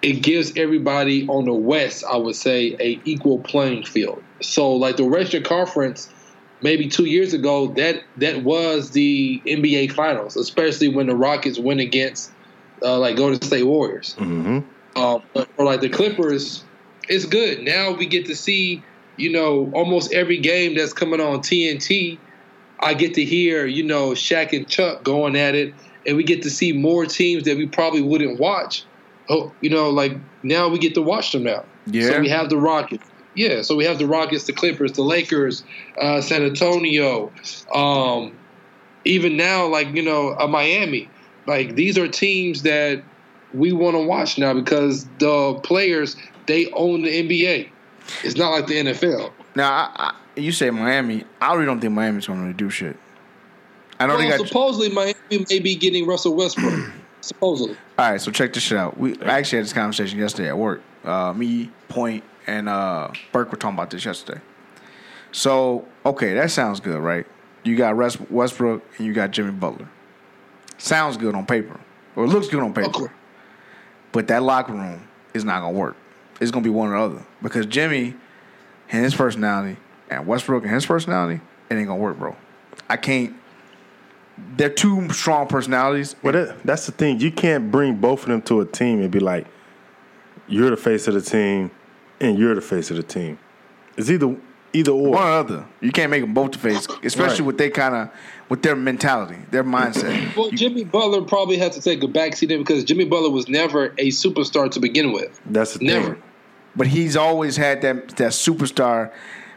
it 0.02 0.22
gives 0.22 0.52
everybody 0.56 1.26
on 1.28 1.46
the 1.46 1.54
West, 1.54 2.04
I 2.04 2.16
would 2.16 2.36
say, 2.36 2.76
a 2.78 3.00
equal 3.04 3.38
playing 3.38 3.84
field. 3.84 4.22
So 4.40 4.74
like 4.74 4.96
the 4.96 5.04
Western 5.04 5.42
Conference, 5.42 6.12
maybe 6.60 6.88
two 6.88 7.06
years 7.06 7.32
ago, 7.32 7.68
that 7.74 8.02
that 8.18 8.42
was 8.42 8.90
the 8.90 9.40
NBA 9.46 9.92
Finals, 9.92 10.36
especially 10.36 10.88
when 10.88 11.06
the 11.06 11.16
Rockets 11.16 11.58
went 11.58 11.80
against 11.80 12.30
uh, 12.82 12.98
like 12.98 13.16
Golden 13.16 13.40
State 13.40 13.64
Warriors. 13.64 14.14
hmm 14.14 14.60
Um, 14.96 15.22
but 15.34 15.48
for 15.56 15.64
like 15.64 15.80
the 15.80 15.88
Clippers, 15.88 16.64
it's 17.08 17.24
good. 17.24 17.62
Now 17.62 17.92
we 17.92 18.06
get 18.06 18.26
to 18.26 18.36
see, 18.36 18.82
you 19.16 19.30
know, 19.30 19.70
almost 19.74 20.12
every 20.12 20.38
game 20.38 20.74
that's 20.74 20.92
coming 20.92 21.20
on 21.20 21.40
TNT. 21.40 22.18
I 22.80 22.94
get 22.94 23.14
to 23.14 23.24
hear, 23.24 23.66
you 23.66 23.82
know, 23.82 24.10
Shaq 24.10 24.52
and 24.52 24.68
Chuck 24.68 25.02
going 25.02 25.36
at 25.36 25.54
it, 25.54 25.74
and 26.06 26.16
we 26.16 26.24
get 26.24 26.42
to 26.42 26.50
see 26.50 26.72
more 26.72 27.06
teams 27.06 27.44
that 27.44 27.56
we 27.56 27.66
probably 27.66 28.02
wouldn't 28.02 28.38
watch. 28.38 28.84
Oh, 29.28 29.52
you 29.60 29.70
know, 29.70 29.90
like 29.90 30.12
now 30.42 30.68
we 30.68 30.78
get 30.78 30.94
to 30.94 31.02
watch 31.02 31.32
them 31.32 31.42
now. 31.42 31.64
Yeah. 31.86 32.10
So 32.10 32.20
we 32.20 32.28
have 32.28 32.48
the 32.48 32.58
Rockets. 32.58 33.08
Yeah, 33.34 33.60
so 33.62 33.76
we 33.76 33.84
have 33.84 33.98
the 33.98 34.06
Rockets, 34.06 34.44
the 34.44 34.54
Clippers, 34.54 34.92
the 34.92 35.02
Lakers, 35.02 35.62
uh, 36.00 36.22
San 36.22 36.42
Antonio, 36.42 37.30
um, 37.72 38.34
even 39.04 39.36
now, 39.36 39.66
like 39.66 39.94
you 39.94 40.02
know, 40.02 40.34
uh, 40.38 40.46
Miami. 40.46 41.10
Like 41.46 41.74
these 41.74 41.96
are 41.98 42.08
teams 42.08 42.62
that 42.62 43.02
we 43.54 43.72
want 43.72 43.94
to 43.94 44.02
watch 44.02 44.38
now 44.38 44.52
because 44.54 45.06
the 45.18 45.54
players 45.62 46.16
they 46.46 46.70
own 46.72 47.02
the 47.02 47.28
NBA. 47.28 47.68
It's 48.22 48.36
not 48.36 48.50
like 48.50 48.66
the 48.66 48.74
NFL. 48.74 49.32
Now, 49.56 49.72
I, 49.72 49.90
I, 49.96 50.14
you 50.40 50.52
say 50.52 50.70
Miami. 50.70 51.24
I 51.40 51.54
really 51.54 51.66
don't 51.66 51.80
think 51.80 51.92
Miami's 51.92 52.26
going 52.26 52.46
to 52.46 52.52
do 52.56 52.70
shit. 52.70 52.96
I 53.98 54.06
know 54.06 54.16
Well, 54.16 54.38
got. 54.38 54.46
supposedly 54.46 54.90
Miami 54.90 55.14
may 55.50 55.58
be 55.58 55.74
getting 55.74 56.06
Russell 56.06 56.34
Westbrook. 56.34 56.92
supposedly. 57.20 57.76
All 57.98 58.10
right, 58.12 58.20
so 58.20 58.30
check 58.30 58.52
this 58.52 58.62
shit 58.62 58.78
out. 58.78 58.96
We 58.98 59.20
I 59.22 59.38
actually 59.38 59.58
had 59.58 59.64
this 59.64 59.72
conversation 59.72 60.18
yesterday 60.18 60.48
at 60.48 60.58
work. 60.58 60.82
Uh, 61.04 61.32
me, 61.32 61.70
Point, 61.88 62.22
and 62.46 62.68
uh, 62.68 63.10
Burke 63.32 63.50
were 63.50 63.56
talking 63.56 63.76
about 63.76 63.90
this 63.90 64.04
yesterday. 64.04 64.40
So, 65.32 65.86
okay, 66.04 66.34
that 66.34 66.50
sounds 66.50 66.80
good, 66.80 67.00
right? 67.00 67.26
You 67.64 67.76
got 67.76 67.96
West- 67.96 68.30
Westbrook 68.30 68.82
and 68.98 69.06
you 69.06 69.12
got 69.12 69.32
Jimmy 69.32 69.50
Butler. 69.50 69.88
Sounds 70.78 71.16
good 71.16 71.34
on 71.34 71.46
paper, 71.46 71.78
or 72.14 72.26
looks 72.26 72.48
good 72.48 72.62
on 72.62 72.72
paper. 72.74 72.90
course. 72.90 73.10
But 74.12 74.28
that 74.28 74.42
locker 74.42 74.72
room 74.72 75.06
is 75.34 75.44
not 75.44 75.60
gonna 75.60 75.76
work. 75.78 75.96
It's 76.40 76.50
gonna 76.50 76.64
be 76.64 76.70
one 76.70 76.88
or 76.92 76.98
the 76.98 77.04
other 77.16 77.22
because 77.42 77.66
Jimmy 77.66 78.14
and 78.90 79.04
his 79.04 79.14
personality 79.14 79.78
and 80.10 80.26
Westbrook 80.26 80.64
and 80.64 80.72
his 80.72 80.86
personality, 80.86 81.40
it 81.70 81.74
ain't 81.74 81.86
gonna 81.88 82.00
work, 82.00 82.18
bro. 82.18 82.36
I 82.88 82.96
can't. 82.96 83.34
They're 84.56 84.68
two 84.68 85.08
strong 85.10 85.46
personalities. 85.48 86.14
Well, 86.22 86.34
that, 86.34 86.62
that's 86.62 86.86
the 86.86 86.92
thing. 86.92 87.20
You 87.20 87.32
can't 87.32 87.70
bring 87.70 87.96
both 87.96 88.22
of 88.22 88.28
them 88.28 88.42
to 88.42 88.60
a 88.60 88.66
team 88.66 89.00
and 89.00 89.10
be 89.10 89.18
like, 89.20 89.46
"You're 90.46 90.68
the 90.70 90.76
face 90.76 91.08
of 91.08 91.14
the 91.14 91.22
team, 91.22 91.70
and 92.20 92.38
you're 92.38 92.54
the 92.54 92.60
face 92.60 92.90
of 92.90 92.96
the 92.98 93.02
team." 93.02 93.38
It's 93.96 94.10
either 94.10 94.36
either 94.74 94.92
or. 94.92 95.10
one 95.12 95.22
or 95.22 95.30
other. 95.32 95.64
You 95.80 95.90
can't 95.90 96.10
make 96.10 96.20
them 96.22 96.34
both 96.34 96.52
the 96.52 96.58
face, 96.58 96.86
especially 97.02 97.40
Right. 97.40 97.46
with 97.46 97.58
they 97.58 97.70
kind 97.70 97.94
of 97.94 98.10
with 98.48 98.62
their 98.62 98.76
mentality, 98.76 99.38
their 99.50 99.64
mindset. 99.64 100.32
Well, 100.36 100.50
Jimmy 100.50 100.84
Butler 100.84 101.22
probably 101.22 101.56
had 101.58 101.72
to 101.72 101.80
take 101.80 102.02
a 102.02 102.06
backseat 102.06 102.50
in 102.50 102.60
because 102.60 102.84
Jimmy 102.84 103.04
Butler 103.04 103.30
was 103.30 103.48
never 103.48 103.86
a 103.98 104.08
superstar 104.10 104.70
to 104.70 104.80
begin 104.80 105.12
with. 105.12 105.40
That's 105.46 105.74
the 105.74 105.84
Never. 105.84 106.14
thing. 106.14 106.22
but 106.76 106.86
he's 106.86 107.16
always 107.16 107.56
had 107.56 107.82
that 107.82 108.08
that 108.16 108.32
superstar 108.32 109.10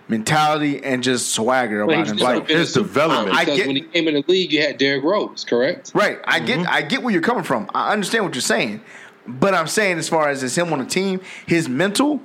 mentality 0.07 0.83
and 0.83 1.03
just 1.03 1.31
swagger 1.33 1.81
about 1.81 1.97
he's 1.99 2.11
him. 2.11 2.17
like 2.17 2.47
his 2.49 2.71
superstar 2.71 2.73
development. 2.75 3.35
I 3.37 3.45
Because 3.45 3.57
get- 3.59 3.67
when 3.67 3.75
he 3.75 3.81
came 3.83 4.07
in 4.07 4.13
the 4.15 4.23
league, 4.27 4.51
you 4.51 4.61
had 4.61 4.77
Derrick 4.79 5.03
Rose, 5.03 5.45
correct? 5.47 5.91
Right. 5.93 6.19
I 6.25 6.39
get 6.39 6.59
mm-hmm. 6.59 6.69
I 6.73 6.81
get 6.81 7.03
where 7.03 7.13
you're 7.13 7.21
coming 7.21 7.43
from. 7.43 7.69
I 7.75 7.91
understand 7.93 8.23
what 8.25 8.33
you're 8.33 8.41
saying. 8.41 8.81
But 9.27 9.53
I'm 9.53 9.67
saying 9.67 9.99
as 9.99 10.09
far 10.09 10.29
as 10.29 10.41
it's 10.41 10.57
him 10.57 10.73
on 10.73 10.79
the 10.79 10.85
team, 10.85 11.19
his 11.45 11.69
mental 11.69 12.21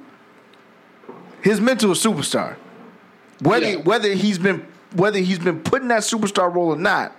his 1.42 1.60
mental 1.60 1.92
is 1.92 2.02
superstar. 2.02 2.56
Whether 3.42 3.70
Yeah. 3.72 3.76
whether 3.76 4.14
he's 4.14 4.38
been 4.38 4.64
whether 4.94 5.18
he's 5.18 5.38
been 5.38 5.60
put 5.60 5.82
in 5.82 5.88
that 5.88 6.02
superstar 6.02 6.52
role 6.54 6.68
or 6.68 6.76
not, 6.76 7.14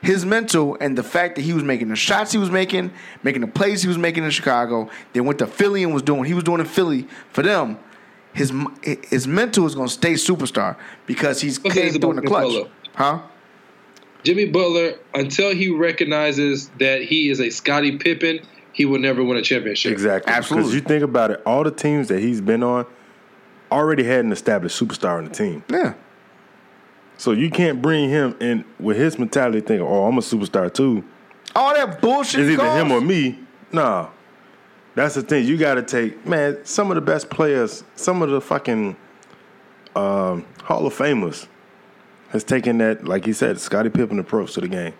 his 0.00 0.24
mental 0.24 0.76
and 0.80 0.96
the 0.96 1.02
fact 1.02 1.36
that 1.36 1.42
he 1.42 1.52
was 1.52 1.64
making 1.64 1.88
the 1.88 1.96
shots 1.96 2.30
he 2.30 2.38
was 2.38 2.50
making, 2.50 2.92
making 3.22 3.40
the 3.40 3.48
plays 3.48 3.82
he 3.82 3.88
was 3.88 3.98
making 3.98 4.22
in 4.24 4.30
Chicago, 4.30 4.88
then 5.12 5.24
went 5.24 5.40
to 5.40 5.46
Philly 5.46 5.82
and 5.82 5.92
was 5.92 6.02
doing 6.02 6.20
what 6.20 6.28
he 6.28 6.34
was 6.34 6.44
doing 6.44 6.60
in 6.60 6.66
Philly 6.66 7.08
for 7.32 7.42
them. 7.42 7.78
His 8.32 8.52
his 8.82 9.26
mental 9.26 9.66
is 9.66 9.74
going 9.74 9.88
to 9.88 9.92
stay 9.92 10.12
superstar 10.12 10.76
because 11.06 11.40
he's 11.40 11.58
Okay, 11.58 11.70
came 11.70 11.86
it's 11.88 11.98
the 11.98 12.06
about 12.06 12.24
clutch, 12.24 12.44
Butler. 12.52 12.68
huh? 12.94 13.18
Jimmy 14.22 14.46
Butler, 14.46 14.94
until 15.14 15.54
he 15.54 15.70
recognizes 15.70 16.68
that 16.78 17.02
he 17.02 17.30
is 17.30 17.40
a 17.40 17.50
Scottie 17.50 17.96
Pippen, 17.98 18.40
he 18.72 18.84
will 18.84 18.98
never 18.98 19.24
win 19.24 19.36
a 19.38 19.42
championship. 19.42 19.90
Exactly. 19.92 20.32
Absolutely. 20.32 20.70
Because 20.70 20.74
you 20.74 20.80
think 20.82 21.02
about 21.02 21.30
it, 21.30 21.42
all 21.46 21.64
the 21.64 21.70
teams 21.70 22.08
that 22.08 22.20
he's 22.20 22.40
been 22.40 22.62
on 22.62 22.84
already 23.72 24.04
had 24.04 24.24
an 24.24 24.32
established 24.32 24.80
superstar 24.80 25.18
on 25.18 25.24
the 25.24 25.30
team. 25.30 25.64
Yeah. 25.70 25.94
So 27.18 27.32
you 27.32 27.50
can't 27.50 27.82
bring 27.82 28.08
him 28.08 28.34
in 28.40 28.64
with 28.80 28.96
his 28.96 29.18
mentality 29.18 29.60
thinking, 29.60 29.86
oh, 29.86 30.06
I'm 30.06 30.16
a 30.16 30.20
superstar 30.22 30.72
too. 30.72 31.04
All 31.54 31.74
that 31.74 32.00
bullshit. 32.00 32.40
It's 32.40 32.50
either 32.52 32.62
calls. 32.62 32.80
him 32.80 32.92
or 32.92 33.00
me. 33.00 33.38
No. 33.72 34.10
That's 34.94 35.14
the 35.16 35.22
thing. 35.22 35.44
You 35.46 35.56
got 35.58 35.74
to 35.74 35.82
take, 35.82 36.24
man, 36.26 36.64
some 36.64 36.90
of 36.90 36.94
the 36.94 37.00
best 37.00 37.28
players, 37.28 37.84
some 37.96 38.22
of 38.22 38.30
the 38.30 38.40
fucking 38.40 38.96
um, 39.96 40.46
Hall 40.62 40.86
of 40.86 40.94
Famers 40.94 41.46
has 42.30 42.44
taken 42.44 42.78
that, 42.78 43.04
like 43.04 43.24
he 43.24 43.32
said, 43.32 43.58
Scottie 43.60 43.90
Pippen 43.90 44.18
approach 44.18 44.54
to 44.54 44.60
the 44.60 44.68
game. 44.68 44.94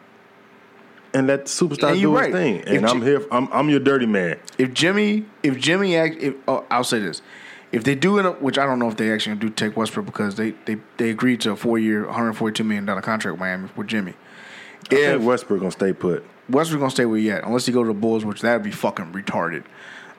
And 1.14 1.26
let 1.26 1.46
the 1.46 1.50
superstar 1.50 1.92
And 1.92 2.00
do 2.00 2.14
right. 2.16 2.26
his 2.26 2.34
thing. 2.34 2.56
If 2.60 2.66
And 2.68 2.86
I'm 2.86 3.00
Ji- 3.00 3.06
here, 3.06 3.26
I'm, 3.30 3.48
I'm 3.52 3.68
your 3.70 3.80
dirty 3.80 4.06
man. 4.06 4.38
if 4.58 4.72
Jimmy, 4.74 5.24
if 5.42 5.58
Jimmy, 5.58 5.96
act, 5.96 6.16
if, 6.20 6.34
oh, 6.46 6.64
I'll 6.70 6.84
say 6.84 6.98
this, 6.98 7.22
if 7.72 7.84
they 7.84 7.94
do 7.94 8.18
it, 8.18 8.42
which 8.42 8.58
I 8.58 8.64
don't 8.66 8.78
know 8.78 8.88
if 8.88 8.96
they 8.96 9.12
actually 9.12 9.36
do 9.36 9.50
take 9.50 9.76
Westbrook 9.76 10.06
because 10.06 10.36
they 10.36 10.52
they, 10.64 10.76
they 10.96 11.10
agreed 11.10 11.40
to 11.42 11.52
a 11.52 11.56
four 11.56 11.78
year, 11.78 12.06
142 12.06 12.64
million 12.64 12.86
dollar 12.86 13.02
contract 13.02 13.34
with 13.34 13.40
Miami 13.40 13.68
with 13.76 13.86
Jimmy. 13.86 14.14
I 14.90 14.94
If 14.94 15.16
think 15.16 15.24
Westbrook 15.28 15.60
going 15.60 15.70
to 15.70 15.76
stay 15.76 15.92
put. 15.92 16.24
Westbrook 16.48 16.80
gonna 16.80 16.90
stay 16.90 17.04
where 17.04 17.18
he 17.18 17.30
at, 17.30 17.44
unless 17.44 17.66
he 17.66 17.72
go 17.72 17.82
to 17.82 17.88
the 17.88 17.94
Bulls, 17.94 18.24
which 18.24 18.40
that'd 18.40 18.62
be 18.62 18.70
fucking 18.70 19.12
retarded. 19.12 19.64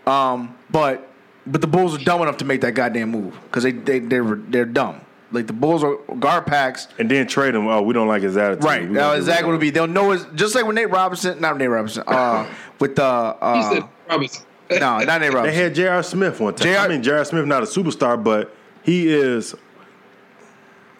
Um, 0.05 0.55
but 0.69 1.07
but 1.47 1.61
the 1.61 1.67
Bulls 1.67 1.95
are 1.95 2.03
dumb 2.03 2.21
enough 2.21 2.38
to 2.38 2.45
make 2.45 2.61
that 2.61 2.73
goddamn 2.73 3.09
move 3.09 3.38
because 3.43 3.63
they 3.63 3.71
they 3.71 3.99
they're 3.99 4.35
they're 4.35 4.65
dumb. 4.65 5.01
like 5.31 5.47
the 5.47 5.53
Bulls 5.53 5.84
are 5.84 5.95
guard 6.19 6.45
packs. 6.45 6.88
And 6.99 7.09
then 7.09 7.26
trade 7.27 7.55
him. 7.55 7.67
Oh, 7.67 7.81
we 7.81 7.93
don't 7.93 8.07
like 8.07 8.21
his 8.21 8.38
attitude. 8.38 8.63
Right. 8.63 8.84
We 8.88 8.89
Now 8.89 9.13
exactly 9.13 9.47
what 9.47 9.55
of 9.55 9.61
it 9.61 9.61
be. 9.61 9.69
They'll 9.71 9.88
know 9.88 10.11
it's 10.11 10.26
just 10.35 10.53
like 10.53 10.65
when 10.65 10.76
Nate 10.76 10.91
Robinson, 10.91 11.41
not 11.41 11.57
Nate 11.57 11.69
Robinson, 11.69 12.03
uh, 12.05 12.47
with 12.80 12.95
the 12.95 13.35
He 13.39 13.45
uh, 13.45 13.71
said 13.71 13.84
Robinson. 14.07 14.45
No, 14.71 14.99
not 14.99 15.21
Nate 15.21 15.31
They 15.31 15.53
had 15.53 15.75
J.R. 15.75 16.03
Smith 16.03 16.39
one 16.39 16.55
time. 16.55 16.65
J.R. 16.65 16.85
I 16.85 16.87
mean, 16.87 17.03
J.R. 17.03 17.25
Smith 17.25 17.45
not 17.45 17.63
a 17.63 17.65
superstar, 17.65 18.21
but 18.21 18.55
he 18.83 19.07
is. 19.07 19.55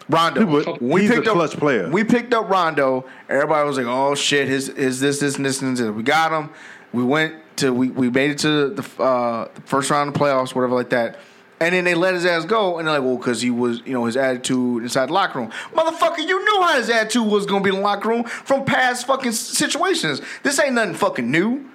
Rondo. 0.08 0.40
People- 0.40 0.98
he's 0.98 1.10
a 1.10 1.22
clutch 1.22 1.52
player. 1.52 1.88
We 1.88 2.04
picked 2.04 2.34
up 2.34 2.50
Rondo. 2.50 3.06
Everybody 3.28 3.66
was 3.66 3.78
like, 3.78 3.86
"Oh 3.86 4.14
shit, 4.14 4.48
his 4.48 4.68
is 4.68 5.00
this, 5.00 5.20
this, 5.20 5.36
and 5.36 5.46
this, 5.46 5.62
and 5.62 5.76
this." 5.76 5.88
We 5.88 6.02
got 6.02 6.32
him. 6.32 6.50
We 6.92 7.04
went 7.04 7.36
to 7.56 7.72
we, 7.72 7.90
we 7.90 8.10
made 8.10 8.32
it 8.32 8.38
to 8.38 8.70
the, 8.70 9.02
uh, 9.02 9.48
the 9.54 9.60
first 9.62 9.88
round 9.90 10.08
of 10.08 10.14
the 10.14 10.20
playoffs, 10.20 10.54
whatever 10.54 10.74
like 10.74 10.90
that. 10.90 11.20
And 11.60 11.74
then 11.74 11.84
they 11.84 11.94
let 11.94 12.14
his 12.14 12.24
ass 12.24 12.46
go, 12.46 12.78
and 12.78 12.88
they're 12.88 12.98
like, 12.98 13.06
"Well, 13.06 13.18
because 13.18 13.42
he 13.42 13.50
was, 13.50 13.82
you 13.84 13.92
know, 13.92 14.06
his 14.06 14.16
attitude 14.16 14.82
inside 14.82 15.10
the 15.10 15.12
locker 15.12 15.38
room, 15.38 15.52
motherfucker. 15.74 16.18
You 16.18 16.44
knew 16.44 16.62
how 16.62 16.76
his 16.76 16.90
attitude 16.90 17.26
was 17.26 17.46
gonna 17.46 17.62
be 17.62 17.70
in 17.70 17.76
the 17.76 17.82
locker 17.82 18.08
room 18.08 18.24
from 18.24 18.64
past 18.64 19.06
fucking 19.06 19.32
situations. 19.32 20.20
This 20.42 20.58
ain't 20.58 20.74
nothing 20.74 20.94
fucking 20.94 21.30
new." 21.30 21.69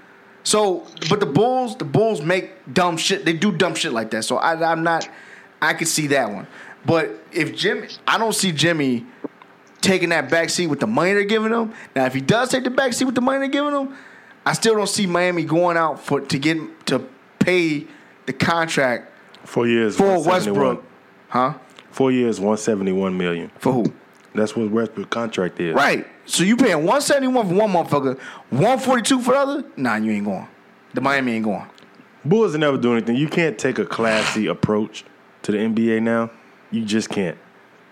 So, 0.45 0.85
but 1.09 1.19
the 1.19 1.25
Bulls, 1.25 1.75
the 1.75 1.85
Bulls 1.85 2.21
make 2.21 2.51
dumb 2.71 2.97
shit. 2.97 3.25
They 3.25 3.33
do 3.33 3.51
dumb 3.51 3.75
shit 3.75 3.91
like 3.91 4.11
that. 4.11 4.23
So 4.23 4.37
I, 4.37 4.71
I'm 4.71 4.83
not. 4.83 5.09
I 5.61 5.73
could 5.73 5.87
see 5.87 6.07
that 6.07 6.31
one. 6.31 6.47
But 6.85 7.09
if 7.31 7.55
Jimmy, 7.55 7.87
I 8.07 8.19
don't 8.19 8.35
see 8.35 8.51
Jimmy 8.51 9.05
taking 9.81 10.09
that 10.09 10.29
back 10.29 10.51
seat 10.51 10.67
with 10.67 10.79
the 10.79 10.87
money 10.87 11.13
they're 11.13 11.23
giving 11.23 11.51
him. 11.51 11.73
Now, 11.95 12.05
if 12.05 12.13
he 12.13 12.21
does 12.21 12.49
take 12.49 12.63
the 12.63 12.69
back 12.69 12.93
seat 12.93 13.05
with 13.05 13.15
the 13.15 13.21
money 13.21 13.39
they're 13.39 13.47
giving 13.47 13.73
him, 13.73 13.95
I 14.45 14.53
still 14.53 14.75
don't 14.75 14.87
see 14.87 15.07
Miami 15.07 15.43
going 15.43 15.77
out 15.77 15.99
for 15.99 16.21
to 16.21 16.37
get 16.37 16.85
to 16.87 17.07
pay 17.39 17.87
the 18.27 18.33
contract 18.33 19.11
Four 19.45 19.67
years, 19.67 19.97
for 19.97 20.03
171. 20.19 20.67
Westbrook, 20.67 20.85
huh? 21.29 21.53
Four 21.89 22.11
years, 22.11 22.39
one 22.39 22.57
seventy 22.57 22.91
one 22.91 23.17
million. 23.17 23.51
For 23.57 23.73
who? 23.73 23.93
That's 24.35 24.55
what 24.55 24.69
Westbrook 24.69 25.09
contract 25.09 25.59
is. 25.59 25.73
Right. 25.73 26.05
So 26.25 26.43
you 26.43 26.57
paying 26.57 26.85
one 26.85 27.01
seventy 27.01 27.27
one 27.27 27.47
for 27.47 27.53
one 27.53 27.69
motherfucker, 27.71 28.19
one 28.49 28.79
forty 28.79 29.01
two 29.01 29.21
for 29.21 29.31
the 29.31 29.39
other? 29.39 29.63
Nah, 29.77 29.95
you 29.95 30.11
ain't 30.11 30.25
going. 30.25 30.47
The 30.93 31.01
Miami 31.01 31.33
ain't 31.33 31.45
going. 31.45 31.65
Bulls 32.23 32.55
never 32.57 32.77
do 32.77 32.93
anything. 32.93 33.15
You 33.15 33.27
can't 33.27 33.57
take 33.57 33.77
a 33.77 33.85
classy 33.85 34.47
approach 34.47 35.03
to 35.43 35.51
the 35.51 35.59
NBA 35.59 36.01
now. 36.01 36.31
You 36.71 36.83
just 36.83 37.09
can't. 37.09 37.37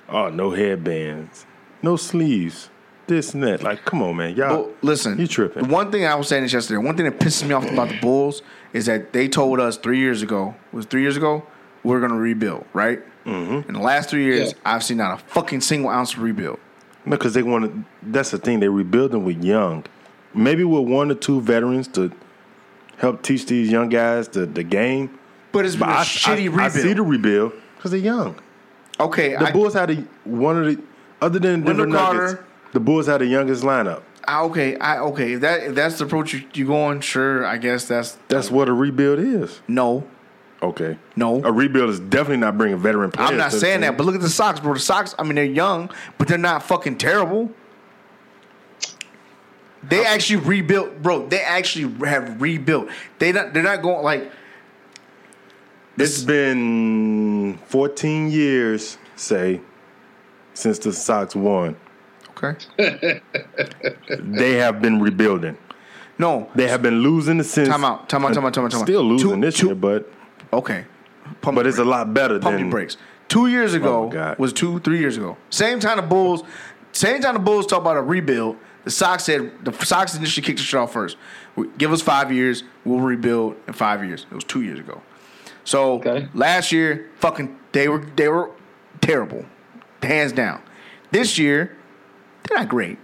Oh, 0.10 0.30
no 0.30 0.52
headbands, 0.52 1.46
no 1.82 1.96
sleeves, 1.96 2.70
this 3.08 3.34
and 3.34 3.44
that. 3.44 3.62
Like, 3.64 3.86
come 3.86 4.02
on, 4.02 4.16
man, 4.18 4.36
y'all. 4.36 4.50
Well, 4.64 4.72
listen, 4.82 5.20
you 5.20 5.28
tripping? 5.28 5.64
The 5.64 5.70
one 5.74 5.92
thing 5.92 6.06
I 6.06 6.16
was 6.16 6.28
saying 6.28 6.44
this 6.44 6.54
yesterday. 6.54 6.78
One 6.84 6.98
thing 6.98 7.06
that 7.06 7.20
pisses 7.20 7.48
me 7.48 7.54
off 7.54 7.70
about 7.70 7.90
the 7.90 8.00
Bulls 8.00 8.42
is 8.74 8.88
that 8.88 9.14
they 9.14 9.28
told 9.28 9.60
us 9.60 9.78
three 9.78 10.00
years 10.00 10.22
ago. 10.22 10.56
Was 10.72 10.86
three 10.86 11.02
years 11.02 11.16
ago 11.18 11.46
we're 11.84 12.00
going 12.00 12.12
to 12.12 12.18
rebuild, 12.18 12.66
right? 12.74 13.02
Mm-hmm. 13.26 13.68
In 13.70 13.74
the 13.74 13.82
last 13.82 14.10
three 14.10 14.24
years, 14.24 14.52
Yeah. 14.54 14.58
I've 14.66 14.84
seen 14.84 14.98
not 14.98 15.20
a 15.20 15.24
fucking 15.26 15.62
single 15.62 15.90
ounce 15.90 16.14
of 16.14 16.22
rebuild. 16.22 16.60
No, 17.06 17.12
because 17.18 17.34
they 17.34 17.44
want 17.44 17.66
to. 17.66 17.86
That's 18.02 18.32
the 18.32 18.38
thing. 18.38 18.60
They're 18.60 18.72
rebuilding 18.72 19.24
with 19.26 19.44
young, 19.44 19.86
maybe 20.34 20.64
with 20.64 20.88
one 20.88 21.12
or 21.12 21.16
two 21.16 21.42
veterans 21.42 21.88
to 21.90 22.12
help 22.98 23.22
teach 23.24 23.46
these 23.46 23.70
young 23.70 23.90
guys 23.90 24.28
the, 24.30 24.46
the 24.46 24.64
game. 24.64 25.18
But 25.52 25.66
it's 25.66 25.76
been 25.76 25.88
But 25.88 25.96
a 25.96 26.00
I, 26.00 26.04
shitty 26.04 26.30
I, 26.30 26.46
rebuild. 26.46 26.60
I 26.62 26.70
see 26.70 26.94
the 26.94 27.04
rebuild 27.04 27.54
because 27.76 27.92
they're 27.92 28.00
young. 28.00 28.36
okay, 29.00 29.32
The 29.36 29.50
I, 29.50 29.52
Bulls 29.52 29.74
had 29.74 29.92
a, 29.92 29.96
one 30.24 30.58
of 30.58 30.66
the 30.66 30.82
other 31.22 31.40
than 31.40 31.64
Denver 31.64 31.86
Nuggets. 31.86 32.42
The 32.72 32.80
Bulls 32.80 33.08
had 33.08 33.20
the 33.22 33.26
youngest 33.28 33.64
lineup. 33.64 34.02
I- 34.26 34.42
okay, 34.44 34.78
I, 34.78 35.00
okay. 35.00 35.34
If 35.34 35.42
that 35.42 35.64
if 35.64 35.76
that's 35.76 35.98
the 36.00 36.06
approach 36.06 36.34
you, 36.34 36.44
you 36.54 36.66
going, 36.68 37.02
sure. 37.02 37.46
I 37.46 37.58
guess 37.58 37.86
that's 37.88 38.18
That's 38.30 38.50
what 38.50 38.70
a 38.70 38.74
rebuild 38.74 39.20
is. 39.20 39.60
no. 39.68 40.08
Okay. 40.64 40.98
No. 41.18 41.44
A 41.44 41.52
rebuild 41.52 41.90
is 41.90 42.00
definitely 42.00 42.38
not 42.38 42.58
bringing 42.58 42.78
veteran 42.78 43.12
players. 43.12 43.32
I'm 43.32 43.38
not 43.38 43.52
saying 43.52 43.82
that, 43.82 43.98
but 43.98 44.06
look 44.06 44.16
at 44.16 44.22
the 44.22 44.30
Sox, 44.30 44.62
bro. 44.62 44.74
The 44.74 44.80
Sox, 44.80 45.14
I 45.20 45.24
mean, 45.24 45.36
they're 45.36 45.44
young, 45.44 45.92
but 46.18 46.30
they're 46.30 46.38
not 46.38 46.64
fucking 46.64 46.98
terrible. 46.98 47.52
They 49.84 50.06
actually 50.06 50.38
rebuilt, 50.38 51.02
bro. 51.04 51.28
They 51.28 51.42
actually 51.42 51.94
have 52.08 52.42
rebuilt. 52.42 52.88
They 53.20 53.34
not. 53.34 53.54
They're 53.54 53.62
not 53.62 53.82
going 53.82 54.04
like. 54.04 54.32
It's 55.98 56.24
been 56.24 57.60
14 57.68 58.32
years, 58.32 58.98
say, 59.16 59.60
since 60.54 60.80
the 60.80 60.94
Sox 60.94 61.36
won. 61.36 61.76
Okay. 62.30 62.56
They 64.18 64.54
have 64.54 64.82
been 64.82 65.00
rebuilding. 65.02 65.58
No. 66.18 66.50
They 66.56 66.68
have 66.70 66.82
been 66.82 67.02
losing 67.02 67.44
since. 67.44 67.68
Time 67.68 67.84
out, 67.84 68.08
time 68.10 68.24
out, 68.26 68.34
time 68.34 68.46
out, 68.46 68.54
time 68.54 68.66
out, 68.66 68.72
time 68.72 68.82
out. 68.82 68.86
Still 68.88 69.04
losing 69.04 69.36
Two- 69.36 69.42
this 69.42 69.58
two- 69.58 69.66
year, 69.68 69.76
but 69.76 70.10
Okay. 70.54 70.86
Pump 71.42 71.56
but 71.56 71.66
your 71.66 71.70
it's 71.70 71.78
a 71.80 71.86
lot 71.86 72.14
better 72.14 72.40
Pump 72.40 72.54
than 72.54 72.62
your 72.66 72.72
brakes. 72.72 72.98
Two 73.30 73.48
years 73.48 73.74
ago 73.74 74.12
Oh, 74.14 74.36
was 74.38 74.54
two, 74.54 74.80
three 74.80 75.00
years 75.00 75.18
ago. 75.18 75.38
Same 75.50 75.80
time 75.80 75.98
the 75.98 76.04
Bulls. 76.04 76.44
Same 76.92 77.22
time 77.22 77.34
the 77.34 77.40
Bulls 77.40 77.66
talk 77.66 77.82
about 77.82 77.98
a 77.98 78.02
rebuild. 78.02 78.58
The 78.84 78.92
Sox 78.92 79.24
said 79.24 79.52
the 79.64 79.72
Sox 79.86 80.16
initially 80.16 80.46
kicked 80.46 80.60
the 80.60 80.64
shit 80.66 80.80
off 80.80 80.92
first. 80.94 81.18
Give 81.78 81.92
us 81.94 82.02
five 82.02 82.32
years, 82.32 82.64
we'll 82.86 83.00
rebuild 83.00 83.56
in 83.68 83.74
five 83.74 84.04
years. 84.04 84.26
It 84.30 84.36
was 84.36 84.44
two 84.44 84.62
years 84.62 84.80
ago. 84.80 85.02
So 85.64 85.94
Okay. 85.94 86.28
last 86.34 86.72
year, 86.72 87.10
fucking, 87.20 87.58
they 87.72 87.88
were 87.88 88.06
they 88.18 88.28
were 88.28 88.52
terrible, 89.02 89.46
hands 90.02 90.34
down. 90.34 90.62
This 91.12 91.38
year, 91.40 91.76
they're 92.44 92.58
not 92.58 92.68
great, 92.70 92.98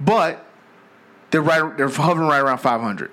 but 0.00 0.44
they're 1.30 1.42
right. 1.42 1.76
They're 1.76 1.88
hovering 1.88 2.28
right 2.28 2.40
around 2.40 2.58
500. 2.58 3.10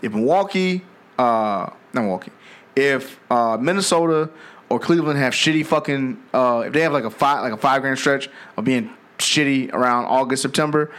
If 0.00 0.14
Milwaukee, 0.14 0.84
uh, 1.18 1.68
not 1.92 2.02
Milwaukee, 2.02 2.32
if 2.76 3.20
uh, 3.30 3.56
Minnesota 3.60 4.30
or 4.68 4.78
Cleveland 4.78 5.18
have 5.18 5.32
shitty 5.32 5.66
fucking, 5.66 6.22
uh, 6.32 6.64
if 6.66 6.72
they 6.72 6.80
have 6.80 6.92
like 6.92 7.04
a 7.04 7.10
five 7.10 7.42
like 7.42 7.52
a 7.52 7.56
five 7.56 7.82
grand 7.82 7.98
stretch 7.98 8.28
of 8.56 8.64
being 8.64 8.90
shitty 9.18 9.72
around 9.72 10.06
August 10.06 10.42
September, 10.42 10.90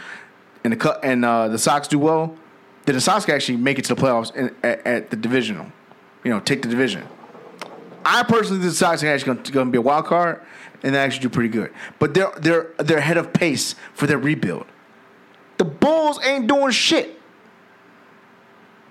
and 0.62 0.72
the 0.72 0.76
cut 0.76 1.00
and 1.02 1.24
uh, 1.24 1.48
the 1.48 1.58
Sox 1.58 1.88
do 1.88 1.98
well, 1.98 2.36
then 2.86 2.94
the 2.94 3.00
Sox 3.00 3.24
can 3.24 3.34
actually 3.34 3.58
make 3.58 3.78
it 3.78 3.84
to 3.86 3.94
the 3.94 4.00
playoffs 4.00 4.34
in, 4.34 4.54
at, 4.62 4.86
at 4.86 5.10
the 5.10 5.16
divisional, 5.16 5.66
you 6.22 6.30
know, 6.30 6.40
take 6.40 6.62
the 6.62 6.68
division. 6.68 7.06
I 8.04 8.22
personally 8.22 8.60
think 8.60 8.70
the 8.70 8.76
Sox 8.76 9.02
are 9.02 9.08
actually 9.08 9.34
going 9.50 9.66
to 9.66 9.72
be 9.72 9.78
a 9.78 9.82
wild 9.82 10.06
card 10.06 10.42
and 10.82 10.94
they 10.94 10.98
actually 10.98 11.22
do 11.22 11.30
pretty 11.30 11.48
good, 11.48 11.72
but 11.98 12.14
they're 12.14 12.32
they're 12.38 12.70
they're 12.78 12.98
ahead 12.98 13.16
of 13.16 13.32
pace 13.32 13.74
for 13.94 14.06
their 14.06 14.18
rebuild. 14.18 14.66
The 15.56 15.64
Bulls 15.64 16.22
ain't 16.24 16.46
doing 16.46 16.72
shit. 16.72 17.20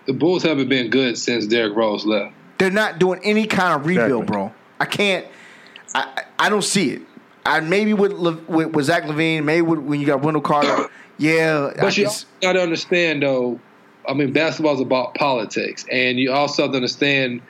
The 0.06 0.14
Bulls 0.14 0.44
haven't 0.44 0.70
been 0.70 0.90
good 0.90 1.18
since 1.18 1.46
Derrick 1.46 1.76
Rose 1.76 2.06
left. 2.06 2.34
They're 2.58 2.72
not 2.72 3.00
doing 3.00 3.20
any 3.24 3.48
kind 3.48 3.80
of 3.80 3.86
rebuild, 3.88 4.24
Exactly. 4.24 4.26
bro. 4.26 4.54
I 4.80 4.86
can't. 4.86 5.26
I 5.96 6.02
I 6.18 6.24
I 6.46 6.50
don't 6.50 6.64
see 6.64 6.92
it. 6.92 7.02
I 7.46 7.60
maybe 7.60 7.94
with 7.94 8.14
Le, 8.14 8.34
with, 8.48 8.72
with 8.72 8.86
Zach 8.86 9.04
LaVine, 9.04 9.44
maybe 9.44 9.62
with, 9.64 9.80
when 9.80 10.00
you 10.00 10.06
got 10.06 10.22
Wendell 10.22 10.42
Carter, 10.42 10.90
yeah. 11.18 11.72
I 11.78 11.82
But 11.82 11.98
you 11.98 12.06
just- 12.06 12.28
got 12.42 12.54
to 12.54 12.62
understand, 12.62 13.24
though. 13.24 13.60
I 14.08 14.14
mean, 14.14 14.34
basketball 14.34 14.74
is 14.76 14.82
about 14.82 15.16
politics, 15.16 15.86
and 15.92 16.20
you 16.20 16.32
also 16.32 16.64
have 16.64 16.72
to 16.72 16.76
understand 16.78 17.42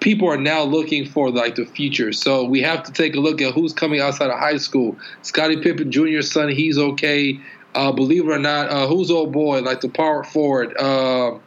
people 0.00 0.28
are 0.28 0.36
now 0.36 0.62
looking 0.62 1.04
for 1.04 1.30
like 1.30 1.56
the 1.56 1.66
future. 1.66 2.12
So 2.12 2.44
we 2.44 2.62
have 2.62 2.82
to 2.84 2.92
take 2.92 3.14
a 3.16 3.20
look 3.20 3.42
at 3.42 3.52
who's 3.52 3.72
coming 3.72 4.00
outside 4.00 4.30
of 4.30 4.38
high 4.38 4.56
school. 4.56 4.96
Scottie 5.22 5.60
Pippen 5.60 5.90
Jr.'s 5.92 6.30
son, 6.30 6.48
he's 6.50 6.78
okay. 6.78 7.38
Uh, 7.74 7.92
believe 7.92 8.24
it 8.28 8.30
or 8.32 8.38
not, 8.38 8.68
uh, 8.70 8.86
who's 8.86 9.10
old 9.10 9.32
boy 9.32 9.60
like 9.60 9.80
the 9.80 9.88
power 9.88 10.24
forward? 10.24 10.74
Uh, 10.78 11.38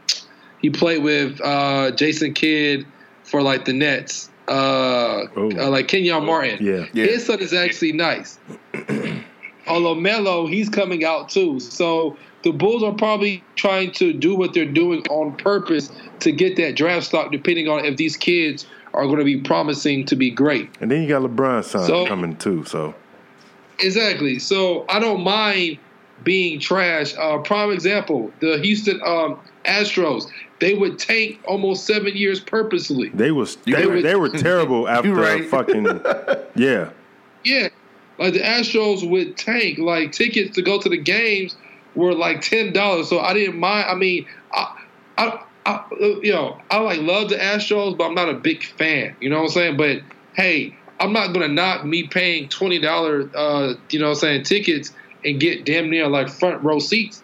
he 0.63 0.71
played 0.71 1.03
with 1.03 1.39
uh, 1.41 1.91
Jason 1.91 2.33
Kidd 2.33 2.87
for 3.23 3.43
like 3.43 3.65
the 3.65 3.73
Nets. 3.73 4.31
Uh, 4.47 5.27
Oh. 5.37 5.51
uh, 5.57 5.69
like 5.69 5.87
Kenyon 5.87 6.25
Martin. 6.25 6.57
Yeah. 6.65 6.87
Yeah. 6.93 7.05
His 7.05 7.25
son 7.25 7.39
is 7.39 7.53
actually 7.53 7.93
nice. 7.93 8.39
Although 9.67 9.95
Melo, 9.95 10.47
he's 10.47 10.67
coming 10.69 11.05
out 11.05 11.29
too. 11.29 11.59
So 11.61 12.17
the 12.43 12.51
Bulls 12.51 12.83
are 12.83 12.91
probably 12.91 13.41
trying 13.55 13.91
to 13.93 14.11
do 14.11 14.35
what 14.35 14.53
they're 14.53 14.65
doing 14.65 15.01
on 15.09 15.35
purpose 15.37 15.89
to 16.19 16.31
get 16.33 16.57
that 16.57 16.75
draft 16.75 17.05
stock, 17.05 17.31
depending 17.31 17.69
on 17.69 17.85
if 17.85 17.95
these 17.95 18.17
kids 18.17 18.65
are 18.93 19.05
going 19.05 19.19
to 19.19 19.23
be 19.23 19.39
promising 19.39 20.05
to 20.07 20.15
be 20.17 20.29
great. 20.29 20.69
And 20.81 20.91
then 20.91 21.01
you 21.03 21.07
got 21.07 21.21
LeBron's 21.21 21.67
son 21.67 21.85
So- 21.87 22.05
coming 22.05 22.35
too. 22.35 22.65
So 22.65 22.93
Exactly. 23.79 24.39
So 24.39 24.85
I 24.89 24.99
don't 24.99 25.23
mind 25.23 25.77
being 26.23 26.59
trash. 26.59 27.13
Uh, 27.17 27.37
prime 27.39 27.71
example: 27.71 28.31
the 28.41 28.57
Houston 28.59 28.99
um, 29.05 29.39
Astros. 29.65 30.27
They 30.63 30.75
would 30.75 30.97
tank 30.97 31.41
almost 31.45 31.85
seven 31.85 32.15
years 32.15 32.39
purposely. 32.39 33.09
they 33.09 33.31
was 33.31 33.57
they, 33.65 33.85
right. 33.85 34.01
they 34.01 34.15
were 34.15 34.29
terrible 34.49 34.87
after 34.87 35.13
right. 35.13 35.45
fucking 35.45 35.83
yeah. 36.55 36.89
Yeah, 37.43 37.67
like 38.17 38.31
the 38.31 38.39
Astros 38.39 39.05
would 39.09 39.35
tank. 39.35 39.77
Like 39.77 40.13
tickets 40.13 40.55
to 40.55 40.61
go 40.61 40.79
to 40.79 40.87
the 40.87 40.95
games 40.95 41.57
were 41.95 42.13
like 42.13 42.39
ten 42.39 42.71
dollars. 42.71 43.09
So 43.09 43.19
I 43.19 43.33
didn't 43.33 43.59
mind. 43.59 43.89
I 43.89 43.95
mean, 43.95 44.25
I, 44.53 44.85
I, 45.17 45.43
I, 45.65 45.83
you 46.21 46.31
know, 46.31 46.61
I 46.71 46.77
like 46.77 47.01
love 47.01 47.27
the 47.27 47.35
Astros, 47.35 47.97
but 47.97 48.05
I'm 48.05 48.15
not 48.15 48.29
a 48.29 48.35
big 48.35 48.63
fan. 48.63 49.17
You 49.19 49.31
know 49.31 49.39
what 49.39 49.47
I'm 49.47 49.49
saying? 49.49 49.75
But 49.75 49.99
hey, 50.33 50.77
I'm 51.01 51.11
not 51.11 51.33
gonna 51.33 51.49
knock 51.49 51.83
me 51.83 52.07
paying 52.07 52.47
twenty 52.47 52.79
dollars, 52.79 53.29
uh, 53.35 53.73
you 53.89 53.99
know, 53.99 54.05
what 54.05 54.11
I'm 54.11 54.19
saying 54.21 54.43
tickets 54.43 54.93
and 55.25 55.41
get 55.41 55.65
damn 55.65 55.89
near 55.89 56.07
like 56.07 56.29
front 56.29 56.63
row 56.63 56.79
seats. 56.79 57.21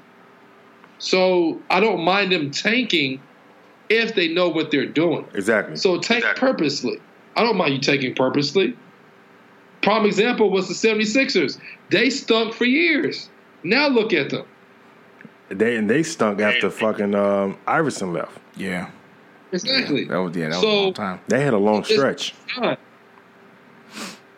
So 0.98 1.62
I 1.70 1.80
don't 1.80 2.04
mind 2.04 2.34
them 2.34 2.52
tanking 2.52 3.22
if 3.90 4.16
they 4.16 4.28
know 4.34 4.50
what 4.50 4.72
they're 4.72 4.86
doing. 4.86 5.26
Exactly. 5.34 5.76
So 5.76 6.00
tank 6.00 6.24
purposely. 6.36 7.00
I 7.36 7.44
don't 7.44 7.58
mind 7.58 7.74
you 7.74 7.80
taking 7.80 8.14
purposely. 8.16 8.76
prime 9.82 10.06
example 10.06 10.50
was 10.50 10.68
the 10.68 10.74
76ers. 10.74 11.60
They 11.90 12.10
stunk 12.10 12.54
for 12.54 12.66
years. 12.66 13.30
Now 13.64 13.88
look 13.88 14.14
at 14.14 14.30
them. 14.30 14.46
They 15.50 15.76
and 15.78 15.90
they 15.90 16.04
stunk 16.04 16.40
after 16.42 16.70
fucking 16.70 17.16
um, 17.16 17.58
Iverson 17.66 18.14
left. 18.14 18.38
Yeah, 18.56 18.90
Exactly. 19.52 20.06
that 20.06 20.18
was 20.18 20.36
yeah, 20.36 20.50
that 20.50 20.56
was 20.56 20.62
So- 20.62 20.70
a 20.70 20.82
long 20.84 20.94
time. 20.94 21.20
They 21.28 21.42
had 21.42 21.54
a 21.54 21.58
long 21.58 21.84
stretch. 21.84 22.34
time. 22.54 22.78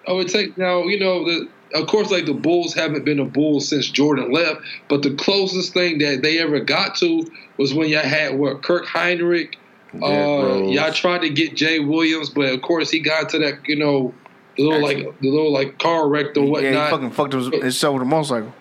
I 0.08 0.14
would 0.14 0.30
take 0.30 0.58
now, 0.58 0.84
you 0.84 1.00
know, 1.00 1.26
the, 1.26 1.48
of 1.74 1.88
course, 1.88 2.12
like 2.12 2.26
the 2.26 2.34
Bulls 2.34 2.74
haven't 2.74 3.06
been 3.06 3.20
a 3.20 3.26
Bulls 3.26 3.68
since 3.70 3.90
Jordan 3.90 4.32
left, 4.32 4.62
but 4.90 5.02
the 5.04 5.14
closest 5.16 5.74
thing 5.74 6.00
that 6.00 6.22
they 6.22 6.40
ever 6.40 6.60
got 6.60 6.96
to 6.98 7.26
was 7.58 7.74
when 7.74 7.90
y'all 7.90 8.02
had 8.02 8.38
what 8.38 8.64
Kirk 8.64 8.86
Hinrich. 8.86 9.56
Uh, 9.94 10.70
y'all 10.70 10.94
tried 10.94 11.20
to 11.20 11.30
get 11.30 11.56
Jay 11.56 11.80
Williams, 11.80 12.30
but 12.30 12.46
of 12.54 12.62
course 12.62 12.90
he 12.90 13.00
got 13.00 13.30
to 13.30 13.40
that, 13.40 13.68
you 13.68 13.76
know, 13.76 14.14
the 14.56 14.64
little 14.64 14.82
like 14.82 15.20
the 15.20 15.30
little 15.30 15.52
like 15.52 15.80
car 15.80 16.08
wreck 16.08 16.38
or 16.38 16.44
Yeah, 16.44 16.50
whatnot. 16.50 16.86
he 16.86 16.92
fucking 16.92 17.12
fucked 17.12 17.34
his, 17.34 17.48
himself 17.48 17.94
with 17.96 18.04
a 18.04 18.06
motorcycle. 18.06 18.54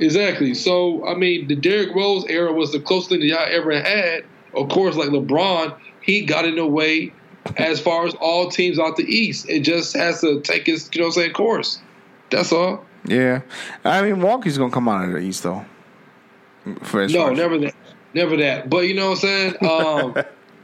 Exactly. 0.00 0.54
So 0.54 1.06
I 1.06 1.14
mean, 1.14 1.46
the 1.48 1.54
Derrick 1.56 1.94
Rose 1.94 2.24
era 2.28 2.52
was 2.52 2.72
the 2.72 2.80
closest 2.80 3.10
thing 3.10 3.20
that 3.20 3.26
y'all 3.26 3.46
ever 3.48 3.72
had. 3.80 4.24
Of 4.54 4.68
course, 4.68 4.96
like 4.96 5.10
LeBron, 5.10 5.76
he 6.02 6.26
got 6.26 6.44
in 6.44 6.56
the 6.56 6.66
way 6.66 7.12
as 7.56 7.80
far 7.80 8.06
as 8.06 8.14
all 8.14 8.48
teams 8.50 8.78
out 8.78 8.96
the 8.96 9.04
East. 9.04 9.48
It 9.48 9.60
just 9.60 9.96
has 9.96 10.20
to 10.20 10.40
take 10.40 10.68
its, 10.68 10.90
you 10.92 11.00
know, 11.00 11.06
what 11.06 11.16
I'm 11.16 11.22
saying 11.22 11.32
course. 11.32 11.80
That's 12.32 12.52
all. 12.52 12.84
Yeah, 13.04 13.42
I 13.84 14.02
mean 14.02 14.18
Milwaukee's 14.20 14.58
gonna 14.58 14.72
come 14.72 14.88
out 14.88 15.04
of 15.06 15.12
the 15.12 15.18
East 15.18 15.42
though. 15.42 15.64
For 16.82 17.06
No, 17.08 17.22
far 17.22 17.32
as- 17.32 17.36
never 17.38 17.58
that. 17.58 17.74
Never 18.14 18.36
that. 18.36 18.68
But 18.70 18.86
you 18.86 18.94
know 18.94 19.10
what 19.10 19.24
I'm 19.24 19.54
saying? 19.56 19.56
Um, 19.68 20.14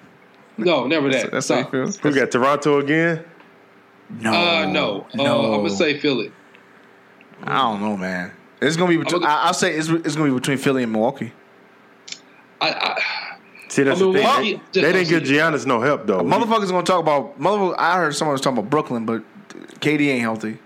no, 0.58 0.86
never 0.86 1.08
that. 1.10 1.30
That's 1.32 1.48
how 1.48 1.56
no. 1.56 1.60
you 1.60 1.90
feel. 1.90 2.00
Who 2.12 2.14
got 2.18 2.30
Toronto 2.30 2.78
again? 2.78 3.24
No, 4.20 4.32
Uh, 4.32 4.66
no. 4.66 5.06
Uh. 5.18 5.22
I'm 5.22 5.56
gonna 5.62 5.70
say 5.70 5.98
Philly. 5.98 6.30
I 7.44 7.56
don't 7.58 7.80
know, 7.80 7.96
man. 7.96 8.32
It's 8.60 8.76
gonna 8.76 8.90
be 8.90 8.96
between. 8.98 9.22
gonna- 9.22 9.32
I- 9.32 9.46
I'll 9.46 9.54
say 9.54 9.74
it's, 9.74 9.88
it's 9.88 10.14
gonna 10.16 10.28
be 10.30 10.34
between 10.34 10.58
Philly 10.58 10.82
and 10.82 10.92
Milwaukee. 10.92 11.32
I, 12.60 12.70
I 12.70 13.02
See, 13.68 13.82
that's 13.82 14.00
I 14.00 14.04
mean, 14.04 14.12
the 14.12 14.18
thing. 14.18 14.26
well, 14.26 14.40
They, 14.42 14.52
they 14.52 14.58
didn't 14.92 14.92
don't 14.94 15.08
give 15.20 15.26
see 15.28 15.36
it. 15.36 15.40
Giannis 15.40 15.66
no 15.66 15.80
help 15.80 16.06
though. 16.06 16.20
Motherfuckers 16.22 16.70
gonna 16.70 16.82
talk 16.84 17.00
about 17.00 17.38
motherfucker. 17.40 17.74
I 17.78 17.96
heard 17.96 18.14
someone 18.14 18.32
was 18.32 18.40
talking 18.40 18.58
about 18.58 18.70
Brooklyn, 18.70 19.04
but 19.06 19.22
KD 19.80 20.08
ain't 20.08 20.22
healthy, 20.22 20.58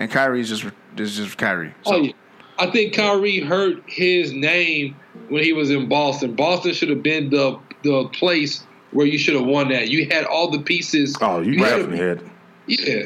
and 0.00 0.10
Kyrie's 0.10 0.48
just 0.48 0.64
is 0.96 1.16
just 1.16 1.38
Kyrie. 1.38 1.72
So, 1.84 1.94
Oh 1.94 1.98
yeah. 2.00 2.12
I 2.58 2.66
think 2.70 2.92
Kyrie 2.94 3.38
hurt 3.40 3.82
his 3.86 4.32
name 4.32 4.96
when 5.28 5.42
he 5.44 5.52
was 5.52 5.70
in 5.70 5.88
Boston. 5.88 6.34
Boston 6.34 6.74
should 6.74 6.88
have 6.90 7.02
been 7.02 7.30
the 7.30 7.58
the 7.84 8.08
place 8.08 8.66
where 8.90 9.06
you 9.06 9.16
should 9.18 9.34
have 9.36 9.46
won 9.46 9.68
that. 9.68 9.88
You 9.88 10.06
had 10.06 10.24
all 10.24 10.50
the 10.50 10.58
pieces. 10.60 11.16
oh, 11.20 11.40
you 11.40 11.58
had- 11.62 11.76
definitely 11.76 11.98
had. 11.98 12.22
Yeah. 12.66 13.02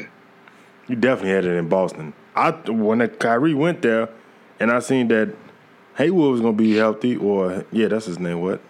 You 0.87 0.95
definitely 0.95 1.31
had 1.31 1.45
it 1.45 1.51
in 1.57 1.69
Boston. 1.69 2.13
I 2.35 2.51
when 2.51 2.97
that 2.99 3.19
Kyrie 3.19 3.53
went 3.53 3.81
there, 3.81 4.09
and 4.59 4.71
I 4.71 4.79
seen 4.79 5.07
that 5.09 5.33
Haywood 5.97 6.31
was 6.31 6.41
gonna 6.41 6.53
be 6.53 6.75
healthy, 6.75 7.15
or 7.15 7.63
yeah, 7.71 7.87
that's 7.87 8.05
his 8.05 8.19
name. 8.19 8.41
What? 8.41 8.61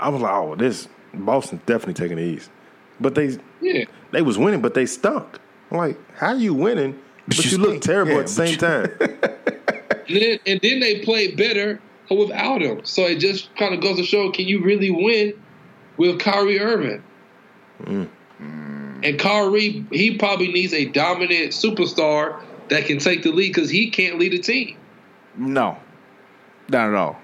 I 0.00 0.08
was 0.08 0.20
like, 0.20 0.32
oh, 0.32 0.54
this 0.56 0.88
Boston's 1.14 1.62
definitely 1.64 1.94
taking 1.94 2.16
the 2.16 2.22
East, 2.24 2.50
but 3.00 3.14
they 3.14 3.38
Yeah. 3.62 3.84
they 4.10 4.20
was 4.22 4.36
winning, 4.36 4.60
but 4.60 4.74
they 4.74 4.84
stunk. 4.86 5.38
I'm 5.70 5.78
like, 5.78 5.98
how 6.16 6.34
you 6.34 6.52
winning? 6.54 6.98
But, 7.28 7.44
you 7.44 7.50
you, 7.52 7.58
look 7.58 7.80
terrible 7.80 8.12
Yeah, 8.12 8.18
at 8.20 8.26
the 8.26 8.32
same 8.32 8.58
time. 8.58 8.92
And 10.08 10.22
then, 10.22 10.38
and 10.46 10.60
then 10.60 10.78
they 10.78 11.00
played 11.00 11.36
better 11.36 11.80
without 12.08 12.62
him. 12.62 12.84
So 12.84 13.02
it 13.02 13.16
just 13.16 13.54
kind 13.56 13.74
of 13.74 13.80
goes 13.80 13.96
to 13.96 14.04
show: 14.04 14.30
can 14.30 14.46
you 14.46 14.62
really 14.62 14.88
win 14.90 15.34
with 15.96 16.20
Kyrie 16.20 16.60
Irving? 16.60 17.02
Mm. 17.82 18.08
And 19.02 19.18
Kyrie, 19.18 19.84
he 19.90 20.16
probably 20.16 20.52
needs 20.52 20.72
a 20.72 20.84
dominant 20.84 21.50
superstar 21.52 22.40
that 22.68 22.86
can 22.86 22.98
take 22.98 23.24
the 23.24 23.32
lead 23.32 23.52
because 23.52 23.68
he 23.68 23.90
can't 23.90 24.16
lead 24.18 24.32
a 24.34 24.38
team. 24.38 24.76
no, 25.36 25.76
not 26.68 26.88
at 26.88 26.94
all. 26.94 27.20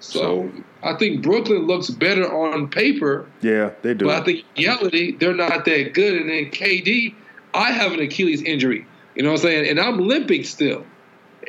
So 0.00 0.50
I 0.82 0.94
think 0.94 1.22
Brooklyn 1.22 1.66
looks 1.66 1.90
better 1.90 2.32
on 2.32 2.68
paper, 2.68 3.26
yeah, 3.42 3.72
they 3.82 3.94
do. 3.94 4.06
but 4.06 4.22
I 4.22 4.24
think 4.24 4.44
in 4.56 4.64
reality 4.64 5.16
they're 5.16 5.34
not 5.34 5.64
that 5.64 5.92
good. 5.92 6.20
And 6.22 6.30
then 6.30 6.50
KD, 6.50 7.14
I 7.54 7.72
have 7.72 7.92
an 7.92 8.00
Achilles 8.00 8.42
injury. 8.42 8.86
You 9.14 9.22
know 9.22 9.30
what 9.30 9.40
I'm 9.40 9.42
saying? 9.42 9.68
And 9.70 9.80
I'm 9.80 9.98
limping 9.98 10.44
still. 10.44 10.84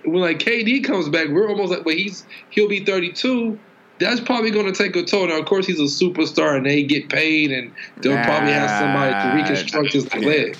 When 0.05 0.21
like 0.21 0.39
KD 0.39 0.83
comes 0.83 1.09
back, 1.09 1.27
we're 1.29 1.49
almost 1.49 1.71
like, 1.71 1.85
well, 1.85 1.95
he's 1.95 2.25
he'll 2.49 2.69
be 2.69 2.83
32. 2.85 3.59
That's 3.99 4.21
probably 4.21 4.49
going 4.49 4.65
to 4.65 4.71
take 4.71 4.95
a 4.95 5.03
toll. 5.03 5.27
Now, 5.27 5.39
of 5.39 5.45
course, 5.45 5.67
he's 5.67 5.79
a 5.79 5.83
superstar, 6.03 6.55
and 6.55 6.65
they 6.65 6.83
get 6.83 7.09
paid, 7.09 7.51
and 7.51 7.73
they'll 7.97 8.23
probably 8.23 8.53
have 8.53 8.69
somebody 8.79 9.11
to 9.11 9.35
reconstruct 9.43 9.91
his 9.91 10.13
leg. 10.15 10.55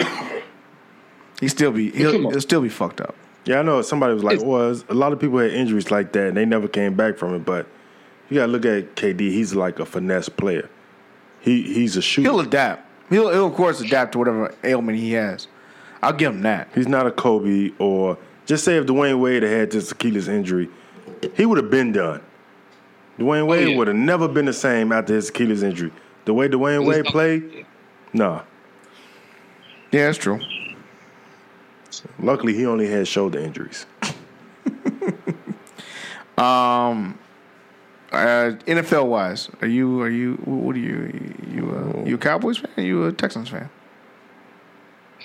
He 1.40 1.48
still 1.48 1.72
be 1.72 1.90
he'll, 1.92 2.12
he'll 2.30 2.42
still 2.42 2.62
be 2.62 2.68
fucked 2.70 3.00
up. 3.00 3.16
yeah, 3.46 3.60
I 3.60 3.62
know 3.62 3.82
somebody 3.82 4.14
was 4.14 4.24
like, 4.24 4.36
It's- 4.36 4.46
was 4.46 4.84
a 4.90 4.94
lot 4.94 5.14
of 5.14 5.20
people 5.20 5.38
had 5.40 5.52
injuries 5.52 5.90
like 5.90 6.12
that, 6.14 6.28
and 6.28 6.38
they 6.38 6.46
never 6.46 6.68
came 6.68 6.96
back 6.96 7.18
from 7.18 7.34
it. 7.34 7.46
But 7.46 7.66
you 8.30 8.36
gotta 8.36 8.52
look 8.52 8.66
at 8.66 8.96
KD. 8.96 9.20
He's 9.32 9.56
like 9.56 9.80
a 9.80 9.86
finesse 9.86 10.28
player. 10.28 10.70
He 11.40 11.62
he's 11.64 11.96
a 11.96 12.02
shooter. 12.02 12.30
He'll 12.30 12.42
adapt. 12.42 12.89
He'll, 13.10 13.30
he'll 13.30 13.48
of 13.48 13.54
course 13.56 13.82
adapt 13.82 14.12
to 14.14 14.18
whatever 14.20 14.54
ailment 14.64 14.98
he 14.98 15.14
has. 15.14 15.48
I'll 16.02 16.14
give 16.14 16.34
him 16.34 16.42
that. 16.44 16.70
He's 16.76 16.88
not 16.88 17.08
a 17.08 17.12
Kobe 17.12 17.72
or 17.80 18.18
just 18.46 18.64
say 18.64 18.78
if 18.78 18.86
Dwyane 18.86 19.20
Wade 19.20 19.44
had 19.44 19.52
had 19.52 19.72
this 19.72 19.92
Achilles 19.92 20.28
injury, 20.28 20.70
he 21.36 21.46
would 21.46 21.58
have 21.58 21.70
been 21.70 21.92
done. 21.92 22.22
Dwyane 23.18 23.48
Wade 23.48 23.68
Oh, 23.68 23.72
yeah. 23.72 23.78
would 23.78 23.88
have 23.88 23.96
never 23.98 24.28
been 24.28 24.46
the 24.46 24.54
same 24.54 24.92
after 24.92 25.14
his 25.14 25.30
Achilles 25.30 25.62
injury. 25.64 25.92
The 26.26 26.34
way 26.34 26.48
Dwyane 26.48 26.86
Wade 26.86 27.06
played, 27.06 27.66
nah. 28.14 28.44
Yeah, 29.92 30.06
that's 30.06 30.18
true. 30.18 30.40
Luckily, 32.20 32.54
he 32.54 32.66
only 32.66 32.88
had 32.88 33.08
shoulder 33.08 33.40
injuries. 33.40 33.86
Um, 36.38 37.20
Uh, 38.12 38.54
NFL 38.66 39.08
wise, 39.08 39.50
are 39.62 39.68
you 39.68 40.02
are 40.02 40.10
you 40.10 40.34
what 40.46 40.76
are 40.76 40.80
you 40.80 41.36
you 41.52 41.72
uh, 41.72 42.06
you 42.06 42.16
a 42.16 42.18
Cowboys 42.18 42.58
fan? 42.58 42.72
Are 42.78 42.82
you 42.82 43.06
a 43.06 43.12
Texans 43.12 43.50
fan? 43.50 43.70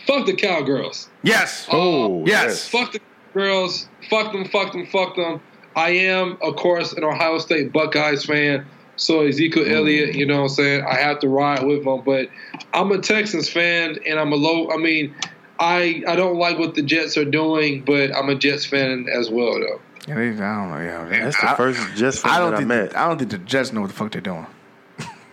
Fuck 0.06 0.26
the 0.26 0.34
cowgirls. 0.34 1.08
Yes. 1.22 1.66
Oh, 1.72 2.26
yes. 2.26 2.68
Fuck 2.68 2.92
the 2.92 3.00
girls. 3.32 3.88
Fuck 4.10 4.32
them. 4.32 4.44
Fuck 4.44 4.72
them. 4.72 4.86
Fuck 4.86 5.16
them. 5.16 5.40
I 5.76 5.90
am, 5.90 6.36
of 6.42 6.56
course, 6.56 6.92
an 6.92 7.04
Ohio 7.04 7.38
State 7.38 7.72
Buckeyes 7.72 8.24
fan. 8.24 8.66
So 8.96 9.22
Ezekiel 9.22 9.64
Elliott, 9.66 10.14
you 10.14 10.24
know 10.24 10.36
what 10.36 10.42
I'm 10.42 10.48
saying? 10.50 10.84
I 10.88 10.96
have 10.96 11.18
to 11.20 11.28
ride 11.28 11.64
with 11.66 11.84
him. 11.84 12.02
But 12.04 12.28
I'm 12.72 12.92
a 12.92 12.98
Texans 12.98 13.48
fan, 13.48 13.98
and 14.06 14.20
I'm 14.20 14.32
a 14.32 14.36
low. 14.36 14.70
I 14.70 14.76
mean, 14.76 15.14
I 15.58 16.04
I 16.06 16.16
don't 16.16 16.36
like 16.36 16.58
what 16.58 16.74
the 16.74 16.82
Jets 16.82 17.16
are 17.16 17.24
doing, 17.24 17.82
but 17.84 18.14
I'm 18.14 18.28
a 18.28 18.34
Jets 18.34 18.66
fan 18.66 19.08
as 19.12 19.30
well, 19.30 19.58
though. 19.58 19.80
Yeah, 20.06 20.14
they, 20.16 20.28
I 20.28 20.32
don't 20.32 20.70
know. 20.70 20.80
Yeah, 20.80 21.04
they- 21.08 21.20
That's 21.20 21.40
the 21.40 21.50
I, 21.50 21.54
first 21.56 21.80
Jets 21.96 22.18
fan 22.18 22.32
I 22.32 22.38
don't 22.38 22.50
that 22.50 22.54
I 22.54 22.58
think 22.58 22.68
met. 22.68 22.90
the, 22.90 22.98
I 22.98 23.08
don't 23.08 23.18
think 23.18 23.30
the 23.30 23.38
Jets 23.38 23.72
know 23.72 23.80
what 23.80 23.86
the 23.88 23.94
fuck 23.94 24.12
they're 24.12 24.20
doing. 24.20 24.46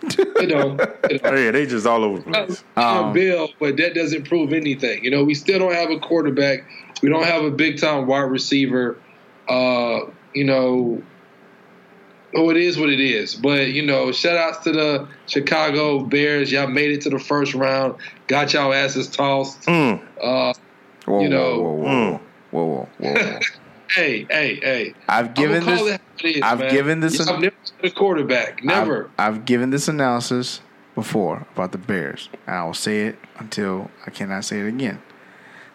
You 0.02 0.24
know, 0.24 0.26
you 0.40 0.46
know. 0.48 0.76
oh, 1.24 1.34
yeah, 1.36 1.50
they 1.52 1.64
just 1.66 1.86
all 1.86 2.02
over 2.02 2.18
the 2.18 2.24
place. 2.30 2.64
Um, 2.76 3.12
Bill, 3.12 3.48
but 3.60 3.76
that 3.76 3.94
doesn't 3.94 4.26
prove 4.26 4.52
anything. 4.52 5.04
You 5.04 5.10
know, 5.12 5.22
we 5.22 5.34
still 5.34 5.60
don't 5.60 5.74
have 5.74 5.90
a 5.90 6.00
quarterback. 6.00 6.64
We 7.02 7.08
don't 7.08 7.22
have 7.24 7.44
a 7.44 7.50
big 7.52 7.80
time 7.80 8.06
wide 8.08 8.22
receiver. 8.22 8.98
Uh, 9.48 10.00
you 10.34 10.44
know, 10.44 11.00
oh, 12.34 12.50
it 12.50 12.56
is 12.56 12.78
what 12.78 12.88
it 12.88 12.98
is. 12.98 13.36
But 13.36 13.68
you 13.68 13.82
know, 13.86 14.10
shout 14.10 14.36
outs 14.36 14.58
to 14.64 14.72
the 14.72 15.08
Chicago 15.26 16.00
Bears. 16.00 16.50
Y'all 16.50 16.66
made 16.66 16.90
it 16.90 17.02
to 17.02 17.10
the 17.10 17.18
first 17.20 17.54
round. 17.54 17.94
Got 18.26 18.52
y'all 18.54 18.72
asses 18.72 19.08
tossed. 19.08 19.62
Mm. 19.62 20.02
Uh, 20.20 20.52
Whoa, 21.04 21.20
You 21.22 21.28
know- 21.28 21.60
whoa, 21.60 21.72
whoa, 21.72 22.20
whoa, 22.50 22.64
whoa, 22.74 22.88
whoa, 22.98 23.14
whoa. 23.14 23.38
Hey, 23.94 24.26
hey, 24.30 24.56
hey. 24.56 24.94
I've 25.08 25.34
given 25.34 25.56
I'm 25.58 25.64
gonna 25.64 25.76
call 25.76 25.84
this. 25.86 25.94
it 25.94 26.00
how 26.00 26.28
it 26.28 26.36
is, 26.36 26.42
I've 26.42 26.58
man. 26.60 26.70
given 26.72 27.00
this 27.00 27.18
Y'all 27.18 27.36
a- 27.36 27.40
never 27.40 27.54
said 27.62 27.84
a 27.84 27.90
quarterback. 27.90 28.64
Never. 28.64 29.10
I've, 29.18 29.34
I've 29.36 29.44
given 29.44 29.70
this 29.70 29.88
analysis 29.88 30.60
before 30.94 31.46
about 31.54 31.72
the 31.72 31.78
Bears, 31.78 32.28
and 32.46 32.56
I 32.56 32.64
will 32.64 32.74
say 32.74 33.02
it 33.06 33.18
until 33.38 33.90
I 34.06 34.10
cannot 34.10 34.44
say 34.44 34.60
it 34.60 34.66
again. 34.68 35.02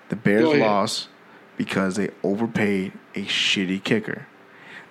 The 0.10 0.16
Bears 0.16 0.48
lost 0.60 1.10
because 1.58 1.96
they 1.96 2.10
overpaid 2.24 2.94
a 3.16 3.24
shitty 3.26 3.84
kicker. 3.84 4.28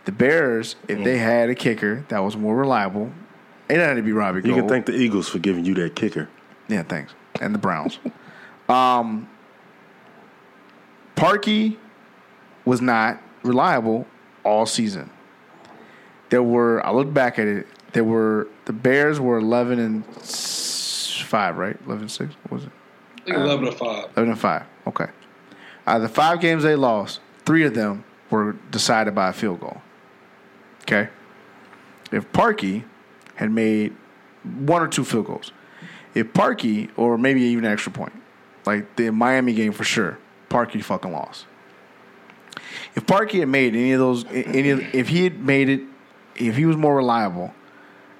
The 0.04 0.12
Bears, 0.12 0.76
if 0.88 1.02
they 1.02 1.18
had 1.18 1.48
a 1.48 1.54
kicker 1.54 2.04
that 2.08 2.18
was 2.20 2.36
more 2.36 2.54
reliable, 2.54 3.10
it 3.68 3.74
didn't 3.74 3.96
to 3.96 4.02
be 4.02 4.12
Robbie 4.12 4.38
You 4.40 4.54
Gould. 4.54 4.58
can 4.60 4.68
thank 4.68 4.86
the 4.86 4.92
Eagles 4.94 5.28
for 5.28 5.38
giving 5.38 5.64
you 5.64 5.74
that 5.74 5.96
kicker. 5.96 6.28
Yeah, 6.68 6.82
thanks. 6.82 7.14
And 7.40 7.52
the 7.54 7.58
Browns. 7.58 7.98
um, 8.68 9.28
Parkey 11.16 11.76
was 12.66 12.82
not 12.82 13.22
reliable 13.42 14.06
all 14.44 14.66
season. 14.66 15.08
There 16.28 16.42
were, 16.42 16.84
I 16.84 16.90
look 16.90 17.14
back 17.14 17.38
at 17.38 17.46
it, 17.46 17.66
there 17.92 18.04
were, 18.04 18.48
the 18.66 18.74
Bears 18.74 19.18
were 19.18 19.38
11 19.38 19.78
and 19.78 20.04
5, 20.04 21.56
right? 21.56 21.78
11 21.86 22.02
and 22.02 22.10
6? 22.10 22.34
What 22.42 22.52
was 22.52 22.64
it? 22.64 22.72
I 23.18 23.24
think 23.24 23.36
11 23.38 23.68
or 23.68 23.72
5. 23.72 24.04
11 24.16 24.30
and 24.30 24.38
5. 24.38 24.62
Okay. 24.88 25.06
Out 25.86 25.96
of 25.96 26.02
the 26.02 26.08
five 26.08 26.40
games 26.40 26.64
they 26.64 26.74
lost, 26.74 27.20
three 27.44 27.64
of 27.64 27.74
them 27.74 28.04
were 28.28 28.56
decided 28.70 29.14
by 29.14 29.28
a 29.28 29.32
field 29.32 29.60
goal. 29.60 29.80
Okay? 30.82 31.08
If 32.10 32.30
Parkey 32.32 32.84
had 33.36 33.52
made 33.52 33.94
one 34.42 34.82
or 34.82 34.88
two 34.88 35.04
field 35.04 35.26
goals, 35.26 35.52
if 36.14 36.32
Parkey 36.32 36.90
or 36.96 37.16
maybe 37.18 37.42
even 37.42 37.64
an 37.64 37.72
extra 37.72 37.92
point, 37.92 38.12
like 38.64 38.96
the 38.96 39.10
Miami 39.10 39.54
game 39.54 39.72
for 39.72 39.84
sure, 39.84 40.18
Parkey 40.48 40.82
fucking 40.82 41.12
lost. 41.12 41.46
If 42.94 43.06
Parkey 43.06 43.40
had 43.40 43.48
made 43.48 43.74
any 43.74 43.92
of 43.92 44.00
those, 44.00 44.24
any 44.30 44.70
of, 44.70 44.80
if 44.94 45.08
he 45.08 45.24
had 45.24 45.38
made 45.40 45.68
it, 45.68 45.80
if 46.36 46.56
he 46.56 46.64
was 46.66 46.76
more 46.76 46.96
reliable 46.96 47.52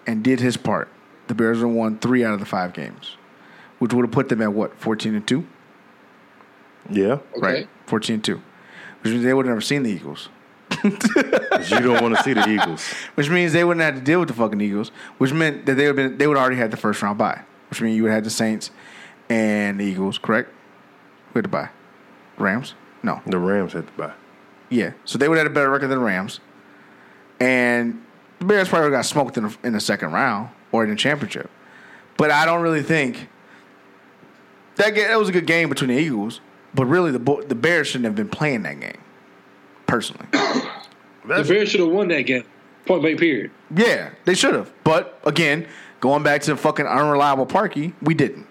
and 0.06 0.22
did 0.22 0.40
his 0.40 0.56
part, 0.56 0.88
the 1.28 1.34
Bears 1.34 1.58
would 1.58 1.66
have 1.68 1.76
won 1.76 1.98
three 1.98 2.24
out 2.24 2.34
of 2.34 2.40
the 2.40 2.46
five 2.46 2.72
games, 2.72 3.16
which 3.78 3.92
would 3.92 4.04
have 4.04 4.12
put 4.12 4.28
them 4.28 4.40
at 4.42 4.52
what 4.52 4.78
fourteen 4.78 5.14
and 5.14 5.26
two, 5.26 5.46
Yeah, 6.90 7.18
Okay. 7.36 7.40
right? 7.40 7.68
Fourteen 7.86 8.14
and 8.14 8.24
two, 8.24 8.40
which 9.02 9.12
means 9.12 9.24
they 9.24 9.34
would 9.34 9.46
have 9.46 9.50
never 9.50 9.60
seen 9.60 9.82
the 9.82 9.90
Eagles. 9.90 10.28
you 10.84 10.90
don't 11.80 12.02
want 12.02 12.16
to 12.16 12.22
see 12.22 12.32
the 12.32 12.48
Eagles. 12.48 12.84
Which 13.14 13.30
means 13.30 13.52
they 13.52 13.64
wouldn't 13.64 13.82
have 13.84 13.94
to 13.94 14.00
deal 14.00 14.18
with 14.20 14.28
the 14.28 14.34
fucking 14.34 14.60
Eagles. 14.60 14.90
Which 15.18 15.32
meant 15.32 15.64
that 15.66 15.74
they 15.74 15.86
would 15.86 15.96
been 15.96 16.18
they 16.18 16.26
would 16.26 16.36
already 16.36 16.56
had 16.56 16.70
the 16.70 16.76
first 16.76 17.02
round 17.02 17.18
bye. 17.18 17.42
Which 17.70 17.80
means 17.80 17.96
you 17.96 18.02
would 18.02 18.10
have 18.10 18.18
had 18.18 18.24
the 18.24 18.30
Saints 18.30 18.70
and 19.28 19.80
the 19.80 19.84
Eagles, 19.84 20.18
correct? 20.18 20.50
Who 21.32 21.38
had 21.38 21.44
to 21.44 21.48
buy? 21.48 21.70
Rams? 22.38 22.74
No. 23.02 23.20
The 23.26 23.38
Rams 23.38 23.72
had 23.72 23.86
to 23.86 23.92
buy. 23.94 24.12
Yeah. 24.70 24.92
So 25.04 25.18
they 25.18 25.28
would 25.28 25.38
have 25.38 25.46
had 25.46 25.52
a 25.52 25.54
better 25.54 25.70
record 25.70 25.88
than 25.88 25.98
the 25.98 26.04
Rams. 26.04 26.40
And 27.40 28.02
the 28.38 28.46
Bears 28.46 28.68
probably 28.68 28.90
got 28.90 29.04
smoked 29.06 29.36
in 29.36 29.44
the, 29.44 29.56
in 29.62 29.72
the 29.72 29.80
second 29.80 30.12
round 30.12 30.50
or 30.72 30.84
in 30.84 30.90
the 30.90 30.96
championship. 30.96 31.50
But 32.16 32.30
I 32.30 32.44
don't 32.46 32.62
really 32.62 32.82
think 32.82 33.28
that 34.76 34.94
ga- 34.94 35.08
that 35.08 35.18
was 35.18 35.28
a 35.28 35.32
good 35.32 35.46
game 35.46 35.68
between 35.68 35.88
the 35.90 35.98
Eagles. 35.98 36.40
But 36.74 36.86
really, 36.86 37.10
the 37.10 37.44
the 37.46 37.54
Bears 37.54 37.86
shouldn't 37.88 38.04
have 38.06 38.14
been 38.14 38.28
playing 38.28 38.62
that 38.62 38.80
game. 38.80 38.98
Personally, 39.86 40.26
The 40.32 41.44
Bears 41.46 41.68
should 41.70 41.80
have 41.80 41.88
won 41.90 42.08
that 42.08 42.22
game. 42.22 42.44
Point 42.86 43.02
blank 43.02 43.18
period. 43.18 43.50
yeah, 43.74 44.10
they 44.24 44.34
should 44.34 44.54
have. 44.54 44.72
But 44.84 45.18
again, 45.24 45.66
going 46.00 46.22
back 46.22 46.42
to 46.42 46.50
the 46.52 46.56
fucking 46.56 46.86
unreliable 46.86 47.46
Parkey, 47.46 47.94
we 48.02 48.14
didn't. 48.14 48.46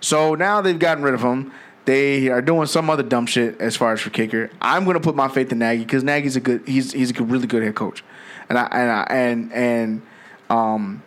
So 0.00 0.34
now 0.34 0.60
they've 0.60 0.78
gotten 0.78 1.02
rid 1.02 1.14
of 1.14 1.20
him. 1.22 1.52
They 1.84 2.28
are 2.28 2.40
doing 2.40 2.66
some 2.66 2.88
other 2.90 3.02
dumb 3.02 3.26
shit 3.26 3.60
as 3.60 3.76
far 3.76 3.92
as 3.92 4.00
for 4.00 4.10
kicker. 4.10 4.50
I'm 4.60 4.84
going 4.84 4.94
to 4.94 5.00
put 5.00 5.16
my 5.16 5.28
faith 5.28 5.50
in 5.50 5.58
Nagy 5.58 5.82
because 5.82 6.04
Nagy's 6.04 6.36
a 6.36 6.40
good. 6.40 6.66
He's 6.66 6.92
he's 6.92 7.10
a 7.10 7.12
good, 7.12 7.30
really 7.30 7.46
good 7.46 7.62
head 7.62 7.74
coach, 7.74 8.04
and 8.48 8.56
I 8.56 8.68
and 8.70 8.90
I, 8.90 9.06
and 9.10 9.52
and 9.52 10.02
um, 10.48 11.02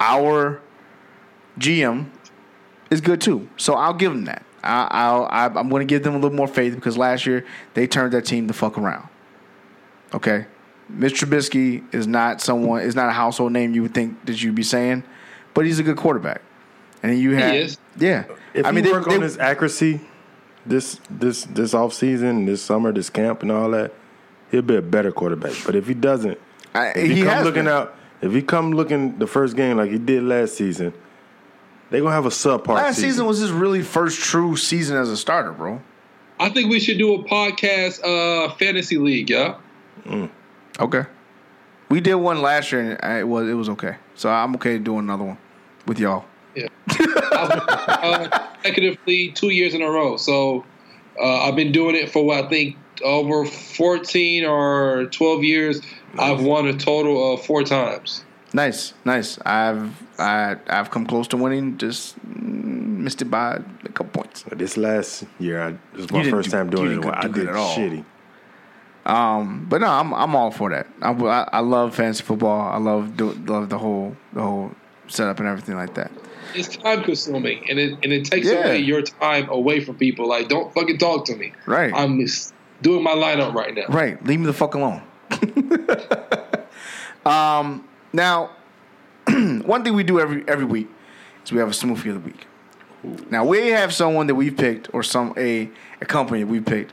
our 0.00 0.62
GM 1.58 2.08
is 2.90 3.00
good 3.00 3.20
too. 3.20 3.48
So 3.56 3.74
I'll 3.74 3.94
give 3.94 4.12
them 4.12 4.24
that. 4.24 4.44
I, 4.62 4.88
I'll 4.90 5.24
I, 5.26 5.46
I'm 5.46 5.68
going 5.68 5.86
to 5.86 5.92
give 5.92 6.04
them 6.04 6.14
a 6.14 6.18
little 6.18 6.36
more 6.36 6.48
faith 6.48 6.74
because 6.74 6.96
last 6.96 7.26
year 7.26 7.44
they 7.74 7.86
turned 7.86 8.12
that 8.14 8.24
team 8.24 8.46
the 8.46 8.54
fuck 8.54 8.78
around. 8.78 9.08
Okay, 10.14 10.46
Mitch 10.88 11.20
Trubisky 11.20 11.82
is 11.94 12.06
not 12.06 12.40
someone 12.40 12.82
is 12.82 12.94
not 12.94 13.08
a 13.08 13.12
household 13.12 13.52
name 13.52 13.74
you 13.74 13.82
would 13.82 13.94
think 13.94 14.24
that 14.26 14.42
you'd 14.42 14.54
be 14.54 14.62
saying, 14.62 15.04
but 15.54 15.66
he's 15.66 15.78
a 15.78 15.82
good 15.82 15.96
quarterback. 15.96 16.42
And 17.02 17.18
you 17.18 17.32
have 17.32 17.54
is. 17.54 17.78
yeah. 17.98 18.24
If 18.54 18.66
I 18.66 18.70
mean, 18.70 18.84
he 18.84 18.90
they- 18.90 18.96
work 18.96 19.08
they- 19.08 19.14
on 19.16 19.22
his 19.22 19.38
accuracy 19.38 20.00
this 20.66 21.00
this 21.10 21.44
this 21.44 21.74
off 21.74 21.92
season, 21.92 22.46
this 22.46 22.62
summer, 22.62 22.92
this 22.92 23.10
camp, 23.10 23.42
and 23.42 23.50
all 23.50 23.70
that, 23.70 23.92
he'll 24.50 24.62
be 24.62 24.76
a 24.76 24.82
better 24.82 25.10
quarterback. 25.12 25.54
But 25.66 25.74
if 25.74 25.86
he 25.86 25.94
doesn't, 25.94 26.38
I- 26.74 26.88
if 26.90 27.08
he, 27.08 27.14
he 27.16 27.22
come 27.22 27.44
looking 27.44 27.64
been. 27.64 27.72
out, 27.72 27.94
if 28.20 28.32
he 28.32 28.42
come 28.42 28.72
looking 28.72 29.18
the 29.18 29.26
first 29.26 29.56
game 29.56 29.76
like 29.76 29.90
he 29.90 29.98
did 29.98 30.22
last 30.22 30.54
season, 30.54 30.92
they 31.90 31.98
gonna 32.00 32.12
have 32.12 32.26
a 32.26 32.30
subpar. 32.30 32.74
last 32.74 32.98
season 33.00 33.26
was 33.26 33.38
his 33.38 33.50
really 33.50 33.82
first 33.82 34.20
true 34.20 34.56
season 34.56 34.96
as 34.96 35.08
a 35.10 35.16
starter, 35.16 35.52
bro. 35.52 35.80
I 36.40 36.48
think 36.48 36.70
we 36.70 36.80
should 36.80 36.98
do 36.98 37.14
a 37.14 37.24
podcast, 37.24 38.00
uh, 38.04 38.52
fantasy 38.54 38.98
league, 38.98 39.30
yeah. 39.30 39.56
Okay. 40.80 41.04
We 41.88 42.00
did 42.00 42.14
one 42.14 42.40
last 42.40 42.72
year 42.72 42.96
and 43.00 43.18
it 43.18 43.24
was 43.24 43.48
it 43.48 43.54
was 43.54 43.68
okay. 43.70 43.96
So 44.14 44.30
I'm 44.30 44.54
okay 44.56 44.78
doing 44.78 45.00
another 45.00 45.24
one 45.24 45.38
with 45.86 45.98
y'all. 45.98 46.24
Yeah. 46.54 46.68
uh, 47.50 48.48
consecutively 48.54 49.32
two 49.32 49.50
years 49.50 49.74
in 49.74 49.82
a 49.82 49.90
row. 49.90 50.16
So 50.16 50.64
uh, 51.20 51.42
I've 51.48 51.56
been 51.56 51.72
doing 51.72 51.94
it 51.96 52.10
for 52.10 52.24
what 52.24 52.44
I 52.44 52.48
think 52.48 52.76
over 53.04 53.44
14 53.46 54.44
or 54.44 55.06
12 55.10 55.44
years. 55.44 55.80
I've 56.18 56.42
won 56.42 56.66
a 56.66 56.76
total 56.76 57.34
of 57.34 57.42
four 57.44 57.62
times. 57.64 58.24
Nice, 58.54 58.92
nice. 59.06 59.38
I've 59.46 60.02
I 60.18 60.56
I've 60.68 60.90
come 60.90 61.06
close 61.06 61.26
to 61.28 61.38
winning, 61.38 61.78
just 61.78 62.22
missed 62.24 63.22
it 63.22 63.30
by 63.30 63.60
a 63.84 63.88
couple 63.88 64.22
points. 64.22 64.44
This 64.52 64.76
last 64.76 65.24
year, 65.38 65.62
I, 65.62 65.70
this 65.70 66.02
was 66.02 66.10
my 66.12 66.18
You 66.18 66.24
didn't 66.24 66.36
first 66.36 66.50
do- 66.50 66.56
time 66.58 66.68
doing 66.70 66.86
it. 66.86 66.92
in 66.92 66.98
a 66.98 67.00
didn't 67.00 67.12
while. 67.14 67.24
I 67.24 67.28
did 67.28 67.48
at 67.48 67.56
all. 67.56 67.74
shitty. 67.74 68.04
Um, 69.06 69.66
but 69.68 69.80
no, 69.80 69.88
I'm 69.88 70.12
I'm 70.14 70.36
all 70.36 70.50
for 70.50 70.68
that. 70.70 70.86
I, 71.00 71.12
I, 71.12 71.48
I 71.54 71.58
love 71.60 71.94
fantasy 71.94 72.22
football. 72.22 72.70
I 72.70 72.76
love 72.76 73.16
do, 73.16 73.32
love 73.32 73.68
the 73.70 73.78
whole 73.78 74.16
the 74.34 74.42
whole 74.42 74.72
setup 75.08 75.38
and 75.40 75.48
everything 75.48 75.74
like 75.76 75.94
that. 75.94 76.12
It's 76.54 76.76
time 76.76 77.02
consuming, 77.04 77.68
and 77.70 77.78
it 77.78 77.92
and 78.02 78.12
it 78.12 78.24
takes 78.26 78.46
Yeah. 78.46 78.64
away 78.66 78.78
your 78.78 79.02
time 79.02 79.48
away 79.48 79.80
from 79.80 79.96
people. 79.96 80.28
Like, 80.28 80.48
don't 80.48 80.72
fucking 80.74 80.98
talk 80.98 81.24
to 81.26 81.36
me. 81.36 81.52
Right. 81.66 81.92
I'm 81.94 82.24
doing 82.82 83.02
my 83.02 83.12
lineup 83.12 83.54
right 83.54 83.74
now. 83.74 83.86
Right. 83.88 84.22
Leave 84.24 84.40
me 84.40 84.46
the 84.46 84.52
fuck 84.52 84.74
alone. 84.74 85.02
um, 87.26 87.86
now, 88.12 88.50
one 89.28 89.84
thing 89.84 89.94
we 89.94 90.02
do 90.04 90.20
every 90.20 90.44
every 90.48 90.64
week 90.64 90.88
is 91.44 91.52
we 91.52 91.58
have 91.58 91.68
a 91.68 91.72
smoothie 91.72 92.08
of 92.14 92.14
the 92.22 92.30
week. 92.30 92.46
Now 93.30 93.44
we 93.44 93.68
have 93.68 93.92
someone 93.92 94.26
that 94.28 94.34
we've 94.36 94.56
picked 94.56 94.92
or 94.94 95.02
some 95.02 95.34
a 95.36 95.70
a 96.00 96.04
company 96.06 96.40
that 96.40 96.46
we 96.48 96.60
picked. 96.60 96.92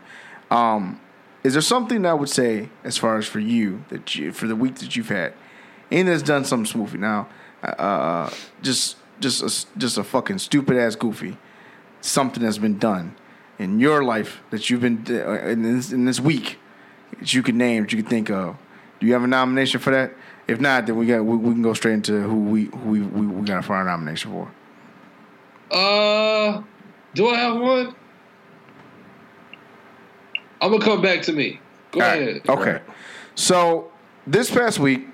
Um, 0.49 0.99
is 1.44 1.53
there 1.53 1.61
something 1.61 2.02
that 2.02 2.10
I 2.10 2.14
would 2.14 2.30
say 2.30 2.69
as 2.84 2.98
far 2.98 3.18
as 3.18 3.26
for 3.27 3.40
you 3.40 3.84
that 3.90 4.15
you 4.15 4.31
for 4.31 4.48
the 4.48 4.56
week 4.56 4.76
that 4.76 4.95
you've 4.95 5.10
had, 5.10 5.34
and 5.91 6.07
that's 6.07 6.23
done 6.23 6.45
something 6.45 6.81
smoothie? 6.81 6.99
Now, 6.99 7.27
uh, 7.64 8.30
just 8.61 8.98
just 9.19 9.41
a, 9.41 9.79
just 9.79 9.97
a 9.97 10.03
fucking 10.03 10.39
stupid 10.39 10.77
ass 10.77 10.95
goofy, 10.95 11.37
something 12.01 12.43
that's 12.43 12.57
been 12.57 12.77
done 12.77 13.15
in 13.57 13.79
your 13.79 14.03
life 14.03 14.41
that 14.49 14.69
you've 14.69 14.81
been 14.81 15.05
uh, 15.09 15.47
in 15.47 15.61
this 15.63 15.91
in 15.91 16.05
this 16.05 16.19
week 16.19 16.57
that 17.19 17.33
you 17.33 17.43
can 17.43 17.57
name 17.57 17.83
that 17.83 17.91
you 17.91 18.01
can 18.01 18.09
think 18.09 18.29
of. 18.29 18.55
Do 18.99 19.07
you 19.07 19.13
have 19.13 19.23
a 19.23 19.27
nomination 19.27 19.79
for 19.79 19.91
that? 19.91 20.13
If 20.47 20.59
not, 20.59 20.87
then 20.87 20.95
we 20.97 21.05
got 21.05 21.23
we, 21.23 21.37
we 21.37 21.53
can 21.53 21.61
go 21.61 21.73
straight 21.73 21.93
into 21.93 22.21
who 22.21 22.45
we 22.45 22.65
who 22.65 22.89
we 22.89 23.01
we, 23.01 23.27
we 23.27 23.45
got 23.45 23.65
for 23.65 23.75
our 23.75 23.83
nomination 23.83 24.31
for. 24.31 24.51
Uh, 25.71 26.63
do 27.13 27.29
I 27.29 27.35
have 27.35 27.59
one? 27.59 27.95
I'm 30.61 30.71
gonna 30.71 30.83
come 30.83 31.01
back 31.01 31.21
to 31.23 31.33
me. 31.33 31.59
Go 31.91 32.01
All 32.01 32.07
right. 32.07 32.21
ahead. 32.21 32.49
Okay. 32.49 32.81
So 33.35 33.91
this 34.27 34.49
past 34.51 34.79
week, 34.79 35.07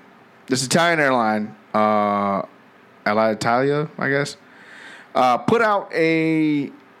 this 0.46 0.64
Italian 0.64 0.98
airline, 1.00 1.54
uh, 1.74 2.42
Alitalia, 3.06 3.88
I 3.98 4.08
guess, 4.10 4.36
uh, 5.14 5.38
put 5.38 5.62
out 5.62 5.90
a 5.94 6.70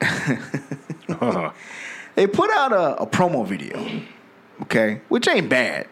they 2.14 2.26
put 2.26 2.50
out 2.50 2.72
a, 2.72 3.02
a 3.02 3.06
promo 3.06 3.46
video, 3.46 4.02
okay, 4.62 5.00
which 5.08 5.28
ain't 5.28 5.48
bad. 5.48 5.88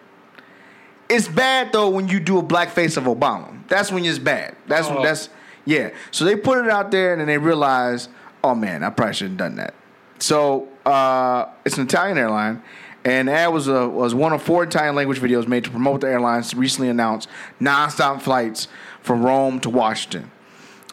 It's 1.09 1.29
bad 1.29 1.73
though 1.73 1.91
when 1.91 2.09
you 2.09 2.19
do 2.21 2.39
a 2.39 2.43
blackface 2.43 2.97
of 2.97 3.05
Obama. 3.05 3.67
That's 3.69 3.93
when 3.93 4.05
it's 4.05 4.19
bad. 4.19 4.57
That's 4.67 4.89
when 4.89 4.99
Oh. 4.99 5.03
that's 5.03 5.29
yeah. 5.65 5.91
So 6.11 6.25
they 6.25 6.37
put 6.37 6.65
it 6.65 6.71
out 6.71 6.91
there 6.91 7.13
and 7.13 7.21
then 7.21 7.29
they 7.29 7.39
realized, 7.39 8.11
oh 8.43 8.55
man, 8.55 8.83
I 8.83 8.91
probably 8.91 9.15
shouldn't 9.15 9.41
have 9.41 9.51
done 9.51 9.57
that. 9.57 9.75
So 10.19 10.69
uh, 10.87 11.47
it's 11.65 11.77
an 11.77 11.85
Italian 11.85 12.17
airline, 12.19 12.63
and 13.05 13.29
the 13.29 13.33
ad 13.33 13.53
was 13.53 13.69
a, 13.69 13.87
was 13.89 14.15
one 14.15 14.33
of 14.33 14.43
four 14.43 14.65
Italian 14.65 14.95
language 14.95 15.21
videos 15.21 15.47
made 15.47 15.65
to 15.65 15.71
promote 15.71 16.01
the 16.01 16.09
airline's 16.09 16.55
recently 16.55 16.89
announced 16.89 17.29
nonstop 17.61 18.23
flights 18.23 18.69
from 19.05 19.23
Rome 19.23 19.61
to 19.61 19.71
Washington. 19.71 20.31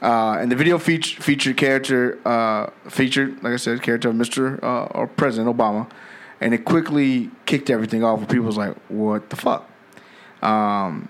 Uh, 0.01 0.33
and 0.39 0.51
the 0.51 0.55
video 0.55 0.77
featured 0.77 1.23
featured 1.23 1.57
character 1.57 2.19
uh, 2.27 2.69
featured, 2.89 3.41
like 3.43 3.53
I 3.53 3.55
said, 3.55 3.81
character 3.81 4.09
of 4.09 4.15
Mr. 4.15 4.61
Uh, 4.61 4.85
or 4.85 5.07
President 5.07 5.55
Obama, 5.55 5.89
and 6.39 6.53
it 6.53 6.65
quickly 6.65 7.29
kicked 7.45 7.69
everything 7.69 8.03
off. 8.03 8.19
Where 8.19 8.27
people 8.27 8.45
was 8.45 8.57
like, 8.57 8.75
"What 8.89 9.29
the 9.29 9.35
fuck?" 9.35 9.69
Um, 10.41 11.07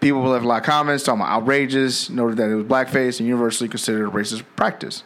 people 0.00 0.22
left 0.22 0.44
a 0.44 0.48
lot 0.48 0.58
of 0.58 0.64
comments 0.64 1.04
talking 1.04 1.20
about 1.20 1.32
outrageous, 1.32 2.10
noted 2.10 2.36
that 2.38 2.50
it 2.50 2.56
was 2.56 2.66
blackface 2.66 3.20
and 3.20 3.28
universally 3.28 3.68
considered 3.68 4.08
a 4.08 4.10
racist 4.10 4.44
practice. 4.56 5.04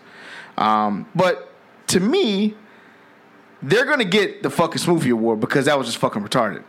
Um, 0.56 1.06
but 1.14 1.52
to 1.88 2.00
me, 2.00 2.54
they're 3.62 3.84
gonna 3.84 4.04
get 4.04 4.42
the 4.42 4.50
fucking 4.50 4.80
smoothie 4.80 5.12
award 5.12 5.40
because 5.40 5.66
that 5.66 5.78
was 5.78 5.86
just 5.86 5.98
fucking 5.98 6.24
retarded. 6.24 6.64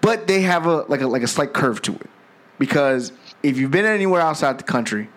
But 0.00 0.28
they 0.28 0.42
have 0.42 0.66
a 0.66 0.82
like 0.82 1.00
a 1.00 1.08
like 1.08 1.22
a 1.22 1.28
slight 1.28 1.52
curve 1.52 1.82
to 1.82 1.96
it 1.96 2.10
because 2.58 3.12
if 3.44 3.58
you've 3.58 3.70
been 3.70 3.84
anywhere 3.84 4.22
outside 4.22 4.58
the 4.58 4.64
country, 4.64 5.08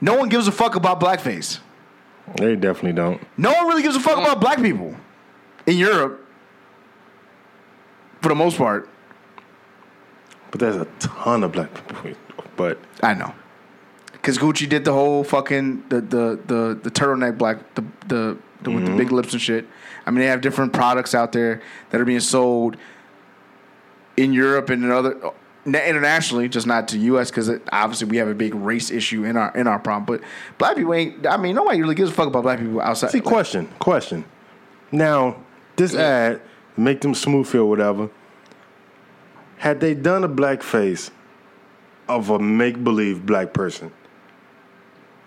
no 0.00 0.16
one 0.16 0.28
gives 0.28 0.46
a 0.46 0.52
fuck 0.52 0.74
about 0.74 1.00
blackface. 1.00 1.58
They 2.36 2.54
definitely 2.54 2.92
don't. 2.92 3.20
No 3.36 3.52
one 3.52 3.66
really 3.66 3.82
gives 3.82 3.96
a 3.96 4.00
fuck 4.00 4.18
about 4.18 4.40
black 4.40 4.58
people 4.58 4.94
in 5.66 5.78
Europe, 5.78 6.24
for 8.20 8.28
the 8.28 8.34
most 8.34 8.58
part. 8.58 8.88
But 10.50 10.60
there's 10.60 10.76
a 10.76 10.84
ton 10.98 11.42
of 11.42 11.52
black 11.52 11.74
people. 11.74 12.44
But 12.56 12.78
I 13.02 13.14
know. 13.14 13.34
Cause 14.22 14.36
Gucci 14.36 14.68
did 14.68 14.84
the 14.84 14.92
whole 14.92 15.24
fucking 15.24 15.84
the 15.88 16.02
the 16.02 16.38
the, 16.46 16.80
the 16.82 16.90
turtleneck 16.90 17.38
black 17.38 17.74
the 17.74 17.82
the, 18.06 18.36
the 18.62 18.70
with 18.70 18.84
the 18.84 18.90
mm-hmm. 18.90 18.98
big 18.98 19.12
lips 19.12 19.32
and 19.32 19.40
shit. 19.40 19.66
I 20.04 20.10
mean, 20.10 20.20
they 20.20 20.26
have 20.26 20.42
different 20.42 20.74
products 20.74 21.14
out 21.14 21.32
there 21.32 21.62
that 21.88 22.00
are 22.00 22.04
being 22.04 22.20
sold 22.20 22.76
in 24.18 24.34
Europe 24.34 24.68
and 24.68 24.84
in 24.84 24.90
other 24.90 25.32
internationally, 25.66 26.48
just 26.48 26.66
not 26.66 26.88
to 26.88 26.98
U.S. 26.98 27.30
because 27.30 27.50
obviously 27.72 28.08
we 28.08 28.16
have 28.16 28.28
a 28.28 28.34
big 28.34 28.54
race 28.54 28.90
issue 28.90 29.24
in 29.24 29.36
our 29.36 29.54
in 29.56 29.66
our 29.66 29.78
problem. 29.78 30.06
But 30.06 30.26
black 30.58 30.76
people 30.76 30.94
ain't. 30.94 31.26
I 31.26 31.36
mean, 31.36 31.54
nobody 31.54 31.80
really 31.80 31.94
gives 31.94 32.10
a 32.10 32.14
fuck 32.14 32.28
about 32.28 32.42
black 32.42 32.58
people 32.58 32.80
outside. 32.80 33.10
See, 33.10 33.20
question, 33.20 33.68
question. 33.78 34.24
Now, 34.92 35.36
this 35.76 35.94
ad 35.94 36.40
make 36.76 37.00
them 37.00 37.14
smoothie 37.14 37.56
or 37.56 37.66
whatever. 37.66 38.10
Had 39.58 39.80
they 39.80 39.94
done 39.94 40.24
a 40.24 40.28
blackface 40.28 41.10
of 42.08 42.30
a 42.30 42.38
make 42.38 42.82
believe 42.82 43.26
black 43.26 43.52
person, 43.52 43.92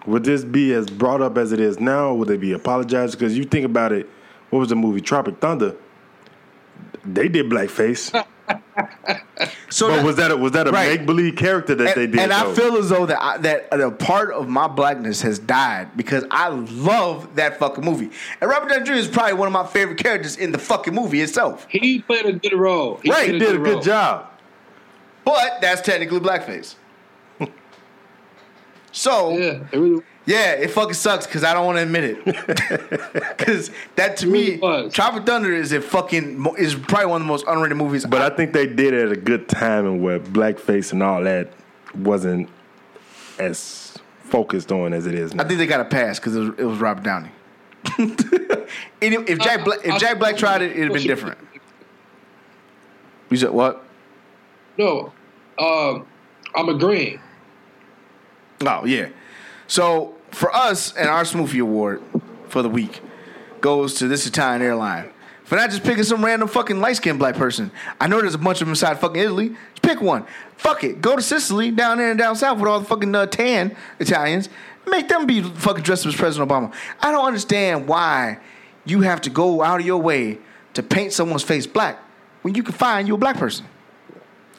would 0.05 0.23
this 0.23 0.43
be 0.43 0.73
as 0.73 0.87
brought 0.87 1.21
up 1.21 1.37
as 1.37 1.51
it 1.51 1.59
is 1.59 1.79
now? 1.79 2.13
Would 2.13 2.27
they 2.27 2.37
be 2.37 2.51
apologized? 2.51 3.17
Because 3.17 3.37
you 3.37 3.43
think 3.43 3.65
about 3.65 3.91
it, 3.91 4.09
what 4.49 4.59
was 4.59 4.69
the 4.69 4.75
movie 4.75 5.01
Tropic 5.01 5.39
Thunder? 5.39 5.75
They 7.05 7.27
did 7.27 7.49
blackface, 7.49 8.25
so 9.69 9.87
but 9.89 9.95
that- 9.97 10.05
was 10.05 10.15
that 10.17 10.31
a, 10.31 10.37
was 10.37 10.51
that 10.53 10.67
a 10.67 10.71
Right. 10.71 10.97
make 10.99 11.05
believe 11.05 11.35
character 11.35 11.75
that 11.75 11.87
and, 11.87 11.95
they 11.95 12.07
did? 12.07 12.19
and 12.19 12.33
I 12.33 12.53
feel 12.53 12.75
as 12.77 12.89
though 12.89 13.05
that 13.05 13.21
I, 13.21 13.37
that 13.39 13.67
uh, 13.71 13.87
a 13.87 13.91
part 13.91 14.31
of 14.31 14.47
my 14.47 14.67
blackness 14.67 15.21
has 15.21 15.39
died 15.39 15.95
because 15.95 16.23
I 16.31 16.49
love 16.49 17.35
that 17.35 17.59
fucking 17.59 17.83
movie. 17.83 18.09
And 18.41 18.49
Robert 18.49 18.69
Downey 18.69 18.85
Jr. 18.85 18.93
is 18.93 19.07
probably 19.07 19.33
one 19.33 19.47
of 19.47 19.53
my 19.53 19.65
favorite 19.65 19.97
characters 19.97 20.37
in 20.37 20.51
the 20.51 20.57
fucking 20.57 20.93
movie 20.93 21.21
itself. 21.21 21.65
He 21.69 22.01
played 22.01 22.25
a 22.25 22.33
good 22.33 22.53
role. 22.53 22.99
He 23.03 23.09
Right, 23.11 23.31
he 23.31 23.39
did 23.39 23.55
a 23.55 23.59
role. 23.59 23.75
good 23.75 23.83
job. 23.83 24.29
But 25.25 25.61
that's 25.61 25.81
technically 25.81 26.19
blackface. 26.19 26.75
so 28.91 29.37
Yeah, 29.37 29.63
it 29.71 29.77
really 29.77 30.03
Yeah, 30.25 30.51
it 30.53 30.71
fucking 30.71 30.93
sucks 30.93 31.27
because 31.27 31.43
I 31.43 31.53
don't 31.53 31.65
want 31.65 31.77
to 31.77 31.83
admit 31.83 32.03
it. 32.05 33.13
Because 33.37 33.71
that 33.95 34.15
to 34.17 34.27
me, 34.27 34.53
It 34.53 34.61
was. 34.61 34.93
Tropic 34.93 35.25
Thunder 35.25 35.51
is 35.53 35.73
a 35.73 35.81
fucking 35.81 36.45
is 36.57 36.75
probably 36.75 37.07
one 37.07 37.21
of 37.21 37.27
the 37.27 37.31
most 37.31 37.45
underrated 37.47 37.77
movies. 37.77 38.05
But 38.05 38.21
I 38.21 38.33
think 38.35 38.53
they 38.53 38.67
did 38.67 38.93
it 38.93 39.07
at 39.07 39.11
a 39.11 39.19
good 39.19 39.49
time 39.49 39.85
and 39.85 40.01
where 40.01 40.19
blackface 40.19 40.93
and 40.93 41.03
all 41.03 41.23
that 41.23 41.51
wasn't 41.93 42.49
as 43.37 43.97
focused 44.23 44.71
on 44.71 44.93
as 44.93 45.05
it 45.07 45.13
is 45.13 45.33
now. 45.33 45.43
I 45.43 45.47
think 45.47 45.57
they 45.59 45.67
got 45.67 45.81
a 45.81 45.85
pass 45.85 46.19
because 46.19 46.35
it 46.37 46.39
was, 46.39 46.49
it 46.59 46.63
was 46.63 46.79
Robert 46.79 47.03
Downey. 47.03 47.31
And 49.01 49.13
if 49.13 49.29
if 49.29 49.39
Jack 49.39 49.65
Black, 49.65 49.79
if 49.83 49.99
Jack 49.99 50.17
Black 50.17 50.37
tried 50.37 50.61
it, 50.61 50.71
it'd 50.71 50.83
have 50.85 50.93
been 50.93 51.03
different. 51.03 51.37
You 53.29 53.37
said 53.37 53.51
what? 53.51 53.83
No, 54.77 55.11
um, 55.59 56.07
I'm 56.55 56.69
agreeing. 56.69 57.19
Oh 58.65 58.85
yeah. 58.85 59.09
So 59.73 60.13
for 60.29 60.55
us 60.55 60.95
and 60.95 61.09
our 61.09 61.23
Smoothie 61.23 61.59
Award 61.59 62.03
for 62.47 62.61
the 62.61 62.69
week 62.69 63.01
goes 63.59 63.95
to 63.95 64.07
this 64.07 64.27
Italian 64.27 64.61
airline 64.61 65.09
for 65.45 65.55
not 65.55 65.71
just 65.71 65.83
picking 65.83 66.03
some 66.03 66.23
random 66.23 66.47
fucking 66.47 66.79
light 66.79 66.97
skinned 66.97 67.17
black 67.17 67.33
person. 67.33 67.71
I 67.99 68.05
know 68.05 68.21
there's 68.21 68.35
a 68.35 68.37
bunch 68.37 68.61
of 68.61 68.67
them 68.67 68.73
inside 68.73 68.99
fucking 68.99 69.19
Italy. 69.19 69.49
Just 69.49 69.81
pick 69.81 69.99
one. 69.99 70.27
Fuck 70.57 70.83
it. 70.83 71.01
Go 71.01 71.15
to 71.15 71.23
Sicily 71.23 71.71
down 71.71 71.97
there 71.97 72.11
and 72.11 72.19
down 72.19 72.35
south 72.35 72.59
with 72.59 72.67
all 72.67 72.81
the 72.81 72.85
fucking 72.85 73.15
uh, 73.15 73.25
tan 73.25 73.75
Italians. 73.97 74.47
Make 74.85 75.07
them 75.07 75.25
be 75.25 75.41
fucking 75.41 75.81
dressed 75.81 76.05
up 76.05 76.13
as 76.13 76.19
President 76.19 76.51
Obama. 76.51 76.71
I 77.01 77.11
don't 77.11 77.25
understand 77.25 77.87
why 77.87 78.37
you 78.85 79.01
have 79.01 79.21
to 79.21 79.31
go 79.31 79.63
out 79.63 79.79
of 79.79 79.87
your 79.87 79.99
way 79.99 80.37
to 80.75 80.83
paint 80.83 81.13
someone's 81.13 81.41
face 81.41 81.65
black 81.65 81.97
when 82.43 82.53
you 82.53 82.61
can 82.61 82.75
find 82.75 83.07
you 83.07 83.15
a 83.15 83.17
black 83.17 83.37
person 83.37 83.65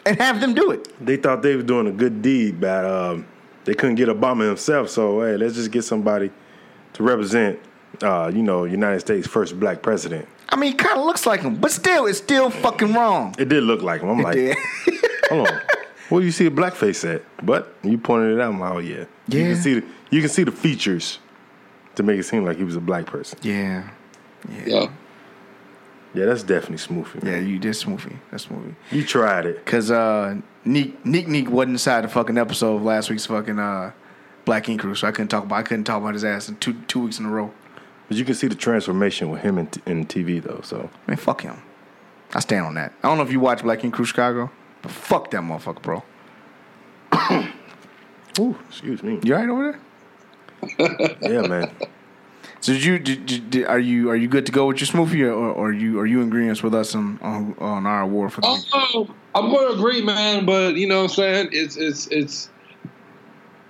and 0.04 0.18
have 0.18 0.40
them 0.40 0.54
do 0.54 0.72
it. 0.72 0.92
They 1.06 1.18
thought 1.18 1.42
they 1.42 1.54
were 1.54 1.62
doing 1.62 1.86
a 1.86 1.92
good 1.92 2.20
deed, 2.20 2.60
but 2.60 2.84
they 3.64 3.74
couldn't 3.74 3.96
get 3.96 4.08
Obama 4.08 4.46
himself. 4.46 4.88
So 4.90 5.22
hey, 5.22 5.36
let's 5.36 5.54
just 5.54 5.70
get 5.70 5.82
somebody 5.82 6.30
to 6.94 7.02
represent, 7.02 7.58
uh, 8.02 8.30
you 8.34 8.42
know, 8.42 8.64
United 8.64 9.00
States' 9.00 9.26
first 9.26 9.58
black 9.58 9.82
president. 9.82 10.28
I 10.50 10.56
mean, 10.56 10.72
it 10.74 10.78
kind 10.78 10.98
of 10.98 11.04
looks 11.06 11.26
like 11.26 11.40
him, 11.40 11.56
but 11.56 11.70
still, 11.72 12.06
it's 12.06 12.18
still 12.18 12.50
fucking 12.50 12.92
wrong. 12.92 13.34
It 13.38 13.48
did 13.48 13.64
look 13.64 13.82
like 13.82 14.02
him. 14.02 14.10
I'm 14.10 14.20
like, 14.22 14.38
hold 15.28 15.48
on, 15.48 15.60
where 16.10 16.20
do 16.20 16.26
you 16.26 16.32
see 16.32 16.46
a 16.46 16.50
blackface 16.50 17.12
at? 17.12 17.22
But 17.44 17.74
you 17.82 17.98
pointed 17.98 18.34
it 18.34 18.40
out. 18.40 18.52
I'm 18.52 18.60
like, 18.60 18.72
oh 18.74 18.78
yeah, 18.78 19.04
you 19.28 19.40
Yeah. 19.40 19.52
can 19.54 19.56
see 19.56 19.74
the 19.80 19.86
you 20.10 20.20
can 20.20 20.28
see 20.30 20.44
the 20.44 20.52
features 20.52 21.18
to 21.96 22.02
make 22.02 22.18
it 22.20 22.24
seem 22.24 22.44
like 22.44 22.56
he 22.58 22.64
was 22.64 22.76
a 22.76 22.80
black 22.80 23.06
person. 23.06 23.38
yeah. 23.42 23.88
Yeah. 24.48 24.64
Yeah, 24.66 24.88
that's 26.14 26.42
definitely 26.42 26.76
smoothie. 26.76 27.24
Yeah, 27.24 27.38
you 27.38 27.58
did 27.58 27.72
smoothie. 27.72 28.16
That's 28.30 28.46
smoothie. 28.46 28.74
You 28.92 29.04
tried 29.04 29.46
it. 29.46 29.64
Cause 29.66 29.90
uh 29.90 30.36
Neek 30.64 31.04
Neek 31.04 31.26
Neek 31.28 31.50
wasn't 31.50 31.72
inside 31.72 32.02
the 32.04 32.08
fucking 32.08 32.38
episode 32.38 32.76
of 32.76 32.82
last 32.82 33.10
week's 33.10 33.26
fucking 33.26 33.58
uh 33.58 33.92
Black 34.44 34.68
Ink 34.68 34.80
Crew, 34.82 34.94
so 34.94 35.08
I 35.08 35.10
couldn't 35.10 35.28
talk 35.28 35.44
about 35.44 35.56
I 35.56 35.62
couldn't 35.62 35.84
talk 35.84 36.00
about 36.00 36.14
his 36.14 36.24
ass 36.24 36.48
in 36.48 36.56
two 36.56 36.74
two 36.86 37.00
weeks 37.00 37.18
in 37.18 37.26
a 37.26 37.30
row. 37.30 37.52
But 38.08 38.16
you 38.18 38.24
can 38.24 38.34
see 38.34 38.46
the 38.46 38.54
transformation 38.54 39.30
with 39.30 39.40
him 39.40 39.56
in, 39.58 39.66
t- 39.68 39.80
in 39.86 40.06
TV 40.06 40.42
though. 40.42 40.60
So 40.62 40.90
Man, 41.06 41.16
fuck 41.16 41.42
him. 41.42 41.56
I 42.34 42.40
stand 42.40 42.66
on 42.66 42.74
that. 42.74 42.92
I 43.02 43.08
don't 43.08 43.16
know 43.16 43.22
if 43.24 43.32
you 43.32 43.40
watch 43.40 43.62
Black 43.62 43.82
Ink 43.84 43.94
Crew 43.94 44.04
Chicago, 44.04 44.50
but 44.82 44.90
fuck 44.92 45.30
that 45.30 45.40
motherfucker, 45.42 45.82
bro. 45.82 46.02
Ooh, 48.40 48.56
excuse 48.68 49.02
me. 49.02 49.20
You 49.22 49.34
alright 49.34 49.48
over 49.48 49.72
there? 49.72 49.80
Yeah, 51.22 51.42
man. 51.46 51.70
So 52.64 52.72
did 52.72 52.82
you 52.82 52.98
did, 52.98 53.26
did, 53.26 53.50
did- 53.50 53.66
are 53.66 53.78
you 53.78 54.08
are 54.08 54.16
you 54.16 54.26
good 54.26 54.46
to 54.46 54.52
go 54.52 54.64
with 54.68 54.80
your 54.80 54.86
smoothie 54.88 55.20
or, 55.28 55.34
or 55.34 55.68
are 55.68 55.72
you 55.72 56.00
are 56.00 56.06
you 56.06 56.22
in 56.22 56.28
agreement 56.28 56.62
with 56.62 56.74
us 56.74 56.94
on, 56.94 57.18
on 57.20 57.54
on 57.58 57.84
our 57.86 58.00
award 58.00 58.32
for 58.32 58.40
the 58.40 58.50
week? 58.50 58.74
Um, 58.74 59.14
I'm 59.34 59.50
going 59.50 59.70
to 59.70 59.74
agree, 59.78 60.00
man. 60.00 60.46
But 60.46 60.76
you 60.76 60.88
know 60.88 61.02
what 61.02 61.10
I'm 61.10 61.14
saying? 61.14 61.48
It's 61.52 61.76
it's 61.76 62.06
it's. 62.06 62.48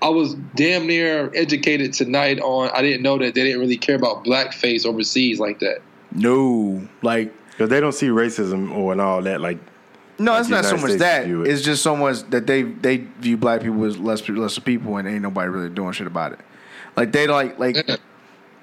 I 0.01 0.11
was 0.11 0.35
damn 0.55 0.87
near 0.87 1.29
educated 1.35 1.93
tonight 1.93 2.39
on. 2.39 2.71
I 2.73 2.83
didn't 2.83 3.03
know 3.03 3.19
that 3.19 3.35
they 3.35 3.43
didn't 3.43 3.59
really 3.59 3.79
care 3.79 3.97
about 3.97 4.25
blackface 4.25 4.87
overseas 4.87 5.41
like 5.41 5.59
that. 5.59 5.79
No, 6.13 6.87
like 7.03 7.33
Because 7.51 7.71
they 7.71 7.81
don't 7.81 7.95
see 7.95 8.07
racism 8.11 8.71
or 8.77 8.93
and 8.93 9.01
all 9.01 9.21
that. 9.23 9.41
Like, 9.41 9.59
No, 10.21 10.37
it's 10.37 10.49
the 10.49 10.55
not 10.55 10.67
so 10.67 10.77
much 10.77 10.85
States 10.93 11.01
that. 11.01 11.27
it. 11.27 11.49
It's 11.49 11.63
just 11.63 11.83
so 11.83 11.97
much 11.97 12.23
that 12.31 12.47
they 12.47 12.63
they 12.63 12.99
view 12.99 13.37
black 13.39 13.63
people 13.63 13.83
as 13.87 13.99
less 13.99 14.29
lesser 14.29 14.61
people, 14.61 14.99
and 14.99 15.09
ain't 15.09 15.23
nobody 15.23 15.49
really 15.49 15.69
doing 15.69 15.91
shit 15.91 16.07
about 16.07 16.31
it. 16.31 16.39
Like 16.97 17.11
they 17.11 17.27
like 17.27 17.59
like 17.59 17.75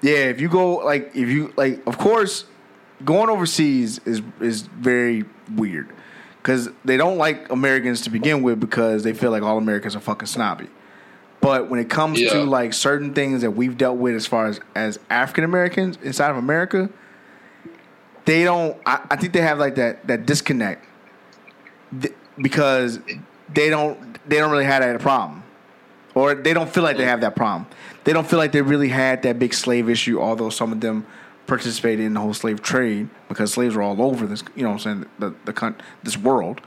yeah. 0.02 0.14
If 0.28 0.40
you 0.40 0.48
go 0.48 0.76
like 0.76 1.10
if 1.14 1.28
you 1.28 1.52
like, 1.56 1.86
of 1.86 1.96
course, 1.98 2.44
going 3.04 3.30
overseas 3.30 4.00
is 4.04 4.20
is 4.40 4.62
very 4.62 5.24
weird 5.54 5.88
because 6.38 6.68
they 6.84 6.96
don't 6.96 7.18
like 7.18 7.50
Americans 7.50 8.00
to 8.02 8.10
begin 8.10 8.42
with 8.42 8.60
because 8.60 9.02
they 9.04 9.12
feel 9.14 9.30
like 9.30 9.42
all 9.42 9.58
Americans 9.58 9.96
are 9.96 10.00
fucking 10.00 10.26
snobby. 10.26 10.68
But 11.40 11.68
when 11.70 11.80
it 11.80 11.88
comes 11.90 12.20
Yeah. 12.20 12.32
to 12.34 12.44
like 12.44 12.72
certain 12.72 13.14
things 13.14 13.42
that 13.42 13.50
we've 13.52 13.76
dealt 13.76 13.98
with 13.98 14.14
as 14.14 14.26
far 14.26 14.46
as 14.46 14.60
as 14.74 14.98
African 15.10 15.44
Americans 15.44 15.98
inside 16.02 16.30
of 16.30 16.36
America, 16.36 16.88
they 18.24 18.44
don't. 18.44 18.76
I, 18.86 19.00
I 19.10 19.16
think 19.16 19.32
they 19.32 19.40
have 19.40 19.58
like 19.58 19.74
that 19.76 20.06
that 20.06 20.26
disconnect 20.26 20.84
th- 22.00 22.14
because 22.38 23.00
they 23.52 23.68
don't 23.70 23.98
they 24.28 24.36
don't 24.38 24.50
really 24.52 24.64
have 24.64 24.82
that 24.82 25.00
problem, 25.00 25.41
or 26.14 26.34
they 26.34 26.52
don't 26.52 26.72
feel 26.72 26.82
like 26.82 26.96
they 26.96 27.04
have 27.04 27.20
that 27.22 27.36
problem. 27.36 27.66
They 28.04 28.12
don't 28.12 28.26
feel 28.26 28.38
like 28.38 28.52
they 28.52 28.62
really 28.62 28.88
had 28.88 29.22
that 29.22 29.38
big 29.38 29.54
slave 29.54 29.88
issue, 29.88 30.20
although 30.20 30.50
some 30.50 30.72
of 30.72 30.80
them 30.80 31.06
participated 31.46 32.04
in 32.04 32.14
the 32.14 32.20
whole 32.20 32.34
slave 32.34 32.62
trade 32.62 33.08
because 33.28 33.52
slaves 33.52 33.74
were 33.74 33.82
all 33.82 34.00
over 34.02 34.26
this. 34.26 34.42
You 34.54 34.64
know, 34.64 34.70
what 34.70 34.86
I'm 34.86 35.04
saying 35.04 35.06
the 35.18 35.52
the 35.52 35.74
this 36.02 36.16
world. 36.16 36.60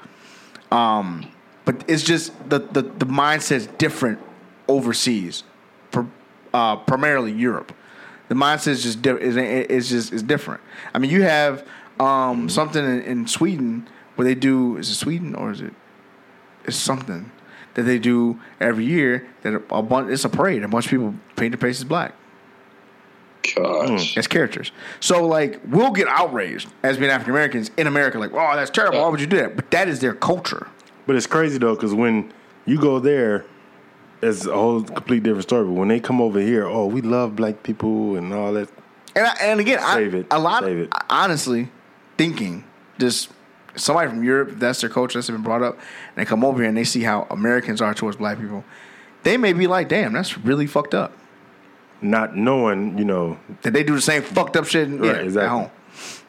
Um, 0.72 1.32
but 1.64 1.84
it's 1.88 2.04
just 2.04 2.32
the 2.50 2.60
the 2.60 2.82
the 2.82 3.06
mindset's 3.06 3.68
different 3.78 4.20
overseas, 4.68 5.44
uh, 6.54 6.78
primarily 6.78 7.32
Europe. 7.32 7.74
The 8.28 8.36
mindset 8.36 8.70
is 8.70 8.84
just 8.84 9.02
di- 9.02 9.18
is 9.18 9.38
is 9.38 9.90
just 9.90 10.14
is 10.14 10.24
different. 10.24 10.62
I 10.94 11.00
mean, 11.00 11.12
you 11.12 11.24
have 11.24 11.68
um, 12.00 12.50
something 12.50 12.84
in, 12.84 13.02
in 13.02 13.28
Sweden 13.28 13.88
where 14.16 14.26
they 14.26 14.36
do 14.36 14.78
is 14.78 14.90
it 14.90 14.96
Sweden 14.96 15.36
or 15.36 15.52
is 15.52 15.62
it 15.62 15.74
it's 16.66 16.78
something 16.78 17.32
that 17.76 17.84
they 17.84 18.00
do 18.00 18.40
every 18.60 18.86
year 18.86 19.28
that 19.44 19.54
a, 19.54 19.76
a 19.76 19.82
bunch 19.84 20.12
it's 20.12 20.26
a 20.26 20.30
parade. 20.30 20.64
A 20.64 20.68
bunch 20.68 20.86
of 20.86 20.92
people 20.92 21.14
paint 21.36 21.52
their 21.52 21.60
faces 21.60 21.84
black 21.84 22.14
Gosh. 23.56 24.14
Hmm. 24.14 24.20
as 24.20 24.28
characters. 24.28 24.72
So 25.00 25.26
like 25.28 25.62
we'll 25.68 25.92
get 25.92 26.08
outraged 26.08 26.70
as 26.84 26.98
being 26.98 27.12
African 27.12 27.32
Americans 27.34 27.70
in 27.78 27.88
America, 27.88 28.18
like, 28.18 28.32
oh, 28.34 28.56
that's 28.56 28.72
terrible. 28.72 29.02
Why 29.02 29.10
would 29.10 29.22
you 29.22 29.28
do 29.28 29.38
that? 29.38 29.56
But 29.56 29.72
that 29.72 29.88
is 29.88 30.00
their 30.00 30.16
culture. 30.16 30.68
but 31.06 31.16
it's 31.16 31.28
crazy 31.28 31.58
though, 31.60 31.76
because 31.76 31.94
when 31.94 32.34
you 32.66 32.80
go 32.80 33.00
there, 33.00 33.46
it's 34.22 34.46
a 34.46 34.54
whole 34.54 34.82
complete 34.82 35.22
different 35.24 35.44
story. 35.44 35.66
But 35.66 35.74
when 35.74 35.90
they 35.90 36.00
come 36.00 36.20
over 36.22 36.40
here, 36.40 36.66
oh, 36.66 36.88
we 36.88 37.02
love 37.02 37.36
black 37.36 37.62
people 37.62 38.16
and 38.16 38.34
all 38.34 38.54
that. 38.54 38.70
And 39.16 39.28
I, 39.28 39.36
and 39.42 39.60
again, 39.60 39.80
Save 39.94 40.16
I, 40.16 40.18
it. 40.20 40.28
a 40.32 40.40
lot. 40.40 40.64
Save 40.64 40.80
it. 40.80 40.90
Honestly, 41.10 41.70
thinking 42.18 42.64
just 42.98 43.30
somebody 43.76 44.10
from 44.10 44.24
Europe, 44.24 44.52
that's 44.54 44.82
their 44.82 44.90
culture 44.90 45.18
that's 45.20 45.30
been 45.30 45.42
brought 45.42 45.64
up, 45.64 45.76
and 45.76 46.16
they 46.18 46.26
come 46.26 46.44
over 46.44 46.60
here 46.60 46.70
and 46.70 46.78
they 46.78 46.84
see 46.84 47.02
how 47.02 47.28
Americans 47.30 47.82
are 47.82 47.94
towards 47.94 48.18
black 48.18 48.40
people. 48.40 48.64
They 49.24 49.38
may 49.38 49.54
be 49.54 49.68
like, 49.68 49.90
"Damn, 49.90 50.14
that's 50.14 50.38
really 50.38 50.68
fucked 50.68 50.94
up." 50.94 51.14
Not 52.02 52.36
knowing, 52.36 52.98
you 52.98 53.06
know, 53.06 53.40
That 53.62 53.74
they 53.74 53.84
do 53.84 53.96
the 53.96 54.02
same 54.02 54.22
fucked 54.22 54.58
up 54.58 54.66
shit 54.66 54.90
yeah, 54.90 54.98
Right, 54.98 55.24
exactly. 55.24 55.42
at 55.42 55.50
home. 55.50 55.72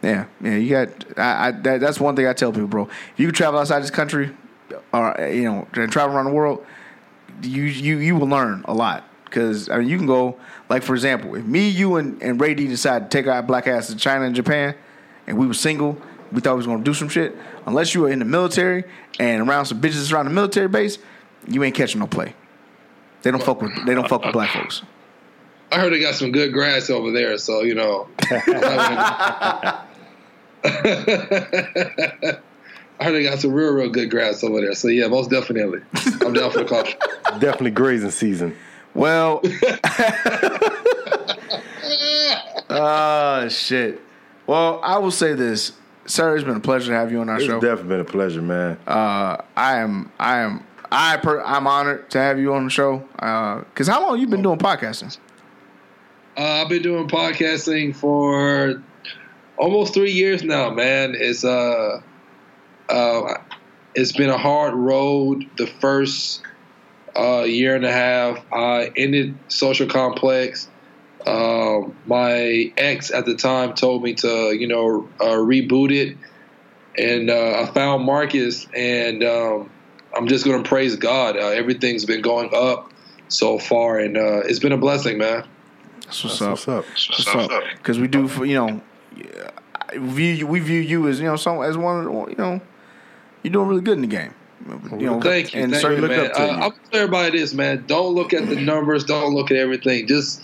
Yeah, 0.03 0.25
yeah. 0.41 0.57
You 0.57 0.71
got. 0.71 1.19
I, 1.19 1.49
I 1.49 1.51
that, 1.53 1.81
that's 1.81 2.01
one 2.01 2.17
thing 2.17 2.27
I 2.27 2.33
tell 2.33 2.53
people, 2.53 2.69
bro. 2.69 2.85
If 2.85 3.21
you 3.21 3.33
travel 3.33 3.59
outside 3.61 3.83
this 3.83 3.91
country, 3.91 4.31
or 4.93 5.21
uh, 5.21 5.27
you 5.27 5.45
know, 5.45 5.67
and 5.75 5.91
travel 5.91 6.17
around 6.17 6.27
the 6.27 6.33
world, 6.33 6.65
you 7.43 7.63
you 7.65 7.99
you 7.99 8.17
will 8.17 8.29
learn 8.29 8.65
a 8.67 8.75
lot. 8.75 9.05
Because 9.25 9.69
I 9.69 9.79
mean, 9.79 9.89
you 9.89 9.99
can 9.99 10.07
go 10.07 10.39
like 10.69 10.83
for 10.83 10.95
example, 10.95 11.35
if 11.35 11.45
me, 11.45 11.69
you, 11.69 11.97
and, 11.97 12.23
and 12.23 12.41
Ray 12.41 12.55
D 12.55 12.67
decide 12.69 13.11
to 13.11 13.17
take 13.17 13.27
our 13.27 13.43
black 13.43 13.67
ass 13.67 13.89
to 13.89 13.97
China 13.97 14.25
and 14.25 14.35
Japan, 14.35 14.75
and 15.27 15.37
we 15.37 15.47
were 15.47 15.55
single, 15.55 16.01
we 16.33 16.41
thought 16.41 16.53
we 16.53 16.59
was 16.59 16.67
gonna 16.67 16.85
do 16.85 16.95
some 16.95 17.09
shit. 17.09 17.37
unless 17.67 17.95
you 17.95 18.05
are 18.05 18.11
in 18.11 18.19
the 18.19 18.25
military 18.25 18.85
and 19.19 19.49
around 19.49 19.67
some 19.67 19.81
bitches 19.81 20.13
around 20.13 20.27
the 20.27 20.33
military 20.33 20.69
base, 20.69 20.99
you 21.49 21.63
ain't 21.65 21.75
catching 21.75 22.01
no 22.01 22.07
play. 22.07 22.35
They 23.23 23.31
don't 23.31 23.43
fuck 23.43 23.61
with 23.61 23.73
they 23.87 23.95
don't 23.95 24.09
fuck 24.09 24.25
with 24.25 24.33
black 24.33 24.51
folks. 24.51 24.83
I 25.73 25.81
heard 25.81 25.93
they 25.93 26.01
got 26.01 26.15
some 26.15 26.31
good 26.31 26.53
grass 26.53 26.91
over 26.91 27.11
there, 27.11 27.39
so 27.39 27.63
you 27.63 27.75
know. 27.75 28.09
I 32.99 33.05
heard 33.05 33.13
they 33.15 33.25
got 33.25 33.41
some 33.41 33.53
real, 33.53 33.73
real 33.73 33.91
good 33.91 34.11
grass 34.11 34.43
over 34.43 34.61
there. 34.61 34.75
So 34.75 34.89
yeah, 34.89 35.09
most 35.09 35.31
definitely, 35.31 35.81
I'm 36.21 36.33
down 36.33 36.51
for 36.51 36.59
the 36.59 36.65
call. 36.65 36.85
Definitely 37.41 37.73
grazing 37.73 38.11
season. 38.11 38.57
Well, 38.95 39.43
uh 42.71 43.49
shit. 43.51 44.01
Well, 44.47 44.81
I 44.83 44.99
will 44.99 45.11
say 45.11 45.35
this, 45.35 45.73
sir. 46.07 46.37
It's 46.37 46.45
been 46.45 46.57
a 46.57 46.61
pleasure 46.61 46.93
to 46.93 46.99
have 46.99 47.11
you 47.13 47.21
on 47.21 47.29
our 47.29 47.37
It's 47.37 47.47
show. 47.47 47.57
It's 47.57 47.65
definitely 47.65 47.89
been 47.89 48.01
a 48.01 48.05
pleasure, 48.05 48.43
man. 48.43 48.79
uh, 48.87 49.43
I 49.57 49.79
am, 49.79 50.11
I 50.19 50.39
am, 50.39 50.65
I 50.91 51.17
per, 51.19 51.43
I'm 51.43 51.67
honored 51.67 52.11
to 52.11 52.19
have 52.19 52.39
you 52.39 52.55
on 52.55 52.65
the 52.65 52.71
show. 52.71 53.07
Uh, 53.19 53.63
cause 53.75 53.89
how 53.89 54.03
long 54.03 54.19
you 54.19 54.27
been 54.27 54.43
doing 54.43 54.59
podcasting? 54.59 55.17
Uh, 56.37 56.63
I've 56.63 56.69
been 56.69 56.83
doing 56.83 57.09
podcasting 57.09 57.97
for 57.97 58.83
almost 59.57 59.95
three 59.95 60.13
years 60.13 60.43
now, 60.43 60.71
man. 60.71 61.15
It's 61.17 61.45
uh, 61.45 62.01
uh, 62.89 63.35
it's 63.95 64.13
been 64.13 64.31
a 64.31 64.39
hard 64.39 64.75
road. 64.75 65.49
The 65.57 65.67
first 65.67 66.43
uh, 67.17 67.45
year 67.45 67.75
and 67.75 67.85
a 67.87 67.93
half, 67.93 68.45
I 68.53 68.93
ended 68.97 69.37
Social 69.49 69.87
Complex. 69.87 70.69
Um, 71.27 71.97
my 72.07 72.73
ex 72.77 73.11
at 73.11 73.27
the 73.27 73.35
time 73.35 73.75
told 73.75 74.03
me 74.03 74.15
to, 74.15 74.53
you 74.57 74.69
know, 74.69 75.09
uh, 75.21 75.25
reboot 75.37 75.91
it, 75.93 76.17
and 76.97 77.31
uh, 77.31 77.63
I 77.63 77.67
found 77.73 78.05
Marcus, 78.05 78.67
and 78.75 79.25
um, 79.25 79.71
I'm 80.17 80.29
just 80.29 80.45
going 80.45 80.63
to 80.63 80.69
praise 80.69 80.97
God. 80.97 81.37
Uh, 81.37 81.49
everything's 81.49 82.05
been 82.05 82.23
going 82.23 82.51
up 82.55 82.93
so 83.29 83.59
far, 83.59 83.99
and 83.99 84.17
uh, 84.17 84.39
it's 84.45 84.61
been 84.61 84.73
a 84.73 84.77
blessing, 84.79 85.19
man. 85.19 85.45
That's 86.05 86.23
what's 86.23 86.39
That's 86.39 86.69
up. 86.69 86.87
what's 86.89 87.11
up. 87.11 87.35
What's 87.35 87.53
up? 87.53 87.63
Because 87.79 87.99
we 87.99 88.07
do, 88.07 88.29
for, 88.29 88.45
you 88.47 88.55
know, 88.55 88.81
view 89.95 90.33
you- 90.33 90.47
we 90.47 90.61
view 90.61 90.81
you 90.81 91.09
as 91.09 91.19
you 91.21 91.27
know 91.27 91.37
some 91.37 91.63
as 91.63 91.77
one 91.77 91.99
of 91.99 92.05
the, 92.05 92.31
you 92.31 92.37
know 92.39 92.61
you're 93.43 93.53
doing 93.53 93.69
really 93.69 93.81
good 93.81 93.95
in 93.95 94.03
the 94.03 94.07
game. 94.07 94.35
You 94.99 95.07
know, 95.07 95.21
Thank 95.21 95.55
you. 95.55 95.63
and 95.63 95.71
Thank 95.73 95.83
certainly 95.83 95.97
you, 95.97 96.09
look 96.09 96.17
man. 96.17 96.27
up 96.27 96.33
to 96.35 96.43
Uh, 96.43 96.47
you. 96.47 96.53
I'm 96.53 96.59
gonna 96.61 96.75
tell 96.91 97.01
everybody 97.03 97.39
this, 97.39 97.55
man. 97.55 97.85
Don't 97.87 98.15
look 98.15 98.33
at 98.33 98.49
the 98.49 98.57
numbers. 98.57 99.05
Don't 99.05 99.33
look 99.35 99.51
at 99.53 99.57
everything. 99.57 100.07
Just, 100.09 100.43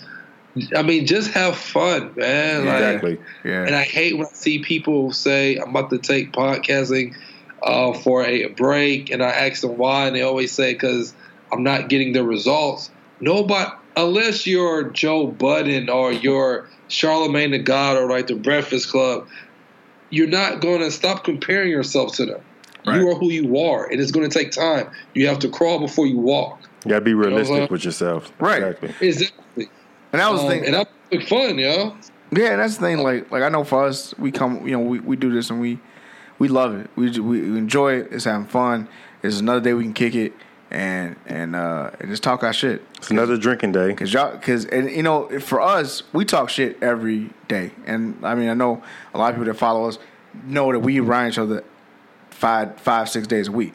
I 0.75 0.83
mean, 0.83 1.07
just 1.07 1.31
have 1.31 1.57
fun, 1.57 2.13
man. 2.15 2.65
Like, 2.65 2.75
Exactly. 2.75 3.19
yeah, 3.43 3.65
and 3.65 3.75
I 3.75 3.83
hate 3.83 4.17
when 4.17 4.27
I 4.27 4.33
see 4.33 4.59
people 4.59 5.11
say, 5.11 5.57
I'm 5.57 5.69
about 5.69 5.89
to 5.89 5.97
take 5.97 6.31
podcasting 6.31 7.15
uh, 7.63 7.93
for 7.93 8.23
a 8.23 8.47
break. 8.49 9.09
And 9.09 9.23
I 9.23 9.29
ask 9.29 9.61
them 9.61 9.77
why. 9.77 10.07
And 10.07 10.15
they 10.15 10.21
always 10.21 10.51
say, 10.51 10.73
because 10.73 11.13
I'm 11.51 11.63
not 11.63 11.89
getting 11.89 12.13
the 12.13 12.23
results. 12.23 12.91
Nobody, 13.19 13.71
unless 13.95 14.45
you're 14.45 14.89
Joe 14.89 15.27
Budden 15.27 15.89
or 15.89 16.11
you're 16.11 16.69
Charlemagne 16.87 17.51
the 17.51 17.59
God 17.59 17.97
or 17.97 18.07
like 18.09 18.27
the 18.27 18.35
Breakfast 18.35 18.89
Club, 18.89 19.27
you're 20.09 20.27
not 20.27 20.61
going 20.61 20.81
to 20.81 20.91
stop 20.91 21.23
comparing 21.23 21.71
yourself 21.71 22.15
to 22.17 22.25
them. 22.25 22.41
Right. 22.85 22.99
You 22.99 23.09
are 23.09 23.15
who 23.15 23.29
you 23.29 23.57
are, 23.59 23.89
and 23.89 24.01
it's 24.01 24.11
going 24.11 24.29
to 24.29 24.39
take 24.39 24.51
time. 24.51 24.91
You 25.13 25.27
have 25.27 25.39
to 25.39 25.49
crawl 25.49 25.79
before 25.79 26.05
you 26.05 26.17
walk. 26.17 26.59
You 26.83 26.89
gotta 26.89 27.05
be 27.05 27.13
realistic 27.13 27.61
what? 27.61 27.71
with 27.71 27.85
yourself. 27.85 28.29
Right. 28.39 28.61
Exactly. 28.61 29.07
Exactly. 29.07 29.69
And 30.13 30.21
that 30.21 30.31
was 30.31 30.41
the 30.41 30.45
Um, 30.47 30.51
thing. 30.53 30.65
and 30.67 30.75
I'm 30.77 30.85
having 31.11 31.27
fun, 31.27 31.57
yo. 31.59 31.95
Yeah, 32.31 32.51
and 32.53 32.61
that's 32.61 32.77
the 32.77 32.81
thing. 32.85 32.99
Like, 32.99 33.29
like 33.31 33.43
I 33.43 33.49
know 33.49 33.63
for 33.63 33.83
us, 33.83 34.17
we 34.17 34.31
come, 34.31 34.65
you 34.67 34.71
know, 34.73 34.79
we, 34.79 34.99
we 34.99 35.15
do 35.17 35.31
this 35.31 35.49
and 35.49 35.59
we 35.59 35.79
we 36.39 36.47
love 36.47 36.73
it. 36.75 36.89
We 36.95 37.19
we 37.19 37.39
enjoy 37.57 37.95
it. 37.95 38.07
It's 38.11 38.23
having 38.25 38.47
fun. 38.47 38.87
It's 39.21 39.39
another 39.39 39.59
day 39.61 39.73
we 39.73 39.83
can 39.83 39.93
kick 39.93 40.15
it 40.15 40.33
and 40.71 41.15
and 41.27 41.55
uh 41.55 41.91
and 41.99 42.09
just 42.09 42.23
talk 42.23 42.43
our 42.43 42.53
shit. 42.53 42.81
It's 42.97 43.11
another 43.11 43.37
drinking 43.37 43.73
day. 43.73 43.93
Cause 43.93 44.11
y'all, 44.11 44.37
cause 44.39 44.65
and 44.65 44.89
you 44.89 45.03
know, 45.03 45.27
for 45.39 45.61
us, 45.61 46.03
we 46.13 46.25
talk 46.25 46.49
shit 46.49 46.81
every 46.81 47.29
day. 47.47 47.71
And 47.85 48.17
I 48.25 48.33
mean, 48.33 48.49
I 48.49 48.55
know 48.55 48.81
a 49.13 49.17
lot 49.19 49.29
of 49.29 49.35
people 49.35 49.51
that 49.53 49.59
follow 49.59 49.87
us 49.87 49.99
know 50.45 50.71
that 50.71 50.79
we 50.79 50.99
ride 50.99 51.33
each 51.33 51.37
other 51.37 51.63
five, 52.31 52.79
five, 52.79 53.09
six 53.09 53.27
days 53.27 53.47
a 53.47 53.51
week. 53.51 53.73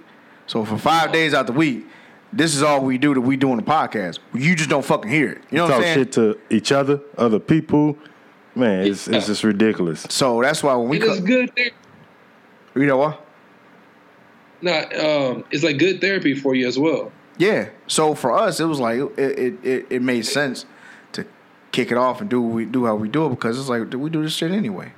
So 0.48 0.65
for 0.65 0.77
five 0.78 1.12
days 1.12 1.32
out 1.35 1.47
the 1.47 1.52
week, 1.52 1.86
this 2.33 2.55
is 2.55 2.63
all 2.63 2.83
we 2.85 2.99
do 2.99 3.15
that 3.15 3.21
we 3.21 3.37
do 3.37 3.51
on 3.51 3.57
the 3.57 3.63
podcast. 3.63 4.19
You 4.35 4.55
just 4.55 4.69
don't 4.71 4.85
fucking 4.85 5.11
hear 5.11 5.31
it. 5.33 5.43
You 5.51 5.59
know 5.59 5.65
what 5.65 5.73
I'm 5.75 5.79
Talk 5.81 5.85
saying? 5.85 5.99
shit 5.99 6.13
to 6.13 6.39
each 6.51 6.73
other, 6.73 7.01
other 7.17 7.39
people. 7.39 7.97
Man, 8.55 8.87
it's 8.87 9.07
it's 9.09 9.27
just 9.27 9.45
ridiculous. 9.45 10.07
So 10.11 10.43
that's 10.43 10.63
why 10.63 10.75
when 10.75 10.89
we 10.89 10.97
It 10.99 11.05
is 11.05 11.21
co- 11.21 11.25
good. 11.27 11.57
Ther- 11.57 12.81
you 12.81 12.87
know 12.87 12.97
what? 12.99 13.25
not, 14.61 14.93
um, 14.99 15.45
it's 15.51 15.63
like 15.63 15.79
good 15.79 16.01
therapy 16.01 16.35
for 16.35 16.55
you 16.55 16.67
as 16.67 16.79
well. 16.79 17.13
Yeah. 17.37 17.69
So 17.87 18.15
for 18.15 18.33
us, 18.33 18.59
it 18.61 18.65
was 18.65 18.81
like 18.81 18.99
it 18.99 19.19
it, 19.39 19.65
it, 19.65 19.87
it 19.91 20.03
made 20.03 20.27
sense 20.27 20.67
to 21.13 21.25
kick 21.71 21.93
it 21.93 21.97
off 21.97 22.21
and 22.21 22.29
do 22.29 22.41
what 22.43 22.55
we 22.55 22.65
do 22.65 22.85
how 22.87 22.97
we 22.97 23.09
do 23.09 23.27
it 23.27 23.31
because 23.31 23.59
it's 23.59 23.69
like 23.69 23.93
we 23.95 24.11
do 24.11 24.23
this 24.23 24.33
shit 24.33 24.51
anyway. 24.51 24.93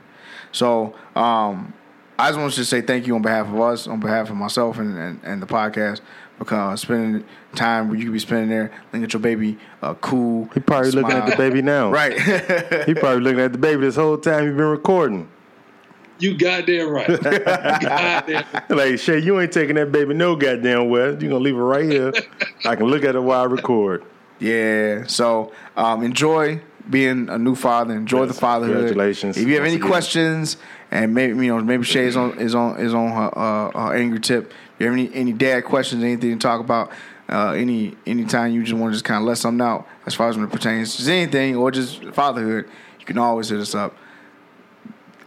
So 0.52 0.94
um, 1.14 1.74
I 2.18 2.28
just 2.28 2.38
want 2.40 2.52
to 2.54 2.64
say 2.64 2.80
thank 2.80 3.06
you 3.06 3.14
on 3.14 3.22
behalf 3.22 3.46
of 3.48 3.60
us, 3.60 3.86
on 3.86 4.00
behalf 4.00 4.30
of 4.30 4.36
myself 4.36 4.78
and, 4.78 4.96
and, 4.96 5.20
and 5.22 5.42
the 5.42 5.46
podcast 5.46 6.00
because 6.40 6.80
spending 6.80 7.24
time 7.54 7.88
where 7.88 7.96
you 7.98 8.06
could 8.06 8.12
be 8.14 8.18
spending 8.18 8.48
there, 8.48 8.72
looking 8.86 9.04
at 9.04 9.12
your 9.12 9.20
baby, 9.20 9.56
uh, 9.82 9.94
cool. 9.94 10.48
He 10.52 10.58
probably 10.60 10.90
looking 10.90 11.12
at 11.16 11.30
the 11.30 11.36
baby 11.36 11.62
now. 11.62 11.92
Right. 11.92 12.18
He 12.86 12.94
probably 12.94 13.20
looking 13.20 13.40
at 13.40 13.52
the 13.52 13.58
baby 13.58 13.82
this 13.82 13.94
whole 13.96 14.18
time 14.18 14.46
you've 14.46 14.56
been 14.56 14.66
recording. 14.66 15.28
You 16.18 16.36
goddamn 16.36 16.88
right. 16.90 17.06
goddamn. 17.22 18.44
Like, 18.68 18.98
Shay, 18.98 19.18
you 19.20 19.40
ain't 19.40 19.52
taking 19.52 19.76
that 19.76 19.92
baby 19.92 20.14
no 20.14 20.34
goddamn 20.36 20.88
well. 20.88 21.12
You 21.12 21.28
gonna 21.28 21.36
leave 21.38 21.54
it 21.54 21.58
right 21.58 21.84
here. 21.88 22.12
I 22.64 22.74
can 22.76 22.86
look 22.86 23.04
at 23.04 23.14
it 23.14 23.20
while 23.20 23.42
I 23.42 23.44
record. 23.44 24.04
Yeah. 24.38 25.04
So 25.06 25.52
um, 25.76 26.02
enjoy 26.02 26.60
being 26.88 27.28
a 27.28 27.38
new 27.38 27.54
father. 27.54 27.94
Enjoy 27.94 28.24
Yes, 28.24 28.34
the 28.34 28.40
fatherhood. 28.40 28.76
congratulations 28.76 29.36
If 29.36 29.46
you 29.46 29.54
have 29.54 29.64
any 29.64 29.76
again. 29.76 29.88
questions, 29.88 30.56
and 30.90 31.14
maybe 31.14 31.46
you 31.46 31.56
know 31.56 31.62
maybe 31.62 31.84
Shay 31.84 32.06
is 32.06 32.16
on 32.16 32.38
is 32.38 32.54
on 32.54 32.78
is 32.80 32.92
on 32.94 33.10
her, 33.12 33.38
uh, 33.38 33.70
her 33.88 33.96
angry 33.96 34.20
tip. 34.20 34.52
You 34.80 34.86
have 34.86 34.94
any 34.94 35.14
any 35.14 35.32
dad 35.32 35.64
questions, 35.64 36.02
anything 36.02 36.32
to 36.32 36.38
talk 36.38 36.60
about, 36.60 36.90
uh, 37.28 37.52
any 37.52 37.96
anytime 38.06 38.52
you 38.52 38.64
just 38.64 38.72
want 38.72 38.92
to 38.92 38.94
just 38.94 39.04
kind 39.04 39.22
of 39.22 39.28
let 39.28 39.38
something 39.38 39.64
out 39.64 39.86
as 40.06 40.14
far 40.14 40.28
as 40.28 40.36
when 40.36 40.46
it 40.46 40.50
pertains 40.50 40.96
to 40.96 41.12
anything 41.12 41.54
or 41.54 41.70
just 41.70 42.02
fatherhood, 42.06 42.68
you 42.98 43.04
can 43.04 43.18
always 43.18 43.50
hit 43.50 43.60
us 43.60 43.74
up 43.74 43.94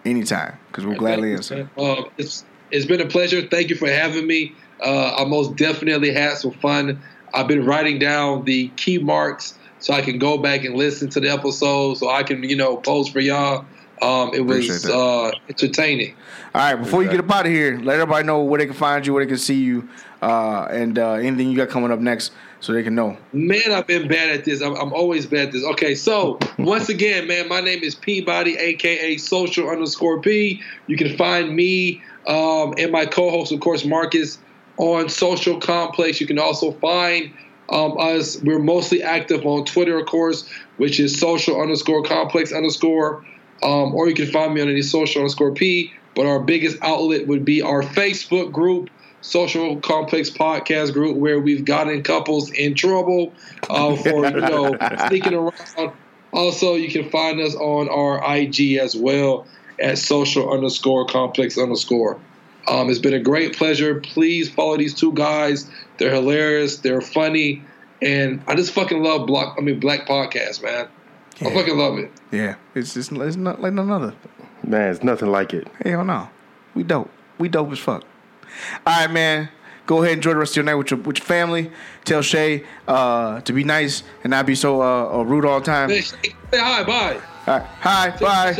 anytime 0.03 0.57
because 0.67 0.85
we'll 0.85 0.97
gladly 0.97 1.33
answer. 1.33 1.69
Uh, 1.77 2.03
it's 2.17 2.43
it's 2.71 2.85
been 2.85 2.99
a 2.99 3.05
pleasure. 3.05 3.47
Thank 3.47 3.69
you 3.69 3.75
for 3.75 3.87
having 3.87 4.25
me. 4.25 4.55
Uh, 4.83 5.15
I 5.17 5.25
most 5.25 5.55
definitely 5.55 6.11
had 6.11 6.37
some 6.37 6.51
fun. 6.51 7.01
I've 7.33 7.47
been 7.47 7.65
writing 7.65 7.99
down 7.99 8.45
the 8.45 8.69
key 8.69 8.97
marks 8.97 9.57
so 9.79 9.93
I 9.93 10.01
can 10.01 10.17
go 10.17 10.39
back 10.39 10.63
and 10.63 10.75
listen 10.75 11.09
to 11.11 11.19
the 11.19 11.29
episode, 11.29 11.95
so 11.95 12.09
I 12.09 12.23
can 12.23 12.43
you 12.43 12.55
know 12.55 12.77
post 12.77 13.13
for 13.13 13.19
y'all. 13.19 13.65
Um, 14.03 14.33
it 14.33 14.41
was 14.41 14.85
uh, 14.85 15.31
entertaining. 15.47 16.15
All 16.53 16.61
right, 16.61 16.75
before 16.75 17.03
you 17.03 17.09
get 17.09 17.21
up 17.21 17.31
out 17.31 17.45
of 17.45 17.51
here, 17.51 17.79
let 17.81 17.95
everybody 17.95 18.27
know 18.27 18.43
where 18.43 18.59
they 18.59 18.65
can 18.65 18.75
find 18.75 19.07
you, 19.07 19.13
where 19.13 19.23
they 19.23 19.29
can 19.29 19.37
see 19.37 19.55
you, 19.55 19.87
uh, 20.21 20.67
and 20.69 20.99
uh, 20.99 21.13
anything 21.13 21.49
you 21.49 21.55
got 21.55 21.69
coming 21.69 21.89
up 21.89 21.99
next, 21.99 22.33
so 22.59 22.73
they 22.73 22.83
can 22.83 22.95
know. 22.95 23.17
Man, 23.31 23.71
I've 23.71 23.87
been 23.87 24.09
bad 24.09 24.29
at 24.29 24.43
this. 24.43 24.61
I'm, 24.61 24.75
I'm 24.75 24.91
always 24.91 25.25
bad 25.25 25.47
at 25.47 25.51
this. 25.53 25.63
Okay, 25.63 25.95
so 25.95 26.37
once 26.59 26.89
again, 26.89 27.27
man, 27.27 27.47
my 27.47 27.61
name 27.61 27.81
is 27.81 27.95
Peabody, 27.95 28.57
aka 28.57 29.15
Social 29.17 29.69
underscore 29.69 30.21
P. 30.21 30.61
You 30.87 30.97
can 30.97 31.15
find 31.15 31.55
me 31.55 32.01
um, 32.27 32.73
and 32.77 32.91
my 32.91 33.05
co-host, 33.05 33.53
of 33.53 33.61
course, 33.61 33.85
Marcus, 33.85 34.37
on 34.77 35.07
Social 35.07 35.59
Complex. 35.59 36.19
You 36.19 36.27
can 36.27 36.39
also 36.39 36.71
find 36.73 37.31
um, 37.69 37.97
us. 37.97 38.41
We're 38.41 38.59
mostly 38.59 39.01
active 39.01 39.45
on 39.45 39.63
Twitter, 39.63 39.97
of 39.97 40.07
course, 40.07 40.49
which 40.75 40.99
is 40.99 41.17
Social 41.17 41.61
underscore 41.61 42.03
Complex 42.03 42.51
underscore. 42.51 43.25
Um, 43.63 43.95
or 43.95 44.09
you 44.09 44.15
can 44.15 44.31
find 44.31 44.53
me 44.53 44.61
on 44.61 44.69
any 44.69 44.81
Social 44.81 45.21
underscore 45.21 45.53
P. 45.53 45.93
But 46.15 46.25
our 46.25 46.39
biggest 46.39 46.77
outlet 46.81 47.27
would 47.27 47.43
be 47.43 47.61
our 47.61 47.81
Facebook 47.81 48.51
group. 48.51 48.89
Social 49.21 49.79
Complex 49.79 50.29
Podcast 50.29 50.91
Group, 50.91 51.15
where 51.15 51.39
we've 51.39 51.63
gotten 51.63 52.03
couples 52.03 52.51
in 52.51 52.75
trouble 52.75 53.31
uh, 53.69 53.95
for 53.95 54.25
you 54.25 54.31
know 54.41 54.75
sneaking 55.07 55.33
around. 55.33 55.93
Also, 56.33 56.75
you 56.75 56.89
can 56.89 57.09
find 57.09 57.39
us 57.39 57.55
on 57.55 57.87
our 57.87 58.35
IG 58.35 58.73
as 58.73 58.97
well 58.97 59.47
at 59.79 59.97
social 59.97 60.51
underscore 60.51 61.05
complex 61.05 61.57
underscore. 61.57 62.19
Um, 62.67 62.89
it's 62.89 62.99
been 62.99 63.13
a 63.13 63.19
great 63.19 63.55
pleasure. 63.55 63.99
Please 64.01 64.49
follow 64.49 64.77
these 64.77 64.93
two 64.93 65.13
guys. 65.13 65.69
They're 65.97 66.13
hilarious. 66.13 66.77
They're 66.77 67.01
funny, 67.01 67.63
and 68.01 68.41
I 68.47 68.55
just 68.55 68.73
fucking 68.73 69.03
love 69.03 69.27
block. 69.27 69.55
I 69.57 69.61
mean, 69.61 69.79
Black 69.79 70.07
Podcast, 70.07 70.63
man. 70.63 70.87
I 71.41 71.53
fucking 71.53 71.77
love 71.77 71.97
it. 71.97 72.11
Yeah, 72.31 72.55
it's 72.75 72.93
just 72.93 73.11
it's 73.11 73.35
not 73.35 73.61
like 73.61 73.73
none 73.73 73.89
other. 73.91 74.13
Man, 74.65 74.91
it's 74.91 75.03
nothing 75.03 75.29
like 75.31 75.53
it. 75.53 75.67
Hell 75.83 76.05
no, 76.05 76.29
we 76.75 76.83
dope. 76.83 77.09
We 77.37 77.49
dope 77.49 77.71
as 77.71 77.79
fuck. 77.79 78.03
All 78.85 78.99
right, 79.01 79.11
man. 79.11 79.49
Go 79.85 79.97
ahead 79.97 80.13
and 80.13 80.19
enjoy 80.19 80.29
the 80.33 80.37
rest 80.39 80.51
of 80.53 80.57
your 80.57 80.63
night 80.65 80.75
with 80.75 80.91
your 80.91 80.99
with 81.01 81.17
your 81.17 81.25
family. 81.25 81.69
Tell 82.05 82.21
Shay 82.21 82.63
uh, 82.87 83.41
to 83.41 83.51
be 83.53 83.63
nice 83.65 84.03
and 84.23 84.31
not 84.31 84.45
be 84.45 84.55
so 84.55 84.81
uh, 84.81 85.19
uh, 85.19 85.23
rude 85.23 85.43
all 85.45 85.59
the 85.59 85.65
time. 85.65 85.89
Say, 85.89 86.01
say 86.01 86.33
hi, 86.53 86.83
bye. 86.83 87.19
All 87.47 87.59
right, 87.59 87.63
hi, 87.81 88.09
bye. 88.21 88.53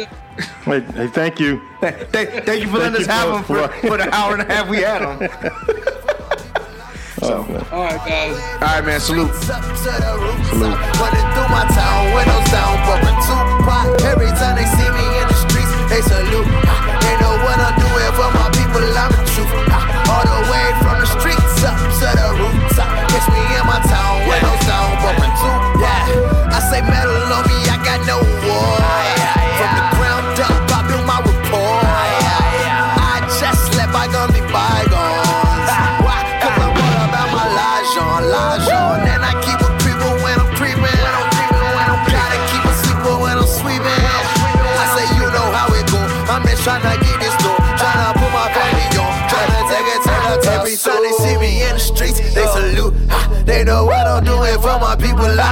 Hey, 0.66 0.80
hey, 0.82 1.08
thank 1.08 1.40
you. 1.40 1.62
thank, 1.80 2.12
thank 2.12 2.62
you 2.64 2.68
for 2.68 2.80
letting 2.80 3.00
us 3.02 3.06
have 3.08 3.30
them 3.32 3.44
for- 3.44 3.68
for, 3.70 3.88
for 3.88 3.98
the 3.98 4.14
hour 4.14 4.34
and 4.34 4.42
a 4.42 4.54
half 4.54 4.68
we 4.68 4.78
had 4.82 5.02
them. 5.02 5.20
so, 7.20 7.44
All 7.72 7.84
right, 7.84 8.00
guys. 8.08 8.36
all 8.62 8.80
right, 8.80 8.86
man. 8.86 9.00
Salute. 9.00 9.30
up 9.30 9.62
to 9.62 9.92
the 9.92 10.12
roof. 10.18 10.40
Running 10.56 11.28
through 11.36 11.50
my 11.52 11.66
town, 11.76 12.00
windows 12.16 12.48
down, 12.50 12.74
bumping 12.88 13.20
Tupac. 13.28 13.86
Every 14.08 14.32
time 14.40 14.56
they 14.56 14.66
see 14.66 14.90
me 14.90 15.06
in 15.20 15.26
the 15.28 15.38
streets, 15.44 15.74
they 15.92 16.02
salute. 16.02 16.48
They 16.48 17.16
know 17.20 17.34
what 17.44 17.58
I'm 17.60 17.76
doing 17.76 18.12
for 18.16 18.30
my 18.32 18.48
people, 18.56 18.84
I'm 18.96 19.12
the 19.12 19.24
truth. 19.36 19.52
All 20.08 20.24
the 20.24 20.40
way 20.48 20.66
from 20.80 20.96
the 21.04 21.08
streets 21.10 21.60
up 21.68 21.76
to 21.76 22.08
the 22.16 22.28
rooftop. 22.40 22.90
Catch 23.12 23.28
me 23.36 23.42
in 23.60 23.64
my 23.68 23.80
town, 23.84 24.24
windows 24.30 24.64
down, 24.64 24.88
bumping 25.04 25.34
Tupac. 25.36 25.84
Yeah, 25.84 26.56
I 26.56 26.60
say 26.72 26.80
metal 26.88 27.03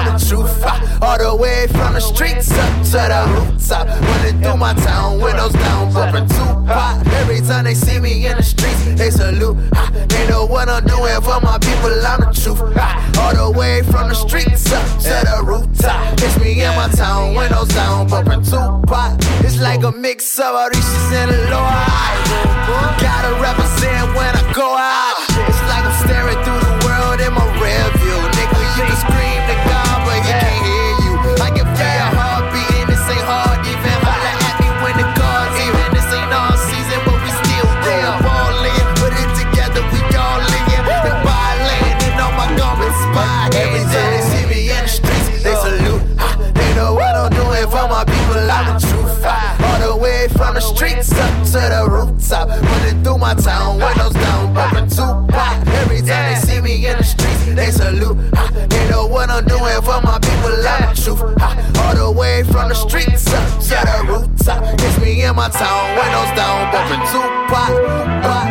I'm 0.01 0.17
the 0.17 0.25
truth. 0.25 0.63
All 1.01 1.17
the 1.17 1.35
way 1.35 1.67
from 1.67 1.93
the 1.93 2.01
streets 2.01 2.51
up 2.51 2.73
to 2.85 3.01
the 3.13 3.21
rooftop. 3.33 3.87
Running 3.87 4.41
through 4.41 4.57
my 4.57 4.73
town, 4.73 5.21
windows 5.21 5.53
down, 5.53 5.93
bumping 5.93 6.27
Tupac. 6.27 7.05
Every 7.21 7.39
time 7.41 7.65
they 7.65 7.73
see 7.75 7.99
me 7.99 8.25
in 8.25 8.35
the 8.37 8.43
streets, 8.43 8.83
they 8.95 9.09
salute. 9.11 9.57
Ha, 9.73 9.91
They 10.09 10.27
know 10.27 10.45
what 10.45 10.69
I'm 10.69 10.83
doing 10.85 11.21
for 11.21 11.39
my 11.41 11.57
people. 11.59 11.93
I'm 12.05 12.19
the 12.21 12.33
truth. 12.33 12.61
All 13.21 13.33
the 13.35 13.51
way 13.57 13.83
from 13.83 14.09
the 14.09 14.15
streets 14.15 14.71
up 14.71 14.85
to 15.05 15.13
the 15.29 15.43
rooftop. 15.45 16.13
It's 16.17 16.37
me 16.39 16.61
in 16.63 16.73
my 16.75 16.89
town, 16.89 17.35
windows 17.35 17.69
down, 17.69 18.07
bumping 18.07 18.41
Tupac. 18.43 19.17
It's 19.45 19.59
like 19.59 19.83
a 19.83 19.91
mix 19.91 20.39
of 20.39 20.55
Orishas 20.55 21.11
and 21.13 21.29
Aloha. 21.31 22.41
Gotta 23.05 23.33
represent 23.41 24.07
when 24.17 24.33
I 24.33 24.43
go 24.53 24.65
out. 24.75 25.15
It's 25.49 25.61
like 25.69 25.85
I'm 25.85 25.95
staring 26.05 26.39
through 26.43 26.61
the 26.65 26.75
world 26.85 27.19
in 27.21 27.33
my 27.33 27.45
rear 27.61 27.85
view. 28.01 28.19
Nigga, 28.37 28.59
you 28.77 28.83
can 28.89 28.97
scream 28.97 29.30
the. 52.31 52.47
Running 52.47 53.03
through 53.03 53.17
my 53.17 53.33
town, 53.35 53.77
windows 53.79 54.13
down, 54.13 54.53
bumping 54.53 54.87
Tupac. 54.87 55.67
Every 55.83 55.99
time 56.01 56.33
they 56.33 56.39
see 56.39 56.61
me 56.61 56.85
in 56.87 56.97
the 56.97 57.03
streets, 57.03 57.45
they 57.53 57.71
salute. 57.71 58.17
Ha, 58.35 58.47
They 58.69 58.89
know 58.89 59.05
what 59.07 59.29
I'm 59.29 59.43
doing 59.45 59.81
for 59.83 59.99
my 60.01 60.17
people, 60.19 60.55
I'm 60.63 60.95
the 60.95 61.01
truth. 61.01 61.21
Ha, 61.39 61.49
All 61.83 61.95
the 61.95 62.11
way 62.11 62.43
from 62.43 62.69
the 62.69 62.75
streets 62.75 63.27
up 63.27 63.43
to 63.67 63.75
the 63.83 63.97
rooftop. 64.07 64.63
It's 64.79 64.97
me 64.99 65.23
in 65.23 65.35
my 65.35 65.49
town, 65.49 65.83
windows 65.99 66.31
down, 66.39 66.71
bumping 66.71 67.03
Tupac. 67.11 67.69
Tupac. 67.69 68.47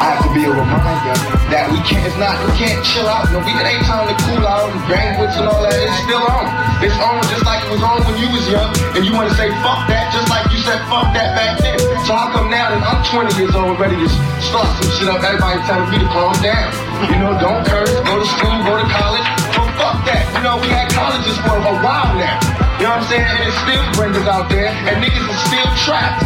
I 0.00 0.16
have 0.16 0.24
to 0.24 0.30
be 0.32 0.44
a 0.48 0.52
reminder 0.52 1.12
that 1.52 1.68
we 1.68 1.76
can't, 1.84 2.00
it's 2.08 2.16
not, 2.16 2.32
we 2.48 2.52
can't 2.56 2.80
chill 2.84 3.04
out. 3.04 3.28
No, 3.32 3.38
we, 3.44 3.52
it 3.52 3.66
ain't 3.68 3.84
time 3.84 4.08
to 4.08 4.16
cool 4.24 4.44
out 4.48 4.72
and 4.72 4.80
bang 4.88 5.20
wits 5.20 5.36
and 5.36 5.44
all 5.44 5.60
that. 5.60 5.76
It's 5.76 5.92
still 6.08 6.24
on. 6.24 6.44
It's 6.80 6.96
on 6.96 7.20
just 7.28 7.44
like 7.44 7.60
it 7.60 7.68
was 7.68 7.84
on 7.84 8.00
when 8.08 8.16
you 8.16 8.28
was 8.32 8.48
young. 8.48 8.72
And 8.96 9.04
you 9.04 9.12
want 9.12 9.28
to 9.28 9.36
say 9.36 9.52
fuck 9.60 9.84
that 9.92 10.08
just 10.08 10.24
said 10.64 10.80
fuck 10.88 11.12
that 11.16 11.32
back 11.36 11.58
then. 11.60 11.78
So 12.04 12.12
how 12.12 12.32
come 12.32 12.50
now 12.50 12.72
that 12.72 12.82
I'm 12.84 13.00
20 13.06 13.36
years 13.40 13.54
old 13.56 13.78
ready 13.80 13.96
to 13.96 14.08
start 14.44 14.68
some 14.80 14.90
shit 14.96 15.08
up, 15.08 15.22
everybody 15.24 15.60
telling 15.64 15.88
me 15.88 15.98
to 16.00 16.08
calm 16.12 16.34
down. 16.44 16.68
You 17.08 17.18
know, 17.20 17.32
don't 17.40 17.64
curse, 17.64 17.92
go 18.04 18.14
to 18.20 18.28
school, 18.28 18.56
go 18.66 18.76
to 18.76 18.88
college. 18.88 19.26
Well, 19.56 19.70
fuck 19.80 19.98
that. 20.08 20.24
You 20.36 20.42
know, 20.44 20.56
we 20.60 20.68
had 20.68 20.92
colleges 20.92 21.36
for 21.44 21.56
a 21.56 21.76
while 21.80 22.12
now. 22.16 22.36
You 22.80 22.88
know 22.88 22.96
what 22.96 23.04
I'm 23.04 23.12
saying? 23.12 23.24
And 23.24 23.44
it's 23.44 23.60
still 23.60 23.84
bringers 23.92 24.24
out 24.24 24.48
there, 24.48 24.72
and 24.88 25.04
niggas 25.04 25.28
are 25.28 25.42
still 25.44 25.68
trapped. 25.84 26.24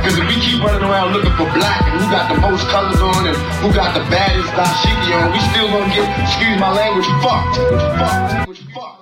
Because 0.00 0.16
if 0.16 0.24
we 0.24 0.40
keep 0.40 0.64
running 0.64 0.84
around 0.88 1.12
looking 1.12 1.32
for 1.36 1.44
black 1.52 1.84
and 1.84 2.00
who 2.00 2.08
got 2.08 2.32
the 2.32 2.40
most 2.40 2.64
colors 2.72 3.00
on 3.00 3.28
and 3.28 3.36
who 3.60 3.68
got 3.76 3.92
the 3.92 4.04
baddest 4.08 4.48
dashiki 4.56 5.12
on, 5.20 5.32
we 5.32 5.40
still 5.52 5.68
gonna 5.68 5.92
get, 5.92 6.08
excuse 6.24 6.56
my 6.58 6.72
language, 6.72 7.06
fucked. 7.20 7.60
Fucked. 7.60 8.58
Fucked. 8.72 9.01